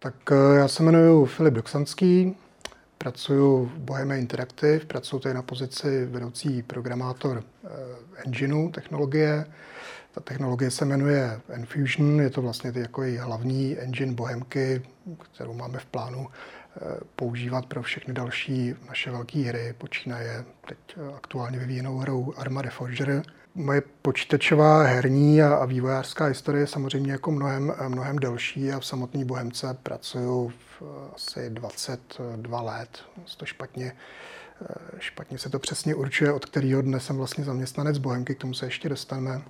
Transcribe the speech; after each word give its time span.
Tak 0.00 0.14
eh, 0.32 0.58
já 0.58 0.68
se 0.68 0.82
jmenuji 0.82 1.26
Filip 1.26 1.54
Doksanský, 1.54 2.36
pracuji 2.98 3.66
v 3.66 3.78
Bohemia 3.78 4.16
Interactive, 4.16 4.78
pracuji 4.80 5.18
tady 5.18 5.34
na 5.34 5.42
pozici 5.42 6.06
vedoucí 6.06 6.62
programátor 6.62 7.42
eh, 7.64 7.68
engineu 8.26 8.70
technologie. 8.70 9.46
Ta 10.14 10.20
technologie 10.20 10.70
se 10.70 10.84
jmenuje 10.84 11.40
Enfusion, 11.48 12.20
je 12.20 12.30
to 12.30 12.42
vlastně 12.42 12.72
jako 12.74 13.02
hlavní 13.20 13.78
engine 13.78 14.12
Bohemky, 14.12 14.82
kterou 15.32 15.54
máme 15.54 15.78
v 15.78 15.86
plánu 15.86 16.26
eh, 16.28 16.80
používat 17.16 17.66
pro 17.66 17.82
všechny 17.82 18.14
další 18.14 18.74
naše 18.88 19.10
velké 19.10 19.38
hry. 19.38 19.74
Počínaje 19.78 20.44
teď 20.68 20.78
aktuálně 21.16 21.58
vyvíjenou 21.58 21.98
hrou 21.98 22.34
Arma 22.36 22.62
Forger. 22.70 23.22
Moje 23.54 23.82
počítačová 24.02 24.82
herní 24.82 25.42
a, 25.42 25.64
vývojářská 25.64 26.24
historie 26.24 26.62
je 26.62 26.66
samozřejmě 26.66 27.12
jako 27.12 27.30
mnohem, 27.30 27.74
mnohem 27.88 28.18
delší 28.18 28.72
a 28.72 28.80
v 28.80 28.86
samotné 28.86 29.24
Bohemce 29.24 29.78
pracuju 29.82 30.48
v 30.48 30.82
asi 31.14 31.50
22 31.50 32.60
let. 32.60 32.98
To 33.36 33.46
špatně, 33.46 33.92
špatně 34.98 35.38
se 35.38 35.50
to 35.50 35.58
přesně 35.58 35.94
určuje, 35.94 36.32
od 36.32 36.44
kterého 36.44 36.82
dne 36.82 37.00
jsem 37.00 37.16
vlastně 37.16 37.44
zaměstnanec 37.44 37.98
Bohemky, 37.98 38.34
k 38.34 38.38
tomu 38.38 38.54
se 38.54 38.66
ještě 38.66 38.88
dostaneme. 38.88 39.42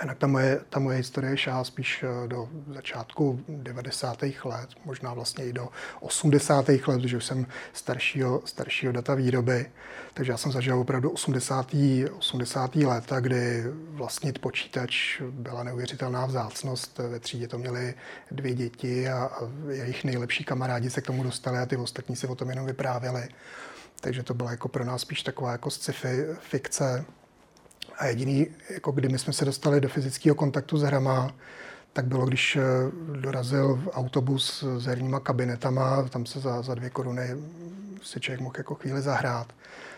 Jinak 0.00 0.18
ta 0.18 0.26
moje, 0.26 0.60
ta 0.68 0.80
moje 0.80 0.96
historie 0.96 1.36
šahá 1.36 1.64
spíš 1.64 2.02
eh, 2.02 2.28
do 2.28 2.48
začátku 2.74 3.40
90. 3.48 4.22
let, 4.44 4.68
možná 4.84 5.14
vlastně 5.14 5.44
i 5.44 5.52
do 5.52 5.68
80. 6.00 6.68
let, 6.68 6.82
protože 6.84 7.16
už 7.16 7.24
jsem 7.24 7.46
staršího, 7.72 8.42
staršího 8.44 8.92
data 8.92 9.14
výroby. 9.14 9.66
Takže 10.14 10.32
já 10.32 10.38
jsem 10.38 10.52
zažil 10.52 10.78
opravdu 10.78 11.10
80. 11.10 11.74
80. 12.18 12.76
léta, 12.76 13.20
kdy 13.20 13.64
vlastnit 13.88 14.38
počítač 14.38 15.20
byla 15.30 15.62
neuvěřitelná 15.62 16.26
vzácnost. 16.26 16.98
Ve 16.98 17.20
třídě 17.20 17.48
to 17.48 17.58
měly 17.58 17.94
dvě 18.30 18.54
děti 18.54 19.08
a, 19.08 19.24
a 19.24 19.40
jejich 19.70 20.04
nejlepší 20.04 20.44
kamarádi 20.44 20.90
se 20.90 21.00
k 21.00 21.06
tomu 21.06 21.22
dostali 21.22 21.58
a 21.58 21.66
ty 21.66 21.76
ostatní 21.76 22.16
si 22.16 22.26
o 22.26 22.34
tom 22.34 22.50
jenom 22.50 22.66
vyprávěli. 22.66 23.28
Takže 24.00 24.22
to 24.22 24.34
byla 24.34 24.50
jako 24.50 24.68
pro 24.68 24.84
nás 24.84 25.00
spíš 25.00 25.22
taková 25.22 25.52
jako 25.52 25.70
sci-fi 25.70 26.26
fikce. 26.40 27.04
A 27.98 28.06
jediný, 28.06 28.46
jako 28.70 28.92
kdy 28.92 29.08
my 29.08 29.18
jsme 29.18 29.32
se 29.32 29.44
dostali 29.44 29.80
do 29.80 29.88
fyzického 29.88 30.34
kontaktu 30.34 30.78
s 30.78 30.82
hrama, 30.82 31.34
tak 31.92 32.06
bylo, 32.06 32.26
když 32.26 32.56
eh, 32.56 32.62
dorazil 33.20 33.82
autobus 33.92 34.64
s 34.78 34.84
herníma 34.86 35.20
kabinetama, 35.20 36.02
tam 36.02 36.26
se 36.26 36.40
za, 36.40 36.62
za 36.62 36.74
dvě 36.74 36.90
koruny 36.90 37.36
si 38.02 38.20
člověk 38.20 38.40
mohl 38.40 38.54
jako 38.58 38.74
chvíli 38.74 39.02
zahrát, 39.02 39.52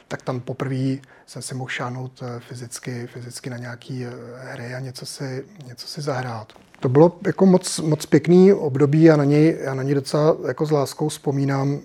tak 0.08 0.22
tam 0.22 0.40
poprvé 0.40 0.96
jsem 1.26 1.42
si 1.42 1.54
mohl 1.54 1.68
šáhnout 1.70 2.22
eh, 2.22 2.40
fyzicky, 2.40 3.06
fyzicky 3.06 3.50
na 3.50 3.56
nějaký 3.56 4.04
eh, 4.04 4.10
hry 4.52 4.74
a 4.74 4.80
něco 4.80 5.06
si, 5.06 5.44
něco 5.66 5.86
si 5.86 6.02
zahrát. 6.02 6.52
To 6.80 6.88
bylo 6.88 7.18
jako 7.26 7.46
moc, 7.46 7.78
moc 7.78 8.06
pěkný 8.06 8.52
období 8.52 9.10
a 9.10 9.16
na 9.16 9.24
něj, 9.24 9.58
já 9.60 9.74
na 9.74 9.82
něj 9.82 9.94
docela 9.94 10.36
jako 10.46 10.66
s 10.66 10.70
láskou 10.70 11.08
vzpomínám. 11.08 11.80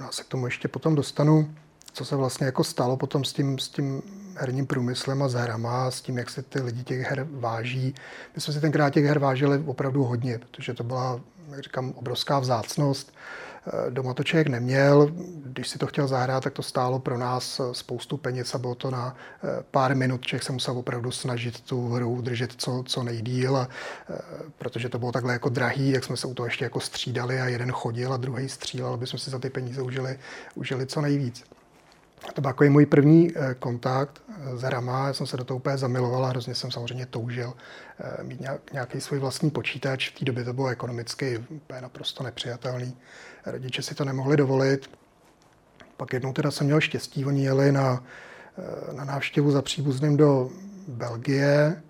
Já 0.00 0.12
se 0.12 0.24
k 0.24 0.26
tomu 0.26 0.46
ještě 0.46 0.68
potom 0.68 0.94
dostanu, 0.94 1.50
co 1.92 2.04
se 2.04 2.16
vlastně 2.16 2.46
jako 2.46 2.64
stalo 2.64 2.96
potom 2.96 3.24
s 3.24 3.32
tím, 3.32 3.58
s 3.58 3.68
tím 3.68 4.02
herním 4.36 4.66
průmyslem 4.66 5.22
a 5.22 5.28
s 5.28 5.34
hrama, 5.34 5.90
s 5.90 6.00
tím, 6.00 6.18
jak 6.18 6.30
se 6.30 6.42
ty 6.42 6.60
lidi 6.60 6.84
těch 6.84 7.00
her 7.00 7.26
váží. 7.30 7.94
My 8.34 8.40
jsme 8.40 8.52
si 8.52 8.60
tenkrát 8.60 8.90
těch 8.90 9.04
her 9.04 9.18
vážili 9.18 9.62
opravdu 9.66 10.04
hodně, 10.04 10.38
protože 10.38 10.74
to 10.74 10.84
byla, 10.84 11.20
jak 11.50 11.62
říkám, 11.62 11.92
obrovská 11.96 12.38
vzácnost. 12.38 13.12
Eh, 13.66 13.90
doma 13.90 14.14
to 14.14 14.24
člověk 14.24 14.48
neměl, 14.48 15.10
když 15.44 15.68
si 15.68 15.78
to 15.78 15.86
chtěl 15.86 16.08
zahrát, 16.08 16.44
tak 16.44 16.52
to 16.52 16.62
stálo 16.62 16.98
pro 16.98 17.18
nás 17.18 17.60
spoustu 17.72 18.16
peněz 18.16 18.54
a 18.54 18.58
bylo 18.58 18.74
to 18.74 18.90
na 18.90 19.16
eh, 19.44 19.62
pár 19.70 19.96
minut. 19.96 20.26
Člověk 20.26 20.42
se 20.42 20.52
musel 20.52 20.78
opravdu 20.78 21.10
snažit 21.10 21.60
tu 21.60 21.88
hru 21.88 22.10
udržet 22.10 22.52
co, 22.56 22.82
co 22.86 23.02
nejdíl, 23.02 23.56
a, 23.56 23.68
eh, 24.10 24.18
protože 24.58 24.88
to 24.88 24.98
bylo 24.98 25.12
takhle 25.12 25.32
jako 25.32 25.48
drahý, 25.48 25.92
tak 25.92 26.04
jsme 26.04 26.16
se 26.16 26.26
u 26.26 26.34
toho 26.34 26.46
ještě 26.46 26.64
jako 26.64 26.80
střídali 26.80 27.40
a 27.40 27.46
jeden 27.46 27.72
chodil 27.72 28.12
a 28.12 28.16
druhý 28.16 28.48
střílel, 28.48 28.92
aby 28.92 29.06
jsme 29.06 29.18
si 29.18 29.30
za 29.30 29.38
ty 29.38 29.50
peníze 29.50 29.82
užili, 29.82 30.18
užili 30.54 30.86
co 30.86 31.00
nejvíc. 31.00 31.44
To 32.34 32.40
byl 32.40 32.48
jako 32.48 32.64
můj 32.64 32.86
první 32.86 33.32
eh, 33.36 33.54
kontakt 33.54 34.22
eh, 34.28 34.56
s 34.56 34.62
hrama, 34.62 35.06
já 35.06 35.12
jsem 35.12 35.26
se 35.26 35.36
do 35.36 35.44
toho 35.44 35.56
úplně 35.56 35.78
zamiloval 35.78 36.24
a 36.24 36.28
hrozně 36.28 36.54
jsem 36.54 36.70
samozřejmě 36.70 37.06
toužil 37.06 37.54
eh, 38.00 38.22
mít 38.22 38.40
nějaký 38.72 39.00
svůj 39.00 39.18
vlastní 39.18 39.50
počítač. 39.50 40.10
V 40.10 40.18
té 40.18 40.24
době 40.24 40.44
to 40.44 40.52
bylo 40.52 40.68
ekonomicky 40.68 41.44
úplně 41.48 41.80
naprosto 41.80 42.24
nepřijatelný. 42.24 42.96
Rodiče 43.46 43.82
si 43.82 43.94
to 43.94 44.04
nemohli 44.04 44.36
dovolit. 44.36 44.90
Pak 45.96 46.12
jednou 46.12 46.32
teda 46.32 46.50
jsem 46.50 46.66
měl 46.66 46.80
štěstí, 46.80 47.24
oni 47.24 47.44
jeli 47.44 47.72
na, 47.72 48.04
na 48.92 49.04
návštěvu 49.04 49.50
za 49.50 49.62
příbuzným 49.62 50.16
do 50.16 50.50
Belgie. 50.88 51.82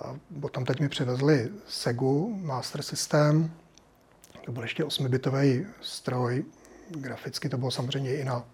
A 0.00 0.16
potom 0.40 0.64
teď 0.64 0.80
mi 0.80 0.88
přivezli 0.88 1.50
Segu 1.68 2.40
Master 2.42 2.82
System. 2.82 3.50
To 4.44 4.52
byl 4.52 4.62
ještě 4.62 4.84
8-bitový 4.84 5.66
stroj. 5.80 6.44
Graficky 6.90 7.48
to 7.48 7.58
bylo 7.58 7.70
samozřejmě 7.70 8.14
i 8.14 8.24
na 8.24 8.44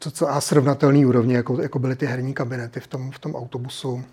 co, 0.00 0.10
co 0.10 0.28
a 0.28 0.40
srovnatelný 0.40 1.06
úrovni, 1.06 1.34
jako, 1.34 1.62
jako 1.62 1.78
byly 1.78 1.96
ty 1.96 2.06
herní 2.06 2.34
kabinety 2.34 2.80
v 2.80 2.86
tom, 2.86 3.10
v 3.10 3.18
tom 3.18 3.34
autobusu. 3.34 4.04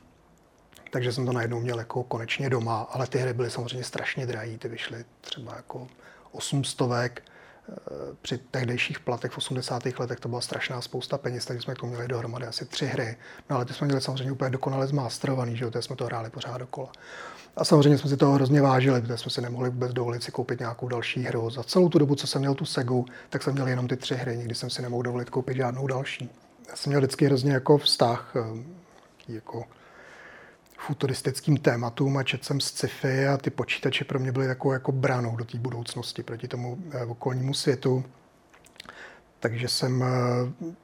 Takže 0.91 1.11
jsem 1.11 1.25
to 1.25 1.33
najednou 1.33 1.59
měl 1.59 1.79
jako 1.79 2.03
konečně 2.03 2.49
doma, 2.49 2.81
ale 2.91 3.07
ty 3.07 3.17
hry 3.17 3.33
byly 3.33 3.51
samozřejmě 3.51 3.83
strašně 3.83 4.25
drahé. 4.25 4.57
Ty 4.57 4.67
vyšly 4.67 5.05
třeba 5.21 5.55
jako 5.55 5.87
800 6.31 6.81
eh, 6.81 7.09
při 8.21 8.37
tehdejších 8.37 8.99
platech 8.99 9.31
v 9.31 9.37
80. 9.37 9.83
letech 9.99 10.19
to 10.19 10.29
byla 10.29 10.41
strašná 10.41 10.81
spousta 10.81 11.17
peněz, 11.17 11.45
takže 11.45 11.61
jsme 11.61 11.75
to 11.75 11.85
měli 11.85 12.07
dohromady 12.07 12.45
asi 12.45 12.65
tři 12.65 12.85
hry. 12.85 13.17
No 13.49 13.55
ale 13.55 13.65
ty 13.65 13.73
jsme 13.73 13.87
měli 13.87 14.01
samozřejmě 14.01 14.31
úplně 14.31 14.49
dokonale 14.49 14.87
zmástrovaný, 14.87 15.57
že 15.57 15.65
jo, 15.65 15.71
jsme 15.79 15.95
to 15.95 16.05
hráli 16.05 16.29
pořád 16.29 16.57
dokola. 16.57 16.91
A 17.55 17.65
samozřejmě 17.65 17.97
jsme 17.97 18.09
si 18.09 18.17
toho 18.17 18.33
hrozně 18.33 18.61
vážili, 18.61 19.01
protože 19.01 19.17
jsme 19.17 19.31
si 19.31 19.41
nemohli 19.41 19.69
vůbec 19.69 19.93
dovolit 19.93 20.23
si 20.23 20.31
koupit 20.31 20.59
nějakou 20.59 20.87
další 20.87 21.23
hru. 21.23 21.49
Za 21.49 21.63
celou 21.63 21.89
tu 21.89 21.99
dobu, 21.99 22.15
co 22.15 22.27
jsem 22.27 22.39
měl 22.41 22.55
tu 22.55 22.65
Segu, 22.65 23.05
tak 23.29 23.43
jsem 23.43 23.53
měl 23.53 23.67
jenom 23.67 23.87
ty 23.87 23.97
tři 23.97 24.15
hry, 24.15 24.37
nikdy 24.37 24.55
jsem 24.55 24.69
si 24.69 24.81
nemohl 24.81 25.03
dovolit 25.03 25.29
koupit 25.29 25.57
žádnou 25.57 25.87
další. 25.87 26.29
Já 26.69 26.75
jsem 26.75 26.89
měl 26.89 27.01
vždycky 27.01 27.25
hrozně 27.25 27.51
jako 27.51 27.77
vztah 27.77 28.33
eh, 28.35 28.63
jako 29.27 29.65
futuristickým 30.77 31.57
tématům 31.57 32.17
a 32.17 32.23
četl 32.23 32.43
jsem 32.43 32.59
sci-fi 32.59 33.27
a 33.27 33.37
ty 33.37 33.49
počítače 33.49 34.05
pro 34.05 34.19
mě 34.19 34.31
byly 34.31 34.47
takovou 34.47 34.71
jako 34.71 34.91
branou 34.91 35.35
do 35.35 35.45
té 35.45 35.57
budoucnosti 35.57 36.23
proti 36.23 36.47
tomu 36.47 36.77
eh, 36.91 37.05
okolnímu 37.05 37.53
světu 37.53 38.05
takže 39.39 39.67
jsem 39.67 40.03
eh, 40.03 40.07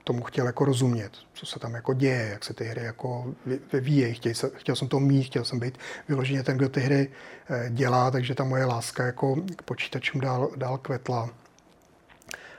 tomu 0.04 0.24
chtěl 0.24 0.46
jako 0.46 0.66
rozumět, 0.66 1.12
co 1.34 1.46
se 1.46 1.60
tam 1.60 1.74
jako 1.74 1.94
děje, 1.94 2.30
jak 2.32 2.44
se 2.44 2.54
ty 2.54 2.64
hry 2.64 2.84
jako 2.84 3.34
vyvíjejí. 3.74 4.14
Chtěl, 4.14 4.34
chtěl 4.56 4.76
jsem 4.76 4.88
to 4.88 5.00
mít, 5.00 5.24
chtěl 5.24 5.46
jsem 5.46 5.60
být 5.60 5.78
vyloženě 6.08 6.44
ten, 6.44 6.58
kdo 6.58 6.70
ty 6.70 6.80
hry 6.80 7.12
eh, 7.50 7.70
dělá, 7.70 8.12
takže 8.12 8.36
ta 8.36 8.44
moje 8.44 8.66
láska 8.66 9.06
jako 9.06 9.36
k 9.56 9.62
počítačům 9.62 10.22
dál, 10.22 10.52
dál 10.56 10.78
kvetla. 10.78 11.30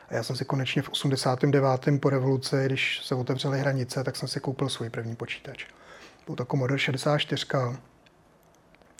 A 0.08 0.14
já 0.14 0.22
jsem 0.22 0.36
si 0.36 0.44
konečně 0.44 0.82
v 0.82 0.88
89. 0.88 2.00
po 2.00 2.10
revoluci, 2.10 2.56
když 2.66 3.00
se 3.04 3.14
otevřely 3.14 3.60
hranice, 3.60 4.04
tak 4.04 4.16
jsem 4.16 4.28
si 4.28 4.40
koupil 4.40 4.68
svůj 4.68 4.90
první 4.90 5.16
počítač. 5.16 5.66
Byl 6.26 6.36
to 6.36 6.44
Commodore 6.44 6.78
64, 6.78 7.46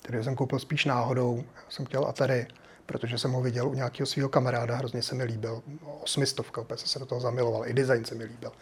který 0.03 0.25
jsem 0.25 0.35
koupil 0.35 0.59
spíš 0.59 0.85
náhodou. 0.85 1.45
Já 1.57 1.71
jsem 1.71 1.85
chtěl 1.85 2.07
Atari 2.07 2.47
protože 2.87 3.19
jsem 3.19 3.33
ho 3.33 3.43
viděl 3.43 3.69
u 3.69 3.75
nějakého 3.75 4.07
svého 4.07 4.29
kamaráda, 4.29 4.77
hrozně 4.77 5.03
se 5.03 5.15
mi 5.15 5.25
líbil. 5.25 5.63
Osmistovka, 6.03 6.61
opět 6.61 6.81
jsem 6.81 6.89
se 6.89 6.99
do 6.99 7.07
toho 7.07 7.21
zamiloval, 7.21 7.69
i 7.69 7.73
design 7.73 8.05
se 8.05 8.15
mi 8.15 8.25
líbil. 8.25 8.53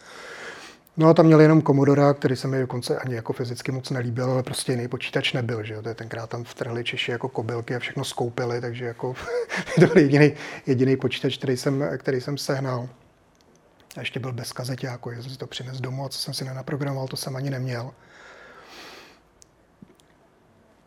No 0.97 1.09
a 1.09 1.13
tam 1.13 1.25
měl 1.25 1.41
jenom 1.41 1.61
Commodore, 1.61 2.13
který 2.13 2.35
se 2.35 2.47
mi 2.47 2.59
dokonce 2.59 2.97
ani 2.97 3.15
jako 3.15 3.33
fyzicky 3.33 3.71
moc 3.71 3.89
nelíbil, 3.89 4.31
ale 4.31 4.43
prostě 4.43 4.71
jiný 4.71 4.87
počítač 4.87 5.33
nebyl, 5.33 5.63
že 5.63 5.73
jo. 5.73 5.81
To 5.81 5.89
je 5.89 5.95
tenkrát 5.95 6.29
tam 6.29 6.43
vtrhli 6.43 6.83
Češi 6.83 7.11
jako 7.11 7.29
kobylky 7.29 7.75
a 7.75 7.79
všechno 7.79 8.03
skoupili, 8.03 8.61
takže 8.61 8.85
jako 8.85 9.15
to 9.75 9.87
byl 9.87 9.97
jediný, 9.97 10.33
jediný 10.65 10.97
počítač, 10.97 11.37
který 11.37 11.57
jsem, 11.57 11.89
který 11.97 12.21
jsem 12.21 12.37
sehnal. 12.37 12.89
A 13.97 13.99
ještě 13.99 14.19
byl 14.19 14.33
bez 14.33 14.51
kazeťáku, 14.51 15.11
jsem 15.11 15.23
si 15.23 15.37
to 15.37 15.47
přines 15.47 15.81
domů 15.81 16.05
a 16.05 16.09
co 16.09 16.19
jsem 16.19 16.33
si 16.33 16.45
nenaprogramoval, 16.45 17.07
to 17.07 17.17
jsem 17.17 17.35
ani 17.35 17.49
neměl 17.49 17.91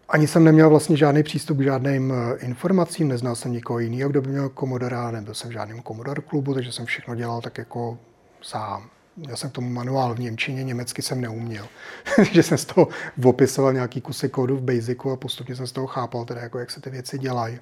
ani 0.09 0.27
jsem 0.27 0.44
neměl 0.44 0.71
vlastně 0.71 0.97
žádný 0.97 1.22
přístup 1.22 1.59
k 1.59 1.62
žádným 1.62 2.12
eh, 2.12 2.37
informacím, 2.39 3.09
neznal 3.09 3.37
jsem 3.37 3.53
nikoho 3.53 3.78
jiného, 3.78 4.11
kdo 4.11 4.22
by 4.22 4.29
měl 4.29 4.49
komodora, 4.49 5.11
nebyl 5.11 5.35
jsem 5.35 5.50
v 5.50 5.53
žádném 5.53 5.82
komodor 5.82 6.20
klubu, 6.20 6.55
takže 6.55 6.73
jsem 6.73 6.87
všechno 6.87 7.14
dělal 7.14 7.41
tak 7.41 7.58
jako 7.58 7.99
sám. 8.43 8.91
Já 9.29 9.37
jsem 9.37 9.50
k 9.50 9.53
tomu 9.53 9.70
manuál 9.70 10.14
v 10.14 10.20
Němčině, 10.20 10.64
německy 10.64 11.03
jsem 11.03 11.20
neuměl. 11.20 11.67
že 12.32 12.43
jsem 12.43 12.58
z 12.58 12.64
toho 12.64 12.88
opisoval 13.25 13.73
nějaký 13.73 14.00
kusy 14.00 14.29
kódu 14.29 14.56
v 14.56 14.62
Basicu 14.62 15.11
a 15.11 15.17
postupně 15.17 15.56
jsem 15.56 15.67
z 15.67 15.73
toho 15.73 15.87
chápal, 15.87 16.25
teda 16.25 16.41
jako 16.41 16.59
jak 16.59 16.70
se 16.70 16.81
ty 16.81 16.91
věci 16.91 17.19
dělají. 17.19 17.59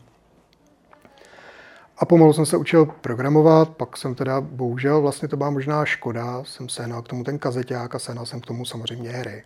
A 1.98 2.04
pomalu 2.04 2.32
jsem 2.32 2.46
se 2.46 2.56
učil 2.56 2.86
programovat, 2.86 3.68
pak 3.68 3.96
jsem 3.96 4.14
teda, 4.14 4.40
bohužel, 4.40 5.00
vlastně 5.00 5.28
to 5.28 5.36
byla 5.36 5.50
možná 5.50 5.84
škoda, 5.84 6.44
jsem 6.44 6.68
sehnal 6.68 7.02
k 7.02 7.08
tomu 7.08 7.24
ten 7.24 7.38
kazeťák 7.38 7.94
a 7.94 7.98
sehnal 7.98 8.26
jsem 8.26 8.40
k 8.40 8.46
tomu 8.46 8.64
samozřejmě 8.64 9.10
hry. 9.10 9.42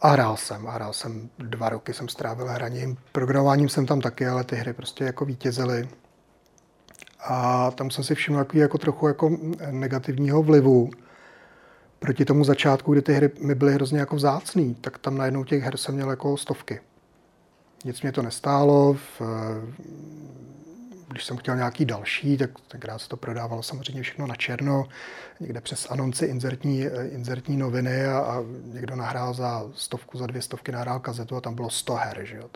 A 0.00 0.08
hrál 0.08 0.36
jsem, 0.36 0.66
a 0.66 0.70
hrál 0.70 0.92
jsem 0.92 1.30
dva 1.38 1.68
roky, 1.68 1.94
jsem 1.94 2.08
strávil 2.08 2.46
hraním. 2.46 2.96
Programováním 3.12 3.68
jsem 3.68 3.86
tam 3.86 4.00
taky, 4.00 4.26
ale 4.26 4.44
ty 4.44 4.56
hry 4.56 4.72
prostě 4.72 5.04
jako 5.04 5.24
vítězily. 5.24 5.88
A 7.20 7.70
tam 7.70 7.90
jsem 7.90 8.04
si 8.04 8.14
všiml 8.14 8.38
takový 8.38 8.58
jako 8.58 8.78
trochu 8.78 9.08
jako 9.08 9.38
negativního 9.70 10.42
vlivu. 10.42 10.90
Proti 11.98 12.24
tomu 12.24 12.44
začátku, 12.44 12.92
kdy 12.92 13.02
ty 13.02 13.12
hry 13.12 13.30
mi 13.40 13.54
byly 13.54 13.72
hrozně 13.74 13.98
jako 13.98 14.16
vzácný, 14.16 14.74
tak 14.74 14.98
tam 14.98 15.18
najednou 15.18 15.44
těch 15.44 15.62
her 15.62 15.76
jsem 15.76 15.94
měl 15.94 16.10
jako 16.10 16.36
stovky. 16.36 16.80
nic 17.84 18.02
mě 18.02 18.12
to 18.12 18.22
nestálo. 18.22 18.94
V, 18.94 19.22
když 21.16 21.24
jsem 21.24 21.36
chtěl 21.36 21.56
nějaký 21.56 21.84
další, 21.84 22.36
tak 22.36 22.50
tenkrát 22.68 22.98
se 22.98 23.08
to 23.08 23.16
prodávalo 23.16 23.62
samozřejmě 23.62 24.02
všechno 24.02 24.26
na 24.26 24.34
černo, 24.34 24.88
někde 25.40 25.60
přes 25.60 25.90
anonci 25.90 26.26
inzertní, 26.26 26.80
inzertní 27.10 27.56
noviny 27.56 28.06
a, 28.06 28.18
a 28.18 28.42
někdo 28.64 28.96
nahrál 28.96 29.34
za 29.34 29.64
stovku, 29.74 30.18
za 30.18 30.26
dvě 30.26 30.42
stovky 30.42 30.72
nahrál 30.72 31.00
kazetu 31.00 31.36
a 31.36 31.40
tam 31.40 31.54
bylo 31.54 31.70
100 31.70 31.94
her, 31.94 32.20
že 32.22 32.36
jo. 32.36 32.50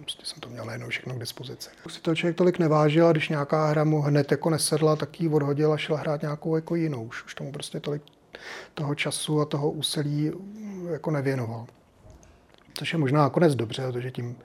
Prostě 0.00 0.26
jsem 0.26 0.40
to 0.40 0.48
měl 0.48 0.64
najednou 0.64 0.88
všechno 0.88 1.14
k 1.14 1.18
dispozici. 1.18 1.70
Už 1.86 1.92
si 1.92 2.00
to 2.00 2.14
člověk 2.14 2.36
tolik 2.36 2.58
nevážil 2.58 3.06
a 3.06 3.12
když 3.12 3.28
nějaká 3.28 3.66
hra 3.66 3.84
mu 3.84 4.00
hned 4.00 4.30
jako 4.30 4.50
nesedla, 4.50 4.96
tak 4.96 5.20
ji 5.20 5.28
odhodil 5.28 5.72
a 5.72 5.76
šel 5.76 5.96
hrát 5.96 6.22
nějakou 6.22 6.56
jako 6.56 6.74
jinou. 6.74 7.04
Už, 7.04 7.24
už 7.24 7.34
tomu 7.34 7.52
prostě 7.52 7.80
tolik 7.80 8.02
toho 8.74 8.94
času 8.94 9.40
a 9.40 9.44
toho 9.44 9.70
úsilí 9.70 10.32
jako 10.92 11.10
nevěnoval. 11.10 11.66
Což 12.74 12.92
je 12.92 12.98
možná 12.98 13.22
nakonec 13.22 13.54
dobře, 13.54 13.82
protože 13.82 14.10
tím 14.10 14.36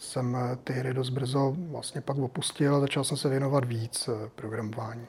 jsem 0.00 0.36
ty 0.64 0.72
hry 0.72 0.94
dost 0.94 1.10
brzo 1.10 1.56
vlastně 1.58 2.00
pak 2.00 2.18
opustil 2.18 2.76
a 2.76 2.80
začal 2.80 3.04
jsem 3.04 3.16
se 3.16 3.28
věnovat 3.28 3.64
víc 3.64 4.08
eh, 4.08 4.30
programování. 4.34 5.06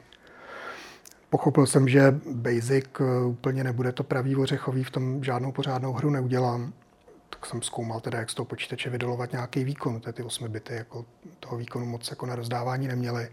Pochopil 1.30 1.66
jsem, 1.66 1.88
že 1.88 2.20
Basic 2.32 2.84
eh, 3.00 3.24
úplně 3.24 3.64
nebude 3.64 3.92
to 3.92 4.04
pravý 4.04 4.36
ořechový, 4.36 4.84
v 4.84 4.90
tom 4.90 5.24
žádnou 5.24 5.52
pořádnou 5.52 5.92
hru 5.92 6.10
neudělám. 6.10 6.72
Tak 7.30 7.46
jsem 7.46 7.62
zkoumal 7.62 8.00
teda, 8.00 8.18
jak 8.18 8.30
z 8.30 8.34
toho 8.34 8.46
počítače 8.46 8.90
vydolovat 8.90 9.32
nějaký 9.32 9.64
výkon. 9.64 10.00
To 10.00 10.12
ty 10.12 10.22
8 10.22 10.48
bity 10.48 10.74
jako 10.74 11.04
toho 11.40 11.56
výkonu 11.56 11.86
moc 11.86 12.10
jako 12.10 12.26
na 12.26 12.34
rozdávání 12.34 12.88
neměly. 12.88 13.28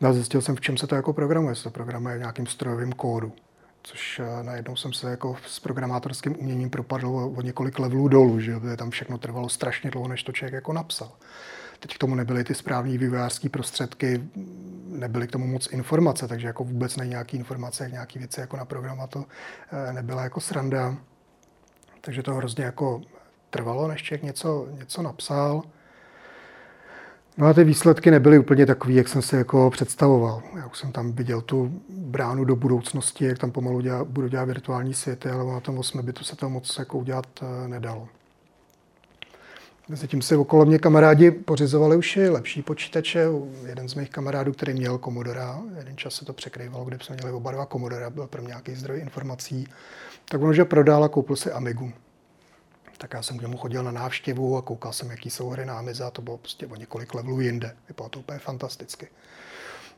No 0.00 0.08
a 0.08 0.12
zjistil 0.12 0.40
jsem, 0.40 0.56
v 0.56 0.60
čem 0.60 0.76
se 0.76 0.86
to 0.86 0.94
jako 0.94 1.12
programuje. 1.12 1.54
Se 1.54 1.62
to 1.64 1.70
programuje 1.70 2.16
v 2.16 2.20
nějakým 2.20 2.46
strojovém 2.46 2.92
kódu 2.92 3.32
což 3.82 4.20
eh, 4.20 4.42
najednou 4.42 4.76
jsem 4.76 4.92
se 4.92 5.10
jako 5.10 5.36
s 5.46 5.60
programátorským 5.60 6.40
uměním 6.40 6.70
propadl 6.70 7.32
o 7.36 7.42
několik 7.42 7.78
levelů 7.78 8.08
dolů, 8.08 8.40
že 8.40 8.54
tam 8.76 8.90
všechno 8.90 9.18
trvalo 9.18 9.48
strašně 9.48 9.90
dlouho, 9.90 10.08
než 10.08 10.22
to 10.22 10.32
člověk 10.32 10.54
jako 10.54 10.72
napsal. 10.72 11.12
Teď 11.80 11.94
k 11.94 11.98
tomu 11.98 12.14
nebyly 12.14 12.44
ty 12.44 12.54
správné 12.54 12.98
vývojářské 12.98 13.48
prostředky, 13.48 14.22
nebyly 14.86 15.28
k 15.28 15.30
tomu 15.30 15.46
moc 15.46 15.72
informace, 15.72 16.28
takže 16.28 16.46
jako 16.46 16.64
vůbec 16.64 16.96
není 16.96 17.10
nějaký 17.10 17.36
informace, 17.36 17.84
jak 17.84 17.92
nějaký 17.92 18.18
věci 18.18 18.40
jako 18.40 18.56
na 18.56 18.64
programa 18.64 19.06
to 19.06 19.24
eh, 19.88 19.92
nebyla 19.92 20.22
jako 20.22 20.40
sranda. 20.40 20.96
Takže 22.00 22.22
to 22.22 22.34
hrozně 22.34 22.64
jako 22.64 23.00
trvalo, 23.50 23.88
než 23.88 24.02
člověk 24.02 24.22
něco, 24.22 24.68
něco 24.70 25.02
napsal. 25.02 25.62
No 27.36 27.46
a 27.46 27.52
ty 27.52 27.64
výsledky 27.64 28.10
nebyly 28.10 28.38
úplně 28.38 28.66
takový, 28.66 28.94
jak 28.94 29.08
jsem 29.08 29.22
si 29.22 29.36
jako 29.36 29.70
představoval. 29.70 30.42
Já 30.56 30.66
už 30.66 30.78
jsem 30.78 30.92
tam 30.92 31.12
viděl 31.12 31.40
tu 31.40 31.82
bránu 31.88 32.44
do 32.44 32.56
budoucnosti, 32.56 33.24
jak 33.24 33.38
tam 33.38 33.50
pomalu 33.50 33.80
dělá, 33.80 34.04
budu 34.04 34.28
dělat 34.28 34.44
virtuální 34.44 34.94
světy, 34.94 35.28
ale 35.28 35.52
na 35.52 35.60
tom 35.60 35.78
8 35.78 36.02
bitu 36.02 36.24
se 36.24 36.36
to 36.36 36.50
moc 36.50 36.78
jako 36.78 36.98
udělat 36.98 37.26
eh, 37.42 37.68
nedalo. 37.68 38.08
Zatím 39.88 40.22
si 40.22 40.36
okolo 40.36 40.64
mě 40.64 40.78
kamarádi 40.78 41.30
pořizovali 41.30 41.96
už 41.96 42.16
i 42.16 42.28
lepší 42.28 42.62
počítače. 42.62 43.26
Jeden 43.66 43.88
z 43.88 43.94
mých 43.94 44.10
kamarádů, 44.10 44.52
který 44.52 44.74
měl 44.74 44.98
Commodora, 44.98 45.60
jeden 45.78 45.96
čas 45.96 46.14
se 46.14 46.24
to 46.24 46.32
překrývalo, 46.32 46.84
kde 46.84 46.98
jsme 47.02 47.16
měli 47.16 47.32
oba 47.32 47.52
dva 47.52 47.66
Commodora, 47.66 48.10
byl 48.10 48.26
pro 48.26 48.42
mě 48.42 48.48
nějaký 48.48 48.74
zdroj 48.74 49.00
informací, 49.00 49.68
tak 50.28 50.42
on 50.42 50.54
že 50.54 50.64
prodal 50.64 51.04
a 51.04 51.08
koupil 51.08 51.36
si 51.36 51.52
Amigu 51.52 51.92
tak 53.02 53.14
já 53.14 53.22
jsem 53.22 53.38
k 53.38 53.42
němu 53.42 53.56
chodil 53.56 53.82
na 53.82 53.90
návštěvu 53.90 54.56
a 54.56 54.62
koukal 54.62 54.92
jsem, 54.92 55.10
jaký 55.10 55.30
jsou 55.30 55.48
hry 55.48 55.66
na 55.66 55.78
Amize 55.78 56.04
a 56.04 56.10
to 56.10 56.22
bylo 56.22 56.38
prostě 56.38 56.66
o 56.66 56.76
několik 56.76 57.14
levelů 57.14 57.40
jinde. 57.40 57.76
Vypadalo 57.88 58.08
to 58.08 58.18
úplně 58.18 58.38
fantasticky. 58.38 59.08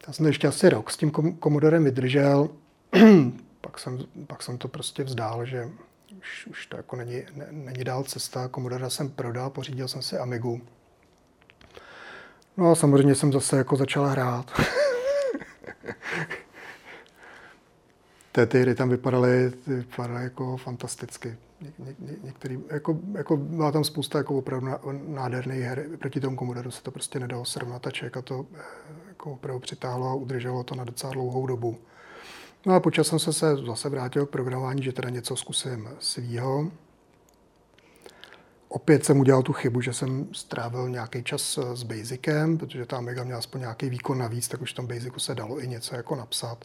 Já 0.06 0.12
jsem 0.12 0.27
ještě 0.27 0.49
asi 0.49 0.69
rok 0.69 0.91
s 0.91 0.97
tím 0.97 1.11
komodorem 1.39 1.85
vydržel, 1.85 2.49
pak 3.61 3.79
jsem, 3.79 3.99
pak 4.27 4.43
jsem 4.43 4.59
to 4.59 4.69
prostě 4.69 5.05
vzdál, 5.05 5.47
že 5.47 5.69
už, 6.19 6.47
už 6.47 6.67
to 6.67 6.77
jako 6.77 6.97
není, 6.97 7.23
ne, 7.35 7.47
není 7.51 7.85
dál 7.85 8.05
cesta. 8.05 8.49
Komodora 8.49 8.91
jsem 8.91 9.11
prodal, 9.11 9.50
pořídil 9.50 9.89
jsem 9.89 10.03
si 10.03 10.19
Amigu. 10.19 10.61
No 12.57 12.71
a 12.71 12.75
samozřejmě 12.75 13.15
jsem 13.15 13.33
zase 13.33 13.57
jako 13.57 13.77
začal 13.77 14.07
hrát. 14.07 14.61
ty 18.47 18.61
hry 18.61 18.75
tam 18.75 18.89
vypadaly, 18.89 19.53
vypadaly 19.67 20.25
jako 20.25 20.57
fantasticky. 20.57 21.37
Ně, 21.78 21.94
ně, 21.99 22.16
některý, 22.22 22.58
jako, 22.70 22.99
jako 23.12 23.37
byla 23.37 23.72
tam 23.72 23.84
spousta 23.84 24.19
jako 24.19 24.38
opravdu 24.38 24.69
nádherných 25.06 25.61
her. 25.61 25.87
Proti 25.99 26.20
tomu 26.20 26.37
Commodore 26.37 26.70
se 26.70 26.82
to 26.82 26.90
prostě 26.90 27.20
nedalo 27.20 27.44
srovnat 27.44 27.87
a 27.87 27.90
člověka 27.90 28.22
to 28.22 28.46
eh, 28.55 28.58
jako 29.08 29.32
opravdu 29.32 29.61
přitáhlo 29.61 30.08
a 30.08 30.14
udrželo 30.14 30.64
to 30.64 30.75
na 30.75 30.84
docela 30.84 31.12
dlouhou 31.12 31.46
dobu. 31.46 31.78
No 32.66 32.75
a 32.75 32.81
počas 32.81 33.06
jsem 33.06 33.19
se, 33.19 33.32
se 33.32 33.56
zase 33.56 33.88
vrátil 33.88 34.26
k 34.26 34.31
programování, 34.31 34.82
že 34.82 34.93
teda 34.93 35.11
něco 35.11 35.37
zkusím 35.37 35.88
svýho. 35.99 36.70
Opět 38.69 39.05
jsem 39.05 39.20
udělal 39.20 39.43
tu 39.43 39.52
chybu, 39.52 39.81
že 39.81 39.93
jsem 39.93 40.28
strávil 40.32 40.88
nějaký 40.88 41.22
čas 41.22 41.58
s 41.75 41.82
Basicem, 41.82 42.58
protože 42.58 42.87
ta 42.87 42.96
Amiga 42.96 43.25
měla 43.25 43.38
aspoň 43.38 43.61
nějaký 43.61 43.90
výkon 43.90 44.19
navíc, 44.19 44.49
tak 44.49 44.62
už 44.62 44.72
v 44.72 44.76
tom 44.76 44.87
Basicu 44.87 45.20
se 45.20 45.34
dalo 45.34 45.61
i 45.61 45.69
něco 45.69 45.96
jako 45.96 46.16
napsat 46.16 46.64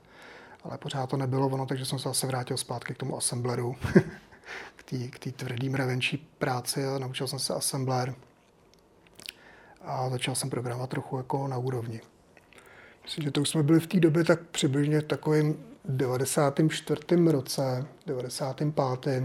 ale 0.63 0.77
pořád 0.77 1.09
to 1.09 1.17
nebylo 1.17 1.47
ono, 1.47 1.65
takže 1.65 1.85
jsem 1.85 1.99
se 1.99 2.09
zase 2.09 2.27
vrátil 2.27 2.57
zpátky 2.57 2.93
k 2.93 2.97
tomu 2.97 3.17
assembleru, 3.17 3.75
k 5.09 5.19
té 5.19 5.31
tvrdý 5.31 5.69
mravenčí 5.69 6.17
práci 6.37 6.85
a 6.85 6.99
naučil 6.99 7.27
jsem 7.27 7.39
se 7.39 7.53
assembler 7.53 8.15
a 9.81 10.09
začal 10.09 10.35
jsem 10.35 10.49
programovat 10.49 10.89
trochu 10.89 11.17
jako 11.17 11.47
na 11.47 11.57
úrovni. 11.57 12.01
Myslím, 13.03 13.23
že 13.23 13.31
to 13.31 13.41
už 13.41 13.49
jsme 13.49 13.63
byli 13.63 13.79
v 13.79 13.87
té 13.87 13.99
době 13.99 14.23
tak 14.23 14.41
přibližně 14.41 15.01
v 15.01 15.03
takovém 15.03 15.55
94. 15.85 17.01
roce, 17.31 17.85
95. 18.05 19.23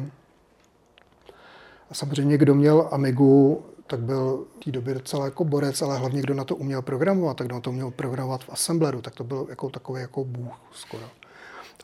A 1.90 1.94
samozřejmě, 1.94 2.38
kdo 2.38 2.54
měl 2.54 2.88
Amigu, 2.92 3.64
tak 3.86 4.00
byl 4.00 4.46
v 4.60 4.64
té 4.64 4.70
době 4.70 4.94
docela 4.94 5.24
jako 5.24 5.44
borec, 5.44 5.82
ale 5.82 5.98
hlavně 5.98 6.20
kdo 6.20 6.34
na 6.34 6.44
to 6.44 6.56
uměl 6.56 6.82
programovat, 6.82 7.36
tak 7.36 7.46
kdo 7.46 7.54
na 7.54 7.60
to 7.60 7.70
uměl 7.70 7.90
programovat 7.90 8.44
v 8.44 8.50
Assembleru, 8.50 9.02
tak 9.02 9.14
to 9.14 9.24
byl 9.24 9.46
jako 9.48 9.70
takový 9.70 10.00
jako 10.00 10.24
bůh 10.24 10.60
skoro. 10.72 11.04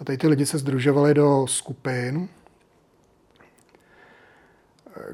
A 0.00 0.04
tady 0.04 0.18
ty 0.18 0.28
lidi 0.28 0.46
se 0.46 0.58
združovali 0.58 1.14
do 1.14 1.46
skupin, 1.46 2.28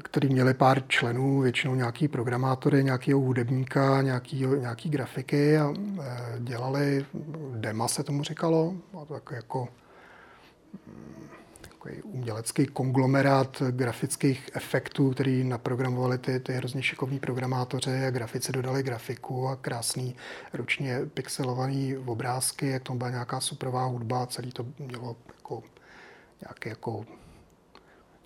který 0.03 0.29
měli 0.29 0.53
pár 0.53 0.87
členů, 0.87 1.41
většinou 1.41 1.75
nějaký 1.75 2.07
programátory, 2.07 2.83
nějakého 2.83 3.19
hudebníka, 3.19 4.01
nějaký, 4.01 4.45
nějaký 4.59 4.89
grafiky 4.89 5.57
a 5.57 5.73
e, 6.01 6.39
dělali, 6.39 7.05
dema 7.55 7.87
se 7.87 8.03
tomu 8.03 8.23
říkalo, 8.23 8.73
a 9.01 9.05
to 9.05 9.13
jako, 9.13 9.35
jako 9.35 9.67
takový 11.61 12.01
umělecký 12.01 12.65
konglomerát 12.65 13.61
grafických 13.71 14.49
efektů, 14.53 15.11
který 15.11 15.43
naprogramovali 15.43 16.17
ty, 16.17 16.39
ty 16.39 16.53
hrozně 16.53 16.83
šikovní 16.83 17.19
programátoři 17.19 18.05
a 18.05 18.11
grafici 18.11 18.51
dodali 18.51 18.83
grafiku 18.83 19.47
a 19.47 19.55
krásný 19.55 20.15
ručně 20.53 20.99
pixelovaný 21.13 21.97
obrázky, 21.97 22.67
jak 22.67 22.83
tam 22.83 22.97
byla 22.97 23.09
nějaká 23.09 23.39
superová 23.39 23.85
hudba, 23.85 24.25
celý 24.27 24.51
to 24.51 24.65
mělo 24.79 25.15
jako 25.37 25.63
nějaký 26.41 26.69
jako 26.69 27.05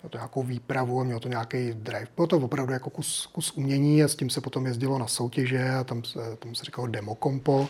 mělo 0.02 0.10
to 0.10 0.18
nějakou 0.18 0.42
výpravu 0.42 1.00
a 1.00 1.04
mělo 1.04 1.20
to 1.20 1.28
nějaký 1.28 1.72
drive. 1.72 2.06
Bylo 2.16 2.26
to 2.26 2.36
opravdu 2.36 2.72
jako 2.72 2.90
kus, 2.90 3.26
kus 3.26 3.52
umění 3.52 4.04
a 4.04 4.08
s 4.08 4.16
tím 4.16 4.30
se 4.30 4.40
potom 4.40 4.66
jezdilo 4.66 4.98
na 4.98 5.06
soutěže 5.06 5.70
a 5.70 5.84
tam, 5.84 6.02
tomu 6.38 6.54
se 6.54 6.64
říkalo 6.64 6.86
demo 6.86 7.14
kompo. 7.14 7.68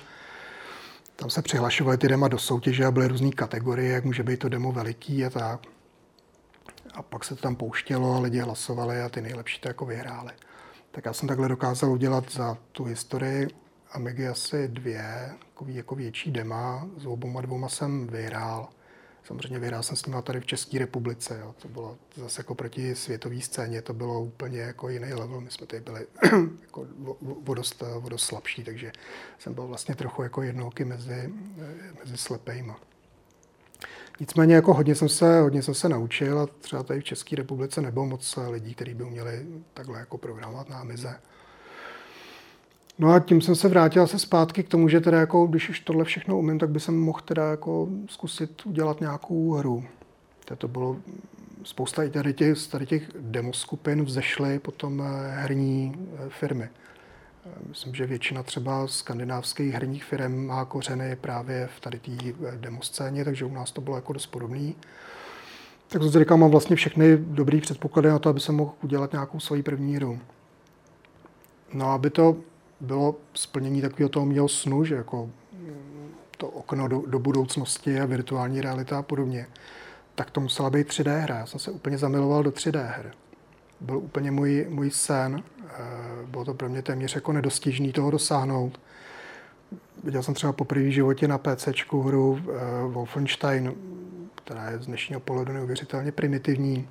Tam 1.17 1.31
se 1.31 1.43
přihlašovaly 1.43 1.99
ty 1.99 2.09
dema 2.09 2.29
do 2.29 2.39
soutěže 2.39 2.85
a 2.85 2.91
byly 2.91 3.09
různé 3.09 3.31
kategorie, 3.31 3.93
jak 3.93 4.05
může 4.05 4.23
být 4.23 4.39
to 4.39 4.49
demo 4.49 4.73
veliký 4.73 5.25
a 5.25 5.31
tak 5.31 5.61
a 6.95 7.03
pak 7.03 7.25
se 7.25 7.35
to 7.35 7.43
tam 7.43 7.57
pouštělo 7.57 8.15
a 8.15 8.21
lidi 8.21 8.39
hlasovali 8.39 9.01
a 9.01 9.09
ty 9.09 9.21
nejlepší 9.21 9.61
to 9.61 9.69
jako 9.69 9.87
vyhráli. 9.87 10.33
Tak 10.91 11.05
já 11.05 11.13
jsem 11.13 11.29
takhle 11.29 11.49
dokázal 11.49 11.93
udělat 11.93 12.33
za 12.33 12.57
tu 12.73 12.85
historii 12.85 13.49
Amigy 13.93 14.29
asi 14.29 14.69
dvě, 14.69 15.33
jako 15.67 15.95
větší 15.95 16.31
dema, 16.31 16.87
s 16.99 17.07
oboma 17.07 17.41
dvouma 17.41 17.69
jsem 17.69 18.07
vyhrál. 18.07 18.69
Samozřejmě 19.25 19.59
vyhrál 19.59 19.83
jsem 19.83 19.97
s 19.97 20.07
nimi 20.07 20.23
tady 20.23 20.41
v 20.41 20.47
České 20.47 20.79
republice. 20.79 21.39
Jo. 21.41 21.55
To 21.63 21.69
bylo 21.69 21.99
zase 22.17 22.41
jako 22.41 22.55
proti 22.55 22.95
světové 22.95 23.41
scéně, 23.41 23.83
to 23.83 23.95
bylo 23.95 24.23
úplně 24.23 24.59
jako 24.59 24.89
jiný 24.89 25.13
level. 25.13 25.41
My 25.41 25.51
jsme 25.51 25.67
tady 25.67 25.83
byli 25.83 26.07
jako 26.63 26.87
vodost, 27.43 27.83
vodost 27.99 28.25
slabší, 28.25 28.65
takže 28.65 28.93
jsem 29.39 29.55
byl 29.55 29.67
vlastně 29.67 29.95
trochu 29.95 30.23
jako 30.23 30.43
jednouky 30.43 30.85
mezi, 30.85 31.33
mezi 32.05 32.17
slepejma. 32.17 32.81
Nicméně 34.21 34.55
jako 34.55 34.75
hodně 34.75 34.95
jsem 34.95 35.09
se, 35.09 35.41
hodně 35.41 35.63
jsem 35.63 35.75
se 35.75 35.89
naučil 35.89 36.39
a 36.39 36.47
třeba 36.47 36.83
tady 36.83 37.01
v 37.01 37.05
České 37.05 37.37
republice 37.37 37.81
nebylo 37.81 38.07
moc 38.07 38.39
lidí, 38.49 38.75
kteří 38.75 38.95
by 38.95 39.05
uměli 39.05 39.47
takhle 39.75 39.99
jako 39.99 40.19
programovat 40.19 40.69
na 40.69 40.79
Amize. 40.79 41.21
No 43.03 43.13
a 43.13 43.21
tím 43.21 43.41
jsem 43.41 43.55
se 43.55 43.69
vrátil 43.69 44.07
se 44.07 44.19
zpátky 44.19 44.63
k 44.63 44.69
tomu, 44.69 44.89
že 44.89 45.01
teda 45.01 45.21
jako, 45.21 45.47
když 45.47 45.69
už 45.69 45.81
tohle 45.81 46.05
všechno 46.05 46.39
umím, 46.39 46.59
tak 46.59 46.71
by 46.71 46.81
jsem 46.81 46.99
mohl 46.99 47.21
teda 47.25 47.51
jako 47.51 47.89
zkusit 48.09 48.67
udělat 48.67 49.01
nějakou 49.01 49.53
hru. 49.53 49.85
To 50.59 50.69
bylo 50.69 50.97
spousta 51.65 52.09
tady 52.09 52.35
těch, 52.35 52.67
tady 52.67 52.87
těch 52.87 53.03
demoskupin 53.21 54.05
vzešly 54.05 54.59
potom 54.59 55.03
eh, 55.03 55.31
herní 55.31 55.95
eh, 55.97 56.29
firmy. 56.29 56.69
Myslím, 57.69 57.95
že 57.95 58.07
většina 58.07 58.43
třeba 58.43 58.87
skandinávských 58.87 59.73
herních 59.73 60.05
firm 60.05 60.47
má 60.47 60.65
kořeny 60.65 61.17
právě 61.17 61.69
v 61.77 61.81
tady 61.81 61.99
té 61.99 62.11
demoscéně, 62.57 63.25
takže 63.25 63.45
u 63.45 63.55
nás 63.55 63.73
to 63.73 63.81
bylo 63.81 63.97
jako 63.97 64.13
dost 64.13 64.27
podobný. 64.27 64.75
Tak 65.89 66.03
to 66.03 66.11
říkám, 66.11 66.41
mám 66.41 66.51
vlastně 66.51 66.77
všechny 66.77 67.17
dobrý 67.17 67.61
předpoklady 67.61 68.09
na 68.09 68.19
to, 68.19 68.29
aby 68.29 68.41
se 68.41 68.53
mohl 68.53 68.73
udělat 68.83 69.13
nějakou 69.13 69.41
svoji 69.41 69.63
první 69.63 69.97
hru. 69.97 70.19
No, 71.73 71.91
aby 71.91 72.11
to 72.11 72.37
bylo 72.83 73.17
splnění 73.35 73.83
takového 73.83 74.09
toho 74.09 74.27
mého 74.27 74.49
snu, 74.49 74.85
že 74.85 74.95
jako 74.95 75.31
to 76.37 76.49
okno 76.49 76.89
do, 76.89 77.03
do 77.07 77.19
budoucnosti 77.19 78.01
a 78.01 78.07
virtuální 78.07 78.61
realita 78.61 78.99
a 78.99 79.03
podobně, 79.03 79.47
tak 80.15 80.31
to 80.31 80.41
musela 80.41 80.71
být 80.71 80.89
3D 80.89 81.19
hra. 81.19 81.39
Já 81.39 81.47
jsem 81.47 81.61
se 81.61 81.71
úplně 81.71 81.99
zamiloval 81.99 82.43
do 82.43 82.51
3D 82.51 82.87
her. 82.97 83.15
Byl 83.81 83.99
úplně 83.99 84.31
můj, 84.31 84.67
můj 84.69 84.91
sen. 84.91 85.43
Eh, 85.67 86.27
bylo 86.27 86.45
to 86.45 86.55
pro 86.55 86.69
mě 86.69 86.83
téměř 86.83 87.15
jako 87.15 87.33
nedostižný 87.33 87.93
toho 87.93 88.11
dosáhnout. 88.11 88.81
Viděl 90.05 90.23
jsem 90.23 90.35
třeba 90.35 90.53
poprvé 90.53 90.83
v 90.83 90.93
životě 90.93 91.29
na 91.29 91.39
PC 91.39 91.69
hru 91.91 92.31
uh, 92.31 92.93
Wolfenstein, 92.93 93.75
která 94.35 94.71
je 94.71 94.79
z 94.79 94.87
dnešního 94.87 95.21
pohledu 95.21 95.53
neuvěřitelně 95.53 96.13
primitivní. 96.13 96.89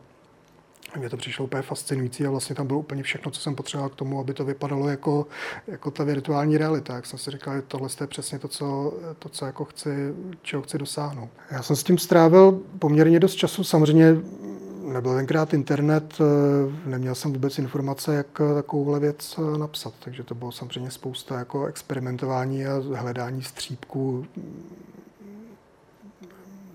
Mně 0.98 1.10
to 1.10 1.18
přišlo 1.18 1.46
úplně 1.46 1.62
fascinující 1.62 2.26
a 2.26 2.30
vlastně 2.30 2.56
tam 2.56 2.68
bylo 2.68 2.80
úplně 2.80 3.04
všechno, 3.04 3.32
co 3.32 3.42
jsem 3.42 3.56
potřeboval 3.56 3.90
k 3.90 3.96
tomu, 3.96 4.20
aby 4.20 4.34
to 4.34 4.46
vypadalo 4.46 4.90
jako, 4.90 5.28
jako 5.68 5.92
ta 5.92 6.04
virtuální 6.04 6.58
realita. 6.58 6.96
Jak 6.96 7.06
jsem 7.06 7.20
si 7.20 7.32
říkal, 7.32 7.56
že 7.56 7.62
tohle 7.62 7.90
je 8.02 8.08
přesně 8.08 8.40
to, 8.40 8.48
co, 8.48 8.94
to, 9.20 9.30
co 9.30 9.46
jako 9.46 9.66
chci, 9.66 10.14
čeho 10.42 10.62
chci 10.62 10.78
dosáhnout. 10.78 11.30
Já 11.52 11.64
jsem 11.64 11.76
s 11.76 11.84
tím 11.84 11.98
strávil 11.98 12.60
poměrně 12.80 13.20
dost 13.20 13.36
času. 13.36 13.64
Samozřejmě 13.64 14.16
nebyl 14.84 15.16
tenkrát 15.16 15.54
internet, 15.54 16.18
eh, 16.20 16.90
neměl 16.90 17.16
jsem 17.16 17.34
vůbec 17.34 17.60
informace, 17.60 18.16
jak 18.16 18.42
takovouhle 18.56 19.00
věc 19.00 19.36
eh, 19.38 19.58
napsat, 19.58 19.94
takže 20.00 20.24
to 20.24 20.36
bylo 20.36 20.52
samozřejmě 20.52 20.92
spousta 20.92 21.40
jako 21.40 21.66
experimentování 21.66 22.66
a 22.66 22.82
hledání 22.96 23.44
střípků 23.44 24.26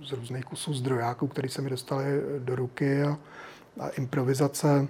z 0.08 0.12
různých 0.12 0.44
kusů 0.44 0.75
zdrojáků, 0.75 1.26
které 1.26 1.49
se 1.49 1.62
mi 1.62 1.70
dostaly 1.70 2.04
do 2.38 2.56
ruky 2.56 3.02
a, 3.02 3.18
a 3.80 3.88
improvizace. 3.88 4.88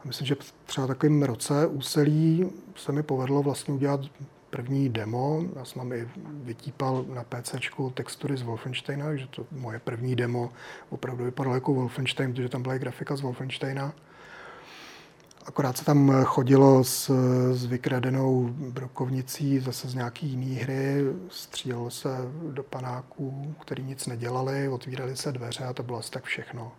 A 0.00 0.04
myslím, 0.04 0.26
že 0.26 0.36
třeba 0.66 0.86
takovým 0.86 1.22
roce 1.22 1.66
úsilí 1.66 2.50
se 2.76 2.92
mi 2.92 3.02
povedlo 3.02 3.42
vlastně 3.42 3.74
udělat 3.74 4.00
první 4.50 4.88
demo. 4.88 5.42
Já 5.56 5.64
jsem 5.64 5.78
mám 5.78 5.92
i 5.92 6.08
vytípal 6.24 7.04
na 7.14 7.24
PC 7.24 7.54
textury 7.94 8.36
z 8.36 8.42
Wolfensteina, 8.42 9.16
že 9.16 9.26
to 9.26 9.46
moje 9.52 9.78
první 9.78 10.16
demo 10.16 10.50
opravdu 10.90 11.24
vypadalo 11.24 11.54
jako 11.54 11.74
Wolfenstein, 11.74 12.32
protože 12.32 12.48
tam 12.48 12.62
byla 12.62 12.74
i 12.74 12.78
grafika 12.78 13.16
z 13.16 13.20
Wolfensteina. 13.20 13.92
Akorát 15.46 15.76
se 15.76 15.84
tam 15.84 16.24
chodilo 16.24 16.84
s, 16.84 17.10
s 17.52 17.64
vykradenou 17.64 18.48
brokovnicí 18.48 19.60
zase 19.60 19.88
z 19.88 19.94
nějaký 19.94 20.26
jiný 20.26 20.54
hry, 20.54 21.04
střílelo 21.28 21.90
se 21.90 22.08
do 22.50 22.62
panáků, 22.62 23.54
který 23.60 23.82
nic 23.82 24.06
nedělali, 24.06 24.68
otvírali 24.68 25.16
se 25.16 25.32
dveře 25.32 25.64
a 25.64 25.72
to 25.72 25.82
bylo 25.82 25.98
asi 25.98 26.10
tak 26.10 26.24
všechno. 26.24 26.72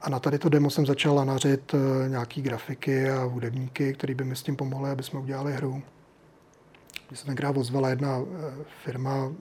A 0.00 0.10
na 0.10 0.18
tady 0.18 0.38
to 0.38 0.48
demo 0.48 0.70
jsem 0.70 0.86
začal 0.86 1.14
lanařit 1.14 1.74
eh, 1.74 2.08
nějaký 2.08 2.42
grafiky 2.42 3.10
a 3.10 3.22
hudebníky, 3.22 3.94
který 3.94 4.14
by 4.14 4.24
mi 4.24 4.36
s 4.36 4.42
tím 4.42 4.56
pomohli, 4.56 4.90
aby 4.90 5.02
jsme 5.02 5.20
udělali 5.20 5.52
hru. 5.52 5.82
Když 7.08 7.20
se 7.20 7.26
tenkrát 7.26 7.56
ozvala 7.56 7.88
jedna 7.88 8.18
eh, 8.18 8.64
firma, 8.84 9.32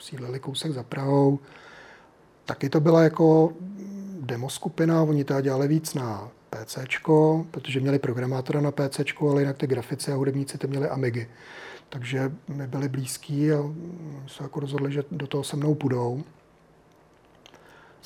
sídlili 0.00 0.40
kousek 0.40 0.72
za 0.72 0.82
Prahou, 0.82 1.38
taky 2.44 2.68
to 2.68 2.80
byla 2.80 3.02
jako 3.02 3.52
demo 4.20 4.50
skupina, 4.50 5.02
oni 5.02 5.24
to 5.24 5.40
dělali 5.40 5.68
víc 5.68 5.94
na 5.94 6.28
PC, 6.50 6.78
protože 7.50 7.80
měli 7.80 7.98
programátora 7.98 8.60
na 8.60 8.70
PC, 8.70 9.00
ale 9.20 9.42
jinak 9.42 9.58
ty 9.58 9.66
grafici 9.66 10.12
a 10.12 10.14
hudebníci 10.14 10.58
ty 10.58 10.66
měli 10.66 10.88
Amigy. 10.88 11.28
Takže 11.88 12.32
mi 12.48 12.66
byli 12.66 12.88
blízký 12.88 13.52
a 13.52 13.58
se 14.26 14.42
jako 14.42 14.60
rozhodli, 14.60 14.92
že 14.92 15.04
do 15.10 15.26
toho 15.26 15.44
se 15.44 15.56
mnou 15.56 15.74
půjdou. 15.74 16.24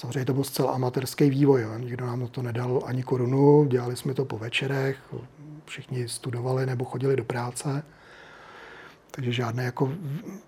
Samozřejmě 0.00 0.24
to 0.24 0.34
byl 0.34 0.44
zcela 0.44 0.72
amatérský 0.72 1.30
vývoj. 1.30 1.62
Jo. 1.62 1.78
Nikdo 1.78 2.06
nám 2.06 2.20
na 2.20 2.26
to 2.26 2.42
nedal 2.42 2.82
ani 2.86 3.02
korunu, 3.02 3.64
dělali 3.64 3.96
jsme 3.96 4.14
to 4.14 4.24
po 4.24 4.38
večerech, 4.38 4.96
všichni 5.64 6.08
studovali 6.08 6.66
nebo 6.66 6.84
chodili 6.84 7.16
do 7.16 7.24
práce. 7.24 7.82
Takže 9.10 9.32
žádný 9.32 9.64
jako 9.64 9.92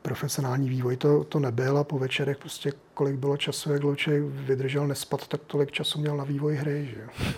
profesionální 0.02 0.68
vývoj 0.68 0.97
to, 0.97 1.25
to 1.25 1.38
nebyl 1.38 1.78
a 1.78 1.85
po 1.85 1.99
večerech 1.99 2.38
prostě 2.38 2.73
kolik 2.94 3.16
bylo 3.16 3.37
času, 3.37 3.73
jak 3.73 3.80
dlouho 3.80 3.97
vydržel 4.25 4.87
nespat, 4.87 5.28
tak 5.28 5.40
tolik 5.47 5.71
času 5.71 6.00
měl 6.00 6.16
na 6.16 6.25
vývoj 6.25 6.56
hry. 6.56 6.90
Že? 6.94 7.32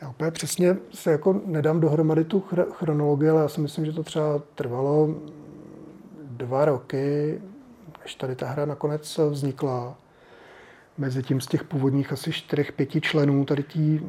Já 0.00 0.08
úplně 0.08 0.30
přesně 0.30 0.76
se 0.94 1.10
jako 1.10 1.40
nedám 1.44 1.80
dohromady 1.80 2.24
tu 2.24 2.44
chronologii, 2.72 3.28
ale 3.28 3.42
já 3.42 3.48
si 3.48 3.60
myslím, 3.60 3.84
že 3.84 3.92
to 3.92 4.02
třeba 4.02 4.42
trvalo 4.54 5.14
dva 6.22 6.64
roky, 6.64 7.40
než 8.02 8.14
tady 8.14 8.36
ta 8.36 8.48
hra 8.48 8.66
nakonec 8.66 9.20
vznikla. 9.30 10.03
Mezi 10.98 11.22
tím 11.22 11.40
z 11.40 11.46
těch 11.46 11.64
původních 11.64 12.12
asi 12.12 12.32
čtyřech, 12.32 12.72
pěti 12.72 13.00
členů 13.00 13.44
tady 13.44 13.62
tý 13.62 14.00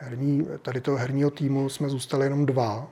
herní, 0.00 0.46
tady 0.62 0.80
toho 0.80 0.96
herního 0.96 1.30
týmu 1.30 1.68
jsme 1.68 1.88
zůstali 1.88 2.26
jenom 2.26 2.46
dva, 2.46 2.88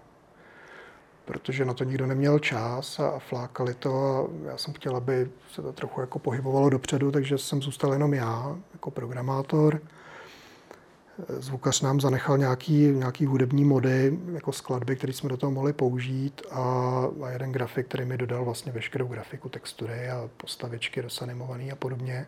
protože 1.25 1.65
na 1.65 1.75
to 1.75 1.85
nikdo 1.85 2.07
neměl 2.07 2.39
čas 2.39 3.01
a 3.01 3.19
flákali 3.19 3.75
to 3.75 3.95
a 3.95 4.49
já 4.49 4.57
jsem 4.57 4.75
chtěl, 4.75 4.97
aby 4.97 5.31
se 5.53 5.63
to 5.63 5.73
trochu 5.73 6.01
jako 6.01 6.19
pohybovalo 6.19 6.71
dopředu, 6.71 7.11
takže 7.11 7.39
jsem 7.39 7.63
zůstal 7.63 7.93
jenom 7.93 8.15
já 8.15 8.57
jako 8.73 8.91
programátor. 8.91 9.81
Zvukař 11.29 11.81
nám 11.81 12.01
zanechal 12.01 12.39
nějaký, 12.39 12.75
nějaký 12.75 13.27
hudební 13.27 13.65
mody, 13.65 14.19
jako 14.33 14.53
skladby, 14.53 14.97
které 14.97 15.13
jsme 15.13 15.29
do 15.29 15.37
toho 15.37 15.53
mohli 15.53 15.73
použít 15.73 16.43
a, 16.51 16.61
a 17.23 17.31
jeden 17.31 17.53
grafik, 17.53 17.87
který 17.87 18.05
mi 18.05 18.17
dodal 18.19 18.45
vlastně 18.45 18.73
veškerou 18.73 19.07
grafiku, 19.07 19.49
textury 19.49 20.11
a 20.11 20.31
postavičky 20.37 21.03
dosanimovaný 21.03 21.73
a 21.73 21.77
podobně. 21.77 22.27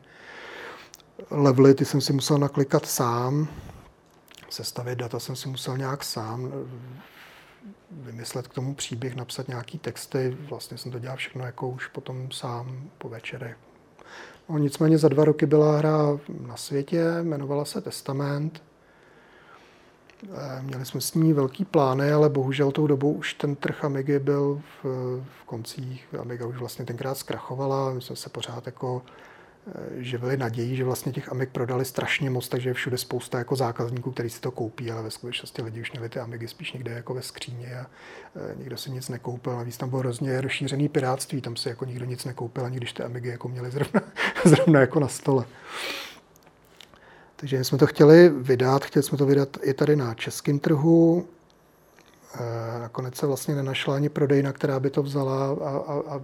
Levely, 1.30 1.74
ty 1.74 1.84
jsem 1.84 2.00
si 2.00 2.12
musel 2.12 2.38
naklikat 2.38 2.86
sám, 2.86 3.48
sestavit 4.50 4.98
data 4.98 5.18
jsem 5.18 5.36
si 5.36 5.48
musel 5.48 5.78
nějak 5.78 6.04
sám, 6.04 6.52
vymyslet 7.90 8.48
k 8.48 8.54
tomu 8.54 8.74
příběh, 8.74 9.16
napsat 9.16 9.48
nějaký 9.48 9.78
texty. 9.78 10.36
Vlastně 10.48 10.78
jsem 10.78 10.92
to 10.92 10.98
dělal 10.98 11.16
všechno 11.16 11.44
jako 11.44 11.68
už 11.68 11.86
potom 11.86 12.30
sám 12.30 12.90
po 12.98 13.08
večerech. 13.08 13.56
No, 14.48 14.58
nicméně 14.58 14.98
za 14.98 15.08
dva 15.08 15.24
roky 15.24 15.46
byla 15.46 15.78
hra 15.78 15.98
na 16.46 16.56
světě, 16.56 17.04
jmenovala 17.22 17.64
se 17.64 17.80
Testament. 17.80 18.62
Eh, 20.24 20.62
měli 20.62 20.84
jsme 20.84 21.00
s 21.00 21.14
ní 21.14 21.32
velký 21.32 21.64
plány, 21.64 22.12
ale 22.12 22.28
bohužel 22.28 22.70
tou 22.70 22.86
dobou 22.86 23.12
už 23.12 23.34
ten 23.34 23.56
trh 23.56 23.84
Amigy 23.84 24.18
byl 24.18 24.60
v, 24.82 24.86
v 25.40 25.44
koncích. 25.44 26.14
Amiga 26.20 26.46
už 26.46 26.56
vlastně 26.56 26.84
tenkrát 26.84 27.18
zkrachovala, 27.18 27.92
my 27.92 28.02
jsme 28.02 28.16
se 28.16 28.28
pořád 28.28 28.66
jako 28.66 29.02
Eh, 29.66 30.02
živili 30.02 30.36
naději, 30.36 30.76
že 30.76 30.84
vlastně 30.84 31.12
těch 31.12 31.32
Amig 31.32 31.50
prodali 31.50 31.84
strašně 31.84 32.30
moc, 32.30 32.48
takže 32.48 32.70
je 32.70 32.74
všude 32.74 32.98
spousta 32.98 33.38
jako 33.38 33.56
zákazníků, 33.56 34.10
kteří 34.10 34.30
si 34.30 34.40
to 34.40 34.50
koupí, 34.50 34.90
ale 34.90 35.02
ve 35.02 35.10
skutečnosti 35.10 35.62
lidi 35.62 35.80
už 35.80 35.92
měli 35.92 36.08
ty 36.08 36.20
Amigy 36.20 36.48
spíš 36.48 36.72
někde 36.72 36.92
jako 36.92 37.14
ve 37.14 37.22
skříně 37.22 37.78
a 37.80 37.86
eh, 38.36 38.54
nikdo 38.58 38.76
si 38.76 38.90
nic 38.90 39.08
nekoupil. 39.08 39.56
Navíc 39.56 39.76
tam 39.76 39.88
bylo 39.88 39.98
hrozně 39.98 40.40
rozšířený 40.40 40.88
pirátství, 40.88 41.40
tam 41.40 41.56
si 41.56 41.68
jako 41.68 41.84
nikdo 41.84 42.04
nic 42.04 42.24
nekoupil, 42.24 42.64
ani 42.64 42.76
když 42.76 42.92
ty 42.92 43.02
Amigy 43.02 43.28
jako 43.28 43.48
měli 43.48 43.70
zrovna, 43.70 44.00
zrovna 44.44 44.80
jako 44.80 45.00
na 45.00 45.08
stole. 45.08 45.44
Takže 47.42 47.64
jsme 47.64 47.78
to 47.78 47.86
chtěli 47.86 48.28
vydat, 48.28 48.84
chtěli 48.84 49.02
jsme 49.02 49.18
to 49.18 49.26
vydat 49.26 49.48
i 49.62 49.74
tady 49.74 49.96
na 49.96 50.14
českém 50.14 50.58
trhu. 50.58 51.26
Eh, 52.34 52.80
nakonec 52.80 53.16
se 53.16 53.26
vlastně 53.26 53.54
nenašla 53.54 53.94
ani 53.94 54.08
prodejna, 54.08 54.52
která 54.52 54.80
by 54.80 54.90
to 54.90 55.02
vzala 55.02 55.48
a, 55.48 55.70
a, 55.70 56.16
a 56.16 56.20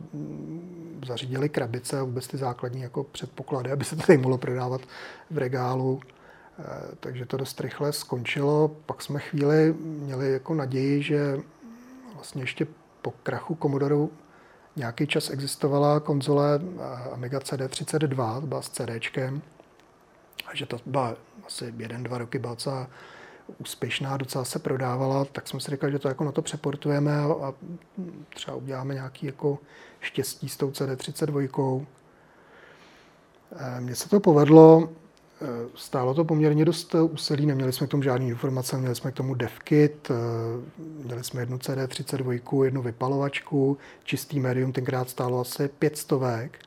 zařídili 1.06 1.48
krabice 1.48 1.98
a 1.98 2.02
vůbec 2.02 2.28
ty 2.28 2.36
základní 2.36 2.80
jako 2.80 3.04
předpoklady, 3.04 3.70
aby 3.70 3.84
se 3.84 3.96
to 3.96 4.02
tady 4.06 4.18
mohlo 4.18 4.38
prodávat 4.38 4.80
v 5.30 5.38
regálu. 5.38 6.00
Eh, 6.58 6.64
takže 7.00 7.26
to 7.26 7.36
dost 7.36 7.60
rychle 7.60 7.92
skončilo. 7.92 8.68
Pak 8.86 9.02
jsme 9.02 9.20
chvíli 9.20 9.74
měli 9.80 10.32
jako 10.32 10.54
naději, 10.54 11.02
že 11.02 11.40
vlastně 12.14 12.42
ještě 12.42 12.66
po 13.02 13.10
krachu 13.22 13.58
Commodore 13.62 14.08
nějaký 14.76 15.06
čas 15.06 15.30
existovala 15.30 16.00
konzole 16.00 16.60
eh, 16.62 17.10
Amiga 17.12 17.38
CD32, 17.38 18.40
byla 18.40 18.62
s 18.62 18.68
CDčkem, 18.68 19.42
a 20.48 20.56
že 20.56 20.66
to 20.66 20.80
byla 20.86 21.16
asi 21.46 21.74
jeden, 21.76 22.02
dva 22.02 22.18
roky 22.18 22.38
byla 22.38 22.52
docela 22.52 22.88
úspěšná, 23.58 24.16
docela 24.16 24.44
se 24.44 24.58
prodávala, 24.58 25.24
tak 25.24 25.48
jsme 25.48 25.60
si 25.60 25.70
říkali, 25.70 25.92
že 25.92 25.98
to 25.98 26.08
jako 26.08 26.24
na 26.24 26.32
to 26.32 26.42
přeportujeme 26.42 27.18
a, 27.18 27.24
a 27.24 27.54
třeba 28.34 28.56
uděláme 28.56 28.94
nějaký 28.94 29.26
jako 29.26 29.58
štěstí 30.00 30.48
s 30.48 30.56
tou 30.56 30.70
CD32. 30.70 31.86
Eh, 33.56 33.80
mně 33.80 33.94
se 33.94 34.08
to 34.08 34.20
povedlo, 34.20 34.88
eh, 35.42 35.46
stálo 35.74 36.14
to 36.14 36.24
poměrně 36.24 36.64
dost 36.64 36.94
úsilí, 36.94 37.46
neměli 37.46 37.72
jsme 37.72 37.86
k 37.86 37.90
tomu 37.90 38.02
žádné 38.02 38.26
informace, 38.26 38.78
měli 38.78 38.94
jsme 38.94 39.12
k 39.12 39.14
tomu 39.14 39.34
devkit, 39.34 40.10
eh, 40.10 40.14
měli 41.04 41.24
jsme 41.24 41.42
jednu 41.42 41.58
CD32, 41.58 42.64
jednu 42.64 42.82
vypalovačku, 42.82 43.78
čistý 44.04 44.40
médium 44.40 44.72
tenkrát 44.72 45.10
stálo 45.10 45.40
asi 45.40 45.68
pět 45.68 45.98
stovek, 45.98 46.58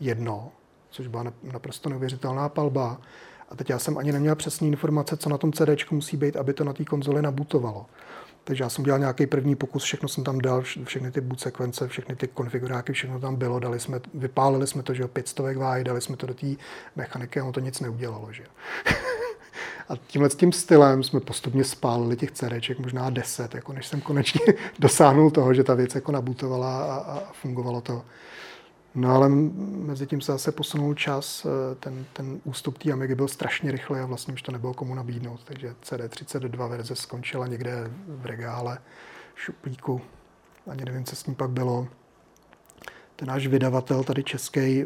jedno, 0.00 0.52
což 0.94 1.06
byla 1.06 1.24
naprosto 1.42 1.88
neuvěřitelná 1.88 2.48
palba. 2.48 3.00
A 3.48 3.56
teď 3.56 3.70
já 3.70 3.78
jsem 3.78 3.98
ani 3.98 4.12
neměl 4.12 4.36
přesné 4.36 4.68
informace, 4.68 5.16
co 5.16 5.28
na 5.28 5.38
tom 5.38 5.52
CD 5.52 5.90
musí 5.90 6.16
být, 6.16 6.36
aby 6.36 6.54
to 6.54 6.64
na 6.64 6.72
té 6.72 6.84
konzoli 6.84 7.22
nabutovalo. 7.22 7.86
Takže 8.44 8.64
já 8.64 8.68
jsem 8.68 8.84
dělal 8.84 8.98
nějaký 8.98 9.26
první 9.26 9.56
pokus, 9.56 9.82
všechno 9.82 10.08
jsem 10.08 10.24
tam 10.24 10.38
dal, 10.38 10.62
všechny 10.62 11.10
ty 11.10 11.20
boot 11.20 11.40
sekvence, 11.40 11.88
všechny 11.88 12.16
ty 12.16 12.28
konfiguráky, 12.28 12.92
všechno 12.92 13.20
tam 13.20 13.36
bylo, 13.36 13.58
dali 13.58 13.80
jsme, 13.80 14.00
vypálili 14.14 14.66
jsme 14.66 14.82
to, 14.82 14.94
že 14.94 15.02
jo, 15.02 15.08
500 15.08 15.56
váhy, 15.56 15.84
dali 15.84 16.00
jsme 16.00 16.16
to 16.16 16.26
do 16.26 16.34
té 16.34 16.46
mechaniky 16.96 17.40
a 17.40 17.42
ono 17.42 17.52
to 17.52 17.60
nic 17.60 17.80
neudělalo, 17.80 18.32
že 18.32 18.44
A 19.88 19.96
tímhle 20.06 20.28
tím 20.28 20.52
stylem 20.52 21.02
jsme 21.02 21.20
postupně 21.20 21.64
spálili 21.64 22.16
těch 22.16 22.30
CDček, 22.30 22.78
možná 22.78 23.10
deset, 23.10 23.54
jako 23.54 23.72
než 23.72 23.86
jsem 23.86 24.00
konečně 24.00 24.40
dosáhnul 24.78 25.30
toho, 25.30 25.54
že 25.54 25.64
ta 25.64 25.74
věc 25.74 25.94
jako 25.94 26.12
nabutovala 26.12 26.84
a, 26.84 26.96
a 26.96 27.32
fungovalo 27.32 27.80
to. 27.80 28.04
No 28.94 29.14
ale 29.14 29.28
mezi 29.28 30.06
tím 30.06 30.20
se 30.20 30.32
zase 30.32 30.52
posunul 30.52 30.94
čas, 30.94 31.46
eh, 31.46 31.74
ten, 31.74 32.04
ten 32.12 32.40
ústup 32.44 32.78
té 32.78 32.92
Amigy 32.92 33.14
byl 33.14 33.28
strašně 33.28 33.70
rychlý 33.70 34.00
a 34.00 34.06
vlastně 34.06 34.34
už 34.34 34.42
to 34.42 34.52
nebylo 34.52 34.74
komu 34.74 34.94
nabídnout, 34.94 35.44
takže 35.44 35.74
CD32 35.82 36.68
verze 36.68 36.96
skončila 36.96 37.46
někde 37.46 37.90
v 38.08 38.26
regále, 38.26 38.78
šuplíku, 39.34 40.00
ani 40.66 40.84
nevím, 40.84 41.04
co 41.04 41.16
s 41.16 41.26
ním 41.26 41.36
pak 41.36 41.50
bylo. 41.50 41.88
Ten 43.16 43.28
náš 43.28 43.46
vydavatel 43.46 44.04
tady 44.04 44.24
český 44.24 44.84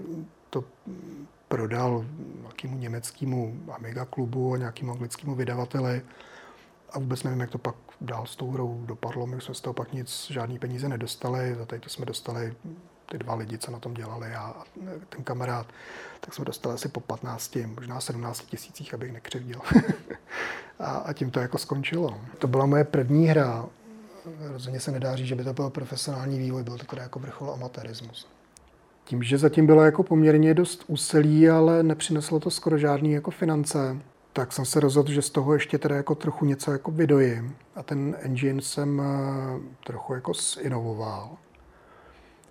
to 0.50 0.64
prodal 1.48 2.04
nějakému 2.42 2.78
německému 2.78 3.60
Amiga 3.72 4.04
klubu 4.04 4.54
a 4.54 4.56
nějakému 4.56 4.92
anglickému 4.92 5.34
vydavateli 5.34 6.02
a 6.90 6.98
vůbec 6.98 7.22
nevím, 7.22 7.40
jak 7.40 7.50
to 7.50 7.58
pak 7.58 7.74
dál 8.00 8.26
s 8.26 8.36
tou 8.36 8.50
hrou 8.50 8.82
dopadlo. 8.86 9.26
My 9.26 9.40
jsme 9.40 9.54
z 9.54 9.60
toho 9.60 9.74
pak 9.74 9.92
nic, 9.92 10.26
žádný 10.30 10.58
peníze 10.58 10.88
nedostali, 10.88 11.54
za 11.54 11.66
tady 11.66 11.80
to 11.80 11.88
jsme 11.88 12.06
dostali 12.06 12.54
ty 13.10 13.18
dva 13.18 13.34
lidi, 13.34 13.58
co 13.58 13.70
na 13.70 13.78
tom 13.78 13.94
dělali 13.94 14.34
a 14.34 14.54
ten 15.08 15.24
kamarád, 15.24 15.66
tak 16.20 16.34
jsme 16.34 16.44
dostali 16.44 16.74
asi 16.74 16.88
po 16.88 17.00
15, 17.00 17.58
možná 17.76 18.00
17 18.00 18.40
tisících, 18.40 18.94
abych 18.94 19.12
nekřivdil. 19.12 19.60
a, 20.78 20.86
a 20.86 21.12
tím 21.12 21.30
to 21.30 21.40
jako 21.40 21.58
skončilo. 21.58 22.20
To 22.38 22.46
byla 22.46 22.66
moje 22.66 22.84
první 22.84 23.26
hra. 23.26 23.66
Rozhodně 24.40 24.80
se 24.80 24.92
nedá 24.92 25.16
říct, 25.16 25.26
že 25.26 25.34
by 25.34 25.44
to 25.44 25.52
byl 25.52 25.70
profesionální 25.70 26.38
vývoj, 26.38 26.62
byl 26.62 26.78
to 26.78 26.86
teda 26.86 27.02
jako 27.02 27.18
vrchol 27.18 27.50
amatérismus. 27.50 28.28
Tím, 29.04 29.22
že 29.22 29.38
zatím 29.38 29.66
bylo 29.66 29.82
jako 29.82 30.02
poměrně 30.02 30.54
dost 30.54 30.84
úsilí, 30.86 31.48
ale 31.48 31.82
nepřineslo 31.82 32.40
to 32.40 32.50
skoro 32.50 32.78
žádný 32.78 33.12
jako 33.12 33.30
finance, 33.30 33.96
tak 34.32 34.52
jsem 34.52 34.64
se 34.64 34.80
rozhodl, 34.80 35.12
že 35.12 35.22
z 35.22 35.30
toho 35.30 35.54
ještě 35.54 35.78
teda 35.78 35.96
jako 35.96 36.14
trochu 36.14 36.44
něco 36.44 36.72
jako 36.72 36.90
vydojím. 36.90 37.56
A 37.76 37.82
ten 37.82 38.16
engine 38.20 38.62
jsem 38.62 39.00
eh, 39.00 39.04
trochu 39.84 40.14
jako 40.14 40.32
zinovoval. 40.34 41.36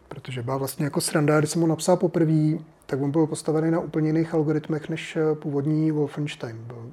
Protože 0.07 0.43
byla 0.43 0.57
vlastně 0.57 0.85
jako 0.85 1.01
sranda, 1.01 1.39
když 1.39 1.51
jsem 1.51 1.61
ho 1.61 1.67
napsal 1.67 1.97
poprvé, 1.97 2.57
tak 2.85 3.01
on 3.01 3.11
byl 3.11 3.27
postavený 3.27 3.71
na 3.71 3.79
úplně 3.79 4.09
jiných 4.09 4.33
algoritmech 4.33 4.89
než 4.89 5.15
eh, 5.15 5.35
původní 5.35 5.91
Wolfenstein. 5.91 6.57
Byl 6.57 6.91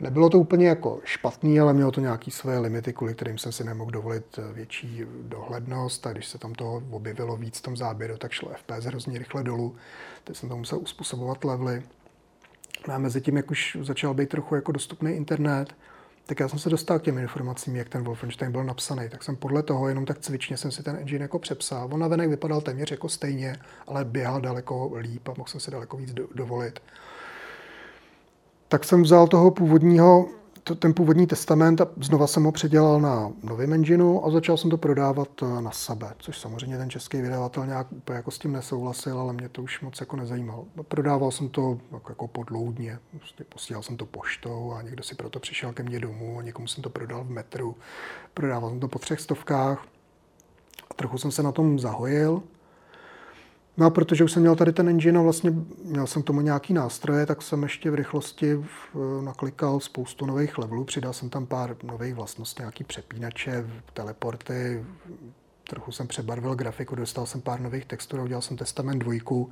Nebylo 0.00 0.30
to 0.30 0.38
úplně 0.38 0.68
jako 0.68 1.00
špatný, 1.04 1.60
ale 1.60 1.72
mělo 1.72 1.90
to 1.90 2.00
nějaké 2.00 2.30
své 2.30 2.58
limity, 2.58 2.92
kvůli 2.92 3.14
kterým 3.14 3.38
jsem 3.38 3.52
si 3.52 3.64
nemohl 3.64 3.90
dovolit 3.90 4.38
eh, 4.38 4.52
větší 4.52 5.02
dohlednost 5.22 6.06
a 6.06 6.12
když 6.12 6.26
se 6.26 6.38
tam 6.38 6.52
toho 6.52 6.82
objevilo 6.90 7.36
víc 7.36 7.58
v 7.58 7.62
tom 7.62 7.76
záběru, 7.76 8.16
tak 8.16 8.32
šlo 8.32 8.50
FPS 8.56 8.84
hrozně 8.84 9.18
rychle 9.18 9.42
dolů. 9.42 9.76
Teď 10.24 10.36
jsem 10.36 10.48
to 10.48 10.56
musel 10.56 10.78
uspůsobovat 10.78 11.44
levely. 11.44 11.82
No 12.88 12.94
a 12.94 12.98
mezi 12.98 13.20
tím, 13.20 13.36
jak 13.36 13.50
už 13.50 13.78
začal 13.82 14.14
být 14.14 14.28
trochu 14.28 14.54
jako 14.54 14.72
dostupný 14.72 15.12
internet, 15.12 15.74
tak 16.26 16.40
já 16.40 16.48
jsem 16.48 16.58
se 16.58 16.70
dostal 16.70 16.98
k 16.98 17.02
těm 17.02 17.18
informacím, 17.18 17.76
jak 17.76 17.88
ten 17.88 18.04
Wolfenstein 18.04 18.52
byl 18.52 18.64
napsaný. 18.64 19.08
Tak 19.08 19.22
jsem 19.22 19.36
podle 19.36 19.62
toho 19.62 19.88
jenom 19.88 20.06
tak 20.06 20.18
cvičně 20.18 20.56
jsem 20.56 20.70
si 20.70 20.82
ten 20.82 20.96
engine 20.96 21.22
jako 21.22 21.38
přepsal. 21.38 21.88
On 21.92 22.00
navenek 22.00 22.30
vypadal 22.30 22.60
téměř 22.60 22.90
jako 22.90 23.08
stejně, 23.08 23.56
ale 23.86 24.04
běhal 24.04 24.40
daleko 24.40 24.92
líp 24.98 25.28
a 25.28 25.34
mohl 25.38 25.48
jsem 25.48 25.60
si 25.60 25.70
daleko 25.70 25.96
víc 25.96 26.14
dovolit 26.34 26.80
tak 28.70 28.84
jsem 28.84 29.02
vzal 29.02 29.28
toho 29.28 29.50
původního, 29.50 30.28
to, 30.64 30.74
ten 30.74 30.94
původní 30.94 31.26
testament 31.26 31.80
a 31.80 31.86
znova 32.00 32.26
jsem 32.26 32.44
ho 32.44 32.52
předělal 32.52 33.00
na 33.00 33.32
novém 33.42 33.72
engineu 33.72 34.20
a 34.24 34.30
začal 34.30 34.56
jsem 34.56 34.70
to 34.70 34.76
prodávat 34.76 35.28
eh, 35.42 35.62
na 35.62 35.70
sebe, 35.70 36.14
což 36.18 36.38
samozřejmě 36.38 36.78
ten 36.78 36.90
český 36.90 37.22
vydavatel 37.22 37.66
nějak 37.66 37.92
úplně 37.92 38.16
jako 38.16 38.30
s 38.30 38.38
tím 38.38 38.52
nesouhlasil, 38.52 39.20
ale 39.20 39.32
mě 39.32 39.48
to 39.48 39.62
už 39.62 39.80
moc 39.80 40.00
jako 40.00 40.16
nezajímalo. 40.16 40.66
Prodával 40.88 41.30
jsem 41.30 41.48
to 41.48 41.78
jako, 42.08 42.28
podloudně, 42.28 42.98
prostě 43.18 43.44
posílal 43.44 43.82
jsem 43.82 43.96
to 43.96 44.06
poštou 44.06 44.72
a 44.72 44.82
někdo 44.82 45.02
si 45.02 45.14
proto 45.14 45.40
přišel 45.40 45.72
ke 45.72 45.82
mně 45.82 46.00
domů 46.00 46.38
a 46.38 46.42
někomu 46.42 46.68
jsem 46.68 46.82
to 46.82 46.90
prodal 46.90 47.24
v 47.24 47.30
metru. 47.30 47.76
Prodával 48.34 48.70
jsem 48.70 48.80
to 48.80 48.88
po 48.88 48.98
třech 48.98 49.20
stovkách 49.20 49.86
a 50.90 50.94
trochu 50.94 51.18
jsem 51.18 51.30
se 51.30 51.42
na 51.42 51.52
tom 51.52 51.78
zahojil. 51.78 52.42
No 53.76 53.86
a 53.86 53.90
protože 53.90 54.24
už 54.24 54.32
jsem 54.32 54.42
měl 54.42 54.56
tady 54.56 54.72
ten 54.72 54.88
engine 54.88 55.18
a 55.18 55.22
vlastně 55.22 55.52
měl 55.84 56.06
jsem 56.06 56.22
tomu 56.22 56.40
nějaký 56.40 56.74
nástroje, 56.74 57.26
tak 57.26 57.42
jsem 57.42 57.62
ještě 57.62 57.90
v 57.90 57.94
rychlosti 57.94 58.64
naklikal 59.20 59.80
spoustu 59.80 60.26
nových 60.26 60.58
levelů, 60.58 60.84
přidal 60.84 61.12
jsem 61.12 61.30
tam 61.30 61.46
pár 61.46 61.76
nových 61.82 62.14
vlastností, 62.14 62.62
nějaký 62.62 62.84
přepínače, 62.84 63.66
teleporty, 63.92 64.84
trochu 65.70 65.92
jsem 65.92 66.06
přebarvil 66.06 66.54
grafiku, 66.54 66.94
dostal 66.94 67.26
jsem 67.26 67.40
pár 67.40 67.60
nových 67.60 67.84
textur, 67.84 68.20
udělal 68.20 68.42
jsem 68.42 68.56
testament 68.56 68.98
dvojku 68.98 69.50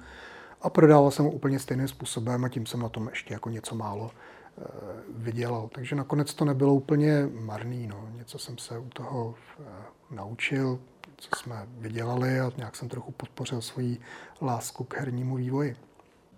a 0.62 0.70
prodával 0.70 1.10
jsem 1.10 1.24
ho 1.24 1.30
úplně 1.30 1.58
stejným 1.58 1.88
způsobem 1.88 2.44
a 2.44 2.48
tím 2.48 2.66
jsem 2.66 2.80
na 2.80 2.88
tom 2.88 3.08
ještě 3.08 3.34
jako 3.34 3.50
něco 3.50 3.74
málo 3.74 4.10
eh, 4.10 4.62
vydělal. 5.08 5.68
Takže 5.74 5.96
nakonec 5.96 6.34
to 6.34 6.44
nebylo 6.44 6.74
úplně 6.74 7.28
marný. 7.40 7.86
No. 7.86 8.08
Něco 8.14 8.38
jsem 8.38 8.58
se 8.58 8.78
u 8.78 8.88
toho 8.88 9.34
eh, 9.60 9.64
naučil, 10.10 10.78
co 11.18 11.28
jsme 11.36 11.68
vydělali 11.78 12.40
a 12.40 12.52
nějak 12.56 12.76
jsem 12.76 12.88
trochu 12.88 13.12
podpořil 13.12 13.60
svoji 13.60 14.00
lásku 14.42 14.84
k 14.84 14.96
hernímu 14.96 15.36
vývoji. 15.36 15.76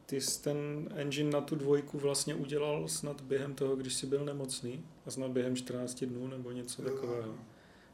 Ty 0.06 0.20
jsi 0.20 0.42
ten 0.42 0.88
engine 0.94 1.30
na 1.30 1.40
tu 1.40 1.56
dvojku 1.56 1.98
vlastně 1.98 2.34
udělal 2.34 2.88
snad 2.88 3.20
během 3.20 3.54
toho, 3.54 3.76
když 3.76 3.94
jsi 3.94 4.06
byl 4.06 4.24
nemocný 4.24 4.84
a 5.06 5.10
snad 5.10 5.30
během 5.30 5.56
14 5.56 6.04
dnů 6.04 6.26
nebo 6.26 6.50
něco 6.50 6.82
takového. 6.82 7.34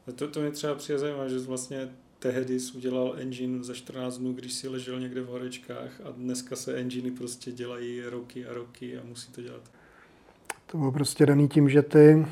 A 0.07 0.11
to, 0.11 0.27
to 0.27 0.41
mě 0.41 0.51
třeba 0.51 0.75
přijde 0.75 0.99
zajímavé, 0.99 1.29
že 1.29 1.39
vlastně 1.39 1.89
tehdy 2.19 2.59
jsi 2.59 2.77
udělal 2.77 3.13
engine 3.17 3.63
za 3.63 3.73
14 3.73 4.17
dnů, 4.17 4.33
když 4.33 4.53
si 4.53 4.67
ležel 4.67 4.99
někde 4.99 5.21
v 5.21 5.27
horečkách 5.27 6.01
a 6.03 6.11
dneska 6.11 6.55
se 6.55 6.75
enginy 6.75 7.11
prostě 7.11 7.51
dělají 7.51 8.01
roky 8.01 8.45
a 8.45 8.53
roky 8.53 8.97
a 8.97 9.01
musí 9.03 9.31
to 9.31 9.41
dělat. 9.41 9.71
To 10.65 10.77
bylo 10.77 10.91
prostě 10.91 11.25
daný 11.25 11.47
tím, 11.47 11.69
že 11.69 11.81
ty 11.81 12.25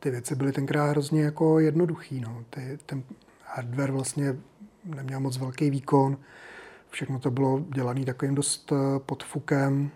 ty 0.00 0.10
věci 0.10 0.34
byly 0.34 0.52
tenkrát 0.52 0.90
hrozně 0.90 1.22
jako 1.22 1.58
jednoduchý. 1.58 2.20
No. 2.20 2.44
Ty, 2.50 2.78
ten 2.86 3.02
hardware 3.44 3.92
vlastně 3.92 4.36
neměl 4.84 5.20
moc 5.20 5.38
velký 5.38 5.70
výkon, 5.70 6.16
všechno 6.90 7.18
to 7.18 7.30
bylo 7.30 7.64
dělané 7.74 8.04
takovým 8.04 8.34
dost 8.34 8.72
eh, 8.72 8.98
podfukem 8.98 9.90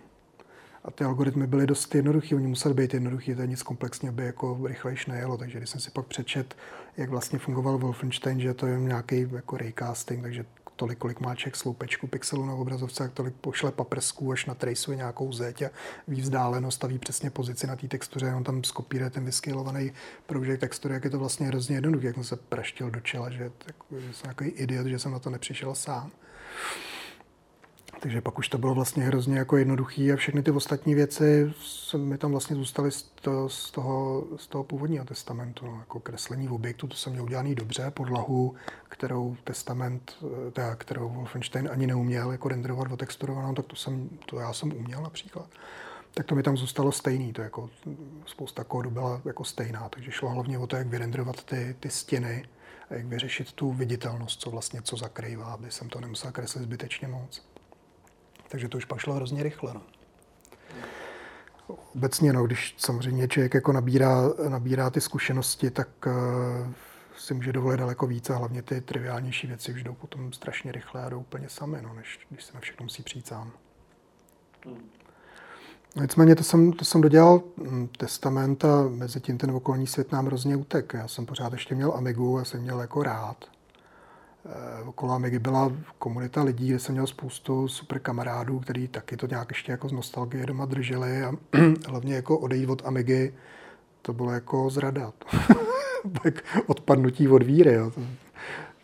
a 0.85 0.91
ty 0.91 1.05
algoritmy 1.05 1.47
byly 1.47 1.67
dost 1.67 1.95
jednoduché, 1.95 2.35
oni 2.35 2.47
museli 2.47 2.75
být 2.75 2.95
jednoduchý, 2.95 3.35
to 3.35 3.41
je 3.41 3.47
nic 3.47 3.63
komplexního, 3.63 4.13
aby 4.13 4.25
jako 4.25 4.59
rychlejš 4.65 5.07
nejelo, 5.07 5.37
takže 5.37 5.59
když 5.59 5.71
jsem 5.71 5.81
si 5.81 5.91
pak 5.91 6.07
přečet, 6.07 6.57
jak 6.97 7.11
vlastně 7.11 7.39
fungoval 7.39 7.79
Wolfenstein, 7.79 8.41
že 8.41 8.55
to 8.55 8.67
je 8.67 8.81
nějaký 8.81 9.29
jako 9.33 9.57
raycasting, 9.57 10.23
takže 10.23 10.45
tolik, 10.77 10.99
kolik 10.99 11.21
má 11.21 11.35
člověk 11.35 11.57
sloupečku 11.57 12.07
pixelů 12.07 12.47
na 12.47 12.55
obrazovce, 12.55 13.03
jak 13.03 13.13
tolik 13.13 13.35
pošle 13.35 13.73
paprsků, 13.73 14.33
až 14.33 14.47
na 14.47 14.55
traceuje 14.55 14.97
nějakou 14.97 15.33
zeď 15.33 15.63
a 15.63 15.71
ví 16.09 16.21
vzdálenost, 16.21 16.75
staví 16.75 16.99
přesně 16.99 17.31
pozici 17.31 17.67
na 17.67 17.77
té 17.77 17.89
textuře, 17.89 18.35
on 18.35 18.45
tam 18.45 18.65
skopíruje 18.65 19.11
ten 19.11 19.25
vyskalovaný 19.25 19.93
proužek 20.27 20.61
textury, 20.61 20.95
jak 20.95 21.05
je 21.05 21.11
to 21.11 21.19
vlastně 21.19 21.47
hrozně 21.47 21.77
jednoduché, 21.77 22.07
jak 22.07 22.15
jsem 22.15 22.25
se 22.25 22.37
praštil 22.37 22.91
do 22.91 23.01
čela, 23.01 23.31
že, 23.31 23.51
tak, 23.59 23.77
že 23.99 24.13
jsem 24.13 24.31
takový 24.31 24.51
idiot, 24.51 24.87
že 24.87 24.99
jsem 24.99 25.13
na 25.13 25.19
to 25.19 25.31
nepřišel 25.31 25.75
sám. 25.75 26.11
Takže 28.03 28.21
pak 28.21 28.39
už 28.39 28.49
to 28.49 28.59
bylo 28.59 28.75
vlastně 28.75 29.05
hrozně 29.05 29.39
jako 29.39 29.57
jednoduchý 29.57 30.13
a 30.13 30.17
všechny 30.17 30.43
ty 30.43 30.51
ostatní 30.51 30.95
věci 30.95 31.53
mi 31.97 32.19
tam 32.19 32.31
vlastně 32.31 32.57
zůstaly 32.57 32.91
z, 32.91 33.03
to, 33.03 33.49
z, 33.49 33.71
toho, 33.71 34.25
z 34.37 34.47
toho 34.47 34.65
původního 34.65 35.05
testamentu. 35.05 35.67
No, 35.67 35.79
jako 35.79 36.01
kreslení 36.01 36.49
v 36.49 36.53
objektu, 36.53 36.87
to 36.87 36.97
jsem 36.97 37.13
měl 37.13 37.25
udělaný 37.25 37.55
dobře, 37.55 37.91
podlahu, 37.91 38.55
kterou 38.89 39.37
testament, 39.45 40.17
eh, 40.23 40.51
teda, 40.51 40.75
kterou 40.75 41.09
Wolfenstein 41.09 41.69
ani 41.73 41.87
neuměl 41.87 42.33
jako 42.33 42.49
renderovat 42.49 42.93
otexturovanou, 42.93 43.55
tak 43.55 43.67
to, 43.67 43.77
jsem, 43.77 44.09
to 44.27 44.39
já 44.39 44.53
jsem 44.53 44.73
uměl 44.73 45.03
například. 45.03 45.47
Tak 46.15 46.27
to 46.27 46.35
mi 46.35 46.43
tam 46.43 46.57
zůstalo 46.57 46.93
stejný, 46.93 47.33
to 47.33 47.43
jako 47.43 47.71
spousta 48.27 48.65
kódu 48.65 48.91
byla 48.91 49.21
jako 49.25 49.45
stejná, 49.45 49.89
takže 49.89 50.11
šlo 50.11 50.31
hlavně 50.31 50.59
o 50.59 50.67
to, 50.67 50.77
jak 50.77 50.87
vyrenderovat 50.87 51.45
ty, 51.45 51.77
ty 51.81 51.91
stěny 51.91 52.45
a 52.91 52.95
jak 52.95 53.07
vyřešit 53.07 53.53
tu 53.53 53.73
viditelnost, 53.73 54.41
co 54.41 54.51
vlastně 54.51 54.83
co 54.83 54.97
zakrývá, 54.97 55.45
aby 55.45 55.71
jsem 55.71 55.89
to 55.89 56.01
nemusel 56.01 56.33
kreslit 56.33 56.65
zbytečně 56.65 57.09
moc. 57.09 57.52
Takže 58.53 58.69
to 58.69 58.79
už 58.79 58.85
pak 58.85 58.99
šlo 58.99 59.15
hrozně 59.15 59.43
rychle. 59.43 59.75
No. 59.75 59.81
Obecně, 61.95 62.33
no, 62.33 62.47
když 62.47 62.75
samozřejmě 62.79 63.29
člověk 63.29 63.55
jako 63.55 63.73
nabírá, 63.73 64.23
nabírá 64.49 64.91
ty 64.91 65.01
zkušenosti, 65.01 65.71
tak 65.71 65.89
uh, 66.07 66.73
si 67.17 67.35
může 67.35 67.53
dovolit 67.53 67.77
daleko 67.77 68.07
víc 68.07 68.31
a 68.31 68.37
hlavně 68.37 68.63
ty 68.63 68.81
triviálnější 68.81 69.47
věci 69.47 69.73
už 69.73 69.83
jdou 69.83 69.95
potom 69.95 70.33
strašně 70.33 70.73
rychle 70.73 71.05
a 71.05 71.09
jdou 71.09 71.21
úplně 71.21 71.49
sami, 71.49 71.83
no, 71.83 71.95
než 71.95 72.27
když 72.31 72.45
se 72.45 72.55
na 72.55 72.61
všechno 72.61 72.85
musí 72.85 73.03
přijít 73.03 73.27
sám. 73.27 73.53
No, 75.97 76.03
nicméně 76.03 76.35
to 76.35 76.45
jsem, 76.45 76.73
to 76.73 76.85
jsem 76.85 77.01
dodělal 77.01 77.43
hm, 77.57 77.89
testament 77.99 78.65
a 78.65 78.89
mezi 78.89 79.21
tím 79.21 79.39
ten 79.39 79.51
okolní 79.51 79.87
svět 79.87 80.13
nám 80.13 80.27
hrozně 80.27 80.57
utek. 80.57 80.95
Já 80.95 81.09
jsem 81.09 81.27
pořád 81.27 81.53
ještě 81.53 81.75
měl 81.75 81.93
Amigu 81.93 82.39
a 82.39 82.45
jsem 82.45 82.61
měl 82.61 82.81
jako 82.81 83.03
rád. 83.03 83.52
Eh, 84.47 84.83
okolo 84.85 85.13
Amigy 85.13 85.39
byla 85.39 85.73
komunita 85.99 86.43
lidí, 86.43 86.69
kde 86.69 86.79
jsem 86.79 86.93
měl 86.93 87.07
spoustu 87.07 87.69
super 87.69 87.99
kamarádů, 87.99 88.59
kteří 88.61 88.89
taky 88.89 89.17
to 89.17 89.27
nějak 89.27 89.51
ještě 89.51 89.73
jako 89.73 89.89
z 89.89 89.93
nostalgie 89.93 90.47
doma 90.47 90.67
drželi 90.67 91.23
a 91.23 91.33
hlavně 91.89 92.15
jako 92.15 92.39
odejít 92.39 92.71
od 92.71 92.87
Amigy, 92.87 93.35
to 94.03 94.13
bylo 94.13 94.33
jako 94.33 94.71
zrada. 94.71 95.13
tak 96.23 96.45
odpadnutí 96.67 97.29
od 97.29 97.43
víry. 97.43 97.73
Jo. 97.73 97.91
To, 97.91 98.01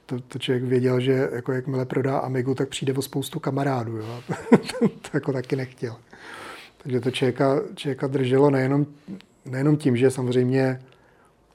to, 0.06 0.20
to, 0.20 0.38
člověk 0.38 0.64
věděl, 0.64 1.00
že 1.00 1.28
jako 1.32 1.52
jakmile 1.52 1.84
prodá 1.84 2.18
Amigu, 2.18 2.54
tak 2.54 2.68
přijde 2.68 2.92
o 2.92 3.02
spoustu 3.02 3.40
kamarádů. 3.40 3.96
Jo. 3.96 4.22
to 4.88 5.10
jako 5.14 5.32
taky 5.32 5.56
nechtěl. 5.56 5.96
Takže 6.82 7.00
to 7.00 7.10
člověka, 7.10 7.60
člověka 7.74 8.06
drželo 8.06 8.50
nejenom, 8.50 8.86
nejenom 9.44 9.76
tím, 9.76 9.96
že 9.96 10.10
samozřejmě 10.10 10.80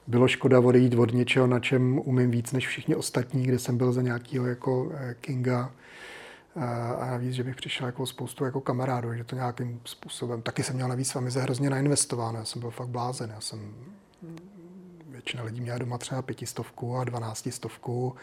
bylo 0.06 0.28
škoda 0.28 0.60
odejít 0.60 0.94
od 0.94 1.12
něčeho, 1.12 1.46
na 1.46 1.60
čem 1.60 1.98
umím 1.98 2.30
víc 2.30 2.52
než 2.52 2.68
všichni 2.68 2.94
ostatní, 2.94 3.42
kde 3.42 3.58
jsem 3.58 3.78
byl 3.78 3.92
za 3.92 4.02
nějakého 4.02 4.46
jako 4.46 4.90
eh, 4.94 5.14
Kinga. 5.20 5.70
A 7.00 7.10
navíc, 7.10 7.32
že 7.32 7.44
bych 7.44 7.56
přišel 7.56 7.86
jako 7.86 8.06
spoustu 8.06 8.44
jako 8.44 8.60
kamarádů, 8.60 9.14
že 9.14 9.24
to 9.24 9.36
nějakým 9.36 9.80
způsobem. 9.84 10.42
Taky 10.42 10.62
jsem 10.62 10.76
měl 10.76 10.88
navíc 10.88 11.10
s 11.10 11.34
hrozně 11.34 11.70
nainvestováno. 11.70 12.38
Já 12.38 12.44
jsem 12.44 12.60
byl 12.60 12.70
fakt 12.70 12.88
blázen. 12.88 13.30
Já 13.30 13.40
jsem 13.40 13.74
většina 15.24 15.42
lidí 15.42 15.60
měla 15.60 15.78
doma 15.78 15.98
třeba 15.98 16.22
pětistovku 16.22 16.96
a 16.96 17.04
dvanáctistovku 17.04 18.14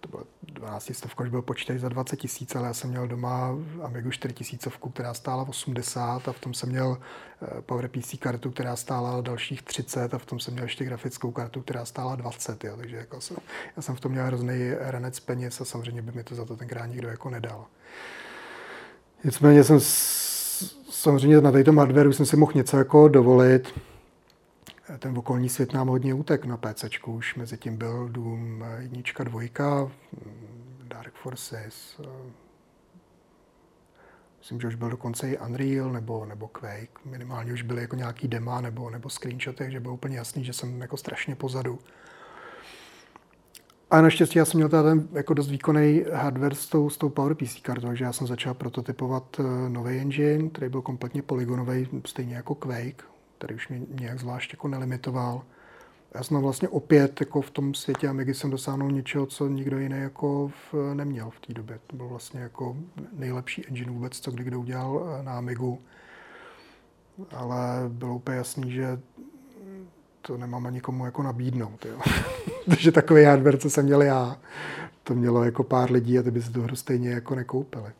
to 0.00 0.08
bylo 0.08 0.24
12 0.42 0.90
stovka, 0.94 1.24
už 1.24 1.30
byl 1.30 1.42
počítač 1.42 1.78
za 1.78 1.88
20 1.88 2.16
tisíc, 2.16 2.56
ale 2.56 2.66
já 2.66 2.74
jsem 2.74 2.90
měl 2.90 3.08
doma 3.08 3.58
Amigu 3.82 4.10
4 4.10 4.34
tisícovku, 4.34 4.90
která 4.90 5.14
stála 5.14 5.48
80 5.48 6.28
a 6.28 6.32
v 6.32 6.40
tom 6.40 6.54
jsem 6.54 6.68
měl 6.68 6.98
eh, 7.42 7.62
PowerPC 7.62 8.14
kartu, 8.18 8.50
která 8.50 8.76
stála 8.76 9.20
dalších 9.20 9.62
30 9.62 10.14
a 10.14 10.18
v 10.18 10.26
tom 10.26 10.40
jsem 10.40 10.54
měl 10.54 10.64
ještě 10.64 10.84
grafickou 10.84 11.30
kartu, 11.30 11.62
která 11.62 11.84
stála 11.84 12.16
20. 12.16 12.64
Jo. 12.64 12.76
Takže 12.76 12.96
jako 12.96 13.20
jsem, 13.20 13.36
já 13.76 13.82
jsem 13.82 13.96
v 13.96 14.00
tom 14.00 14.12
měl 14.12 14.26
hrozný 14.26 14.70
ranec 14.78 15.20
peněz 15.20 15.60
a 15.60 15.64
samozřejmě 15.64 16.02
by 16.02 16.12
mi 16.12 16.24
to 16.24 16.34
za 16.34 16.44
to 16.44 16.56
tenkrát 16.56 16.86
nikdo 16.86 17.08
jako 17.08 17.30
nedal. 17.30 17.66
Nicméně 19.24 19.64
jsem 19.64 19.80
samozřejmě 20.90 21.40
na 21.40 21.52
tomto 21.52 21.72
hardwareu 21.72 22.12
jsem 22.12 22.26
si 22.26 22.36
mohl 22.36 22.52
něco 22.54 22.76
jako 22.76 23.08
dovolit 23.08 23.74
ten 24.98 25.18
okolní 25.18 25.48
svět 25.48 25.72
nám 25.72 25.88
hodně 25.88 26.14
utek 26.14 26.44
na 26.44 26.56
PC. 26.56 26.84
Už 27.06 27.34
mezi 27.34 27.58
tím 27.58 27.76
byl 27.76 28.08
Doom 28.08 28.64
jednička, 28.78 29.24
dvojka, 29.24 29.90
Dark 30.84 31.14
Forces, 31.14 32.00
eh, 32.04 32.32
myslím, 34.38 34.60
že 34.60 34.66
už 34.66 34.74
byl 34.74 34.90
dokonce 34.90 35.30
i 35.30 35.38
Unreal 35.38 35.92
nebo, 35.92 36.24
nebo 36.24 36.48
Quake. 36.48 37.04
Minimálně 37.04 37.52
už 37.52 37.62
byly 37.62 37.80
jako 37.80 37.96
nějaký 37.96 38.28
dema 38.28 38.60
nebo, 38.60 38.90
nebo 38.90 39.10
screenshoty, 39.10 39.58
takže 39.58 39.80
bylo 39.80 39.94
úplně 39.94 40.16
jasný, 40.16 40.44
že 40.44 40.52
jsem 40.52 40.80
jako 40.80 40.96
strašně 40.96 41.34
pozadu. 41.34 41.78
A 43.90 44.00
naštěstí 44.00 44.38
já 44.38 44.44
jsem 44.44 44.58
měl 44.58 44.68
ten 44.68 45.08
jako 45.12 45.34
dost 45.34 45.48
výkonný 45.48 46.04
hardware 46.12 46.54
s 46.54 46.66
tou, 46.66 46.90
s 46.90 46.96
tou 46.98 47.08
PowerPC 47.08 47.60
kartou, 47.60 47.86
takže 47.86 48.04
já 48.04 48.12
jsem 48.12 48.26
začal 48.26 48.54
prototypovat 48.54 49.40
eh, 49.40 49.68
nový 49.68 49.98
engine, 49.98 50.48
který 50.48 50.68
byl 50.70 50.82
kompletně 50.82 51.22
polygonový, 51.22 51.88
stejně 52.06 52.34
jako 52.34 52.54
Quake 52.54 53.17
který 53.38 53.54
už 53.54 53.68
mě 53.68 53.80
nějak 54.00 54.18
zvlášť 54.18 54.52
jako 54.52 54.68
nelimitoval. 54.68 55.42
Já 56.14 56.22
jsem 56.22 56.40
vlastně 56.40 56.68
opět 56.68 57.20
jako 57.20 57.40
v 57.40 57.50
tom 57.50 57.74
světě 57.74 58.08
Amigy 58.08 58.34
jsem 58.34 58.50
dosáhnul 58.50 58.90
něčeho, 58.90 59.26
co 59.26 59.48
nikdo 59.48 59.78
jiný 59.78 59.98
jako 59.98 60.48
v, 60.72 60.94
neměl 60.94 61.30
v 61.30 61.40
té 61.40 61.54
době. 61.54 61.78
To 61.86 61.96
byl 61.96 62.08
vlastně 62.08 62.40
jako 62.40 62.76
nejlepší 63.12 63.66
engine 63.66 63.92
vůbec, 63.92 64.20
co 64.20 64.30
kdy 64.30 64.44
kdo 64.44 64.60
udělal 64.60 65.18
eh, 65.20 65.22
na 65.22 65.38
Amigu. 65.38 65.80
Ale 67.30 67.58
bylo 67.88 68.14
úplně 68.14 68.36
jasný, 68.36 68.72
že 68.72 69.00
to 70.22 70.36
nemám 70.36 70.66
ani 70.66 70.80
komu 70.80 71.04
jako 71.04 71.22
nabídnout. 71.22 71.84
Jo. 71.84 72.00
Takže 72.68 72.92
takový 72.92 73.24
hardware, 73.24 73.58
co 73.58 73.70
jsem 73.70 73.84
měl 73.84 74.02
já, 74.02 74.36
to 75.02 75.14
mělo 75.14 75.44
jako 75.44 75.62
pár 75.62 75.92
lidí 75.92 76.18
a 76.18 76.22
ty 76.22 76.30
by 76.30 76.42
si 76.42 76.50
tu 76.50 76.62
hru 76.62 76.76
stejně 76.76 77.10
jako 77.10 77.34
nekoupili. 77.34 77.92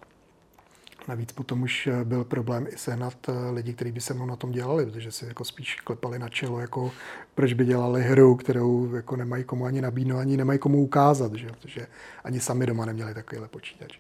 Navíc 1.09 1.33
potom 1.33 1.63
už 1.63 1.87
eh, 1.87 2.05
byl 2.05 2.25
problém 2.25 2.67
i 2.67 2.77
sehnat 2.77 3.15
eh, 3.29 3.51
lidi, 3.51 3.73
kteří 3.73 3.93
by 3.93 4.01
se 4.01 4.15
mnou 4.15 4.27
na 4.27 4.37
tom 4.37 4.51
dělali, 4.51 4.87
protože 4.87 5.13
si 5.13 5.27
jako 5.27 5.45
spíš 5.45 5.75
klepali 5.75 6.19
na 6.19 6.29
čelo, 6.29 6.61
jako 6.61 6.93
proč 7.35 7.53
by 7.53 7.65
dělali 7.65 8.03
hru, 8.03 8.37
kterou 8.37 8.95
jako 8.95 9.17
nemají 9.17 9.45
komu 9.45 9.65
ani 9.65 9.81
nabídnout, 9.81 10.19
ani 10.19 10.37
nemají 10.37 10.59
komu 10.59 10.83
ukázat, 10.83 11.35
že? 11.35 11.47
protože 11.47 11.87
ani 12.25 12.41
sami 12.41 12.67
doma 12.67 12.85
neměli 12.85 13.15
takovýhle 13.15 13.49
počítač. 13.49 13.99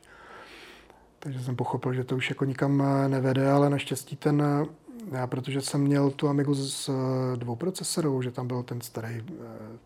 Takže 1.18 1.40
jsem 1.40 1.56
pochopil, 1.56 1.92
že 1.92 2.04
to 2.04 2.16
už 2.16 2.28
jako 2.30 2.44
nikam 2.44 2.82
eh, 2.82 3.08
nevede, 3.08 3.50
ale 3.50 3.70
naštěstí 3.70 4.16
ten, 4.16 4.42
já 5.12 5.26
protože 5.26 5.60
jsem 5.60 5.80
měl 5.80 6.10
tu 6.10 6.28
Amigu 6.28 6.54
s 6.54 6.90
dvou 7.36 7.56
procesorů, 7.56 8.22
že 8.22 8.30
tam 8.30 8.46
byl 8.46 8.62
ten 8.62 8.80
starý 8.80 9.24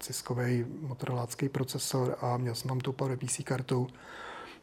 ciskový 0.00 0.64
motorolácký 0.80 1.48
procesor 1.48 2.16
a 2.20 2.36
měl 2.36 2.54
jsem 2.54 2.68
tam 2.68 2.80
tu 2.80 2.92
PowerPC 2.92 3.40
kartu, 3.44 3.88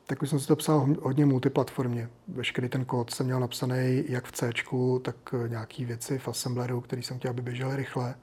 tak 0.10 0.22
už 0.22 0.30
jsem 0.30 0.39
si 0.39 0.48
to 0.48 0.56
psal 0.56 0.88
hodně 1.02 1.26
multiplatformně. 1.26 2.10
Veškerý 2.28 2.69
ten 2.69 2.86
kód 2.86 3.13
jsem 3.13 3.26
měl 3.26 3.39
napsaný 3.39 4.04
jak 4.08 4.26
v 4.26 4.32
C, 4.32 4.50
tak 5.02 5.15
nějaký 5.48 5.86
věci 5.86 6.19
v 6.19 6.28
Assembleru, 6.28 6.82
který 6.82 7.04
jsem 7.04 7.19
chtěl, 7.19 7.32
aby 7.32 7.41
běžely 7.41 7.76
rychle. 7.76 8.15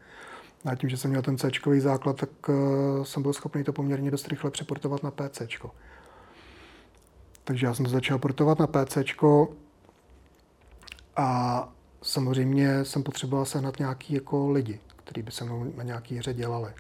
A 0.65 0.75
tím, 0.75 0.91
že 0.91 0.97
jsem 0.97 1.11
měl 1.11 1.23
ten 1.23 1.39
C 1.39 1.51
základ, 1.79 2.17
tak 2.17 2.31
eh, 2.49 2.53
jsem 3.05 3.23
byl 3.23 3.33
schopný 3.33 3.65
to 3.65 3.73
poměrně 3.73 4.11
dost 4.11 4.29
rychle 4.29 4.51
přeportovat 4.51 5.03
na 5.03 5.11
PC. 5.11 5.43
Takže 7.45 7.67
já 7.67 7.75
jsem 7.75 7.85
to 7.85 7.91
začal 7.91 8.19
portovat 8.19 8.59
na 8.59 8.67
PC 8.67 8.99
a 11.17 11.69
samozřejmě 12.03 12.85
jsem 12.85 13.03
potřeboval 13.03 13.45
sehnat 13.45 13.79
nějaký 13.79 14.15
jako 14.15 14.51
lidi, 14.51 14.81
kteří 14.97 15.23
by 15.23 15.31
se 15.31 15.45
mnou 15.45 15.73
na 15.77 15.83
nějaký 15.83 16.19
hře 16.19 16.35
dělali. 16.35 16.73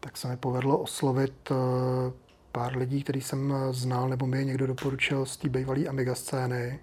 Tak 0.00 0.16
se 0.16 0.28
mi 0.28 0.36
povedlo 0.36 0.78
oslovit 0.78 1.50
eh, 1.50 2.23
pár 2.54 2.76
lidí, 2.76 3.02
který 3.02 3.20
jsem 3.20 3.52
eh, 3.52 3.72
znal, 3.72 4.08
nebo 4.08 4.26
mi 4.26 4.44
někdo 4.44 4.66
doporučil 4.66 5.26
z 5.26 5.36
té 5.36 5.48
bývalé 5.48 5.86
Amiga 5.86 6.14
scény. 6.14 6.80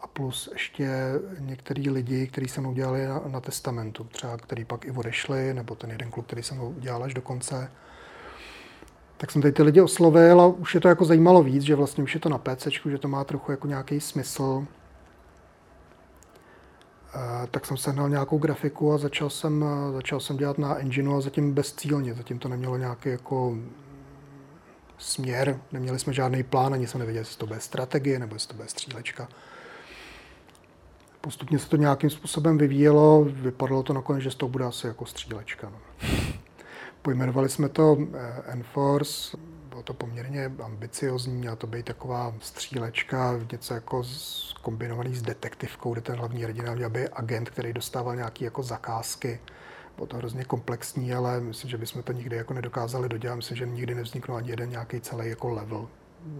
A 0.00 0.06
plus 0.06 0.48
ještě 0.52 0.90
některý 1.38 1.90
lidi, 1.90 2.26
kteří 2.26 2.48
se 2.48 2.60
mnou 2.60 2.72
dělali 2.72 3.06
na, 3.06 3.22
na 3.26 3.40
testamentu, 3.40 4.04
třeba 4.04 4.36
který 4.36 4.64
pak 4.64 4.84
i 4.84 4.90
odešli, 4.90 5.54
nebo 5.54 5.74
ten 5.74 5.90
jeden 5.90 6.10
kluk, 6.10 6.26
který 6.26 6.42
se 6.42 6.54
mnou 6.54 6.74
dělal 6.78 7.04
až 7.04 7.14
do 7.14 7.22
konce. 7.22 7.70
Tak 9.16 9.30
jsem 9.30 9.42
tady 9.42 9.52
ty 9.52 9.62
lidi 9.62 9.80
oslovil 9.80 10.40
a 10.40 10.46
už 10.46 10.74
je 10.74 10.80
to 10.80 10.88
jako 10.88 11.04
zajímalo 11.04 11.42
víc, 11.42 11.62
že 11.62 11.74
vlastně 11.74 12.04
už 12.04 12.14
je 12.14 12.20
to 12.20 12.28
na 12.28 12.38
PC, 12.38 12.68
že 12.90 12.98
to 12.98 13.08
má 13.08 13.24
trochu 13.24 13.50
jako 13.50 13.66
nějaký 13.66 14.00
smysl. 14.00 14.66
E, 17.14 17.46
tak 17.46 17.66
jsem 17.66 17.76
sehnal 17.76 18.08
nějakou 18.08 18.38
grafiku 18.38 18.92
a 18.92 18.98
začal 18.98 19.30
jsem, 19.30 19.64
eh, 19.64 19.92
začal 19.92 20.20
jsem 20.20 20.36
dělat 20.36 20.58
na 20.58 20.76
engineu 20.76 21.16
a 21.16 21.20
zatím 21.20 21.54
bezcílně. 21.54 22.14
Zatím 22.14 22.38
to 22.38 22.48
nemělo 22.48 22.76
nějaký 22.76 23.08
jako 23.08 23.56
směr, 24.98 25.60
neměli 25.72 25.98
jsme 25.98 26.12
žádný 26.12 26.42
plán, 26.42 26.74
ani 26.74 26.86
jsme 26.86 26.98
nevěděli, 26.98 27.20
jestli 27.20 27.38
to 27.38 27.46
bude 27.46 27.60
strategie 27.60 28.18
nebo 28.18 28.34
jestli 28.34 28.48
to 28.48 28.54
bude 28.54 28.68
střílečka. 28.68 29.28
Postupně 31.20 31.58
se 31.58 31.68
to 31.68 31.76
nějakým 31.76 32.10
způsobem 32.10 32.58
vyvíjelo, 32.58 33.24
vypadalo 33.24 33.82
to 33.82 33.92
nakonec, 33.92 34.22
že 34.22 34.36
toho 34.36 34.50
bude 34.50 34.64
asi 34.64 34.86
jako 34.86 35.06
střílečka. 35.06 35.70
No. 35.70 36.08
Pojmenovali 37.02 37.48
jsme 37.48 37.68
to 37.68 37.96
eh, 38.14 38.42
Enforce, 38.46 39.36
bylo 39.68 39.82
to 39.82 39.94
poměrně 39.94 40.52
ambiciozní, 40.62 41.34
měla 41.34 41.56
to 41.56 41.66
být 41.66 41.86
taková 41.86 42.34
střílečka, 42.40 43.40
něco 43.52 43.74
jako 43.74 44.02
kombinovaný 44.62 45.14
s 45.14 45.22
detektivkou, 45.22 45.92
kde 45.92 46.00
ten 46.00 46.16
hlavní 46.16 46.42
hrdina 46.42 46.74
měl 46.74 46.90
být 46.90 47.08
agent, 47.12 47.50
který 47.50 47.72
dostával 47.72 48.16
nějaké 48.16 48.44
jako 48.44 48.62
zakázky 48.62 49.40
bylo 49.96 50.06
to 50.06 50.16
hrozně 50.16 50.44
komplexní, 50.44 51.14
ale 51.14 51.40
myslím, 51.40 51.70
že 51.70 51.78
bychom 51.78 52.02
to 52.02 52.12
nikdy 52.12 52.36
jako 52.36 52.54
nedokázali 52.54 53.08
dodělat. 53.08 53.36
Myslím, 53.36 53.56
že 53.56 53.66
nikdy 53.66 53.94
nevznikl 53.94 54.34
ani 54.34 54.50
jeden 54.50 54.70
nějaký 54.70 55.00
celý 55.00 55.28
jako 55.28 55.48
level. 55.48 55.88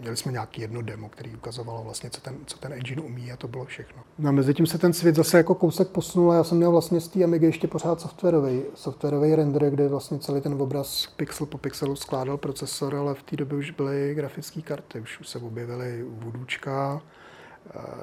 Měli 0.01 0.17
jsme 0.17 0.33
nějaký 0.33 0.61
jedno 0.61 0.83
demo, 0.83 1.09
který 1.09 1.37
ukazovalo 1.37 1.85
vlastně, 1.85 2.11
co 2.11 2.21
ten, 2.21 2.37
co 2.47 2.59
ten 2.59 2.73
engine 2.73 3.03
umí 3.03 3.33
a 3.33 3.37
to 3.37 3.49
bylo 3.49 3.65
všechno. 3.65 4.03
No 4.19 4.29
a 4.29 4.33
mezi 4.33 4.55
tím 4.55 4.67
se 4.67 4.79
ten 4.79 4.93
svět 4.93 5.15
zase 5.15 5.37
jako 5.37 5.55
kousek 5.55 5.89
posunul 5.89 6.33
a 6.33 6.35
já 6.35 6.45
jsem 6.45 6.57
měl 6.59 6.71
vlastně 6.71 7.01
z 7.01 7.09
té 7.09 7.25
Amigy 7.25 7.47
ještě 7.47 7.69
pořád 7.69 8.01
softwarový, 8.01 8.63
softwarový 8.75 9.35
render, 9.35 9.71
kde 9.71 9.89
vlastně 9.89 10.19
celý 10.19 10.41
ten 10.41 10.63
obraz 10.63 11.07
pixel 11.07 11.47
po 11.47 11.59
pixelu 11.59 11.97
skládal 11.97 12.37
procesor, 12.37 12.95
ale 12.97 13.15
v 13.15 13.23
té 13.23 13.37
době 13.37 13.59
už 13.59 13.71
byly 13.71 14.15
grafické 14.15 14.63
karty, 14.63 15.01
už 15.01 15.19
se 15.23 15.39
objevily 15.39 16.05
Voodoočka, 16.09 17.03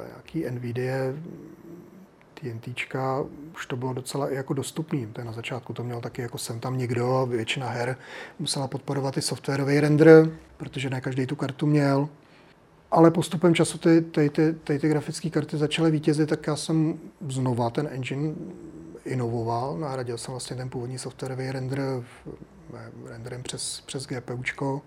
nějaký 0.07 0.45
NVIDIA 0.49 0.95
TNTčka 2.43 3.25
už 3.55 3.65
to 3.65 3.77
bylo 3.77 3.93
docela 3.93 4.31
i 4.31 4.35
jako 4.35 4.53
dostupný. 4.53 5.07
To 5.07 5.23
na 5.23 5.31
začátku 5.31 5.73
to 5.73 5.83
měl 5.83 6.01
taky 6.01 6.21
jako 6.21 6.37
sem 6.37 6.59
tam 6.59 6.77
někdo, 6.77 7.25
většina 7.29 7.69
her 7.69 7.97
musela 8.39 8.67
podporovat 8.67 9.17
i 9.17 9.21
softwarový 9.21 9.79
render, 9.79 10.29
protože 10.57 10.89
ne 10.89 11.01
každý 11.01 11.25
tu 11.25 11.35
kartu 11.35 11.65
měl. 11.65 12.09
Ale 12.91 13.11
postupem 13.11 13.55
času 13.55 13.77
ty, 13.77 14.01
ty, 14.01 14.29
ty, 14.29 14.53
ty, 14.63 14.79
ty 14.79 14.89
grafické 14.89 15.29
karty 15.29 15.57
začaly 15.57 15.91
vítězit, 15.91 16.29
tak 16.29 16.47
já 16.47 16.55
jsem 16.55 16.99
znova 17.29 17.69
ten 17.69 17.89
engine 17.91 18.33
inovoval. 19.05 19.77
Nahradil 19.77 20.17
jsem 20.17 20.31
vlastně 20.31 20.55
ten 20.55 20.69
původní 20.69 20.97
softwarový 20.97 21.51
render 21.51 22.03
renderem 23.05 23.43
přes, 23.43 23.83
přes 23.85 24.07
GPUčko. 24.07 24.81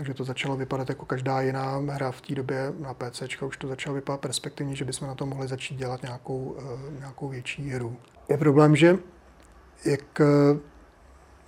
Takže 0.00 0.14
to 0.14 0.24
začalo 0.24 0.56
vypadat 0.56 0.88
jako 0.88 1.06
každá 1.06 1.40
jiná 1.40 1.76
hra 1.76 2.10
v 2.10 2.20
té 2.20 2.34
době 2.34 2.72
na 2.78 2.94
PC. 2.94 3.22
Už 3.46 3.56
to 3.56 3.68
začalo 3.68 3.94
vypadat 3.94 4.20
perspektivně, 4.20 4.74
že 4.74 4.84
bychom 4.84 5.08
na 5.08 5.14
to 5.14 5.26
mohli 5.26 5.48
začít 5.48 5.74
dělat 5.74 6.02
nějakou, 6.02 6.56
eh, 6.58 6.98
nějakou 6.98 7.28
větší 7.28 7.70
hru. 7.70 7.96
Je 8.28 8.38
problém, 8.38 8.76
že 8.76 8.98
jak 9.84 10.20
eh, 10.20 10.58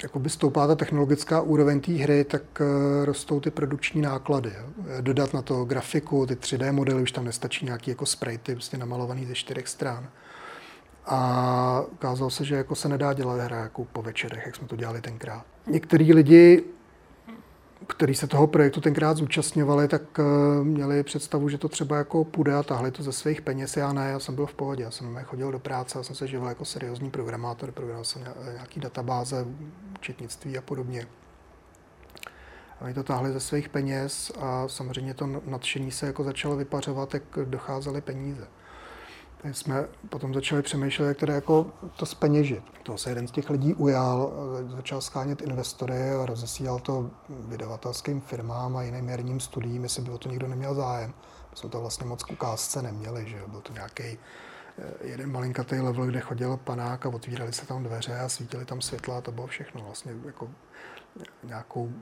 jakoby 0.03 0.31
stoupá 0.31 0.67
ta 0.67 0.75
technologická 0.75 1.41
úroveň 1.41 1.81
té 1.81 1.93
hry, 1.93 2.25
tak 2.25 2.43
eh, 2.61 3.05
rostou 3.05 3.41
ty 3.41 3.51
produkční 3.51 4.03
náklady. 4.03 4.53
Dodat 5.01 5.35
na 5.35 5.43
to 5.43 5.65
grafiku, 5.65 6.27
ty 6.27 6.35
3D 6.35 6.73
modely, 6.73 7.03
už 7.03 7.12
tam 7.12 7.25
nestačí 7.25 7.65
nějaký 7.65 7.91
jako 7.91 8.07
sprayty, 8.07 8.55
prostě 8.55 8.77
namalovaný 8.77 9.27
ze 9.27 9.35
čtyřech 9.35 9.69
stran. 9.69 10.09
A 11.07 11.83
ukázalo 11.93 12.31
se, 12.31 12.45
že 12.45 12.55
jako 12.55 12.75
se 12.75 12.88
nedá 12.88 13.12
dělat 13.12 13.41
hra 13.41 13.57
jako 13.57 13.85
po 13.85 14.03
večerech, 14.03 14.43
jak 14.47 14.57
jsme 14.57 14.69
to 14.69 14.77
dělali 14.77 15.01
tenkrát. 15.01 15.45
Některý 15.67 16.12
lidi 16.15 16.65
který 17.87 18.14
se 18.14 18.27
toho 18.27 18.47
projektu 18.47 18.81
tenkrát 18.81 19.16
zúčastňovali, 19.16 19.88
tak 19.88 20.03
uh, 20.18 20.25
měli 20.64 21.03
představu, 21.03 21.49
že 21.49 21.59
to 21.59 21.68
třeba 21.68 21.97
jako 21.97 22.25
půjde 22.25 22.55
a 22.55 22.62
tahli 22.62 22.90
to 22.90 23.03
ze 23.03 23.12
svých 23.12 23.42
peněz. 23.42 23.77
Já 23.77 23.92
ne, 23.92 24.11
já 24.11 24.18
jsem 24.18 24.35
byl 24.35 24.47
v 24.47 24.55
pohodě, 24.55 24.83
já 24.83 24.90
jsem 24.90 25.18
chodil 25.25 25.53
do 25.53 25.59
práce, 25.59 25.99
já 25.99 26.03
jsem 26.03 26.16
se 26.16 26.27
živil 26.27 26.49
jako 26.49 26.64
seriózní 26.64 27.11
programátor, 27.11 27.73
programoval 27.73 28.05
jsem 28.05 28.23
nějaký 28.53 28.81
databáze, 28.81 29.47
četnictví 30.01 30.59
a 30.59 30.62
podobně. 30.62 31.07
A 32.81 32.85
oni 32.85 32.95
to 32.95 33.03
táhli 33.03 33.33
ze 33.33 33.40
svých 33.40 33.68
peněz 33.68 34.33
a 34.40 34.68
samozřejmě 34.68 35.14
to 35.14 35.27
nadšení 35.47 35.90
se 35.90 36.07
jako 36.07 36.25
začalo 36.25 36.57
vypařovat, 36.57 37.14
jak 37.14 37.23
docházely 37.45 38.01
peníze. 38.01 38.47
Jsme 39.45 39.89
potom 40.09 40.35
začali 40.35 40.63
přemýšlet, 40.63 41.07
jak 41.07 41.17
teda 41.17 41.35
jako 41.35 41.67
to 41.97 42.07
speněžit. 42.07 42.65
To 42.83 42.99
se 42.99 43.11
jeden 43.11 43.29
z 43.29 43.31
těch 43.31 43.51
lidí 43.51 43.75
ujal, 43.75 44.33
začal 44.77 45.01
schánět 45.01 45.43
investory 45.43 46.11
a 46.11 46.27
rozesílal 46.27 46.79
to 46.79 47.11
vydavatelským 47.29 48.21
firmám 48.21 48.77
a 48.77 48.83
jiným 48.83 49.09
herním 49.09 49.41
studiím, 49.41 49.83
jestli 49.83 50.03
by 50.03 50.11
o 50.11 50.19
to 50.19 50.29
nikdo 50.29 50.49
neměl 50.49 50.75
zájem. 50.75 51.15
My 51.51 51.57
jsme 51.57 51.71
to 51.71 51.81
vlastně 51.81 52.07
moc 52.07 52.23
k 52.23 52.33
ukázce 52.33 52.83
neměli, 52.83 53.29
že 53.29 53.43
byl 53.47 53.61
to 53.61 53.73
nějaký 53.73 54.03
eh, 54.03 54.19
jeden 55.01 55.33
malinkatý 55.33 55.77
level, 55.77 56.07
kde 56.07 56.21
chodil 56.21 56.57
panák 56.57 57.07
a 57.07 57.09
otvírali 57.09 57.53
se 57.53 57.67
tam 57.67 57.83
dveře 57.83 58.19
a 58.19 58.29
svítili 58.29 58.65
tam 58.65 58.81
světla 58.81 59.19
a 59.19 59.21
to 59.21 59.33
bylo 59.33 59.47
všechno. 59.47 59.83
Vlastně 59.85 60.13
jako 60.27 60.51
nějakou 61.45 61.93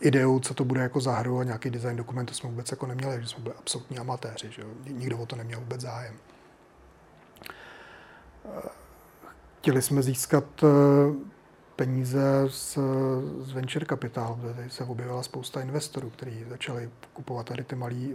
ideu, 0.00 0.40
co 0.40 0.54
to 0.54 0.64
bude 0.64 0.80
jako 0.80 1.00
za 1.00 1.12
hru 1.12 1.38
a 1.38 1.44
nějaký 1.44 1.70
design 1.70 1.96
dokument, 1.96 2.26
to 2.26 2.34
jsme 2.34 2.50
vůbec 2.50 2.70
jako 2.70 2.86
neměli, 2.86 3.22
že 3.22 3.28
jsme 3.28 3.42
byli 3.42 3.54
absolutní 3.58 3.98
amatéři, 3.98 4.50
že 4.50 4.62
nikdo 4.86 5.18
o 5.18 5.26
to 5.26 5.36
neměl 5.36 5.60
vůbec 5.60 5.80
zájem. 5.80 6.14
Chtěli 9.58 9.82
jsme 9.82 10.02
získat 10.02 10.44
eh, 10.62 10.66
peníze 11.76 12.44
z, 12.48 12.78
z 13.40 13.52
venture 13.52 13.86
kapitálu, 13.86 14.34
kde 14.34 14.70
se 14.70 14.84
objevila 14.84 15.22
spousta 15.22 15.60
investorů, 15.60 16.10
kteří 16.10 16.44
začali 16.50 16.90
kupovat 17.12 17.46
tady 17.46 17.64
ty 17.64 17.76
malý 17.76 18.14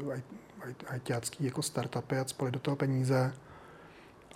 ITácký 0.96 1.46
jako 1.46 1.62
startupy 1.62 2.18
a 2.18 2.26
spali 2.26 2.52
do 2.52 2.60
toho 2.60 2.76
peníze. 2.76 3.34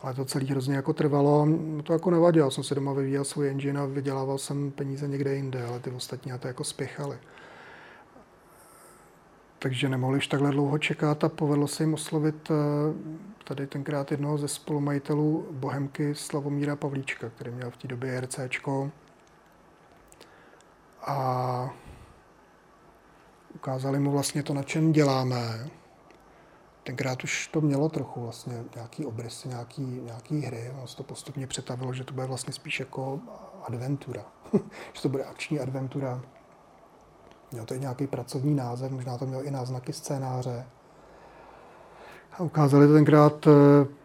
Ale 0.01 0.13
to 0.13 0.25
celý 0.25 0.47
hrozně 0.47 0.75
jako 0.75 0.93
trvalo. 0.93 1.47
To 1.83 1.93
jako 1.93 2.11
nevadilo. 2.11 2.47
Já 2.47 2.51
jsem 2.51 2.63
si 2.63 2.75
doma 2.75 2.93
vyvíjel 2.93 3.23
svůj 3.23 3.49
engine 3.49 3.79
a 3.79 3.85
vydělával 3.85 4.37
jsem 4.37 4.71
peníze 4.71 5.07
někde 5.07 5.35
jinde, 5.35 5.65
ale 5.65 5.79
ty 5.79 5.91
ostatní 5.91 6.31
na 6.31 6.37
to 6.37 6.47
jako 6.47 6.63
spěchali 6.63 7.17
takže 9.61 9.89
nemohli 9.89 10.17
už 10.17 10.27
takhle 10.27 10.51
dlouho 10.51 10.77
čekat 10.77 11.23
a 11.23 11.29
povedlo 11.29 11.67
se 11.67 11.83
jim 11.83 11.93
oslovit 11.93 12.51
eh, 12.51 12.53
tady 13.43 13.67
tenkrát 13.67 14.11
jednoho 14.11 14.37
ze 14.37 14.47
spolumajitelů 14.47 15.47
Bohemky 15.51 16.15
Slavomíra 16.15 16.75
Pavlíčka, 16.75 17.29
který 17.29 17.51
měl 17.51 17.71
v 17.71 17.77
té 17.77 17.87
době 17.87 18.21
RCčko. 18.21 18.91
A 21.01 21.69
ukázali 23.55 23.99
mu 23.99 24.11
vlastně 24.11 24.43
to, 24.43 24.53
na 24.53 24.63
čem 24.63 24.91
děláme. 24.91 25.69
Tenkrát 26.83 27.23
už 27.23 27.47
to 27.47 27.61
mělo 27.61 27.89
trochu 27.89 28.21
vlastně 28.21 28.63
nějaký 28.75 29.05
obrysy, 29.05 29.47
nějaký, 29.47 29.81
nějaký 29.81 30.41
hry. 30.41 30.71
Ono 30.77 30.87
se 30.87 30.97
to 30.97 31.03
postupně 31.03 31.47
přetavilo, 31.47 31.93
že 31.93 32.03
to 32.03 32.13
bude 32.13 32.25
vlastně 32.25 32.53
spíš 32.53 32.79
jako 32.79 33.19
adventura. 33.63 34.25
že 34.93 35.01
to 35.01 35.09
bude 35.09 35.23
akční 35.23 35.59
adventura 35.59 36.21
Měl 37.51 37.65
to 37.65 37.73
i 37.73 37.79
nějaký 37.79 38.07
pracovní 38.07 38.55
název, 38.55 38.91
možná 38.91 39.17
to 39.17 39.25
měl 39.25 39.41
i 39.43 39.51
náznaky 39.51 39.93
scénáře. 39.93 40.65
A 42.33 42.39
ukázali 42.43 42.87
to 42.87 42.93
tenkrát 42.93 43.47
eh, 43.47 43.51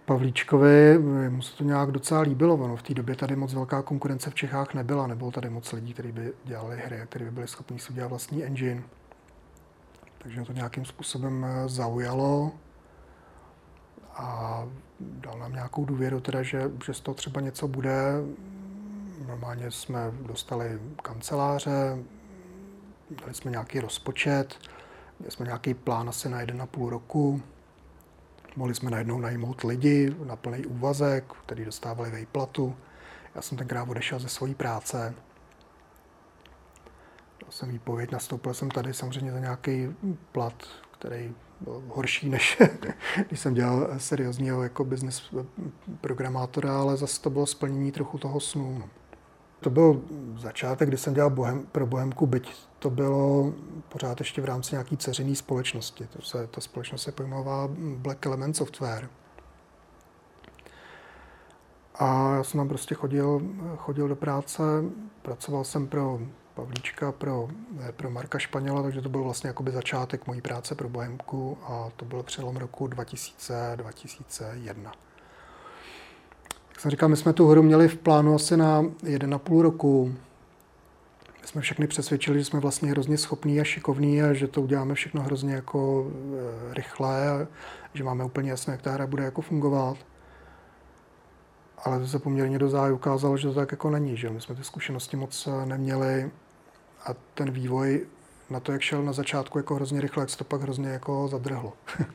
Pavlíčkovi, 0.04 0.98
mu 1.28 1.42
se 1.42 1.56
to 1.56 1.64
nějak 1.64 1.90
docela 1.90 2.20
líbilo. 2.20 2.54
Ono 2.54 2.76
v 2.76 2.82
té 2.82 2.94
době 2.94 3.16
tady 3.16 3.36
moc 3.36 3.54
velká 3.54 3.82
konkurence 3.82 4.30
v 4.30 4.34
Čechách 4.34 4.74
nebyla, 4.74 5.06
nebylo 5.06 5.30
tady 5.30 5.50
moc 5.50 5.72
lidí, 5.72 5.92
kteří 5.92 6.12
by 6.12 6.32
dělali 6.44 6.76
hry, 6.86 7.00
kteří 7.06 7.24
by 7.24 7.30
byli 7.30 7.48
schopni 7.48 7.78
si 7.78 7.92
udělat 7.92 8.08
vlastní 8.08 8.44
engine. 8.44 8.82
Takže 10.18 10.42
to 10.42 10.52
nějakým 10.52 10.84
způsobem 10.84 11.44
eh, 11.44 11.68
zaujalo 11.68 12.52
a 14.14 14.64
dal 15.00 15.38
nám 15.38 15.52
nějakou 15.52 15.84
důvěru, 15.84 16.20
teda, 16.20 16.42
že, 16.42 16.70
že 16.86 16.94
z 16.94 17.00
toho 17.00 17.14
třeba 17.14 17.40
něco 17.40 17.68
bude. 17.68 18.12
Normálně 19.26 19.70
jsme 19.70 20.12
dostali 20.22 20.80
kanceláře, 21.02 21.98
Dali 23.10 23.34
jsme 23.34 23.50
nějaký 23.50 23.80
rozpočet, 23.80 24.58
měli 25.18 25.30
jsme 25.30 25.46
nějaký 25.46 25.74
plán 25.74 26.08
asi 26.08 26.28
na 26.28 26.40
jeden 26.40 26.62
a 26.62 26.66
půl 26.66 26.90
roku. 26.90 27.42
Mohli 28.56 28.74
jsme 28.74 28.90
najednou 28.90 29.18
najmout 29.18 29.64
lidi 29.64 30.16
na 30.24 30.36
plný 30.36 30.66
úvazek, 30.66 31.24
kteří 31.46 31.64
dostávali 31.64 32.10
vejplatu. 32.10 32.76
Já 33.34 33.42
jsem 33.42 33.58
tenkrát 33.58 33.88
odešel 33.88 34.18
ze 34.18 34.28
své 34.28 34.54
práce. 34.54 35.14
Dal 37.42 37.50
jsem 37.50 37.68
výpověď, 37.68 38.12
nastoupil 38.12 38.54
jsem 38.54 38.70
tady 38.70 38.94
samozřejmě 38.94 39.32
za 39.32 39.38
nějaký 39.38 39.88
plat, 40.32 40.64
který 40.98 41.34
byl 41.60 41.82
horší, 41.88 42.28
než 42.28 42.62
když 43.28 43.40
jsem 43.40 43.54
dělal 43.54 43.88
seriózního 43.98 44.62
jako 44.62 44.84
business 44.84 45.34
programátora, 46.00 46.80
ale 46.80 46.96
zase 46.96 47.20
to 47.20 47.30
bylo 47.30 47.46
splnění 47.46 47.92
trochu 47.92 48.18
toho 48.18 48.40
snu. 48.40 48.78
No. 48.78 48.88
To 49.60 49.70
byl 49.70 50.02
začátek, 50.38 50.88
kdy 50.88 50.96
jsem 50.96 51.14
dělal 51.14 51.30
bohem, 51.30 51.66
pro 51.72 51.86
Bohemku, 51.86 52.26
byť 52.26 52.52
to 52.78 52.90
bylo 52.90 53.52
pořád 53.88 54.20
ještě 54.20 54.40
v 54.40 54.44
rámci 54.44 54.74
nějaký 54.74 54.96
ceřiný 54.96 55.36
společnosti. 55.36 56.06
To 56.06 56.22
se, 56.22 56.46
ta 56.46 56.60
společnost 56.60 57.02
se 57.02 57.12
pojmenovala 57.12 57.68
Black 57.96 58.26
Element 58.26 58.56
Software. 58.56 59.08
A 61.94 62.34
já 62.36 62.44
jsem 62.44 62.58
tam 62.58 62.68
prostě 62.68 62.94
chodil, 62.94 63.42
chodil 63.76 64.08
do 64.08 64.16
práce, 64.16 64.62
pracoval 65.22 65.64
jsem 65.64 65.86
pro 65.86 66.20
Pavlíčka, 66.54 67.12
pro, 67.12 67.48
pro 67.96 68.10
Marka 68.10 68.38
Španěla, 68.38 68.82
takže 68.82 69.00
to 69.00 69.08
byl 69.08 69.22
vlastně 69.22 69.48
jakoby 69.48 69.70
začátek 69.70 70.26
mojí 70.26 70.40
práce 70.40 70.74
pro 70.74 70.88
Bohemku 70.88 71.58
a 71.62 71.90
to 71.96 72.04
byl 72.04 72.22
přelom 72.22 72.56
roku 72.56 72.86
2000-2001. 72.86 74.90
Jak 76.76 76.80
jsem 76.80 76.90
říkal, 76.90 77.08
my 77.08 77.16
jsme 77.16 77.32
tu 77.32 77.48
hru 77.48 77.62
měli 77.62 77.88
v 77.88 77.96
plánu 77.96 78.34
asi 78.34 78.56
na 78.56 78.82
1,5 78.82 79.60
roku. 79.60 80.14
My 81.42 81.48
jsme 81.48 81.60
všechny 81.60 81.86
přesvědčili, 81.86 82.38
že 82.38 82.44
jsme 82.44 82.60
vlastně 82.60 82.90
hrozně 82.90 83.18
schopní 83.18 83.60
a 83.60 83.64
šikovní 83.64 84.22
a 84.22 84.32
že 84.32 84.46
to 84.46 84.62
uděláme 84.62 84.94
všechno 84.94 85.22
hrozně 85.22 85.54
jako 85.54 86.10
e, 86.70 86.74
rychle 86.74 87.28
a 87.28 87.46
že 87.94 88.04
máme 88.04 88.24
úplně 88.24 88.50
jasné, 88.50 88.72
jak 88.72 88.82
ta 88.82 88.90
hra 88.90 89.06
bude 89.06 89.24
jako 89.24 89.42
fungovat. 89.42 89.96
Ale 91.84 92.00
to 92.00 92.06
se 92.06 92.18
poměrně 92.18 92.58
do 92.58 92.68
záju 92.68 92.94
ukázalo, 92.94 93.36
že 93.36 93.48
to 93.48 93.54
tak 93.54 93.72
jako 93.72 93.90
není. 93.90 94.16
Že? 94.16 94.30
My 94.30 94.40
jsme 94.40 94.54
ty 94.54 94.64
zkušenosti 94.64 95.16
moc 95.16 95.46
e, 95.46 95.66
neměli 95.66 96.30
a 97.06 97.14
ten 97.34 97.50
vývoj 97.50 98.06
na 98.50 98.60
to, 98.60 98.72
jak 98.72 98.82
šel 98.82 99.02
na 99.02 99.12
začátku 99.12 99.58
jako 99.58 99.74
hrozně 99.74 100.00
rychle, 100.00 100.22
jak 100.22 100.30
se 100.30 100.36
to 100.38 100.44
pak 100.44 100.60
hrozně 100.60 100.88
jako 100.88 101.28
zadrhlo. 101.28 101.72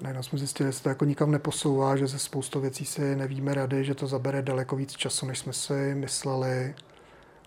najednou 0.00 0.22
jsme 0.22 0.38
zjistili, 0.38 0.68
že 0.68 0.72
se 0.72 0.82
to 0.82 0.88
jako 0.88 1.04
nikam 1.04 1.30
neposouvá, 1.30 1.96
že 1.96 2.06
ze 2.06 2.18
spoustu 2.18 2.60
věcí 2.60 2.84
si 2.84 3.16
nevíme 3.16 3.54
rady, 3.54 3.84
že 3.84 3.94
to 3.94 4.06
zabere 4.06 4.42
daleko 4.42 4.76
víc 4.76 4.92
času, 4.92 5.26
než 5.26 5.38
jsme 5.38 5.52
si 5.52 5.94
mysleli, 5.94 6.74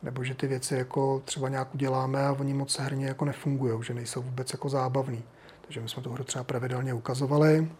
nebo 0.03 0.23
že 0.23 0.35
ty 0.35 0.47
věci 0.47 0.75
jako 0.75 1.21
třeba 1.25 1.49
nějak 1.49 1.73
uděláme 1.75 2.25
a 2.25 2.31
oni 2.39 2.53
moc 2.53 2.79
herně 2.79 3.05
jako 3.05 3.25
nefungují, 3.25 3.83
že 3.83 3.93
nejsou 3.93 4.21
vůbec 4.21 4.53
jako 4.53 4.69
zábavný. 4.69 5.23
Takže 5.61 5.81
my 5.81 5.89
jsme 5.89 6.03
tu 6.03 6.11
hru 6.11 6.23
třeba 6.23 6.43
pravidelně 6.43 6.93
ukazovali 6.93 7.71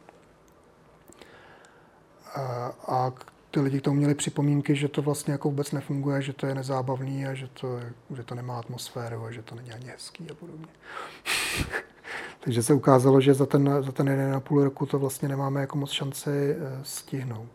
a, 2.36 2.42
a 2.88 3.14
ty 3.52 3.60
lidi 3.60 3.80
k 3.80 3.84
tomu 3.84 3.98
měli 3.98 4.16
připomínky, 4.16 4.76
že 4.76 4.88
to 4.88 5.02
vlastně 5.02 5.32
jako 5.32 5.50
vůbec 5.50 5.72
nefunguje, 5.72 6.22
že 6.22 6.34
to 6.34 6.48
je 6.48 6.56
nezábavný 6.56 7.26
a 7.26 7.34
že 7.34 7.48
to, 7.48 7.80
že 8.16 8.24
to 8.24 8.36
nemá 8.36 8.60
atmosféru 8.60 9.26
a 9.26 9.32
že 9.32 9.42
to 9.42 9.56
není 9.56 9.72
ani 9.72 9.86
hezký 9.86 10.30
a 10.32 10.34
podobně. 10.34 10.68
Takže 12.40 12.64
se 12.64 12.74
ukázalo, 12.74 13.22
že 13.22 13.34
za 13.34 13.46
ten, 13.46 13.84
za 13.84 13.92
ten 13.92 14.08
jeden 14.08 14.34
a 14.34 14.40
půl 14.40 14.64
roku 14.64 14.86
to 14.86 15.00
vlastně 15.00 15.28
nemáme 15.28 15.62
jako 15.62 15.78
moc 15.78 15.92
šanci 15.92 16.30
eh, 16.30 16.80
stihnout. 16.84 17.50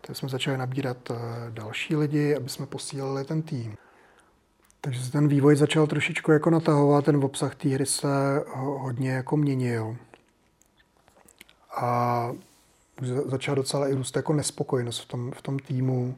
Takže 0.00 0.18
jsme 0.18 0.28
začali 0.28 0.58
nabírat 0.58 1.10
eh, 1.10 1.14
další 1.50 1.96
lidi, 1.96 2.36
aby 2.36 2.48
jsme 2.48 2.66
posílili 2.66 3.24
ten 3.24 3.42
tým. 3.42 3.76
Takže 4.80 5.04
se 5.04 5.12
ten 5.12 5.28
vývoj 5.28 5.56
začal 5.56 5.86
trošičku 5.86 6.32
jako 6.32 6.50
natahovat, 6.50 7.04
ten 7.04 7.24
obsah 7.24 7.54
té 7.54 7.68
hry 7.68 7.86
se 7.86 8.44
hodně 8.54 9.10
jako 9.10 9.36
měnil. 9.36 9.96
A 11.76 12.32
začala 13.26 13.54
docela 13.54 13.88
i 13.88 13.94
růst 13.94 14.16
jako 14.16 14.32
nespokojenost 14.32 14.98
v 15.00 15.06
tom, 15.06 15.30
v 15.32 15.42
tom 15.42 15.58
týmu 15.58 16.16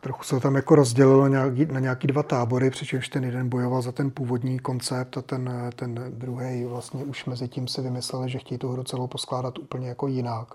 trochu 0.00 0.24
se 0.24 0.34
to 0.34 0.40
tam 0.40 0.54
jako 0.54 0.74
rozdělilo 0.74 1.28
nějaký, 1.28 1.66
na 1.66 1.80
nějaký 1.80 2.06
dva 2.06 2.22
tábory, 2.22 2.70
přičemž 2.70 3.08
ten 3.08 3.24
jeden 3.24 3.48
bojoval 3.48 3.82
za 3.82 3.92
ten 3.92 4.10
původní 4.10 4.58
koncept 4.58 5.16
a 5.16 5.22
ten, 5.22 5.70
ten 5.76 6.04
druhý 6.08 6.64
vlastně 6.64 7.04
už 7.04 7.24
mezi 7.24 7.48
tím 7.48 7.68
si 7.68 7.80
vymysleli, 7.80 8.30
že 8.30 8.38
chtějí 8.38 8.58
tu 8.58 8.68
hru 8.68 8.84
celou 8.84 9.06
poskládat 9.06 9.58
úplně 9.58 9.88
jako 9.88 10.06
jinak. 10.06 10.48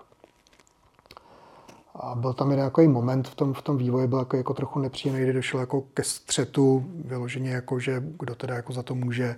A 1.94 2.14
byl 2.14 2.32
tam 2.32 2.50
jeden 2.50 2.64
jako 2.64 2.82
moment 2.82 3.28
v 3.28 3.34
tom, 3.34 3.54
v 3.54 3.62
tom 3.62 3.78
vývoji, 3.78 4.06
byl 4.06 4.18
jako, 4.18 4.36
jako 4.36 4.54
trochu 4.54 4.78
nepříjemný, 4.78 5.22
kdy 5.22 5.32
došlo 5.32 5.60
jako 5.60 5.80
ke 5.80 6.04
střetu, 6.04 6.84
vyloženě 7.04 7.50
jako, 7.50 7.80
že 7.80 8.02
kdo 8.18 8.34
teda 8.34 8.54
jako 8.54 8.72
za 8.72 8.82
to 8.82 8.94
může 8.94 9.36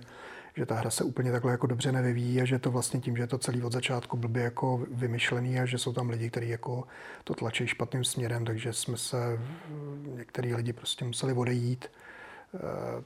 že 0.57 0.65
ta 0.65 0.75
hra 0.75 0.89
se 0.89 1.03
úplně 1.03 1.31
takhle 1.31 1.51
jako 1.51 1.67
dobře 1.67 1.91
nevyvíjí 1.91 2.41
a 2.41 2.45
že 2.45 2.59
to 2.59 2.71
vlastně 2.71 2.99
tím, 2.99 3.17
že 3.17 3.23
je 3.23 3.27
to 3.27 3.37
celý 3.37 3.63
od 3.63 3.71
začátku 3.71 4.17
blbě 4.17 4.43
jako 4.43 4.85
vymyšlený 4.91 5.59
a 5.59 5.65
že 5.65 5.77
jsou 5.77 5.93
tam 5.93 6.09
lidi, 6.09 6.29
kteří 6.29 6.49
jako 6.49 6.83
to 7.23 7.33
tlačí 7.33 7.67
špatným 7.67 8.03
směrem, 8.03 8.45
takže 8.45 8.73
jsme 8.73 8.97
se, 8.97 9.39
některý 10.15 10.55
lidi 10.55 10.73
prostě 10.73 11.05
museli 11.05 11.33
odejít. 11.33 11.85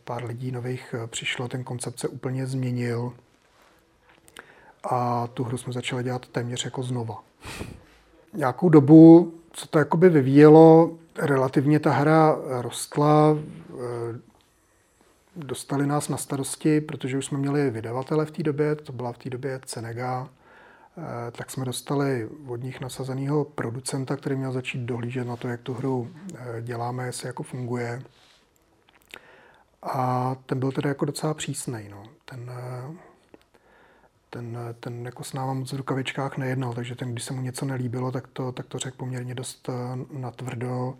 pár 0.04 0.26
lidí 0.26 0.52
nových 0.52 0.96
přišlo, 1.08 1.48
ten 1.48 1.64
koncept 1.64 2.00
se 2.00 2.08
úplně 2.08 2.48
změnil 2.48 3.14
a 4.84 5.28
tu 5.28 5.44
hru 5.44 5.58
jsme 5.58 5.74
začali 5.74 6.04
dělat 6.04 6.28
téměř 6.28 6.66
jako 6.66 6.84
znova. 6.84 7.24
Nějakou 8.34 8.70
dobu, 8.70 9.34
co 9.52 9.68
to 9.68 9.80
jakoby 9.80 10.10
vyvíjelo, 10.10 10.98
relativně 11.18 11.80
ta 11.80 11.92
hra 11.92 12.38
rostla, 12.62 13.38
dostali 15.36 15.88
nás 15.88 16.10
na 16.10 16.18
starosti, 16.18 16.82
protože 16.82 17.18
už 17.18 17.26
jsme 17.26 17.38
měli 17.38 17.70
vydavatele 17.70 18.26
v 18.26 18.32
té 18.32 18.44
době, 18.44 18.76
to 18.76 18.94
byla 18.94 19.12
v 19.14 19.18
té 19.18 19.30
době 19.30 19.60
Cenega, 19.66 20.30
eh, 20.98 21.32
tak 21.32 21.52
jsme 21.52 21.66
dostali 21.66 22.30
od 22.48 22.64
nich 22.64 22.82
nasazeného 22.82 23.46
producenta, 23.46 24.16
který 24.16 24.36
měl 24.36 24.52
začít 24.52 24.80
dohlížet 24.80 25.28
na 25.28 25.36
to, 25.36 25.48
jak 25.48 25.62
tu 25.62 25.74
hru 25.74 26.12
eh, 26.36 26.62
děláme, 26.62 27.06
jestli 27.06 27.28
jako 27.28 27.44
funguje. 27.44 28.02
A 29.84 30.36
ten 30.46 30.60
byl 30.60 30.72
tedy 30.72 30.88
jako 30.88 31.06
docela 31.06 31.34
přísný. 31.34 31.88
No. 31.90 32.04
Ten, 32.26 32.52
eh, 32.54 32.96
ten, 34.30 34.58
ten 34.80 35.06
jako 35.06 35.24
s 35.24 35.34
náma 35.34 35.54
moc 35.54 35.74
v 35.74 35.78
rukavičkách 35.78 36.38
nejednal, 36.38 36.74
takže 36.74 36.96
ten, 36.96 37.12
když 37.12 37.24
se 37.24 37.34
mu 37.34 37.42
něco 37.42 37.66
nelíbilo, 37.66 38.12
tak 38.12 38.28
to, 38.28 38.52
tak 38.52 38.66
to 38.66 38.80
řekl 38.80 38.98
poměrně 38.98 39.36
dost 39.36 39.70
natvrdo 40.12 40.98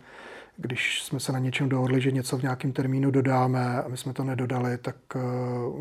když 0.56 1.02
jsme 1.02 1.20
se 1.20 1.32
na 1.32 1.38
něčem 1.38 1.68
dohodli, 1.68 2.00
že 2.00 2.10
něco 2.10 2.38
v 2.38 2.42
nějakém 2.42 2.72
termínu 2.72 3.10
dodáme 3.10 3.82
a 3.82 3.88
my 3.88 3.96
jsme 3.96 4.12
to 4.12 4.24
nedodali, 4.24 4.78
tak 4.78 4.96
eh, 5.16 5.20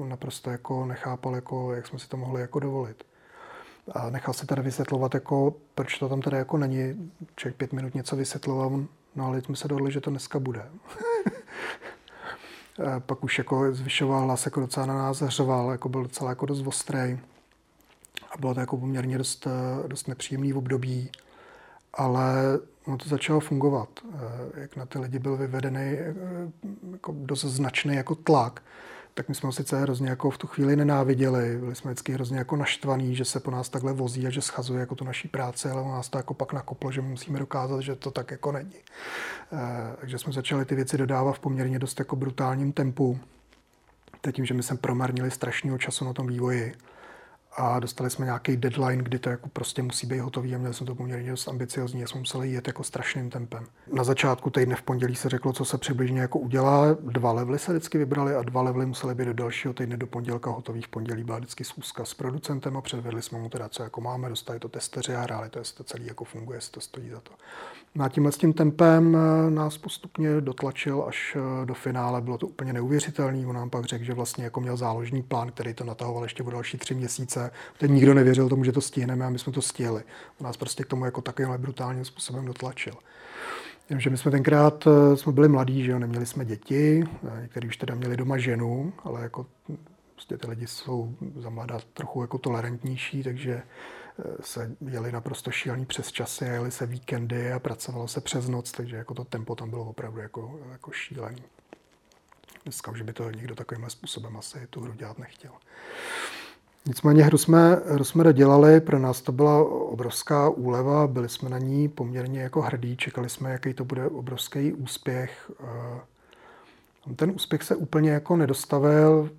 naprosto 0.10 0.50
jako 0.50 0.86
nechápal, 0.86 1.36
jako, 1.36 1.74
jak 1.74 1.88
jsme 1.88 2.00
si 2.00 2.10
to 2.10 2.18
mohli 2.18 2.42
jako 2.42 2.60
dovolit. 2.60 3.04
A 3.92 4.10
nechal 4.10 4.34
se 4.34 4.46
tady 4.46 4.62
vysvětlovat, 4.62 5.14
jako, 5.14 5.56
proč 5.76 5.98
to 5.98 6.10
tam 6.10 6.22
tady 6.22 6.38
jako 6.38 6.58
není. 6.58 7.12
Člověk 7.36 7.56
pět 7.56 7.74
minut 7.74 7.96
něco 7.96 8.16
vysvětloval, 8.16 8.86
no 9.16 9.26
ale 9.26 9.42
jsme 9.42 9.56
se 9.56 9.68
dohodli, 9.68 9.92
že 9.92 10.02
to 10.02 10.10
dneska 10.10 10.40
bude. 10.40 10.66
pak 13.00 13.24
už 13.24 13.38
jako 13.38 13.74
zvyšoval 13.74 14.22
hlas, 14.22 14.46
jako 14.46 14.60
docela 14.60 14.86
na 14.86 14.96
nás 14.96 15.24
řval, 15.28 15.72
jako 15.72 15.90
byl 15.90 16.04
docela 16.04 16.30
jako 16.30 16.46
dost 16.46 16.68
ostrý. 16.68 17.20
A 18.32 18.38
bylo 18.40 18.54
to 18.54 18.60
jako 18.60 18.78
poměrně 18.78 19.18
dost, 19.18 19.48
eh, 19.48 19.88
dost 19.88 20.08
nepříjemný 20.08 20.54
v 20.54 20.58
období 20.58 21.12
ale 21.96 22.60
ono 22.88 22.98
to 22.98 23.10
začalo 23.10 23.40
fungovat. 23.40 23.90
Eh, 24.14 24.62
jak 24.62 24.76
na 24.76 24.86
ty 24.86 25.00
lidi 25.00 25.20
byl 25.20 25.38
vyvedený 25.38 25.82
eh, 25.82 26.16
jako 26.92 27.16
dost 27.18 27.42
značný 27.42 27.96
jako 27.96 28.16
tlak, 28.16 28.64
tak 29.14 29.30
my 29.30 29.36
jsme 29.36 29.48
ho 29.48 29.54
sice 29.54 29.82
hrozně 29.82 30.10
jako 30.10 30.30
v 30.30 30.38
tu 30.38 30.48
chvíli 30.48 30.76
nenáviděli, 30.76 31.58
byli 31.58 31.76
jsme 31.76 31.92
vždycky 31.92 32.14
hrozně 32.14 32.38
jako 32.38 32.56
naštvaný, 32.56 33.16
že 33.16 33.26
se 33.26 33.40
po 33.40 33.52
nás 33.52 33.70
takhle 33.70 33.94
vozí 33.94 34.28
a 34.28 34.30
že 34.30 34.42
schazuje 34.42 34.80
jako 34.80 34.96
tu 34.96 35.06
naší 35.06 35.28
práci, 35.28 35.70
ale 35.70 35.82
u 35.82 35.92
nás 35.92 36.10
to 36.10 36.18
jako 36.18 36.34
pak 36.34 36.54
nakoplo, 36.54 36.92
že 36.92 37.02
musíme 37.02 37.40
dokázat, 37.40 37.82
že 37.82 37.96
to 37.96 38.12
tak 38.12 38.32
jako 38.32 38.52
není. 38.52 38.76
Eh, 39.54 39.58
takže 40.00 40.18
jsme 40.18 40.34
začali 40.34 40.66
ty 40.66 40.76
věci 40.76 40.98
dodávat 40.98 41.34
v 41.34 41.40
poměrně 41.40 41.80
dost 41.80 42.00
jako 42.00 42.16
brutálním 42.16 42.74
tempu. 42.74 43.20
Tím, 44.32 44.46
že 44.46 44.54
my 44.54 44.64
jsme 44.64 44.78
promarnili 44.78 45.32
strašného 45.32 45.78
času 45.78 46.06
na 46.06 46.14
tom 46.14 46.28
vývoji, 46.28 46.74
a 47.58 47.80
dostali 47.80 48.10
jsme 48.10 48.26
nějaký 48.26 48.58
deadline, 48.58 49.04
kdy 49.04 49.20
to 49.20 49.30
jako 49.30 49.50
prostě 49.50 49.82
musí 49.82 50.08
být 50.08 50.20
hotový 50.20 50.56
a 50.56 50.58
měli 50.58 50.74
jsme 50.74 50.86
to 50.86 50.96
poměrně 50.96 51.32
dost 51.32 51.48
ambiciozní 51.48 52.04
a 52.04 52.08
jsme 52.08 52.20
museli 52.20 52.50
jít 52.50 52.68
jako 52.68 52.84
strašným 52.84 53.30
tempem. 53.30 53.66
Na 53.94 54.04
začátku 54.04 54.50
týdne 54.50 54.76
v 54.76 54.82
pondělí 54.82 55.16
se 55.16 55.30
řeklo, 55.30 55.54
co 55.54 55.66
se 55.66 55.78
přibližně 55.78 56.22
jako 56.22 56.40
udělá. 56.40 56.94
Dva 56.94 57.32
levely 57.32 57.60
se 57.60 57.72
vždycky 57.72 57.98
vybrali 57.98 58.36
a 58.36 58.42
dva 58.42 58.62
levely 58.62 58.86
musely 58.86 59.16
být 59.16 59.26
do 59.26 59.34
dalšího 59.34 59.74
týdne 59.74 59.98
do 59.98 60.08
pondělka 60.08 60.50
hotový. 60.50 60.82
V 60.82 60.88
pondělí 60.88 61.24
byla 61.24 61.38
vždycky 61.38 61.64
schůzka 61.64 62.06
s 62.06 62.14
producentem 62.14 62.78
a 62.78 62.82
předvedli 62.82 63.22
jsme 63.22 63.40
mu 63.40 63.50
teda, 63.50 63.70
co 63.70 63.84
jako 63.84 64.02
máme, 64.02 64.30
dostali 64.30 64.60
to 64.60 64.70
testeři 64.70 65.16
a 65.16 65.22
hráli 65.22 65.50
to, 65.50 65.60
jestli 65.60 65.78
to 65.78 65.84
celý 65.84 66.06
jako 66.06 66.24
funguje, 66.24 66.58
jestli 66.58 66.72
to 66.72 66.82
stojí 66.82 67.10
za 67.10 67.20
to. 67.20 67.32
Na 67.98 68.10
tímhle 68.10 68.32
s 68.32 68.38
tím 68.38 68.54
tempem 68.54 69.18
eh, 69.18 69.52
nás 69.52 69.78
postupně 69.78 70.42
dotlačil 70.42 71.06
až 71.08 71.38
eh, 71.40 71.66
do 71.66 71.74
finále. 71.74 72.22
Bylo 72.22 72.38
to 72.38 72.48
úplně 72.48 72.74
neuvěřitelné. 72.74 73.48
On 73.48 73.56
nám 73.56 73.70
pak 73.70 73.86
řekl, 73.86 74.04
že 74.04 74.14
vlastně 74.14 74.44
jako 74.44 74.60
měl 74.60 74.78
záložní 74.78 75.24
plán, 75.24 75.52
který 75.52 75.74
to 75.74 75.84
natahoval 75.84 76.24
ještě 76.24 76.44
o 76.44 76.50
další 76.50 76.78
tři 76.78 76.96
měsíce. 76.96 77.52
Teď 77.78 77.92
nikdo 77.92 78.14
nevěřil 78.14 78.50
tomu, 78.50 78.64
že 78.64 78.72
to 78.72 78.82
stihneme 78.82 79.26
a 79.26 79.30
my 79.30 79.40
jsme 79.40 79.54
to 79.54 79.62
stihli. 79.62 80.04
On 80.40 80.46
nás 80.46 80.58
prostě 80.58 80.84
k 80.84 80.88
tomu 80.88 81.06
jako 81.06 81.22
takovým 81.22 81.52
brutálním 81.58 82.06
způsobem 82.06 82.46
dotlačil. 82.46 82.94
Jenže 83.90 84.10
my 84.10 84.18
jsme 84.18 84.32
tenkrát 84.32 84.88
eh, 84.88 85.18
jsme 85.18 85.32
byli 85.32 85.50
mladí, 85.50 85.84
že 85.84 85.92
jo, 85.92 86.00
neměli 86.00 86.26
jsme 86.26 86.46
děti, 86.46 87.04
někteří 87.42 87.68
už 87.68 87.78
teda 87.78 87.96
měli 87.96 88.18
doma 88.18 88.38
ženu, 88.38 88.94
ale 89.04 89.22
jako 89.22 89.46
prostě 90.14 90.38
ty 90.38 90.48
lidi 90.48 90.68
jsou 90.68 91.16
za 91.36 91.50
mladá 91.50 91.80
trochu 91.94 92.22
jako 92.22 92.38
tolerantnější, 92.38 93.24
takže 93.24 93.62
se 94.42 94.72
jeli 94.90 95.12
naprosto 95.12 95.52
šílený 95.52 95.86
přes 95.86 96.12
časy, 96.12 96.46
jeli 96.46 96.72
se 96.72 96.86
víkendy 96.86 97.52
a 97.52 97.60
pracovalo 97.60 98.08
se 98.08 98.22
přes 98.22 98.48
noc, 98.48 98.72
takže 98.72 98.96
jako 98.96 99.14
to 99.14 99.24
tempo 99.24 99.56
tam 99.56 99.70
bylo 99.70 99.86
opravdu 99.86 100.20
jako, 100.20 100.60
jako 100.72 100.92
šílený. 100.92 101.44
Dneska 102.64 102.92
už 102.92 103.02
by 103.02 103.14
to 103.14 103.32
někdo 103.32 103.56
takovým 103.56 103.90
způsobem 103.90 104.38
asi 104.38 104.68
tu 104.70 104.82
hru 104.82 104.94
dělat 104.94 105.20
nechtěl. 105.20 105.52
Nicméně 106.88 107.24
hru 107.24 107.38
jsme, 107.38 107.82
hru 107.86 108.04
jsme 108.04 108.24
dodělali, 108.24 108.82
pro 108.82 109.00
nás 109.00 109.22
to 109.22 109.32
byla 109.32 109.64
obrovská 109.70 110.50
úleva, 110.50 111.08
byli 111.08 111.30
jsme 111.30 111.50
na 111.50 111.60
ní 111.60 111.90
poměrně 111.90 112.42
jako 112.42 112.62
hrdí, 112.62 112.98
čekali 112.98 113.30
jsme, 113.30 113.52
jaký 113.52 113.74
to 113.74 113.86
bude 113.86 114.08
obrovský 114.08 114.74
úspěch. 114.74 115.52
Ten 117.16 117.32
úspěch 117.32 117.64
se 117.64 117.76
úplně 117.76 118.12
jako 118.12 118.38
nedostavil, 118.38 119.30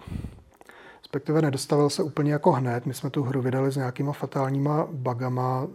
respektive 1.16 1.42
nedostavil 1.42 1.90
se 1.90 2.02
úplně 2.02 2.32
jako 2.32 2.52
hned. 2.52 2.86
My 2.86 2.94
jsme 2.94 3.10
tu 3.10 3.22
hru 3.22 3.42
vydali 3.42 3.72
s 3.72 3.76
nějakýma 3.76 4.12
fatálníma 4.12 4.88
bugama, 4.92 5.66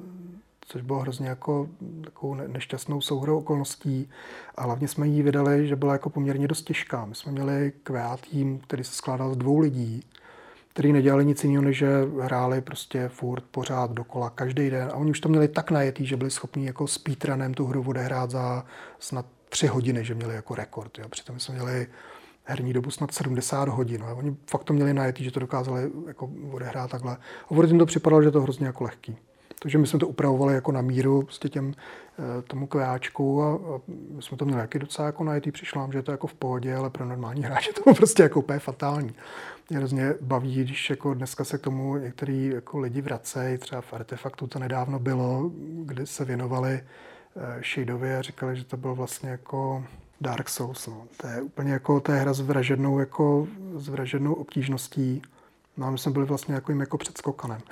což 0.62 0.82
bylo 0.82 1.00
hrozně 1.00 1.28
jako 1.28 1.68
takovou 2.04 2.36
nešťastnou 2.36 3.02
souhrou 3.02 3.38
okolností. 3.38 4.10
A 4.56 4.64
hlavně 4.64 4.88
jsme 4.88 5.08
ji 5.08 5.24
vydali, 5.24 5.68
že 5.68 5.76
byla 5.76 5.94
jako 5.94 6.10
poměrně 6.10 6.48
dost 6.48 6.62
těžká. 6.62 7.06
My 7.06 7.16
jsme 7.16 7.32
měli 7.32 7.72
QA 7.84 8.18
tým, 8.18 8.60
který 8.60 8.84
se 8.84 8.96
skládal 8.96 9.34
z 9.34 9.38
dvou 9.38 9.60
lidí, 9.60 10.04
kteří 10.74 10.94
nedělali 10.94 11.26
nic 11.26 11.44
jiného, 11.44 11.64
než 11.64 11.78
že 11.78 11.90
hráli 12.22 12.62
prostě 12.62 13.08
furt 13.08 13.44
pořád 13.52 13.92
dokola 13.92 14.30
každý 14.30 14.70
den. 14.70 14.90
A 14.94 14.96
oni 14.96 15.12
už 15.12 15.20
to 15.20 15.30
měli 15.30 15.48
tak 15.48 15.72
najetý, 15.72 16.06
že 16.06 16.18
byli 16.18 16.32
schopni 16.32 16.66
jako 16.66 16.88
speedrunem 16.88 17.54
tu 17.54 17.66
hru 17.66 17.84
odehrát 17.88 18.32
za 18.32 18.66
snad 19.00 19.26
tři 19.50 19.68
hodiny, 19.68 20.06
že 20.06 20.16
měli 20.16 20.36
jako 20.36 20.56
rekord. 20.56 21.00
Jo. 21.00 21.10
Přitom 21.10 21.40
jsme 21.40 21.56
měli 21.56 21.88
herní 22.44 22.74
dobu 22.74 22.92
snad 22.92 23.14
70 23.14 23.70
hodin. 23.70 24.04
A 24.04 24.14
oni 24.14 24.36
fakt 24.50 24.64
to 24.64 24.74
měli 24.74 24.94
najetý, 24.94 25.24
že 25.24 25.32
to 25.32 25.40
dokázali 25.40 25.92
jako 26.08 26.30
odehrát 26.52 26.92
takhle. 26.92 27.18
A 27.46 27.54
vůbec 27.54 27.70
jim 27.70 27.80
to 27.80 27.86
připadalo, 27.86 28.24
že 28.24 28.32
to 28.32 28.42
hrozně 28.42 28.66
jako 28.66 28.84
lehký. 28.84 29.18
Takže 29.62 29.78
my 29.78 29.88
jsme 29.88 30.00
to 30.00 30.08
upravovali 30.08 30.54
jako 30.54 30.72
na 30.72 30.82
míru 30.82 31.22
prostě 31.22 31.50
těm, 31.50 31.74
eh, 31.74 32.42
tomu 32.42 32.68
kváčku 32.68 33.44
a, 33.44 33.54
a 33.54 33.82
my 33.88 34.22
jsme 34.22 34.38
to 34.38 34.46
měli 34.46 34.62
jaký 34.62 34.80
docela 34.80 35.06
jako 35.06 35.24
najetý. 35.24 35.52
Přišlo 35.52 35.82
nám, 35.82 35.92
že 35.92 35.98
je 35.98 36.04
to 36.04 36.12
jako 36.12 36.28
v 36.28 36.34
pohodě, 36.34 36.76
ale 36.76 36.90
pro 36.90 37.06
normální 37.06 37.44
hráče 37.44 37.74
to 37.84 37.94
prostě 37.94 38.24
jako 38.24 38.40
úplně 38.40 38.60
fatální. 38.60 39.14
Mě 39.70 39.78
hrozně 39.78 40.14
baví, 40.22 40.64
když 40.64 40.90
jako 40.90 41.14
dneska 41.14 41.44
se 41.44 41.58
k 41.58 41.62
tomu 41.62 41.98
některý 41.98 42.48
jako 42.48 42.80
lidi 42.80 43.02
vracejí, 43.02 43.58
třeba 43.58 43.82
v 43.82 43.94
Artefaktu 43.94 44.48
to 44.48 44.60
nedávno 44.60 45.00
bylo, 45.00 45.52
kdy 45.86 46.08
se 46.08 46.26
věnovali 46.26 46.74
eh, 46.74 47.62
Shadeovi 47.64 48.16
a 48.16 48.22
říkali, 48.22 48.56
že 48.56 48.66
to 48.66 48.78
bylo 48.78 48.96
vlastně 48.96 49.30
jako 49.30 49.84
Dark 50.22 50.50
Souls. 50.50 50.88
No. 50.88 51.08
To 51.18 51.28
je 51.28 51.42
úplně 51.42 51.72
jako, 51.72 52.02
je 52.10 52.20
hra 52.20 52.34
s 52.34 52.42
vražednou, 52.42 53.00
jako, 53.00 53.48
s 53.76 53.90
vražednou 53.90 54.34
obtížností. 54.34 55.22
No 55.78 55.88
a 55.88 55.92
my 55.92 55.98
jsme 55.98 56.12
byli 56.12 56.26
vlastně 56.26 56.56
jako 56.56 56.72
jim 56.72 56.80
jako 56.80 56.98
předskokanem. 56.98 57.62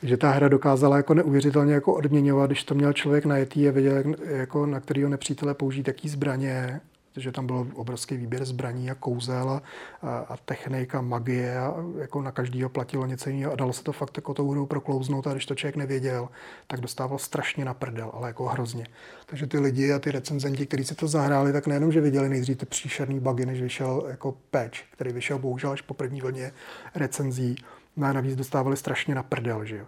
Takže 0.00 0.16
ta 0.16 0.30
hra 0.30 0.48
dokázala 0.48 0.96
jako 0.96 1.14
neuvěřitelně 1.14 1.74
jako 1.74 1.94
odměňovat, 1.94 2.50
když 2.50 2.64
to 2.64 2.74
měl 2.74 2.92
člověk 2.92 3.24
najetý 3.24 3.68
a 3.68 3.72
věděl, 3.72 4.02
jako 4.24 4.66
na 4.66 4.80
kterého 4.80 5.08
nepřítele 5.08 5.54
použít 5.54 5.88
jaký 5.88 6.08
zbraně, 6.08 6.80
protože 7.12 7.32
tam 7.32 7.46
byl 7.46 7.66
obrovský 7.74 8.16
výběr 8.16 8.44
zbraní 8.44 8.90
a 8.90 8.94
kouzel 8.94 9.60
a, 10.02 10.18
a 10.18 10.36
technika, 10.36 11.00
magie 11.00 11.58
a 11.58 11.74
jako 11.98 12.22
na 12.22 12.32
každého 12.32 12.70
platilo 12.70 13.06
něco 13.06 13.30
jiného 13.30 13.52
a 13.52 13.56
dalo 13.56 13.72
se 13.72 13.84
to 13.84 13.92
fakt 13.92 14.16
jako 14.16 14.34
tou 14.34 14.50
hrou 14.50 14.66
proklouznout 14.66 15.26
a 15.26 15.32
když 15.32 15.46
to 15.46 15.54
člověk 15.54 15.76
nevěděl, 15.76 16.28
tak 16.66 16.80
dostával 16.80 17.18
strašně 17.18 17.64
na 17.64 17.74
prdel, 17.74 18.10
ale 18.14 18.28
jako 18.28 18.46
hrozně. 18.46 18.86
Takže 19.26 19.46
ty 19.46 19.58
lidi 19.58 19.92
a 19.92 19.98
ty 19.98 20.10
recenzenti, 20.10 20.66
kteří 20.66 20.84
si 20.84 20.94
to 20.94 21.08
zahráli, 21.08 21.52
tak 21.52 21.66
nejenom, 21.66 21.92
že 21.92 22.00
viděli 22.00 22.28
nejdřív 22.28 22.58
ty 22.58 22.66
příšerný 22.66 23.20
bugy, 23.20 23.46
než 23.46 23.62
vyšel 23.62 24.04
jako 24.08 24.34
patch, 24.50 24.78
který 24.90 25.12
vyšel 25.12 25.38
bohužel 25.38 25.70
až 25.70 25.80
po 25.80 25.94
první 25.94 26.20
vlně 26.20 26.52
recenzí, 26.94 27.56
no 27.96 28.06
a 28.06 28.12
navíc 28.12 28.36
dostávali 28.36 28.76
strašně 28.76 29.14
na 29.14 29.22
prdel, 29.22 29.64
že 29.64 29.76
jo. 29.76 29.86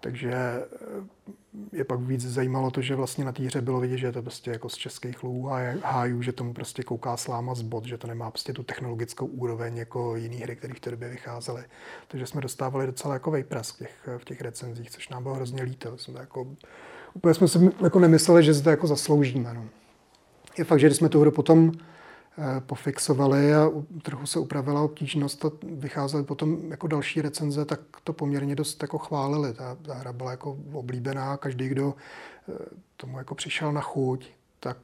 Takže 0.00 0.32
eh, 0.32 0.66
je 1.72 1.84
pak 1.84 2.00
víc 2.00 2.20
zajímalo 2.26 2.70
to, 2.70 2.82
že 2.82 2.94
vlastně 2.94 3.24
na 3.24 3.32
té 3.32 3.42
hře 3.42 3.60
bylo 3.60 3.80
vidět, 3.80 3.98
že 3.98 4.06
je 4.06 4.12
to 4.12 4.22
prostě 4.22 4.50
jako 4.50 4.68
z 4.68 4.74
českých 4.74 5.22
lů 5.22 5.50
a 5.52 5.58
hájů, 5.82 6.22
že 6.22 6.32
tomu 6.32 6.52
prostě 6.52 6.82
kouká 6.82 7.16
sláma 7.16 7.54
z 7.54 7.62
bod, 7.62 7.84
že 7.84 7.98
to 7.98 8.06
nemá 8.06 8.30
prostě 8.30 8.52
tu 8.52 8.62
technologickou 8.62 9.26
úroveň 9.26 9.76
jako 9.76 10.16
jiný 10.16 10.36
hry, 10.36 10.56
které 10.56 10.74
v 10.74 10.80
té 10.80 10.90
době 10.90 11.08
vycházely. 11.08 11.64
Takže 12.08 12.26
jsme 12.26 12.40
dostávali 12.40 12.86
docela 12.86 13.14
jako 13.14 13.30
vejpras 13.30 13.70
v 13.70 13.78
těch, 13.78 14.08
v 14.18 14.24
těch 14.24 14.40
recenzích, 14.40 14.90
což 14.90 15.08
nám 15.08 15.22
bylo 15.22 15.34
hrozně 15.34 15.62
líto. 15.62 15.98
Jsme 15.98 16.20
jako, 16.20 16.46
úplně 17.14 17.34
jsme 17.34 17.48
si 17.48 17.58
jako 17.82 17.98
nemysleli, 17.98 18.44
že 18.44 18.54
se 18.54 18.62
to 18.62 18.70
jako 18.70 18.86
zasloužíme. 18.86 19.54
No. 19.54 19.64
Je 20.58 20.64
fakt, 20.64 20.80
že 20.80 20.86
když 20.86 20.96
jsme 20.96 21.08
tu 21.08 21.20
hru 21.20 21.30
potom 21.30 21.72
pofixovali 22.66 23.54
a 23.54 23.70
trochu 24.02 24.26
se 24.26 24.38
upravila 24.38 24.82
obtížnost 24.82 25.44
a 25.44 25.50
vycházely 25.62 26.24
potom 26.24 26.70
jako 26.70 26.86
další 26.86 27.22
recenze, 27.22 27.64
tak 27.64 27.80
to 28.04 28.12
poměrně 28.12 28.56
dost 28.56 28.82
jako 28.82 28.98
chválili. 28.98 29.54
Ta, 29.54 29.74
ta 29.74 29.94
hra 29.94 30.12
byla 30.12 30.30
jako 30.30 30.58
oblíbená, 30.72 31.36
každý, 31.36 31.68
kdo 31.68 31.94
eh, 32.48 32.52
tomu 32.96 33.18
jako 33.18 33.34
přišel 33.34 33.72
na 33.72 33.80
chuť, 33.80 34.30
tak 34.60 34.78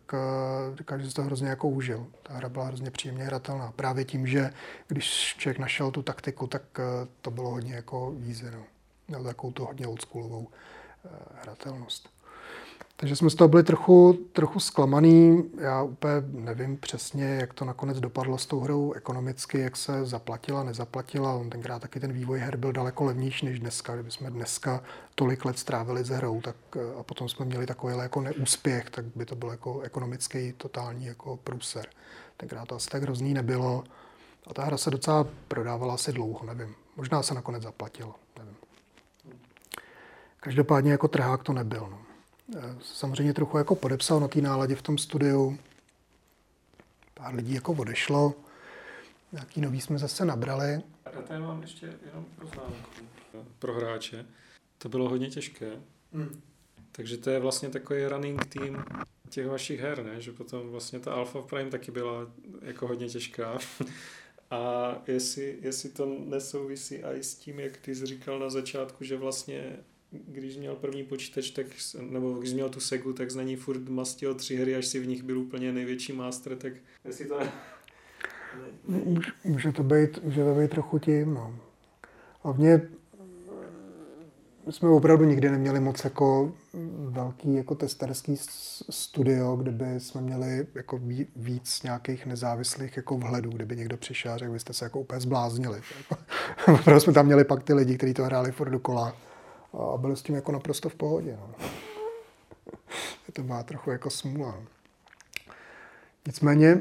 říkal, 0.74 0.98
že 0.98 1.08
se 1.08 1.14
to 1.14 1.22
hrozně 1.22 1.48
jako 1.48 1.68
užil. 1.68 2.06
Ta 2.22 2.34
hra 2.34 2.48
byla 2.48 2.64
hrozně 2.64 2.90
příjemně 2.90 3.24
hratelná. 3.24 3.72
Právě 3.76 4.04
tím, 4.04 4.26
že 4.26 4.50
když 4.88 5.34
člověk 5.38 5.58
našel 5.58 5.90
tu 5.90 6.02
taktiku, 6.02 6.46
tak 6.46 6.62
uh, 6.78 7.08
to 7.20 7.30
bylo 7.30 7.50
hodně 7.50 7.74
jako 7.74 8.14
easy. 8.28 8.50
No. 8.50 8.64
Měl 9.08 9.24
takovou 9.24 9.52
tu 9.52 9.64
hodně 9.64 9.86
oldschoolovou 9.86 10.48
hratelnost. 11.42 12.11
Takže 13.02 13.16
jsme 13.16 13.30
z 13.30 13.34
toho 13.34 13.48
byli 13.48 13.62
trochu, 13.62 14.18
trochu 14.32 14.60
zklamaný. 14.60 15.50
Já 15.60 15.82
úplně 15.82 16.12
nevím 16.26 16.76
přesně, 16.76 17.24
jak 17.24 17.54
to 17.54 17.64
nakonec 17.64 18.00
dopadlo 18.00 18.38
s 18.38 18.46
tou 18.46 18.60
hrou 18.60 18.92
ekonomicky, 18.92 19.60
jak 19.60 19.76
se 19.76 20.04
zaplatila, 20.04 20.64
nezaplatila. 20.64 21.34
On 21.34 21.50
tenkrát 21.50 21.82
taky 21.82 22.00
ten 22.00 22.12
vývoj 22.12 22.38
her 22.38 22.56
byl 22.56 22.72
daleko 22.72 23.04
levnější 23.04 23.46
než 23.46 23.60
dneska. 23.60 23.94
Kdyby 23.94 24.10
jsme 24.10 24.30
dneska 24.30 24.82
tolik 25.14 25.44
let 25.44 25.58
strávili 25.58 26.04
s 26.04 26.08
hrou 26.08 26.40
tak, 26.40 26.56
a 27.00 27.02
potom 27.02 27.28
jsme 27.28 27.46
měli 27.46 27.66
takový 27.66 27.96
jako 27.98 28.20
neúspěch, 28.20 28.90
tak 28.90 29.04
by 29.04 29.24
to 29.24 29.36
byl 29.36 29.48
jako 29.48 29.80
ekonomický 29.80 30.52
totální 30.52 31.06
jako 31.06 31.36
průser. 31.36 31.86
Tenkrát 32.36 32.68
to 32.68 32.74
asi 32.74 32.88
tak 32.88 33.02
hrozný 33.02 33.34
nebylo. 33.34 33.84
A 34.46 34.54
ta 34.54 34.64
hra 34.64 34.76
se 34.76 34.90
docela 34.90 35.26
prodávala 35.48 35.94
asi 35.94 36.12
dlouho, 36.12 36.46
nevím. 36.46 36.74
Možná 36.96 37.22
se 37.22 37.34
nakonec 37.34 37.62
zaplatilo, 37.62 38.14
nevím. 38.38 38.56
Každopádně 40.40 40.92
jako 40.92 41.08
trhák 41.08 41.42
to 41.42 41.52
nebyl. 41.52 41.88
No 41.90 42.11
samozřejmě 42.82 43.34
trochu 43.34 43.58
jako 43.58 43.74
podepsal 43.74 44.20
na 44.20 44.28
té 44.28 44.40
náladě 44.40 44.74
v 44.74 44.82
tom 44.82 44.98
studiu. 44.98 45.58
Pár 47.14 47.34
lidí 47.34 47.54
jako 47.54 47.72
odešlo. 47.72 48.34
Nějaký 49.32 49.60
nový 49.60 49.80
jsme 49.80 49.98
zase 49.98 50.24
nabrali. 50.24 50.82
Já 51.12 51.22
tady 51.22 51.40
mám 51.40 51.62
ještě 51.62 51.86
jenom 52.06 52.24
poznámku 52.40 53.04
pro 53.58 53.74
hráče. 53.74 54.26
To 54.78 54.88
bylo 54.88 55.08
hodně 55.08 55.30
těžké. 55.30 55.70
Hmm. 56.12 56.42
Takže 56.92 57.16
to 57.16 57.30
je 57.30 57.40
vlastně 57.40 57.68
takový 57.68 58.06
running 58.06 58.44
team 58.44 58.84
těch 59.28 59.46
vašich 59.46 59.80
her, 59.80 60.04
ne? 60.04 60.20
Že 60.20 60.32
potom 60.32 60.70
vlastně 60.70 61.00
ta 61.00 61.12
Alpha 61.12 61.42
Prime 61.42 61.70
taky 61.70 61.90
byla 61.90 62.26
jako 62.62 62.86
hodně 62.88 63.08
těžká. 63.08 63.58
A 64.50 64.96
jestli, 65.06 65.58
jestli 65.60 65.88
to 65.88 66.06
nesouvisí 66.06 66.94
i 66.94 67.22
s 67.22 67.34
tím, 67.34 67.60
jak 67.60 67.76
ty 67.76 67.94
jsi 67.94 68.06
říkal 68.06 68.38
na 68.38 68.50
začátku, 68.50 69.04
že 69.04 69.16
vlastně 69.16 69.76
když 70.12 70.56
měl 70.56 70.76
první 70.76 71.04
počítač, 71.04 71.50
tak, 71.50 71.66
nebo 72.00 72.32
když 72.32 72.52
měl 72.52 72.68
tu 72.68 72.80
Segu, 72.80 73.12
tak 73.12 73.30
z 73.30 73.44
ní 73.44 73.56
furt 73.56 73.88
mastil 73.88 74.34
tři 74.34 74.56
hry, 74.56 74.76
až 74.76 74.86
si 74.86 75.00
v 75.00 75.06
nich 75.06 75.22
byl 75.22 75.38
úplně 75.38 75.72
největší 75.72 76.12
master, 76.12 76.56
tak 76.56 76.72
jestli 77.04 77.24
to... 77.24 77.38
Může 79.44 79.72
to 79.72 79.82
být, 79.82 80.24
může 80.24 80.44
to 80.44 80.54
být 80.54 80.70
trochu 80.70 80.98
tím, 80.98 81.34
no. 81.34 81.58
Hlavně 82.42 82.88
jsme 84.70 84.88
opravdu 84.88 85.24
nikdy 85.24 85.50
neměli 85.50 85.80
moc 85.80 86.04
jako 86.04 86.52
velký 87.08 87.54
jako 87.54 87.74
testerský 87.74 88.36
studio, 88.90 89.56
kde 89.56 89.70
by 89.70 90.00
jsme 90.00 90.20
měli 90.20 90.66
jako 90.74 91.00
víc 91.36 91.82
nějakých 91.82 92.26
nezávislých 92.26 92.96
jako 92.96 93.18
vhledů, 93.18 93.50
kdyby 93.50 93.76
někdo 93.76 93.96
přišel 93.96 94.32
a 94.32 94.36
řekl, 94.38 94.52
byste 94.52 94.72
se 94.72 94.84
jako 94.84 95.00
úplně 95.00 95.20
zbláznili. 95.20 95.80
Opravdu 96.74 97.00
jsme 97.00 97.12
tam 97.12 97.26
měli 97.26 97.44
pak 97.44 97.62
ty 97.62 97.74
lidi, 97.74 97.96
kteří 97.96 98.14
to 98.14 98.24
hráli 98.24 98.52
furt 98.52 98.70
dokola 98.70 99.16
a 99.72 99.96
byli 99.96 100.16
s 100.16 100.22
tím 100.22 100.34
jako 100.34 100.52
naprosto 100.52 100.88
v 100.88 100.94
pohodě. 100.94 101.38
No. 101.40 101.54
to 103.32 103.42
má 103.42 103.62
trochu 103.62 103.90
jako 103.90 104.10
smůla. 104.10 104.50
No. 104.50 104.66
Nicméně 106.26 106.80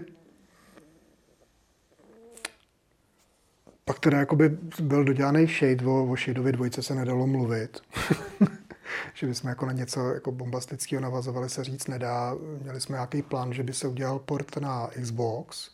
pak 3.86 4.00
teda 4.00 4.20
jakoby 4.20 4.50
byl 4.82 5.04
dodělaný 5.04 5.48
shade, 5.48 5.86
o, 5.86 6.06
o 6.06 6.16
shadeovi 6.16 6.52
dvojce 6.52 6.84
se 6.84 6.96
nedalo 6.96 7.28
mluvit. 7.28 7.82
že 9.14 9.28
bychom 9.28 9.50
jako 9.50 9.66
na 9.66 9.72
něco 9.72 10.14
jako 10.14 10.32
bombastického 10.32 11.02
navazovali 11.02 11.50
se 11.50 11.64
říct 11.64 11.88
nedá. 11.88 12.36
Měli 12.62 12.82
jsme 12.82 12.94
nějaký 12.94 13.22
plán, 13.22 13.54
že 13.54 13.64
by 13.64 13.74
se 13.74 13.88
udělal 13.88 14.20
port 14.20 14.58
na 14.58 14.90
Xbox, 15.02 15.70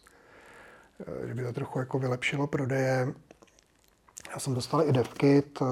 že 1.27 1.33
by 1.33 1.43
to 1.43 1.53
trochu 1.53 1.79
jako 1.79 1.99
vylepšilo 1.99 2.47
prodeje. 2.47 3.13
Já 4.33 4.39
jsem 4.39 4.53
dostal 4.53 4.89
i 4.89 4.91
devkit, 4.91 5.59
eh, 5.61 5.65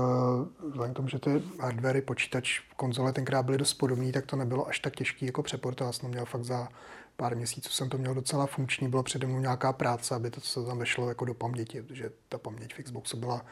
vzhledem 0.70 0.94
k 0.94 0.96
tomu, 0.96 1.08
že 1.08 1.20
ty 1.20 1.44
hardwary, 1.60 2.02
počítač, 2.02 2.60
konzole 2.76 3.14
tenkrát 3.14 3.44
byly 3.44 3.58
dost 3.58 3.74
podobné, 3.74 4.12
tak 4.12 4.26
to 4.26 4.36
nebylo 4.36 4.68
až 4.68 4.80
tak 4.80 4.96
těžké 4.96 5.26
jako 5.26 5.44
přeportovat. 5.44 5.90
Já 5.90 6.00
jsem 6.00 6.10
měl 6.10 6.26
fakt 6.26 6.44
za 6.44 6.70
pár 7.18 7.36
měsíců 7.36 7.70
jsem 7.70 7.90
to 7.90 7.98
měl 7.98 8.14
docela 8.14 8.46
funkční, 8.46 8.88
bylo 8.88 9.04
přede 9.04 9.28
mnou 9.28 9.40
nějaká 9.40 9.74
práce, 9.74 10.16
aby 10.16 10.32
to 10.32 10.42
se 10.42 10.66
tam 10.66 10.78
vešlo 10.78 11.10
jako 11.10 11.26
do 11.26 11.34
paměti, 11.34 11.82
protože 11.82 12.12
ta 12.30 12.38
paměť 12.38 12.74
v 12.74 12.84
Xboxu 12.84 13.18
byla 13.18 13.46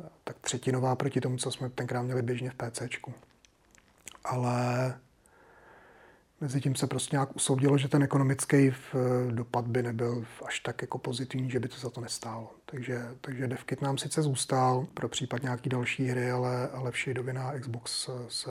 eh, 0.00 0.08
tak 0.24 0.36
třetinová 0.40 0.96
proti 0.96 1.20
tomu, 1.20 1.36
co 1.36 1.50
jsme 1.50 1.70
tenkrát 1.70 2.02
měli 2.02 2.22
běžně 2.22 2.50
v 2.50 2.54
PCčku. 2.54 3.14
Ale 4.24 4.94
Mezi 6.40 6.60
tím 6.60 6.74
se 6.74 6.86
prostě 6.86 7.16
nějak 7.16 7.36
usoudilo, 7.36 7.78
že 7.78 7.88
ten 7.88 8.02
ekonomický 8.02 8.56
eh, 8.56 8.72
dopad 9.30 9.66
by 9.66 9.82
nebyl 9.82 10.24
až 10.46 10.60
tak 10.60 10.82
jako 10.82 10.98
pozitivní, 10.98 11.50
že 11.50 11.60
by 11.60 11.68
to 11.68 11.76
za 11.76 11.90
to 11.90 12.00
nestálo. 12.00 12.50
Takže, 12.66 13.02
takže 13.20 13.48
DevKit 13.48 13.82
nám 13.82 13.98
sice 13.98 14.22
zůstal 14.22 14.86
pro 14.94 15.08
případ 15.08 15.42
nějaký 15.42 15.68
další 15.70 16.06
hry, 16.06 16.30
ale, 16.30 16.68
ale 16.68 16.90
v 16.90 16.96
Shadeovi 16.96 17.32
na 17.32 17.52
Xbox 17.58 18.10
se 18.28 18.50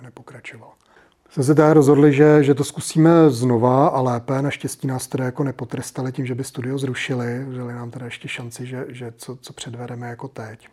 nepokračoval. 0.00 0.70
Se 1.30 1.54
teda 1.54 1.74
rozhodli, 1.74 2.12
že, 2.12 2.44
že 2.44 2.54
to 2.54 2.64
zkusíme 2.64 3.30
znova 3.30 3.88
a 3.88 4.00
lépe. 4.00 4.42
Naštěstí 4.42 4.86
nás 4.86 5.06
teda 5.06 5.24
jako 5.24 5.44
nepotrestali 5.44 6.12
tím, 6.12 6.26
že 6.26 6.34
by 6.34 6.44
studio 6.44 6.78
zrušili. 6.78 7.44
Vzali 7.44 7.72
nám 7.72 7.90
teda 7.90 8.04
ještě 8.04 8.28
šanci, 8.28 8.66
že, 8.66 8.86
že 8.88 9.12
co, 9.16 9.36
co 9.36 9.52
předvedeme 9.52 10.08
jako 10.08 10.28
teď. 10.28 10.68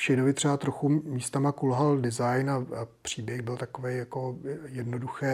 Shadowi 0.00 0.32
třeba 0.32 0.56
trochu 0.56 0.88
místama 0.88 1.52
kulhal 1.52 1.98
design 1.98 2.50
a, 2.50 2.54
a 2.54 2.86
příběh 3.02 3.42
byl 3.42 3.56
takový 3.56 3.96
jako 3.96 4.36
jednoduchý, 4.66 5.26